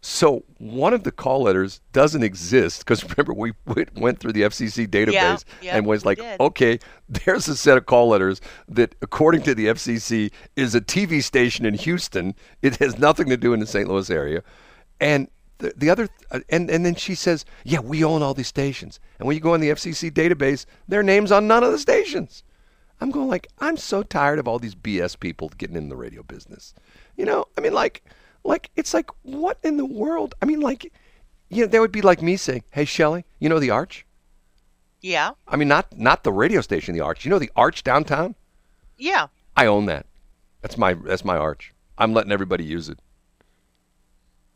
So 0.00 0.42
one 0.58 0.92
of 0.92 1.04
the 1.04 1.12
call 1.12 1.44
letters 1.44 1.80
doesn't 1.92 2.24
exist 2.24 2.80
because 2.80 3.04
remember 3.16 3.32
we 3.32 3.52
went 3.94 4.18
through 4.18 4.32
the 4.32 4.42
FCC 4.42 4.88
database 4.88 5.44
yeah, 5.62 5.76
and 5.76 5.86
was 5.86 6.04
like, 6.04 6.18
did. 6.18 6.40
okay, 6.40 6.80
there's 7.08 7.46
a 7.46 7.56
set 7.56 7.78
of 7.78 7.86
call 7.86 8.08
letters 8.08 8.40
that, 8.68 8.96
according 9.00 9.42
to 9.42 9.54
the 9.54 9.66
FCC, 9.66 10.32
is 10.56 10.74
a 10.74 10.80
TV 10.80 11.22
station 11.22 11.64
in 11.64 11.74
Houston. 11.74 12.34
It 12.62 12.76
has 12.76 12.98
nothing 12.98 13.28
to 13.28 13.36
do 13.36 13.54
in 13.54 13.60
the 13.60 13.66
St. 13.66 13.88
Louis 13.88 14.10
area, 14.10 14.42
and 15.00 15.28
the, 15.58 15.72
the 15.76 15.88
other, 15.88 16.08
uh, 16.32 16.40
and 16.48 16.68
and 16.68 16.84
then 16.84 16.96
she 16.96 17.14
says, 17.14 17.44
yeah, 17.62 17.78
we 17.78 18.02
own 18.02 18.22
all 18.22 18.34
these 18.34 18.48
stations, 18.48 18.98
and 19.20 19.28
when 19.28 19.36
you 19.36 19.40
go 19.40 19.54
in 19.54 19.60
the 19.60 19.70
FCC 19.70 20.10
database, 20.10 20.66
their 20.88 21.04
names 21.04 21.30
on 21.30 21.46
none 21.46 21.62
of 21.62 21.70
the 21.70 21.78
stations. 21.78 22.42
I'm 23.04 23.10
going 23.10 23.28
like, 23.28 23.48
I'm 23.58 23.76
so 23.76 24.02
tired 24.02 24.38
of 24.38 24.48
all 24.48 24.58
these 24.58 24.74
BS 24.74 25.20
people 25.20 25.50
getting 25.58 25.76
in 25.76 25.90
the 25.90 25.94
radio 25.94 26.22
business. 26.22 26.72
You 27.18 27.26
know, 27.26 27.44
I 27.58 27.60
mean, 27.60 27.74
like, 27.74 28.02
like 28.44 28.70
it's 28.76 28.94
like, 28.94 29.10
what 29.24 29.58
in 29.62 29.76
the 29.76 29.84
world? 29.84 30.34
I 30.40 30.46
mean, 30.46 30.60
like, 30.60 30.90
you 31.50 31.64
know, 31.64 31.66
that 31.66 31.82
would 31.82 31.92
be 31.92 32.00
like 32.00 32.22
me 32.22 32.38
saying, 32.38 32.64
"Hey, 32.70 32.86
Shelley, 32.86 33.26
you 33.40 33.50
know 33.50 33.58
the 33.58 33.68
Arch? 33.68 34.06
Yeah, 35.02 35.32
I 35.46 35.56
mean, 35.56 35.68
not 35.68 35.98
not 35.98 36.24
the 36.24 36.32
radio 36.32 36.62
station, 36.62 36.94
the 36.94 37.02
Arch. 37.02 37.26
You 37.26 37.30
know 37.30 37.38
the 37.38 37.52
Arch 37.54 37.84
downtown? 37.84 38.36
yeah. 38.96 39.26
I 39.54 39.66
own 39.66 39.84
that. 39.84 40.06
That's 40.62 40.78
my 40.78 40.94
that's 40.94 41.26
my 41.26 41.36
Arch. 41.36 41.74
I'm 41.98 42.14
letting 42.14 42.32
everybody 42.32 42.64
use 42.64 42.88
it. 42.88 42.98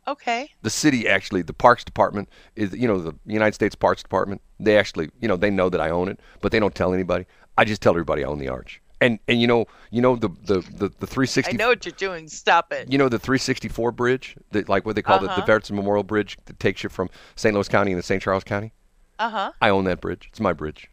Okay. 0.06 0.48
The 0.62 0.70
city 0.70 1.06
actually, 1.06 1.42
the 1.42 1.52
Parks 1.52 1.84
Department 1.84 2.30
is, 2.56 2.74
you 2.74 2.88
know, 2.88 2.98
the 2.98 3.14
United 3.26 3.54
States 3.54 3.74
Parks 3.74 4.02
Department. 4.02 4.40
They 4.58 4.78
actually, 4.78 5.10
you 5.20 5.28
know, 5.28 5.36
they 5.36 5.50
know 5.50 5.68
that 5.68 5.82
I 5.82 5.90
own 5.90 6.08
it, 6.08 6.18
but 6.40 6.50
they 6.50 6.58
don't 6.58 6.74
tell 6.74 6.94
anybody. 6.94 7.26
I 7.58 7.64
just 7.64 7.82
tell 7.82 7.92
everybody 7.92 8.24
I 8.24 8.28
own 8.28 8.38
the 8.38 8.48
Arch. 8.48 8.80
And 9.00 9.18
and 9.28 9.40
you 9.40 9.46
know, 9.46 9.66
you 9.90 10.00
know 10.00 10.16
the 10.16 10.28
the 10.44 10.60
the, 10.60 10.88
the 10.98 11.06
360. 11.06 11.52
I 11.52 11.56
know 11.56 11.68
what 11.68 11.84
you're 11.84 11.92
doing. 11.92 12.26
Stop 12.28 12.72
it. 12.72 12.90
You 12.90 12.98
know 12.98 13.08
the 13.08 13.18
364 13.18 13.92
bridge, 13.92 14.36
that 14.52 14.68
like 14.68 14.84
what 14.86 14.96
they 14.96 15.02
call 15.02 15.18
the, 15.20 15.26
the 15.26 15.32
Uh-huh. 15.32 15.40
Veterans 15.42 15.70
Memorial 15.70 16.02
Bridge 16.02 16.36
that 16.46 16.58
takes 16.58 16.82
you 16.82 16.88
from 16.88 17.08
St. 17.36 17.54
Louis 17.54 17.68
County 17.68 17.92
into 17.92 18.02
St. 18.02 18.20
Charles 18.22 18.42
County. 18.44 18.72
Uh 19.20 19.30
huh. 19.30 19.52
I 19.60 19.68
own 19.70 19.84
that 19.84 20.00
bridge. 20.00 20.28
It's 20.30 20.40
my 20.40 20.52
bridge. 20.52 20.88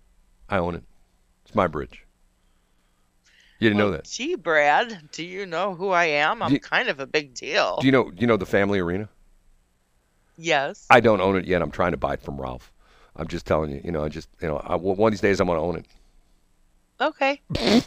I 0.50 0.58
own 0.58 0.76
it. 0.76 0.84
It's 1.46 1.56
my 1.56 1.66
bridge. 1.68 2.04
You 3.60 3.70
didn't 3.70 3.80
know 3.80 3.92
that. 3.92 4.04
Gee, 4.06 4.36
Brad, 4.36 5.10
do 5.12 5.24
you 5.26 5.46
know 5.46 5.74
who 5.76 5.90
I 5.90 6.06
am? 6.06 6.44
I'm 6.44 6.52
you- 6.54 6.60
kind 6.60 6.90
of 6.90 7.00
a 7.00 7.08
big 7.08 7.34
deal. 7.34 7.78
Do 7.80 7.88
you 7.88 7.92
know? 7.92 8.12
Do 8.12 8.18
you 8.20 8.28
know 8.28 8.38
the 8.38 8.46
Family 8.46 8.80
Arena? 8.80 9.10
yes. 10.38 10.86
I 10.90 11.00
don't 11.00 11.22
own 11.22 11.38
it 11.38 11.46
yet. 11.46 11.62
I'm 11.62 11.72
trying 11.72 11.92
to 11.92 11.98
buy 11.98 12.14
it 12.14 12.22
from 12.22 12.40
Ralph. 12.40 12.72
I'm 13.16 13.28
just 13.28 13.46
telling 13.46 13.72
you. 13.72 13.82
You 13.84 13.92
know, 13.92 14.04
I 14.04 14.10
just 14.10 14.28
you 14.42 14.48
know, 14.48 14.58
I, 14.58 14.76
one 14.76 15.08
of 15.08 15.12
these 15.14 15.22
days 15.22 15.40
I'm 15.40 15.48
going 15.48 15.58
to 15.58 15.64
own 15.64 15.78
it. 15.78 15.86
Okay. 17.00 17.42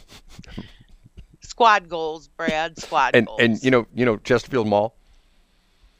Squad 1.41 1.89
goals, 1.89 2.27
Brad. 2.29 2.77
Squad 2.79 3.15
And 3.15 3.27
goals. 3.27 3.39
and 3.41 3.63
you 3.63 3.71
know 3.71 3.85
you 3.93 4.05
know 4.05 4.17
Chesterfield 4.17 4.67
Mall. 4.67 4.95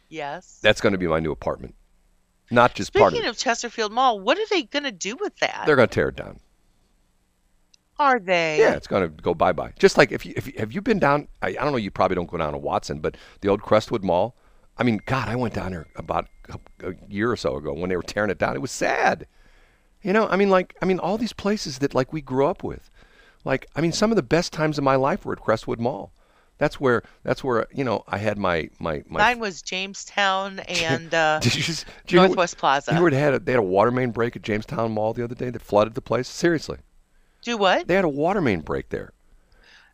Yes. 0.10 0.60
That's 0.62 0.82
going 0.82 0.94
to 0.94 0.98
be 0.98 1.08
my 1.08 1.20
new 1.20 1.32
apartment. 1.32 1.76
Not 2.52 2.74
just 2.74 2.94
part 2.94 3.14
of 3.14 3.18
Speaking 3.18 3.30
of 3.30 3.38
Chesterfield 3.38 3.92
Mall, 3.92 4.20
what 4.20 4.40
are 4.40 4.46
they 4.50 4.64
going 4.64 4.84
to 4.84 4.92
do 4.92 5.16
with 5.20 5.36
that? 5.38 5.64
They're 5.68 5.76
going 5.76 5.88
to 5.88 5.94
tear 5.94 6.10
it 6.10 6.16
down. 6.16 6.40
Are 8.00 8.20
they? 8.20 8.58
Yeah, 8.60 8.74
it's 8.76 8.88
going 8.88 9.04
to 9.04 9.10
go 9.10 9.34
bye 9.34 9.52
bye. 9.52 9.74
Just 9.78 9.98
like 9.98 10.12
if 10.12 10.26
you, 10.26 10.34
if 10.38 10.48
you, 10.48 10.54
have 10.58 10.72
you 10.72 10.82
been 10.82 11.00
down? 11.00 11.28
I, 11.42 11.50
I 11.50 11.52
don't 11.52 11.72
know. 11.72 11.78
You 11.78 11.92
probably 11.92 12.16
don't 12.16 12.30
go 12.30 12.38
down 12.38 12.54
to 12.54 12.58
Watson, 12.58 13.00
but 13.00 13.18
the 13.42 13.50
old 13.50 13.62
Crestwood 13.62 14.04
Mall. 14.04 14.36
I 14.78 14.84
mean, 14.84 15.02
God, 15.06 15.28
I 15.28 15.36
went 15.36 15.54
down 15.54 15.72
there 15.72 15.88
about 15.98 16.30
a, 16.48 16.58
a 16.88 16.94
year 17.10 17.30
or 17.30 17.36
so 17.36 17.58
ago 17.58 17.74
when 17.74 17.90
they 17.90 17.98
were 17.98 18.02
tearing 18.02 18.30
it 18.32 18.38
down. 18.38 18.56
It 18.56 18.62
was 18.62 18.72
sad. 18.72 19.28
You 20.02 20.14
know, 20.14 20.28
I 20.30 20.38
mean, 20.38 20.50
like, 20.50 20.74
I 20.82 20.86
mean, 20.86 21.00
all 21.00 21.18
these 21.18 21.34
places 21.34 21.80
that 21.80 21.94
like 21.94 22.14
we 22.14 22.22
grew 22.22 22.46
up 22.46 22.64
with. 22.64 22.90
Like, 23.46 23.68
I 23.76 23.82
mean, 23.82 23.92
some 23.92 24.12
of 24.12 24.16
the 24.16 24.24
best 24.24 24.54
times 24.54 24.78
of 24.78 24.84
my 24.84 24.96
life 24.96 25.26
were 25.26 25.34
at 25.34 25.40
Crestwood 25.40 25.80
Mall. 25.80 26.12
That's 26.58 26.78
where 26.80 27.04
that's 27.24 27.42
where 27.42 27.68
you 27.74 27.86
know 27.86 28.04
I 28.08 28.18
had 28.18 28.38
my 28.38 28.70
my 28.80 29.02
my. 29.08 29.20
Mine 29.20 29.40
was 29.40 29.62
Jamestown 29.62 30.60
and 30.68 31.14
uh, 31.14 31.40
did 31.44 31.56
you 31.56 31.64
just, 31.64 31.86
did 32.06 32.12
you 32.12 32.16
know- 32.18 32.28
Northwest 32.28 32.58
Plaza. 32.58 32.94
You 32.94 33.06
had 33.06 33.34
a, 33.34 33.40
they 33.40 33.54
had 33.54 33.60
a 33.60 33.64
water 33.64 33.92
main 33.92 34.12
break 34.12 34.36
at 34.36 34.42
Jamestown 34.42 34.92
Mall 34.92 35.14
the 35.14 35.24
other 35.24 35.36
day 35.36 35.50
that 35.50 35.62
flooded 35.62 35.96
the 35.96 36.02
place. 36.02 36.28
Seriously, 36.28 36.78
Do 37.42 37.58
what? 37.58 37.88
they 37.88 37.96
had 37.96 38.04
a 38.06 38.10
water 38.10 38.42
main 38.42 38.60
break 38.60 38.90
there. 38.90 39.14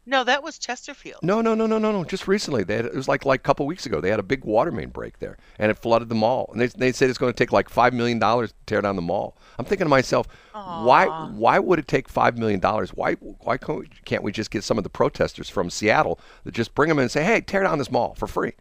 No, 0.08 0.24
that 0.24 0.44
was 0.44 0.60
Chesterfield. 0.60 1.22
No, 1.24 1.42
no, 1.42 1.56
no, 1.56 1.66
no, 1.66 1.80
no, 1.80 1.92
no. 1.92 2.04
Just 2.04 2.28
recently, 2.28 2.64
they 2.64 2.76
had, 2.76 2.86
it 2.86 2.94
was 2.94 3.08
like 3.08 3.26
like 3.26 3.40
a 3.40 3.44
couple 3.44 3.66
weeks 3.66 3.88
ago. 3.88 4.00
They 4.00 4.10
had 4.12 4.20
a 4.20 4.24
big 4.24 4.46
water 4.46 4.72
main 4.72 4.90
break 4.90 5.18
there, 5.18 5.38
and 5.58 5.72
it 5.72 5.80
flooded 5.80 6.10
the 6.10 6.16
mall. 6.16 6.50
And 6.52 6.62
they 6.62 6.68
they 6.68 6.92
said 6.92 7.10
it's 7.10 7.18
going 7.18 7.34
to 7.34 7.38
take 7.38 7.52
like 7.52 7.70
five 7.70 7.92
million 7.94 8.20
dollars 8.20 8.52
to 8.52 8.58
tear 8.68 8.82
down 8.82 8.96
the 8.98 9.02
mall. 9.02 9.36
I'm 9.58 9.66
thinking 9.66 9.86
to 9.86 9.90
myself, 9.90 10.28
why 10.54 11.08
why 11.32 11.58
would 11.58 11.80
it 11.80 11.88
take 11.88 12.08
five 12.08 12.38
million 12.38 12.60
dollars? 12.60 12.92
Why 12.92 13.14
why 13.16 13.58
can't 13.58 13.80
we- 13.80 13.90
can't 14.06 14.22
we 14.22 14.32
just 14.32 14.52
get 14.52 14.64
some 14.64 14.78
of 14.78 14.84
the 14.84 14.90
protesters 14.92 15.50
from 15.50 15.70
Seattle 15.72 16.20
that 16.44 16.54
just 16.54 16.76
bring 16.76 16.90
them 16.90 17.00
in 17.00 17.04
and 17.04 17.12
say, 17.12 17.24
hey, 17.24 17.42
tear 17.42 17.64
down 17.64 17.80
this 17.80 17.90
mall 17.90 18.14
for 18.16 18.28
free? 18.28 18.54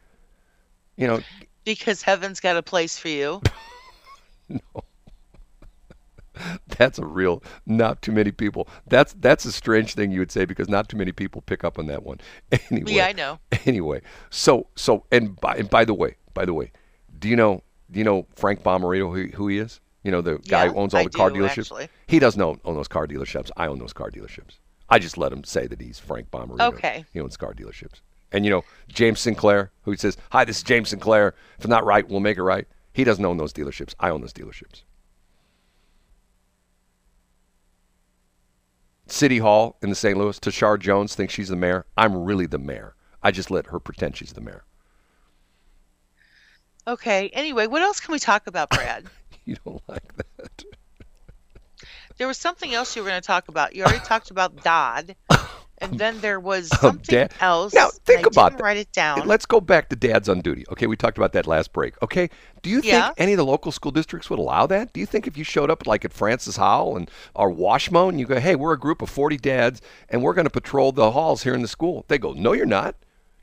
You 0.96 1.06
know, 1.08 1.20
Because 1.64 2.00
heaven's 2.02 2.40
got 2.40 2.56
a 2.56 2.62
place 2.62 2.96
for 2.98 3.08
you. 3.08 3.42
That's 6.78 6.98
a 6.98 7.06
real 7.06 7.42
not 7.66 8.02
too 8.02 8.12
many 8.12 8.32
people. 8.32 8.68
That's 8.86 9.12
that's 9.14 9.44
a 9.44 9.52
strange 9.52 9.94
thing 9.94 10.10
you 10.10 10.18
would 10.20 10.32
say 10.32 10.44
because 10.44 10.68
not 10.68 10.88
too 10.88 10.96
many 10.96 11.12
people 11.12 11.42
pick 11.42 11.64
up 11.64 11.78
on 11.78 11.86
that 11.86 12.02
one. 12.02 12.18
Anyway. 12.70 12.92
Yeah, 12.92 13.06
I 13.06 13.12
know. 13.12 13.38
Anyway, 13.66 14.02
so 14.30 14.66
so 14.76 15.04
and 15.12 15.38
by 15.40 15.56
and 15.56 15.68
by 15.70 15.84
the 15.84 15.94
way, 15.94 16.16
by 16.34 16.44
the 16.44 16.54
way, 16.54 16.72
do 17.18 17.28
you 17.28 17.36
know 17.36 17.62
do 17.90 17.98
you 17.98 18.04
know 18.04 18.26
Frank 18.36 18.62
Bommarito 18.62 19.12
who, 19.14 19.36
who 19.36 19.48
he 19.48 19.58
is? 19.58 19.80
You 20.02 20.10
know 20.10 20.20
the 20.20 20.38
guy 20.38 20.64
Yeah, 20.64 20.72
who 20.72 20.78
owns 20.78 20.94
all 20.94 21.00
I 21.00 21.04
the 21.04 21.10
car 21.10 21.30
do, 21.30 21.40
dealerships. 21.40 21.58
actually. 21.58 21.88
He 22.06 22.18
doesn't 22.18 22.40
own, 22.40 22.60
own 22.64 22.74
those 22.76 22.88
car 22.88 23.06
dealerships. 23.06 23.50
I 23.56 23.66
own 23.68 23.78
those 23.78 23.92
car 23.92 24.10
dealerships. 24.10 24.58
I 24.90 24.98
just 24.98 25.16
let 25.16 25.32
him 25.32 25.44
say 25.44 25.66
that 25.66 25.80
he's 25.80 25.98
Frank 25.98 26.30
Bommarito. 26.30 26.60
Okay. 26.74 27.04
He 27.12 27.20
owns 27.20 27.36
car 27.36 27.54
dealerships. 27.54 28.00
And 28.32 28.44
you 28.44 28.50
know 28.50 28.64
James 28.88 29.20
Sinclair, 29.20 29.70
who 29.82 29.96
says, 29.96 30.16
"Hi, 30.30 30.44
this 30.44 30.58
is 30.58 30.62
James 30.62 30.88
Sinclair. 30.90 31.28
If 31.58 31.64
it's 31.64 31.68
not 31.68 31.84
right, 31.84 32.06
we'll 32.08 32.20
make 32.20 32.36
it 32.36 32.42
right." 32.42 32.66
He 32.92 33.04
doesn't 33.04 33.24
own 33.24 33.36
those 33.38 33.52
dealerships. 33.52 33.94
I 34.00 34.10
own 34.10 34.20
those 34.20 34.32
dealerships. 34.32 34.82
City 39.14 39.38
Hall 39.38 39.78
in 39.80 39.90
the 39.90 39.94
St. 39.94 40.18
Louis, 40.18 40.38
Tishaura 40.40 40.78
Jones 40.78 41.14
thinks 41.14 41.32
she's 41.32 41.48
the 41.48 41.56
mayor. 41.56 41.86
I'm 41.96 42.24
really 42.24 42.46
the 42.46 42.58
mayor. 42.58 42.96
I 43.22 43.30
just 43.30 43.50
let 43.50 43.66
her 43.68 43.78
pretend 43.78 44.16
she's 44.16 44.32
the 44.32 44.40
mayor. 44.40 44.64
Okay. 46.86 47.30
Anyway, 47.32 47.68
what 47.68 47.80
else 47.80 48.00
can 48.00 48.12
we 48.12 48.18
talk 48.18 48.46
about, 48.46 48.70
Brad? 48.70 49.06
You 49.46 49.56
don't 49.62 49.82
like 49.88 50.16
that. 50.16 50.64
there 52.16 52.26
was 52.26 52.38
something 52.38 52.72
else 52.72 52.96
you 52.96 53.02
were 53.02 53.08
going 53.10 53.20
to 53.20 53.26
talk 53.26 53.48
about. 53.48 53.76
You 53.76 53.82
already 53.84 54.02
talked 54.02 54.30
about 54.30 54.56
Dodd, 54.64 55.14
and 55.84 55.98
then 55.98 56.20
there 56.20 56.40
was 56.40 56.70
Oh, 56.72 56.76
something 56.76 57.14
Dad. 57.14 57.34
else. 57.40 57.74
Now, 57.74 57.90
think 58.04 58.26
about 58.26 58.52
that. 58.52 58.62
Write 58.62 58.76
it 58.76 58.92
down. 58.92 59.26
Let's 59.26 59.46
go 59.46 59.60
back 59.60 59.88
to 59.90 59.96
dad's 59.96 60.28
on 60.28 60.40
duty. 60.40 60.64
Okay, 60.70 60.86
we 60.86 60.96
talked 60.96 61.18
about 61.18 61.32
that 61.32 61.46
last 61.46 61.72
break. 61.72 61.94
Okay, 62.02 62.28
do 62.62 62.70
you 62.70 62.80
Yeah. 62.82 63.06
think 63.06 63.14
any 63.18 63.32
of 63.32 63.38
the 63.38 63.44
local 63.44 63.72
school 63.72 63.92
districts 63.92 64.28
would 64.30 64.38
allow 64.38 64.66
that? 64.66 64.92
Do 64.92 65.00
you 65.00 65.06
think 65.06 65.26
if 65.26 65.36
you 65.36 65.44
showed 65.44 65.70
up 65.70 65.86
like 65.86 66.04
at 66.04 66.12
Francis 66.12 66.56
Howell 66.56 66.96
and 66.96 67.10
or 67.34 67.50
Washmo 67.52 68.08
and 68.08 68.18
you 68.18 68.26
go, 68.26 68.40
hey, 68.40 68.54
we're 68.56 68.72
a 68.72 68.78
group 68.78 69.02
of 69.02 69.10
40 69.10 69.36
dads 69.36 69.80
and 70.08 70.22
we're 70.22 70.34
going 70.34 70.46
to 70.46 70.50
patrol 70.50 70.92
the 70.92 71.10
halls 71.12 71.42
here 71.42 71.54
in 71.54 71.62
the 71.62 71.68
school? 71.68 72.04
They 72.08 72.18
go, 72.18 72.32
no, 72.32 72.52
you're 72.52 72.66
not. 72.66 72.94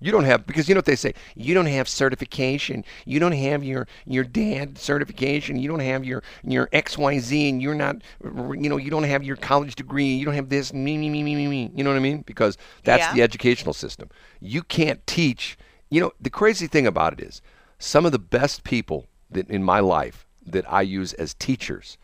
You 0.04 0.12
don't 0.12 0.24
have 0.24 0.48
because 0.48 0.68
you 0.68 0.74
know 0.74 0.80
what 0.80 0.86
they 0.86 0.96
say. 0.96 1.14
You 1.36 1.54
don't 1.54 1.68
have 1.68 1.88
certification. 1.88 2.84
You 3.06 3.20
don't 3.20 3.34
have 3.34 3.64
your 3.64 3.88
your 4.06 4.24
dad 4.24 4.80
certification. 4.80 5.60
You 5.60 5.70
don't 5.70 5.80
have 5.80 6.04
your 6.04 6.24
your 6.44 6.68
X 6.74 6.98
Y 6.98 7.20
Z, 7.20 7.50
and 7.50 7.62
you're 7.62 7.76
not. 7.76 7.98
You 8.24 8.68
know 8.68 8.78
you 8.78 8.90
don't 8.90 9.04
have 9.04 9.24
your 9.24 9.36
college 9.36 9.76
degree. 9.76 10.16
You 10.16 10.26
don't 10.26 10.34
have 10.34 10.50
this. 10.50 10.74
Me 10.74 10.98
me 10.98 11.08
me 11.08 11.22
me 11.22 11.36
me 11.36 11.48
me. 11.48 11.72
You 11.76 11.84
know 11.84 11.92
what 11.92 11.98
I 11.98 12.02
mean? 12.02 12.24
Because 12.24 12.58
that's 12.84 13.04
Yeah. 13.04 13.14
the 13.14 13.22
educational 13.22 13.74
system. 13.74 14.10
You 14.40 14.64
can't 14.64 15.06
teach. 15.06 15.56
You 15.92 16.02
know 16.02 16.12
the 16.20 16.32
crazy 16.32 16.66
thing 16.66 16.88
about 16.88 17.14
it 17.14 17.20
is 17.20 17.42
some 17.78 18.04
of 18.06 18.12
the 18.12 18.20
best 18.20 18.64
people 18.64 19.08
that 19.30 19.50
in 19.52 19.64
my 19.64 19.80
life 19.80 20.26
that 20.44 20.66
I 20.68 20.82
use 20.82 21.14
as 21.14 21.36
teachers 21.36 22.00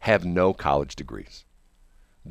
have 0.00 0.26
no 0.26 0.52
college 0.52 0.94
degrees 0.94 1.46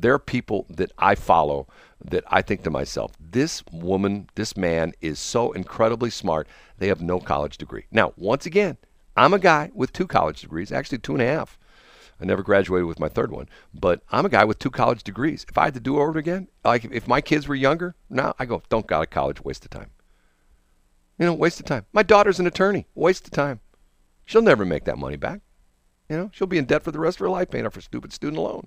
there 0.00 0.14
are 0.14 0.18
people 0.18 0.64
that 0.70 0.92
I 0.98 1.14
follow 1.14 1.66
that 2.04 2.24
I 2.28 2.42
think 2.42 2.62
to 2.62 2.70
myself, 2.70 3.12
this 3.20 3.62
woman, 3.72 4.28
this 4.34 4.56
man 4.56 4.92
is 5.00 5.18
so 5.18 5.52
incredibly 5.52 6.10
smart. 6.10 6.46
They 6.78 6.88
have 6.88 7.00
no 7.00 7.20
college 7.20 7.58
degree. 7.58 7.84
Now, 7.90 8.12
once 8.16 8.46
again, 8.46 8.76
I'm 9.16 9.34
a 9.34 9.38
guy 9.38 9.70
with 9.74 9.92
two 9.92 10.06
college 10.06 10.40
degrees, 10.40 10.70
actually 10.70 10.98
two 10.98 11.14
and 11.14 11.22
a 11.22 11.26
half. 11.26 11.58
I 12.20 12.24
never 12.24 12.42
graduated 12.42 12.86
with 12.86 12.98
my 12.98 13.08
third 13.08 13.30
one, 13.30 13.48
but 13.72 14.02
I'm 14.10 14.26
a 14.26 14.30
guy 14.30 14.44
with 14.44 14.58
two 14.58 14.70
college 14.70 15.04
degrees. 15.04 15.46
If 15.48 15.56
I 15.56 15.66
had 15.66 15.74
to 15.74 15.80
do 15.80 15.96
it 15.96 16.02
over 16.02 16.18
again, 16.18 16.48
like 16.64 16.84
if 16.84 17.06
my 17.06 17.20
kids 17.20 17.46
were 17.46 17.54
younger, 17.54 17.94
now 18.10 18.34
I 18.38 18.44
go, 18.44 18.62
don't 18.68 18.86
go 18.86 19.00
to 19.00 19.06
college, 19.06 19.44
waste 19.44 19.64
of 19.64 19.70
time. 19.70 19.90
You 21.18 21.26
know, 21.26 21.34
waste 21.34 21.60
of 21.60 21.66
time. 21.66 21.86
My 21.92 22.02
daughter's 22.02 22.40
an 22.40 22.46
attorney, 22.46 22.86
waste 22.94 23.26
of 23.26 23.32
time. 23.32 23.60
She'll 24.24 24.42
never 24.42 24.64
make 24.64 24.84
that 24.84 24.98
money 24.98 25.16
back. 25.16 25.40
You 26.08 26.16
know, 26.16 26.30
she'll 26.32 26.46
be 26.46 26.58
in 26.58 26.64
debt 26.64 26.82
for 26.82 26.90
the 26.90 27.00
rest 27.00 27.16
of 27.16 27.20
her 27.20 27.28
life 27.28 27.50
paying 27.50 27.66
off 27.66 27.74
her 27.74 27.80
stupid 27.80 28.12
student 28.12 28.42
loan. 28.42 28.66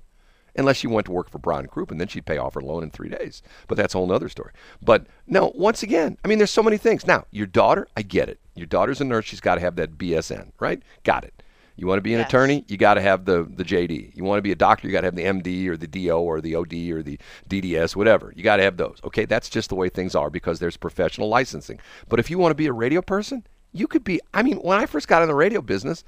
Unless 0.55 0.77
she 0.77 0.87
went 0.87 1.05
to 1.05 1.11
work 1.11 1.29
for 1.29 1.37
Brown 1.39 1.59
and 1.61 1.71
Croup, 1.71 1.91
and 1.91 1.99
then 1.99 2.07
she'd 2.09 2.25
pay 2.25 2.37
off 2.37 2.55
her 2.55 2.61
loan 2.61 2.83
in 2.83 2.89
three 2.91 3.09
days. 3.09 3.41
But 3.67 3.77
that's 3.77 3.95
a 3.95 3.97
whole 3.97 4.11
other 4.11 4.27
story. 4.29 4.51
But 4.81 5.07
no, 5.27 5.51
once 5.55 5.81
again, 5.81 6.17
I 6.25 6.27
mean, 6.27 6.37
there's 6.39 6.51
so 6.51 6.63
many 6.63 6.77
things. 6.77 7.07
Now, 7.07 7.25
your 7.31 7.47
daughter, 7.47 7.87
I 7.95 8.01
get 8.01 8.27
it. 8.29 8.39
Your 8.55 8.67
daughter's 8.67 8.99
a 8.99 9.05
nurse. 9.05 9.25
She's 9.25 9.39
got 9.39 9.55
to 9.55 9.61
have 9.61 9.77
that 9.77 9.97
BSN, 9.97 10.51
right? 10.59 10.81
Got 11.03 11.23
it. 11.23 11.41
You 11.77 11.87
want 11.87 11.97
to 11.97 12.01
be 12.03 12.13
an 12.13 12.19
Yes. 12.19 12.27
attorney, 12.27 12.65
you 12.67 12.75
got 12.77 12.95
to 12.95 13.01
have 13.01 13.23
the, 13.25 13.43
the 13.49 13.63
JD. 13.63 14.15
You 14.15 14.23
want 14.25 14.37
to 14.37 14.41
be 14.43 14.51
a 14.51 14.55
doctor, 14.55 14.87
you 14.87 14.91
got 14.93 15.01
to 15.01 15.07
have 15.07 15.15
the 15.15 15.23
MD 15.23 15.67
or 15.67 15.77
the 15.77 15.87
DO 15.87 16.11
or 16.15 16.41
the 16.41 16.53
OD 16.55 16.73
or 16.91 17.01
the 17.01 17.17
DDS, 17.49 17.95
whatever. 17.95 18.33
You 18.35 18.43
got 18.43 18.57
to 18.57 18.63
have 18.63 18.77
those. 18.77 18.99
Okay, 19.05 19.25
that's 19.25 19.49
just 19.49 19.69
the 19.69 19.75
way 19.75 19.87
things 19.89 20.13
are 20.13 20.29
because 20.29 20.59
there's 20.59 20.77
professional 20.77 21.29
licensing. 21.29 21.79
But 22.09 22.19
if 22.19 22.29
you 22.29 22.37
want 22.37 22.51
to 22.51 22.55
be 22.55 22.67
a 22.67 22.73
radio 22.73 23.01
person, 23.01 23.47
you 23.71 23.87
could 23.87 24.03
be. 24.03 24.19
I 24.33 24.43
mean, 24.43 24.57
when 24.57 24.77
I 24.79 24.85
first 24.85 25.07
got 25.07 25.21
in 25.23 25.29
the 25.29 25.33
radio 25.33 25.61
business, 25.61 26.03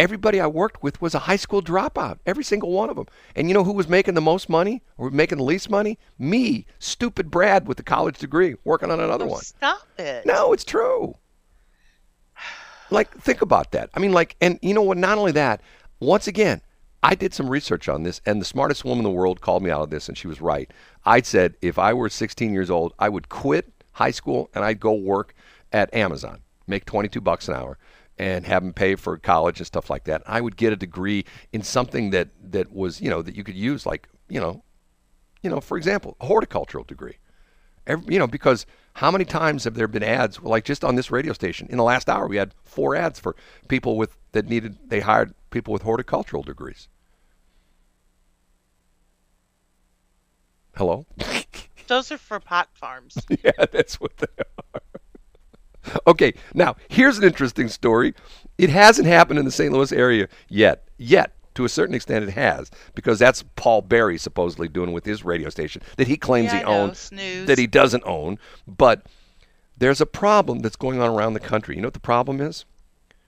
everybody 0.00 0.40
I 0.40 0.46
worked 0.46 0.82
with 0.82 1.00
was 1.02 1.14
a 1.14 1.18
high 1.20 1.36
school 1.36 1.60
dropout, 1.62 2.18
every 2.24 2.42
single 2.42 2.72
one 2.72 2.88
of 2.88 2.96
them. 2.96 3.06
And 3.36 3.48
you 3.48 3.54
know 3.54 3.64
who 3.64 3.74
was 3.74 3.86
making 3.86 4.14
the 4.14 4.22
most 4.22 4.48
money 4.48 4.82
or 4.96 5.10
making 5.10 5.36
the 5.38 5.44
least 5.44 5.68
money? 5.68 5.98
Me, 6.18 6.64
stupid 6.78 7.30
Brad 7.30 7.68
with 7.68 7.76
the 7.76 7.82
college 7.82 8.18
degree, 8.18 8.56
working 8.64 8.90
on 8.90 8.98
another 8.98 9.26
Oh, 9.26 9.28
one. 9.28 9.42
Stop 9.42 9.86
it. 9.98 10.24
No, 10.24 10.52
it's 10.52 10.64
true. 10.64 11.14
Like, 12.92 13.16
think 13.20 13.40
about 13.40 13.70
that. 13.70 13.88
I 13.94 14.00
mean, 14.00 14.10
like, 14.10 14.34
and 14.40 14.58
you 14.62 14.74
know 14.74 14.82
what? 14.82 14.96
Not 14.98 15.16
only 15.16 15.30
that, 15.30 15.60
once 16.00 16.26
again, 16.26 16.60
I 17.04 17.14
did 17.14 17.32
some 17.32 17.48
research 17.48 17.88
on 17.88 18.02
this, 18.02 18.20
and 18.26 18.40
the 18.40 18.44
smartest 18.44 18.84
woman 18.84 19.06
in 19.06 19.12
the 19.12 19.16
world 19.16 19.40
called 19.40 19.62
me 19.62 19.70
out 19.70 19.82
of 19.82 19.90
this, 19.90 20.08
and 20.08 20.18
she 20.18 20.26
was 20.26 20.40
right. 20.40 20.68
I 21.04 21.20
said 21.20 21.54
if 21.62 21.78
I 21.78 21.92
were 21.94 22.08
16 22.08 22.52
years 22.52 22.68
old, 22.68 22.92
I 22.98 23.08
would 23.08 23.28
quit 23.28 23.70
high 23.92 24.10
school 24.10 24.50
and 24.54 24.64
I'd 24.64 24.80
go 24.80 24.92
work 24.92 25.34
at 25.72 25.94
Amazon, 25.94 26.40
make 26.66 26.84
22 26.84 27.20
bucks 27.20 27.46
an 27.46 27.54
hour, 27.54 27.78
and 28.20 28.44
have 28.44 28.62
them 28.62 28.74
pay 28.74 28.96
for 28.96 29.16
college 29.16 29.60
and 29.60 29.66
stuff 29.66 29.88
like 29.88 30.04
that. 30.04 30.22
I 30.26 30.42
would 30.42 30.58
get 30.58 30.74
a 30.74 30.76
degree 30.76 31.24
in 31.54 31.62
something 31.62 32.10
that 32.10 32.28
that 32.52 32.70
was, 32.70 33.00
you 33.00 33.08
know, 33.08 33.22
that 33.22 33.34
you 33.34 33.42
could 33.42 33.54
use, 33.54 33.86
like, 33.86 34.10
you 34.28 34.38
know, 34.38 34.62
you 35.42 35.48
know, 35.48 35.58
for 35.58 35.78
example, 35.78 36.18
a 36.20 36.26
horticultural 36.26 36.84
degree. 36.84 37.16
Every, 37.86 38.12
you 38.12 38.18
know, 38.18 38.26
because 38.26 38.66
how 38.92 39.10
many 39.10 39.24
times 39.24 39.64
have 39.64 39.72
there 39.72 39.88
been 39.88 40.02
ads 40.02 40.38
like 40.42 40.66
just 40.66 40.84
on 40.84 40.96
this 40.96 41.10
radio 41.10 41.32
station? 41.32 41.66
In 41.70 41.78
the 41.78 41.82
last 41.82 42.10
hour, 42.10 42.28
we 42.28 42.36
had 42.36 42.52
four 42.62 42.94
ads 42.94 43.18
for 43.18 43.36
people 43.68 43.96
with 43.96 44.18
that 44.32 44.46
needed. 44.46 44.76
They 44.86 45.00
hired 45.00 45.32
people 45.48 45.72
with 45.72 45.80
horticultural 45.80 46.42
degrees. 46.42 46.88
Hello. 50.76 51.06
Those 51.86 52.12
are 52.12 52.18
for 52.18 52.38
pot 52.38 52.68
farms. 52.74 53.16
yeah, 53.42 53.64
that's 53.72 53.98
what 53.98 54.14
they 54.18 54.26
are. 54.74 54.82
Okay, 56.06 56.34
now 56.54 56.76
here's 56.88 57.18
an 57.18 57.24
interesting 57.24 57.68
story. 57.68 58.14
It 58.58 58.70
hasn't 58.70 59.06
happened 59.06 59.38
in 59.38 59.44
the 59.44 59.50
St. 59.50 59.72
Louis 59.72 59.92
area 59.92 60.28
yet. 60.48 60.84
Yet, 60.98 61.32
to 61.54 61.64
a 61.64 61.68
certain 61.68 61.94
extent, 61.94 62.24
it 62.24 62.32
has 62.32 62.70
because 62.94 63.18
that's 63.18 63.42
Paul 63.56 63.82
Barry 63.82 64.18
supposedly 64.18 64.68
doing 64.68 64.92
with 64.92 65.04
his 65.04 65.24
radio 65.24 65.48
station 65.48 65.82
that 65.96 66.06
he 66.06 66.16
claims 66.16 66.52
Yeah, 66.52 66.58
he 66.58 66.64
owns, 66.64 67.10
that 67.10 67.56
he 67.58 67.66
doesn't 67.66 68.02
own. 68.04 68.38
But 68.66 69.06
there's 69.78 70.00
a 70.00 70.06
problem 70.06 70.60
that's 70.60 70.76
going 70.76 71.00
on 71.00 71.10
around 71.10 71.32
the 71.32 71.40
country. 71.40 71.74
You 71.76 71.82
know 71.82 71.86
what 71.86 71.94
the 71.94 72.00
problem 72.00 72.40
is? 72.40 72.66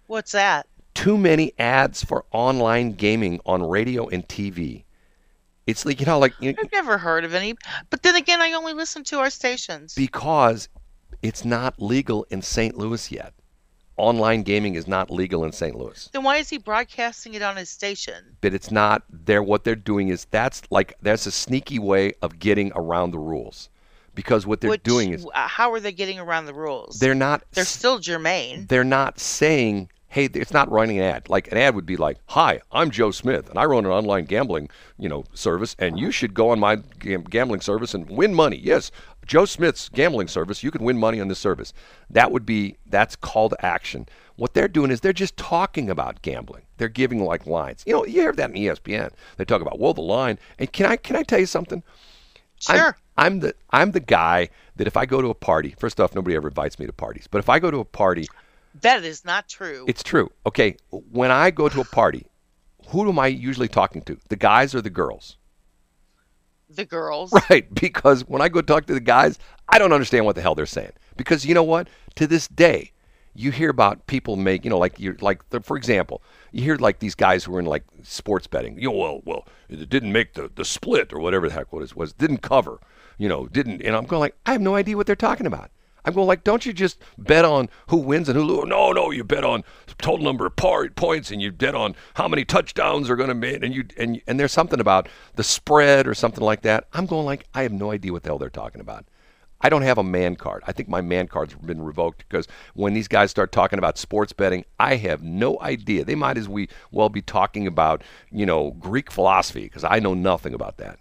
What's 0.06 0.32
that? 0.32 0.66
Too 0.94 1.16
many 1.16 1.54
ads 1.58 2.04
for 2.04 2.26
online 2.32 2.92
gaming 2.92 3.40
on 3.46 3.62
radio 3.62 4.08
and 4.08 4.28
TV. 4.28 4.84
It's 5.66 5.86
like 5.86 6.00
you 6.00 6.06
know, 6.06 6.18
like 6.18 6.34
you, 6.40 6.54
I've 6.58 6.72
never 6.72 6.98
heard 6.98 7.24
of 7.24 7.32
any. 7.34 7.54
But 7.88 8.02
then 8.02 8.16
again, 8.16 8.42
I 8.42 8.52
only 8.52 8.74
listen 8.74 9.04
to 9.04 9.20
our 9.20 9.30
stations. 9.30 9.94
because 9.94 10.68
it's 11.22 11.44
not 11.44 11.80
legal 11.80 12.24
in 12.30 12.42
St. 12.42 12.76
Louis 12.76 13.10
yet. 13.12 13.32
Online 13.98 14.42
gaming 14.42 14.74
is 14.74 14.88
not 14.88 15.10
legal 15.10 15.44
in 15.44 15.52
St. 15.52 15.76
Louis. 15.76 16.08
then 16.12 16.22
why 16.22 16.38
is 16.38 16.48
he 16.48 16.56
broadcasting 16.58 17.34
it 17.34 17.42
on 17.42 17.56
his 17.56 17.68
station? 17.68 18.36
But 18.40 18.54
it's 18.54 18.70
not 18.70 19.02
there 19.10 19.42
what 19.42 19.64
they're 19.64 19.74
doing 19.76 20.08
is 20.08 20.24
that's 20.30 20.62
like 20.70 20.94
that's 21.02 21.26
a 21.26 21.30
sneaky 21.30 21.78
way 21.78 22.14
of 22.22 22.38
getting 22.38 22.72
around 22.74 23.10
the 23.10 23.18
rules. 23.18 23.68
Because 24.14 24.46
what 24.46 24.60
they're 24.60 24.70
Which- 24.70 24.82
doing 24.82 25.12
is 25.12 25.26
uh, 25.34 25.46
how 25.46 25.72
are 25.72 25.80
they 25.80 25.92
getting 25.92 26.18
around 26.18 26.46
the 26.46 26.54
rules? 26.54 26.98
they're 27.00 27.14
not 27.14 27.42
They're 27.52 27.64
still 27.64 27.98
germane. 27.98 28.66
they're 28.66 28.82
not 28.84 29.18
saying 29.20 29.90
hey 30.08 30.26
it's 30.26 30.52
not 30.52 30.70
running 30.70 30.98
an 30.98 31.04
ad 31.04 31.28
like 31.30 31.50
an 31.50 31.56
ad 31.56 31.74
would 31.74 31.86
be 31.86 31.96
like 31.96 32.18
hi 32.26 32.60
i'm 32.70 32.90
joe 32.90 33.10
smith 33.10 33.48
and 33.48 33.58
i 33.58 33.64
run 33.64 33.86
an 33.86 33.90
online 33.90 34.26
gambling 34.26 34.68
you 34.98 35.08
know 35.08 35.24
service 35.32 35.74
and 35.78 35.98
you 35.98 36.10
should 36.10 36.34
go 36.34 36.50
on 36.50 36.60
my 36.60 36.76
gam- 36.98 37.22
gambling 37.24 37.62
service 37.62 37.94
and 37.94 38.06
win 38.10 38.34
money 38.34 38.58
yes 38.62 38.90
Joe 39.26 39.44
Smith's 39.44 39.88
gambling 39.88 40.28
service, 40.28 40.62
you 40.62 40.70
can 40.70 40.82
win 40.84 40.98
money 40.98 41.20
on 41.20 41.28
this 41.28 41.38
service. 41.38 41.72
That 42.10 42.32
would 42.32 42.44
be 42.44 42.76
that's 42.86 43.16
call 43.16 43.48
to 43.50 43.64
action. 43.64 44.08
What 44.36 44.54
they're 44.54 44.68
doing 44.68 44.90
is 44.90 45.00
they're 45.00 45.12
just 45.12 45.36
talking 45.36 45.88
about 45.90 46.22
gambling. 46.22 46.62
They're 46.78 46.88
giving 46.88 47.22
like 47.24 47.46
lines. 47.46 47.84
You 47.86 47.92
know, 47.94 48.04
you 48.06 48.20
hear 48.20 48.32
that 48.32 48.50
in 48.50 48.56
ESPN. 48.56 49.12
They 49.36 49.44
talk 49.44 49.62
about 49.62 49.78
well 49.78 49.94
the 49.94 50.00
line. 50.02 50.38
And 50.58 50.72
can 50.72 50.86
I 50.86 50.96
can 50.96 51.16
I 51.16 51.22
tell 51.22 51.38
you 51.40 51.46
something? 51.46 51.82
I'm- 52.68 52.78
Sure. 52.78 52.96
I'm, 53.18 53.40
the 53.40 53.54
I'm 53.70 53.90
the 53.90 54.00
guy 54.00 54.48
that 54.76 54.86
if 54.86 54.96
I 54.96 55.04
go 55.04 55.20
to 55.20 55.28
a 55.28 55.34
party, 55.34 55.74
first 55.78 56.00
off, 56.00 56.14
nobody 56.14 56.34
ever 56.34 56.48
invites 56.48 56.78
me 56.78 56.86
to 56.86 56.92
parties. 56.94 57.26
But 57.30 57.38
if 57.40 57.50
I 57.50 57.58
go 57.58 57.70
to 57.70 57.76
a 57.80 57.84
party, 57.84 58.26
That 58.80 59.04
is 59.04 59.22
not 59.22 59.50
true. 59.50 59.84
it's 59.86 60.02
true. 60.02 60.30
Okay, 60.46 60.76
when 60.90 61.30
I 61.30 61.50
go 61.50 61.68
to 61.68 61.82
a 61.82 61.84
party, 61.84 62.24
who 62.88 63.06
am 63.06 63.18
I 63.18 63.26
usually 63.26 63.68
talking 63.68 64.00
to? 64.02 64.18
The 64.30 64.36
guys 64.36 64.74
or 64.74 64.80
the 64.80 64.88
girls? 64.88 65.36
The 66.76 66.84
girls. 66.84 67.32
Right, 67.50 67.72
because 67.74 68.22
when 68.28 68.40
I 68.40 68.48
go 68.48 68.62
talk 68.62 68.86
to 68.86 68.94
the 68.94 69.00
guys, 69.00 69.38
I 69.68 69.78
don't 69.78 69.92
understand 69.92 70.24
what 70.24 70.36
the 70.36 70.42
hell 70.42 70.54
they're 70.54 70.66
saying. 70.66 70.92
Because 71.16 71.44
you 71.44 71.54
know 71.54 71.62
what? 71.62 71.88
To 72.16 72.26
this 72.26 72.48
day, 72.48 72.92
you 73.34 73.50
hear 73.50 73.70
about 73.70 74.06
people 74.06 74.36
make, 74.36 74.64
you 74.64 74.70
know, 74.70 74.78
like 74.78 74.98
you 75.00 75.16
like 75.20 75.48
the, 75.50 75.60
for 75.60 75.76
example, 75.76 76.22
you 76.52 76.62
hear 76.62 76.76
like 76.76 76.98
these 76.98 77.14
guys 77.14 77.44
who 77.44 77.54
are 77.56 77.60
in 77.60 77.66
like 77.66 77.84
sports 78.02 78.46
betting. 78.46 78.78
You 78.78 78.90
know, 78.90 78.96
well, 78.96 79.22
well, 79.24 79.46
it 79.68 79.88
didn't 79.88 80.12
make 80.12 80.34
the, 80.34 80.50
the 80.54 80.64
split 80.64 81.12
or 81.12 81.20
whatever 81.20 81.48
the 81.48 81.54
heck 81.54 81.72
what 81.72 81.82
it 81.82 81.96
was, 81.96 82.12
didn't 82.12 82.38
cover, 82.38 82.78
you 83.18 83.28
know, 83.28 83.46
didn't. 83.46 83.82
And 83.82 83.96
I'm 83.96 84.04
going 84.04 84.20
like, 84.20 84.36
I 84.46 84.52
have 84.52 84.60
no 84.60 84.74
idea 84.74 84.96
what 84.96 85.06
they're 85.06 85.16
talking 85.16 85.46
about. 85.46 85.70
I'm 86.04 86.14
going 86.14 86.26
like, 86.26 86.44
don't 86.44 86.66
you 86.66 86.72
just 86.72 86.98
bet 87.16 87.44
on 87.44 87.68
who 87.88 87.98
wins 87.98 88.28
and 88.28 88.36
who 88.36 88.44
loses? 88.44 88.68
No, 88.68 88.92
no, 88.92 89.10
you 89.10 89.24
bet 89.24 89.44
on 89.44 89.62
total 89.98 90.24
number 90.24 90.46
of 90.46 90.56
par- 90.56 90.88
points 90.90 91.30
and 91.30 91.40
you 91.40 91.52
bet 91.52 91.74
on 91.74 91.94
how 92.14 92.26
many 92.28 92.44
touchdowns 92.44 93.08
are 93.08 93.16
going 93.16 93.28
to 93.28 93.34
make, 93.34 93.62
and 93.62 93.74
you 93.74 93.84
and 93.96 94.20
and 94.26 94.38
there's 94.38 94.52
something 94.52 94.80
about 94.80 95.08
the 95.36 95.44
spread 95.44 96.06
or 96.06 96.14
something 96.14 96.42
like 96.42 96.62
that. 96.62 96.88
I'm 96.92 97.06
going 97.06 97.24
like, 97.24 97.46
I 97.54 97.62
have 97.62 97.72
no 97.72 97.92
idea 97.92 98.12
what 98.12 98.22
the 98.22 98.30
hell 98.30 98.38
they're 98.38 98.50
talking 98.50 98.80
about. 98.80 99.06
I 99.62 99.68
don't 99.68 99.82
have 99.82 99.98
a 99.98 100.02
man 100.02 100.34
card. 100.34 100.64
I 100.66 100.72
think 100.72 100.88
my 100.88 101.00
man 101.00 101.28
card's 101.28 101.54
been 101.54 101.82
revoked 101.82 102.24
because 102.28 102.48
when 102.74 102.94
these 102.94 103.06
guys 103.06 103.30
start 103.30 103.52
talking 103.52 103.78
about 103.78 103.96
sports 103.96 104.32
betting, 104.32 104.64
I 104.80 104.96
have 104.96 105.22
no 105.22 105.56
idea. 105.60 106.04
They 106.04 106.16
might 106.16 106.36
as 106.36 106.48
we 106.48 106.68
well 106.90 107.08
be 107.08 107.22
talking 107.22 107.68
about, 107.68 108.02
you 108.32 108.44
know, 108.44 108.72
Greek 108.72 109.10
philosophy 109.10 109.62
because 109.62 109.84
I 109.84 110.00
know 110.00 110.14
nothing 110.14 110.52
about 110.52 110.78
that. 110.78 110.98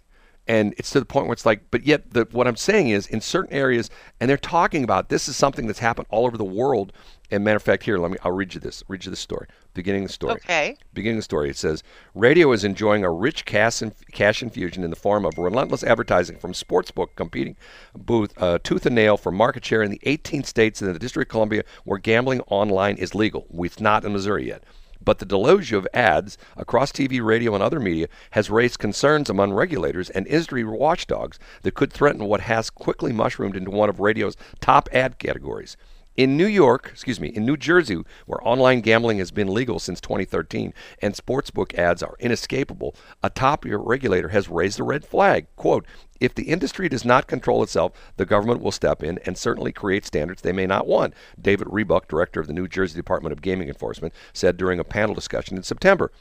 And 0.52 0.74
it's 0.76 0.90
to 0.90 1.00
the 1.00 1.06
point 1.06 1.28
where 1.28 1.32
it's 1.32 1.46
like, 1.46 1.62
but 1.70 1.86
yet 1.86 2.10
the, 2.10 2.28
what 2.30 2.46
I'm 2.46 2.56
saying 2.56 2.90
is 2.90 3.06
in 3.06 3.22
certain 3.22 3.54
areas, 3.54 3.88
and 4.20 4.28
they're 4.28 4.36
talking 4.36 4.84
about 4.84 5.08
this 5.08 5.26
is 5.26 5.34
something 5.34 5.66
that's 5.66 5.78
happened 5.78 6.08
all 6.10 6.26
over 6.26 6.36
the 6.36 6.44
world. 6.44 6.92
And 7.30 7.42
matter 7.42 7.56
of 7.56 7.62
fact, 7.62 7.84
here, 7.84 7.96
let 7.96 8.10
me, 8.10 8.18
I'll 8.22 8.32
read 8.32 8.52
you 8.52 8.60
this, 8.60 8.84
read 8.86 9.02
you 9.06 9.08
this 9.08 9.18
story, 9.18 9.46
beginning 9.72 10.02
of 10.02 10.08
the 10.08 10.12
story. 10.12 10.34
Okay. 10.34 10.76
Beginning 10.92 11.16
of 11.16 11.20
the 11.20 11.24
story, 11.24 11.48
it 11.48 11.56
says 11.56 11.82
radio 12.14 12.52
is 12.52 12.64
enjoying 12.64 13.02
a 13.02 13.10
rich 13.10 13.46
cash, 13.46 13.80
inf- 13.80 14.04
cash 14.12 14.42
infusion 14.42 14.84
in 14.84 14.90
the 14.90 14.96
form 14.96 15.24
of 15.24 15.38
relentless 15.38 15.82
advertising 15.82 16.36
from 16.36 16.52
sportsbook 16.52 17.16
competing 17.16 17.56
booth 17.96 18.34
uh, 18.36 18.58
tooth 18.62 18.84
and 18.84 18.94
nail 18.94 19.16
for 19.16 19.32
market 19.32 19.64
share 19.64 19.82
in 19.82 19.90
the 19.90 20.00
18 20.02 20.44
states 20.44 20.82
and 20.82 20.94
the 20.94 20.98
District 20.98 21.30
of 21.30 21.32
Columbia 21.32 21.62
where 21.84 21.98
gambling 21.98 22.42
online 22.48 22.98
is 22.98 23.14
legal. 23.14 23.46
It's 23.54 23.80
not 23.80 24.04
in 24.04 24.12
Missouri 24.12 24.48
yet. 24.48 24.64
But 25.04 25.18
the 25.18 25.26
deluge 25.26 25.72
of 25.72 25.88
ads 25.92 26.38
across 26.56 26.92
TV, 26.92 27.24
radio, 27.24 27.54
and 27.54 27.62
other 27.62 27.80
media 27.80 28.08
has 28.32 28.50
raised 28.50 28.78
concerns 28.78 29.28
among 29.28 29.52
regulators 29.52 30.10
and 30.10 30.26
industry 30.26 30.64
watchdogs 30.64 31.38
that 31.62 31.74
could 31.74 31.92
threaten 31.92 32.26
what 32.26 32.42
has 32.42 32.70
quickly 32.70 33.12
mushroomed 33.12 33.56
into 33.56 33.70
one 33.70 33.88
of 33.88 34.00
radio's 34.00 34.36
top 34.60 34.88
ad 34.92 35.18
categories. 35.18 35.76
In 36.14 36.36
New 36.36 36.46
York, 36.46 36.90
excuse 36.92 37.18
me, 37.18 37.28
in 37.28 37.46
New 37.46 37.56
Jersey, 37.56 38.02
where 38.26 38.46
online 38.46 38.82
gambling 38.82 39.16
has 39.16 39.30
been 39.30 39.48
legal 39.48 39.78
since 39.78 39.98
2013 39.98 40.74
and 41.00 41.14
sportsbook 41.14 41.72
ads 41.72 42.02
are 42.02 42.16
inescapable, 42.18 42.94
a 43.22 43.30
top 43.30 43.64
regulator 43.64 44.28
has 44.28 44.46
raised 44.46 44.78
a 44.78 44.84
red 44.84 45.06
flag. 45.06 45.46
Quote, 45.56 45.86
if 46.20 46.34
the 46.34 46.50
industry 46.50 46.86
does 46.90 47.06
not 47.06 47.28
control 47.28 47.62
itself, 47.62 47.92
the 48.18 48.26
government 48.26 48.60
will 48.60 48.72
step 48.72 49.02
in 49.02 49.20
and 49.24 49.38
certainly 49.38 49.72
create 49.72 50.04
standards 50.04 50.42
they 50.42 50.52
may 50.52 50.66
not 50.66 50.86
want, 50.86 51.14
David 51.40 51.68
Rebuck, 51.70 52.08
director 52.08 52.40
of 52.40 52.46
the 52.46 52.52
New 52.52 52.68
Jersey 52.68 52.94
Department 52.94 53.32
of 53.32 53.40
Gaming 53.40 53.68
Enforcement, 53.68 54.12
said 54.34 54.58
during 54.58 54.78
a 54.78 54.84
panel 54.84 55.14
discussion 55.14 55.56
in 55.56 55.62
September. 55.62 56.12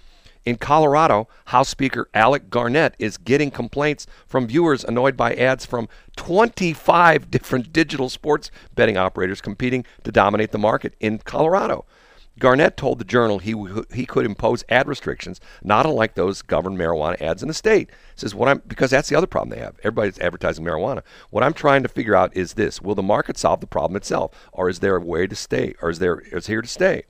In 0.43 0.55
Colorado, 0.55 1.27
House 1.45 1.69
Speaker 1.69 2.09
Alec 2.15 2.49
Garnett 2.49 2.95
is 2.97 3.17
getting 3.17 3.51
complaints 3.51 4.07
from 4.25 4.47
viewers 4.47 4.83
annoyed 4.83 5.15
by 5.15 5.35
ads 5.35 5.67
from 5.67 5.87
25 6.15 7.29
different 7.29 7.71
digital 7.71 8.09
sports 8.09 8.49
betting 8.73 8.97
operators 8.97 9.39
competing 9.39 9.85
to 10.03 10.11
dominate 10.11 10.51
the 10.51 10.57
market 10.57 10.95
in 10.99 11.19
Colorado. 11.19 11.85
Garnett 12.39 12.75
told 12.75 12.97
the 12.97 13.05
Journal 13.05 13.37
he 13.37 13.51
w- 13.51 13.85
he 13.93 14.07
could 14.07 14.25
impose 14.25 14.63
ad 14.67 14.87
restrictions 14.87 15.39
not 15.63 15.85
unlike 15.85 16.15
those 16.15 16.41
govern 16.41 16.75
marijuana 16.75 17.21
ads 17.21 17.43
in 17.43 17.47
the 17.47 17.53
state. 17.53 17.91
Says 18.15 18.33
what 18.33 18.49
I'm 18.49 18.63
because 18.65 18.89
that's 18.89 19.09
the 19.09 19.15
other 19.15 19.27
problem 19.27 19.49
they 19.49 19.63
have. 19.63 19.75
Everybody's 19.79 20.17
advertising 20.17 20.65
marijuana. 20.65 21.03
What 21.29 21.43
I'm 21.43 21.53
trying 21.53 21.83
to 21.83 21.89
figure 21.89 22.15
out 22.15 22.35
is 22.35 22.53
this: 22.53 22.81
Will 22.81 22.95
the 22.95 23.03
market 23.03 23.37
solve 23.37 23.59
the 23.59 23.67
problem 23.67 23.95
itself, 23.95 24.31
or 24.53 24.69
is 24.69 24.79
there 24.79 24.95
a 24.95 25.01
way 25.01 25.27
to 25.27 25.35
stay, 25.35 25.75
or 25.83 25.91
is 25.91 25.99
there 25.99 26.19
is 26.19 26.47
here 26.47 26.63
to 26.63 26.67
stay? 26.67 27.03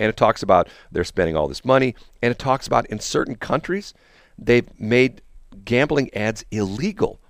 And 0.00 0.08
it 0.08 0.16
talks 0.16 0.42
about 0.42 0.68
they're 0.90 1.04
spending 1.04 1.36
all 1.36 1.46
this 1.46 1.64
money, 1.64 1.94
and 2.22 2.32
it 2.32 2.38
talks 2.38 2.66
about 2.66 2.86
in 2.86 2.98
certain 2.98 3.36
countries 3.36 3.94
they've 4.36 4.68
made 4.80 5.22
gambling 5.64 6.12
ads 6.14 6.44
illegal, 6.50 7.20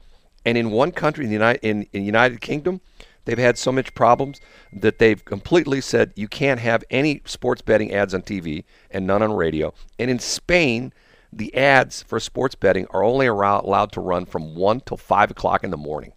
and 0.47 0.57
in 0.57 0.71
one 0.71 0.93
country, 0.93 1.25
in 1.25 1.31
the 1.31 1.35
United 1.35 1.66
in, 1.66 1.87
in 1.93 2.05
United 2.05 2.41
Kingdom, 2.41 2.81
they've 3.27 3.37
had 3.37 3.59
so 3.59 3.73
much 3.73 3.93
problems 3.95 4.41
that 4.73 4.99
they've 4.99 5.23
completely 5.25 5.81
said 5.83 6.12
you 6.16 6.29
can't 6.29 6.61
have 6.61 6.85
any 6.89 7.21
sports 7.27 7.61
betting 7.61 7.93
ads 7.93 8.14
on 8.14 8.23
TV 8.23 8.64
and 8.91 9.07
none 9.07 9.23
on 9.23 9.35
radio, 9.35 9.75
and 9.99 10.11
in 10.11 10.18
Spain. 10.18 10.95
The 11.33 11.55
ads 11.55 12.03
for 12.03 12.18
sports 12.18 12.57
betting 12.57 12.89
are 12.91 13.05
only 13.05 13.29
allowed 13.29 13.93
to 13.93 14.01
run 14.01 14.27
from 14.27 14.57
one 14.57 14.81
till 14.81 14.97
five 14.97 15.31
o'clock 15.31 15.62
in 15.62 15.71
the 15.71 15.77
morning. 15.77 16.12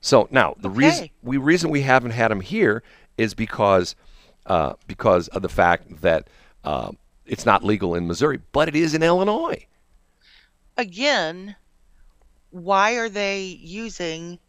So 0.00 0.28
now 0.30 0.54
the 0.58 0.70
reason 0.70 1.10
we 1.22 1.36
reason 1.36 1.68
we 1.68 1.82
haven't 1.82 2.12
had 2.12 2.30
them 2.30 2.40
here 2.40 2.82
is 3.18 3.34
because 3.34 3.96
uh, 4.50 4.74
because 4.88 5.28
of 5.28 5.42
the 5.42 5.48
fact 5.48 6.00
that 6.00 6.26
um, 6.64 6.98
it's 7.24 7.46
not 7.46 7.62
legal 7.62 7.94
in 7.94 8.08
Missouri, 8.08 8.40
but 8.50 8.66
it 8.66 8.74
is 8.74 8.94
in 8.94 9.02
Illinois. 9.02 9.64
Again, 10.76 11.54
why 12.50 12.94
are 12.94 13.08
they 13.08 13.42
using? 13.42 14.40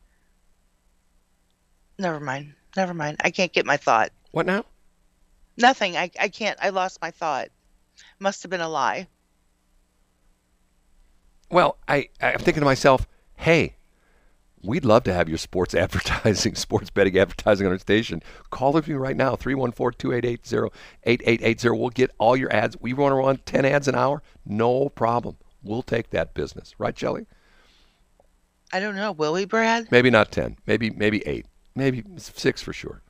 Never 1.99 2.19
mind. 2.19 2.55
Never 2.75 2.95
mind. 2.95 3.17
I 3.23 3.29
can't 3.29 3.53
get 3.53 3.67
my 3.67 3.77
thought. 3.77 4.11
What 4.31 4.47
now? 4.47 4.65
Nothing. 5.55 5.95
I, 5.95 6.09
I 6.19 6.29
can't. 6.29 6.57
I 6.59 6.69
lost 6.69 6.99
my 6.99 7.11
thought. 7.11 7.49
Must 8.17 8.41
have 8.41 8.49
been 8.49 8.59
a 8.59 8.69
lie. 8.69 9.07
Well, 11.51 11.77
I 11.87 12.09
I'm 12.19 12.39
thinking 12.39 12.61
to 12.61 12.65
myself, 12.65 13.07
hey, 13.35 13.75
we'd 14.63 14.85
love 14.85 15.03
to 15.03 15.13
have 15.13 15.27
your 15.29 15.37
sports 15.37 15.75
advertising, 15.85 16.55
sports 16.55 16.89
betting 16.89 17.17
advertising 17.17 17.67
on 17.67 17.73
our 17.73 17.79
station. 17.79 18.23
Call 18.49 18.75
us 18.77 18.87
me 18.87 18.93
right 18.95 19.15
now, 19.17 19.35
314-288-0880. 19.35 21.79
We'll 21.79 21.89
get 21.89 22.11
all 22.17 22.35
your 22.37 22.51
ads. 22.53 22.77
We 22.79 22.93
want 22.93 23.11
to 23.11 23.15
run 23.15 23.37
10 23.45 23.65
ads 23.65 23.87
an 23.87 23.95
hour? 23.95 24.21
No 24.45 24.89
problem. 24.89 25.37
We'll 25.63 25.83
take 25.83 26.09
that 26.11 26.33
business. 26.33 26.73
Right, 26.77 26.97
Shelley? 26.97 27.25
I 28.73 28.79
don't 28.79 28.95
know. 28.95 29.11
Will 29.11 29.33
we, 29.33 29.45
Brad? 29.45 29.91
Maybe 29.91 30.09
not 30.09 30.31
10. 30.31 30.57
Maybe 30.65 30.89
maybe 30.89 31.25
8. 31.27 31.45
Maybe 31.75 32.03
6 32.17 32.61
for 32.61 32.73
sure. 32.73 33.01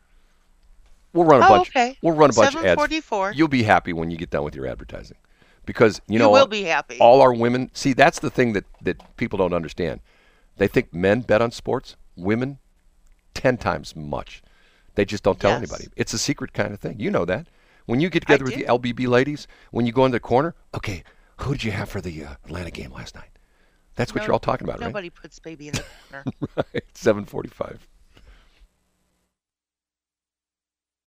We'll 1.14 1.26
run 1.26 1.41
a 1.41 1.45
Oh, 1.45 1.49
bunch. 1.49 1.70
okay. 1.70 1.97
We'll 2.02 2.16
run 2.16 2.30
a 2.30 2.34
bunch 2.34 2.56
of 2.56 2.66
ads. 2.66 2.80
744. 2.82 3.34
You'll 3.34 3.47
be 3.47 3.64
happy 3.64 3.93
when 3.93 4.10
you 4.12 4.18
get 4.18 4.30
done 4.32 4.43
with 4.43 4.56
your 4.56 4.66
advertising, 4.66 5.18
because 5.66 6.02
you 6.08 6.14
You 6.14 6.20
know 6.20 6.30
will 6.30 6.39
all- 6.39 6.47
be 6.47 6.64
happy. 6.64 6.97
All 6.99 7.22
our 7.22 7.34
women 7.34 7.70
see 7.74 7.93
that's 7.93 8.20
the 8.20 8.30
thing 8.30 8.54
that 8.54 8.66
that 8.82 9.16
people 9.18 9.38
don't 9.38 9.54
understand. 9.54 9.99
They 10.62 10.68
think 10.68 10.93
men 10.93 11.22
bet 11.22 11.41
on 11.41 11.49
sports, 11.49 11.95
women 12.16 12.59
ten 13.34 13.57
times 13.57 13.95
much. 13.95 14.43
They 14.93 15.05
just 15.05 15.24
don't 15.24 15.39
tell 15.39 15.49
Yes. 15.49 15.57
anybody. 15.57 15.88
It's 15.95 16.14
a 16.14 16.20
secret 16.20 16.53
kind 16.53 16.72
of 16.72 16.80
thing. 16.80 16.99
You 16.99 17.09
know 17.09 17.26
that. 17.26 17.47
When 17.88 17.99
you 17.99 18.12
get 18.12 18.20
together 18.20 18.43
with 18.43 18.53
do. 18.53 18.59
the 18.59 18.66
LBB 18.68 19.08
ladies, 19.08 19.47
when 19.71 19.88
you 19.88 19.92
go 19.92 20.05
in 20.05 20.12
the 20.12 20.20
corner, 20.20 20.54
okay, 20.75 21.04
who 21.38 21.54
did 21.54 21.63
you 21.63 21.71
have 21.71 21.89
for 21.89 22.00
the 22.00 22.25
uh, 22.25 22.33
Atlanta 22.46 22.70
game 22.70 22.92
last 22.92 23.16
night? 23.16 23.32
That's 23.96 24.13
what 24.13 24.20
No- 24.20 24.25
you're 24.28 24.33
all 24.33 24.39
talking 24.39 24.67
about, 24.70 24.79
Nobody 24.82 25.09
puts 25.09 25.39
baby 25.39 25.70
in 25.70 25.74
the 25.74 25.83
corner. 26.12 26.25
right? 26.55 26.66
Right. 26.75 26.83
Seven 26.93 27.25
forty-five. 27.25 27.88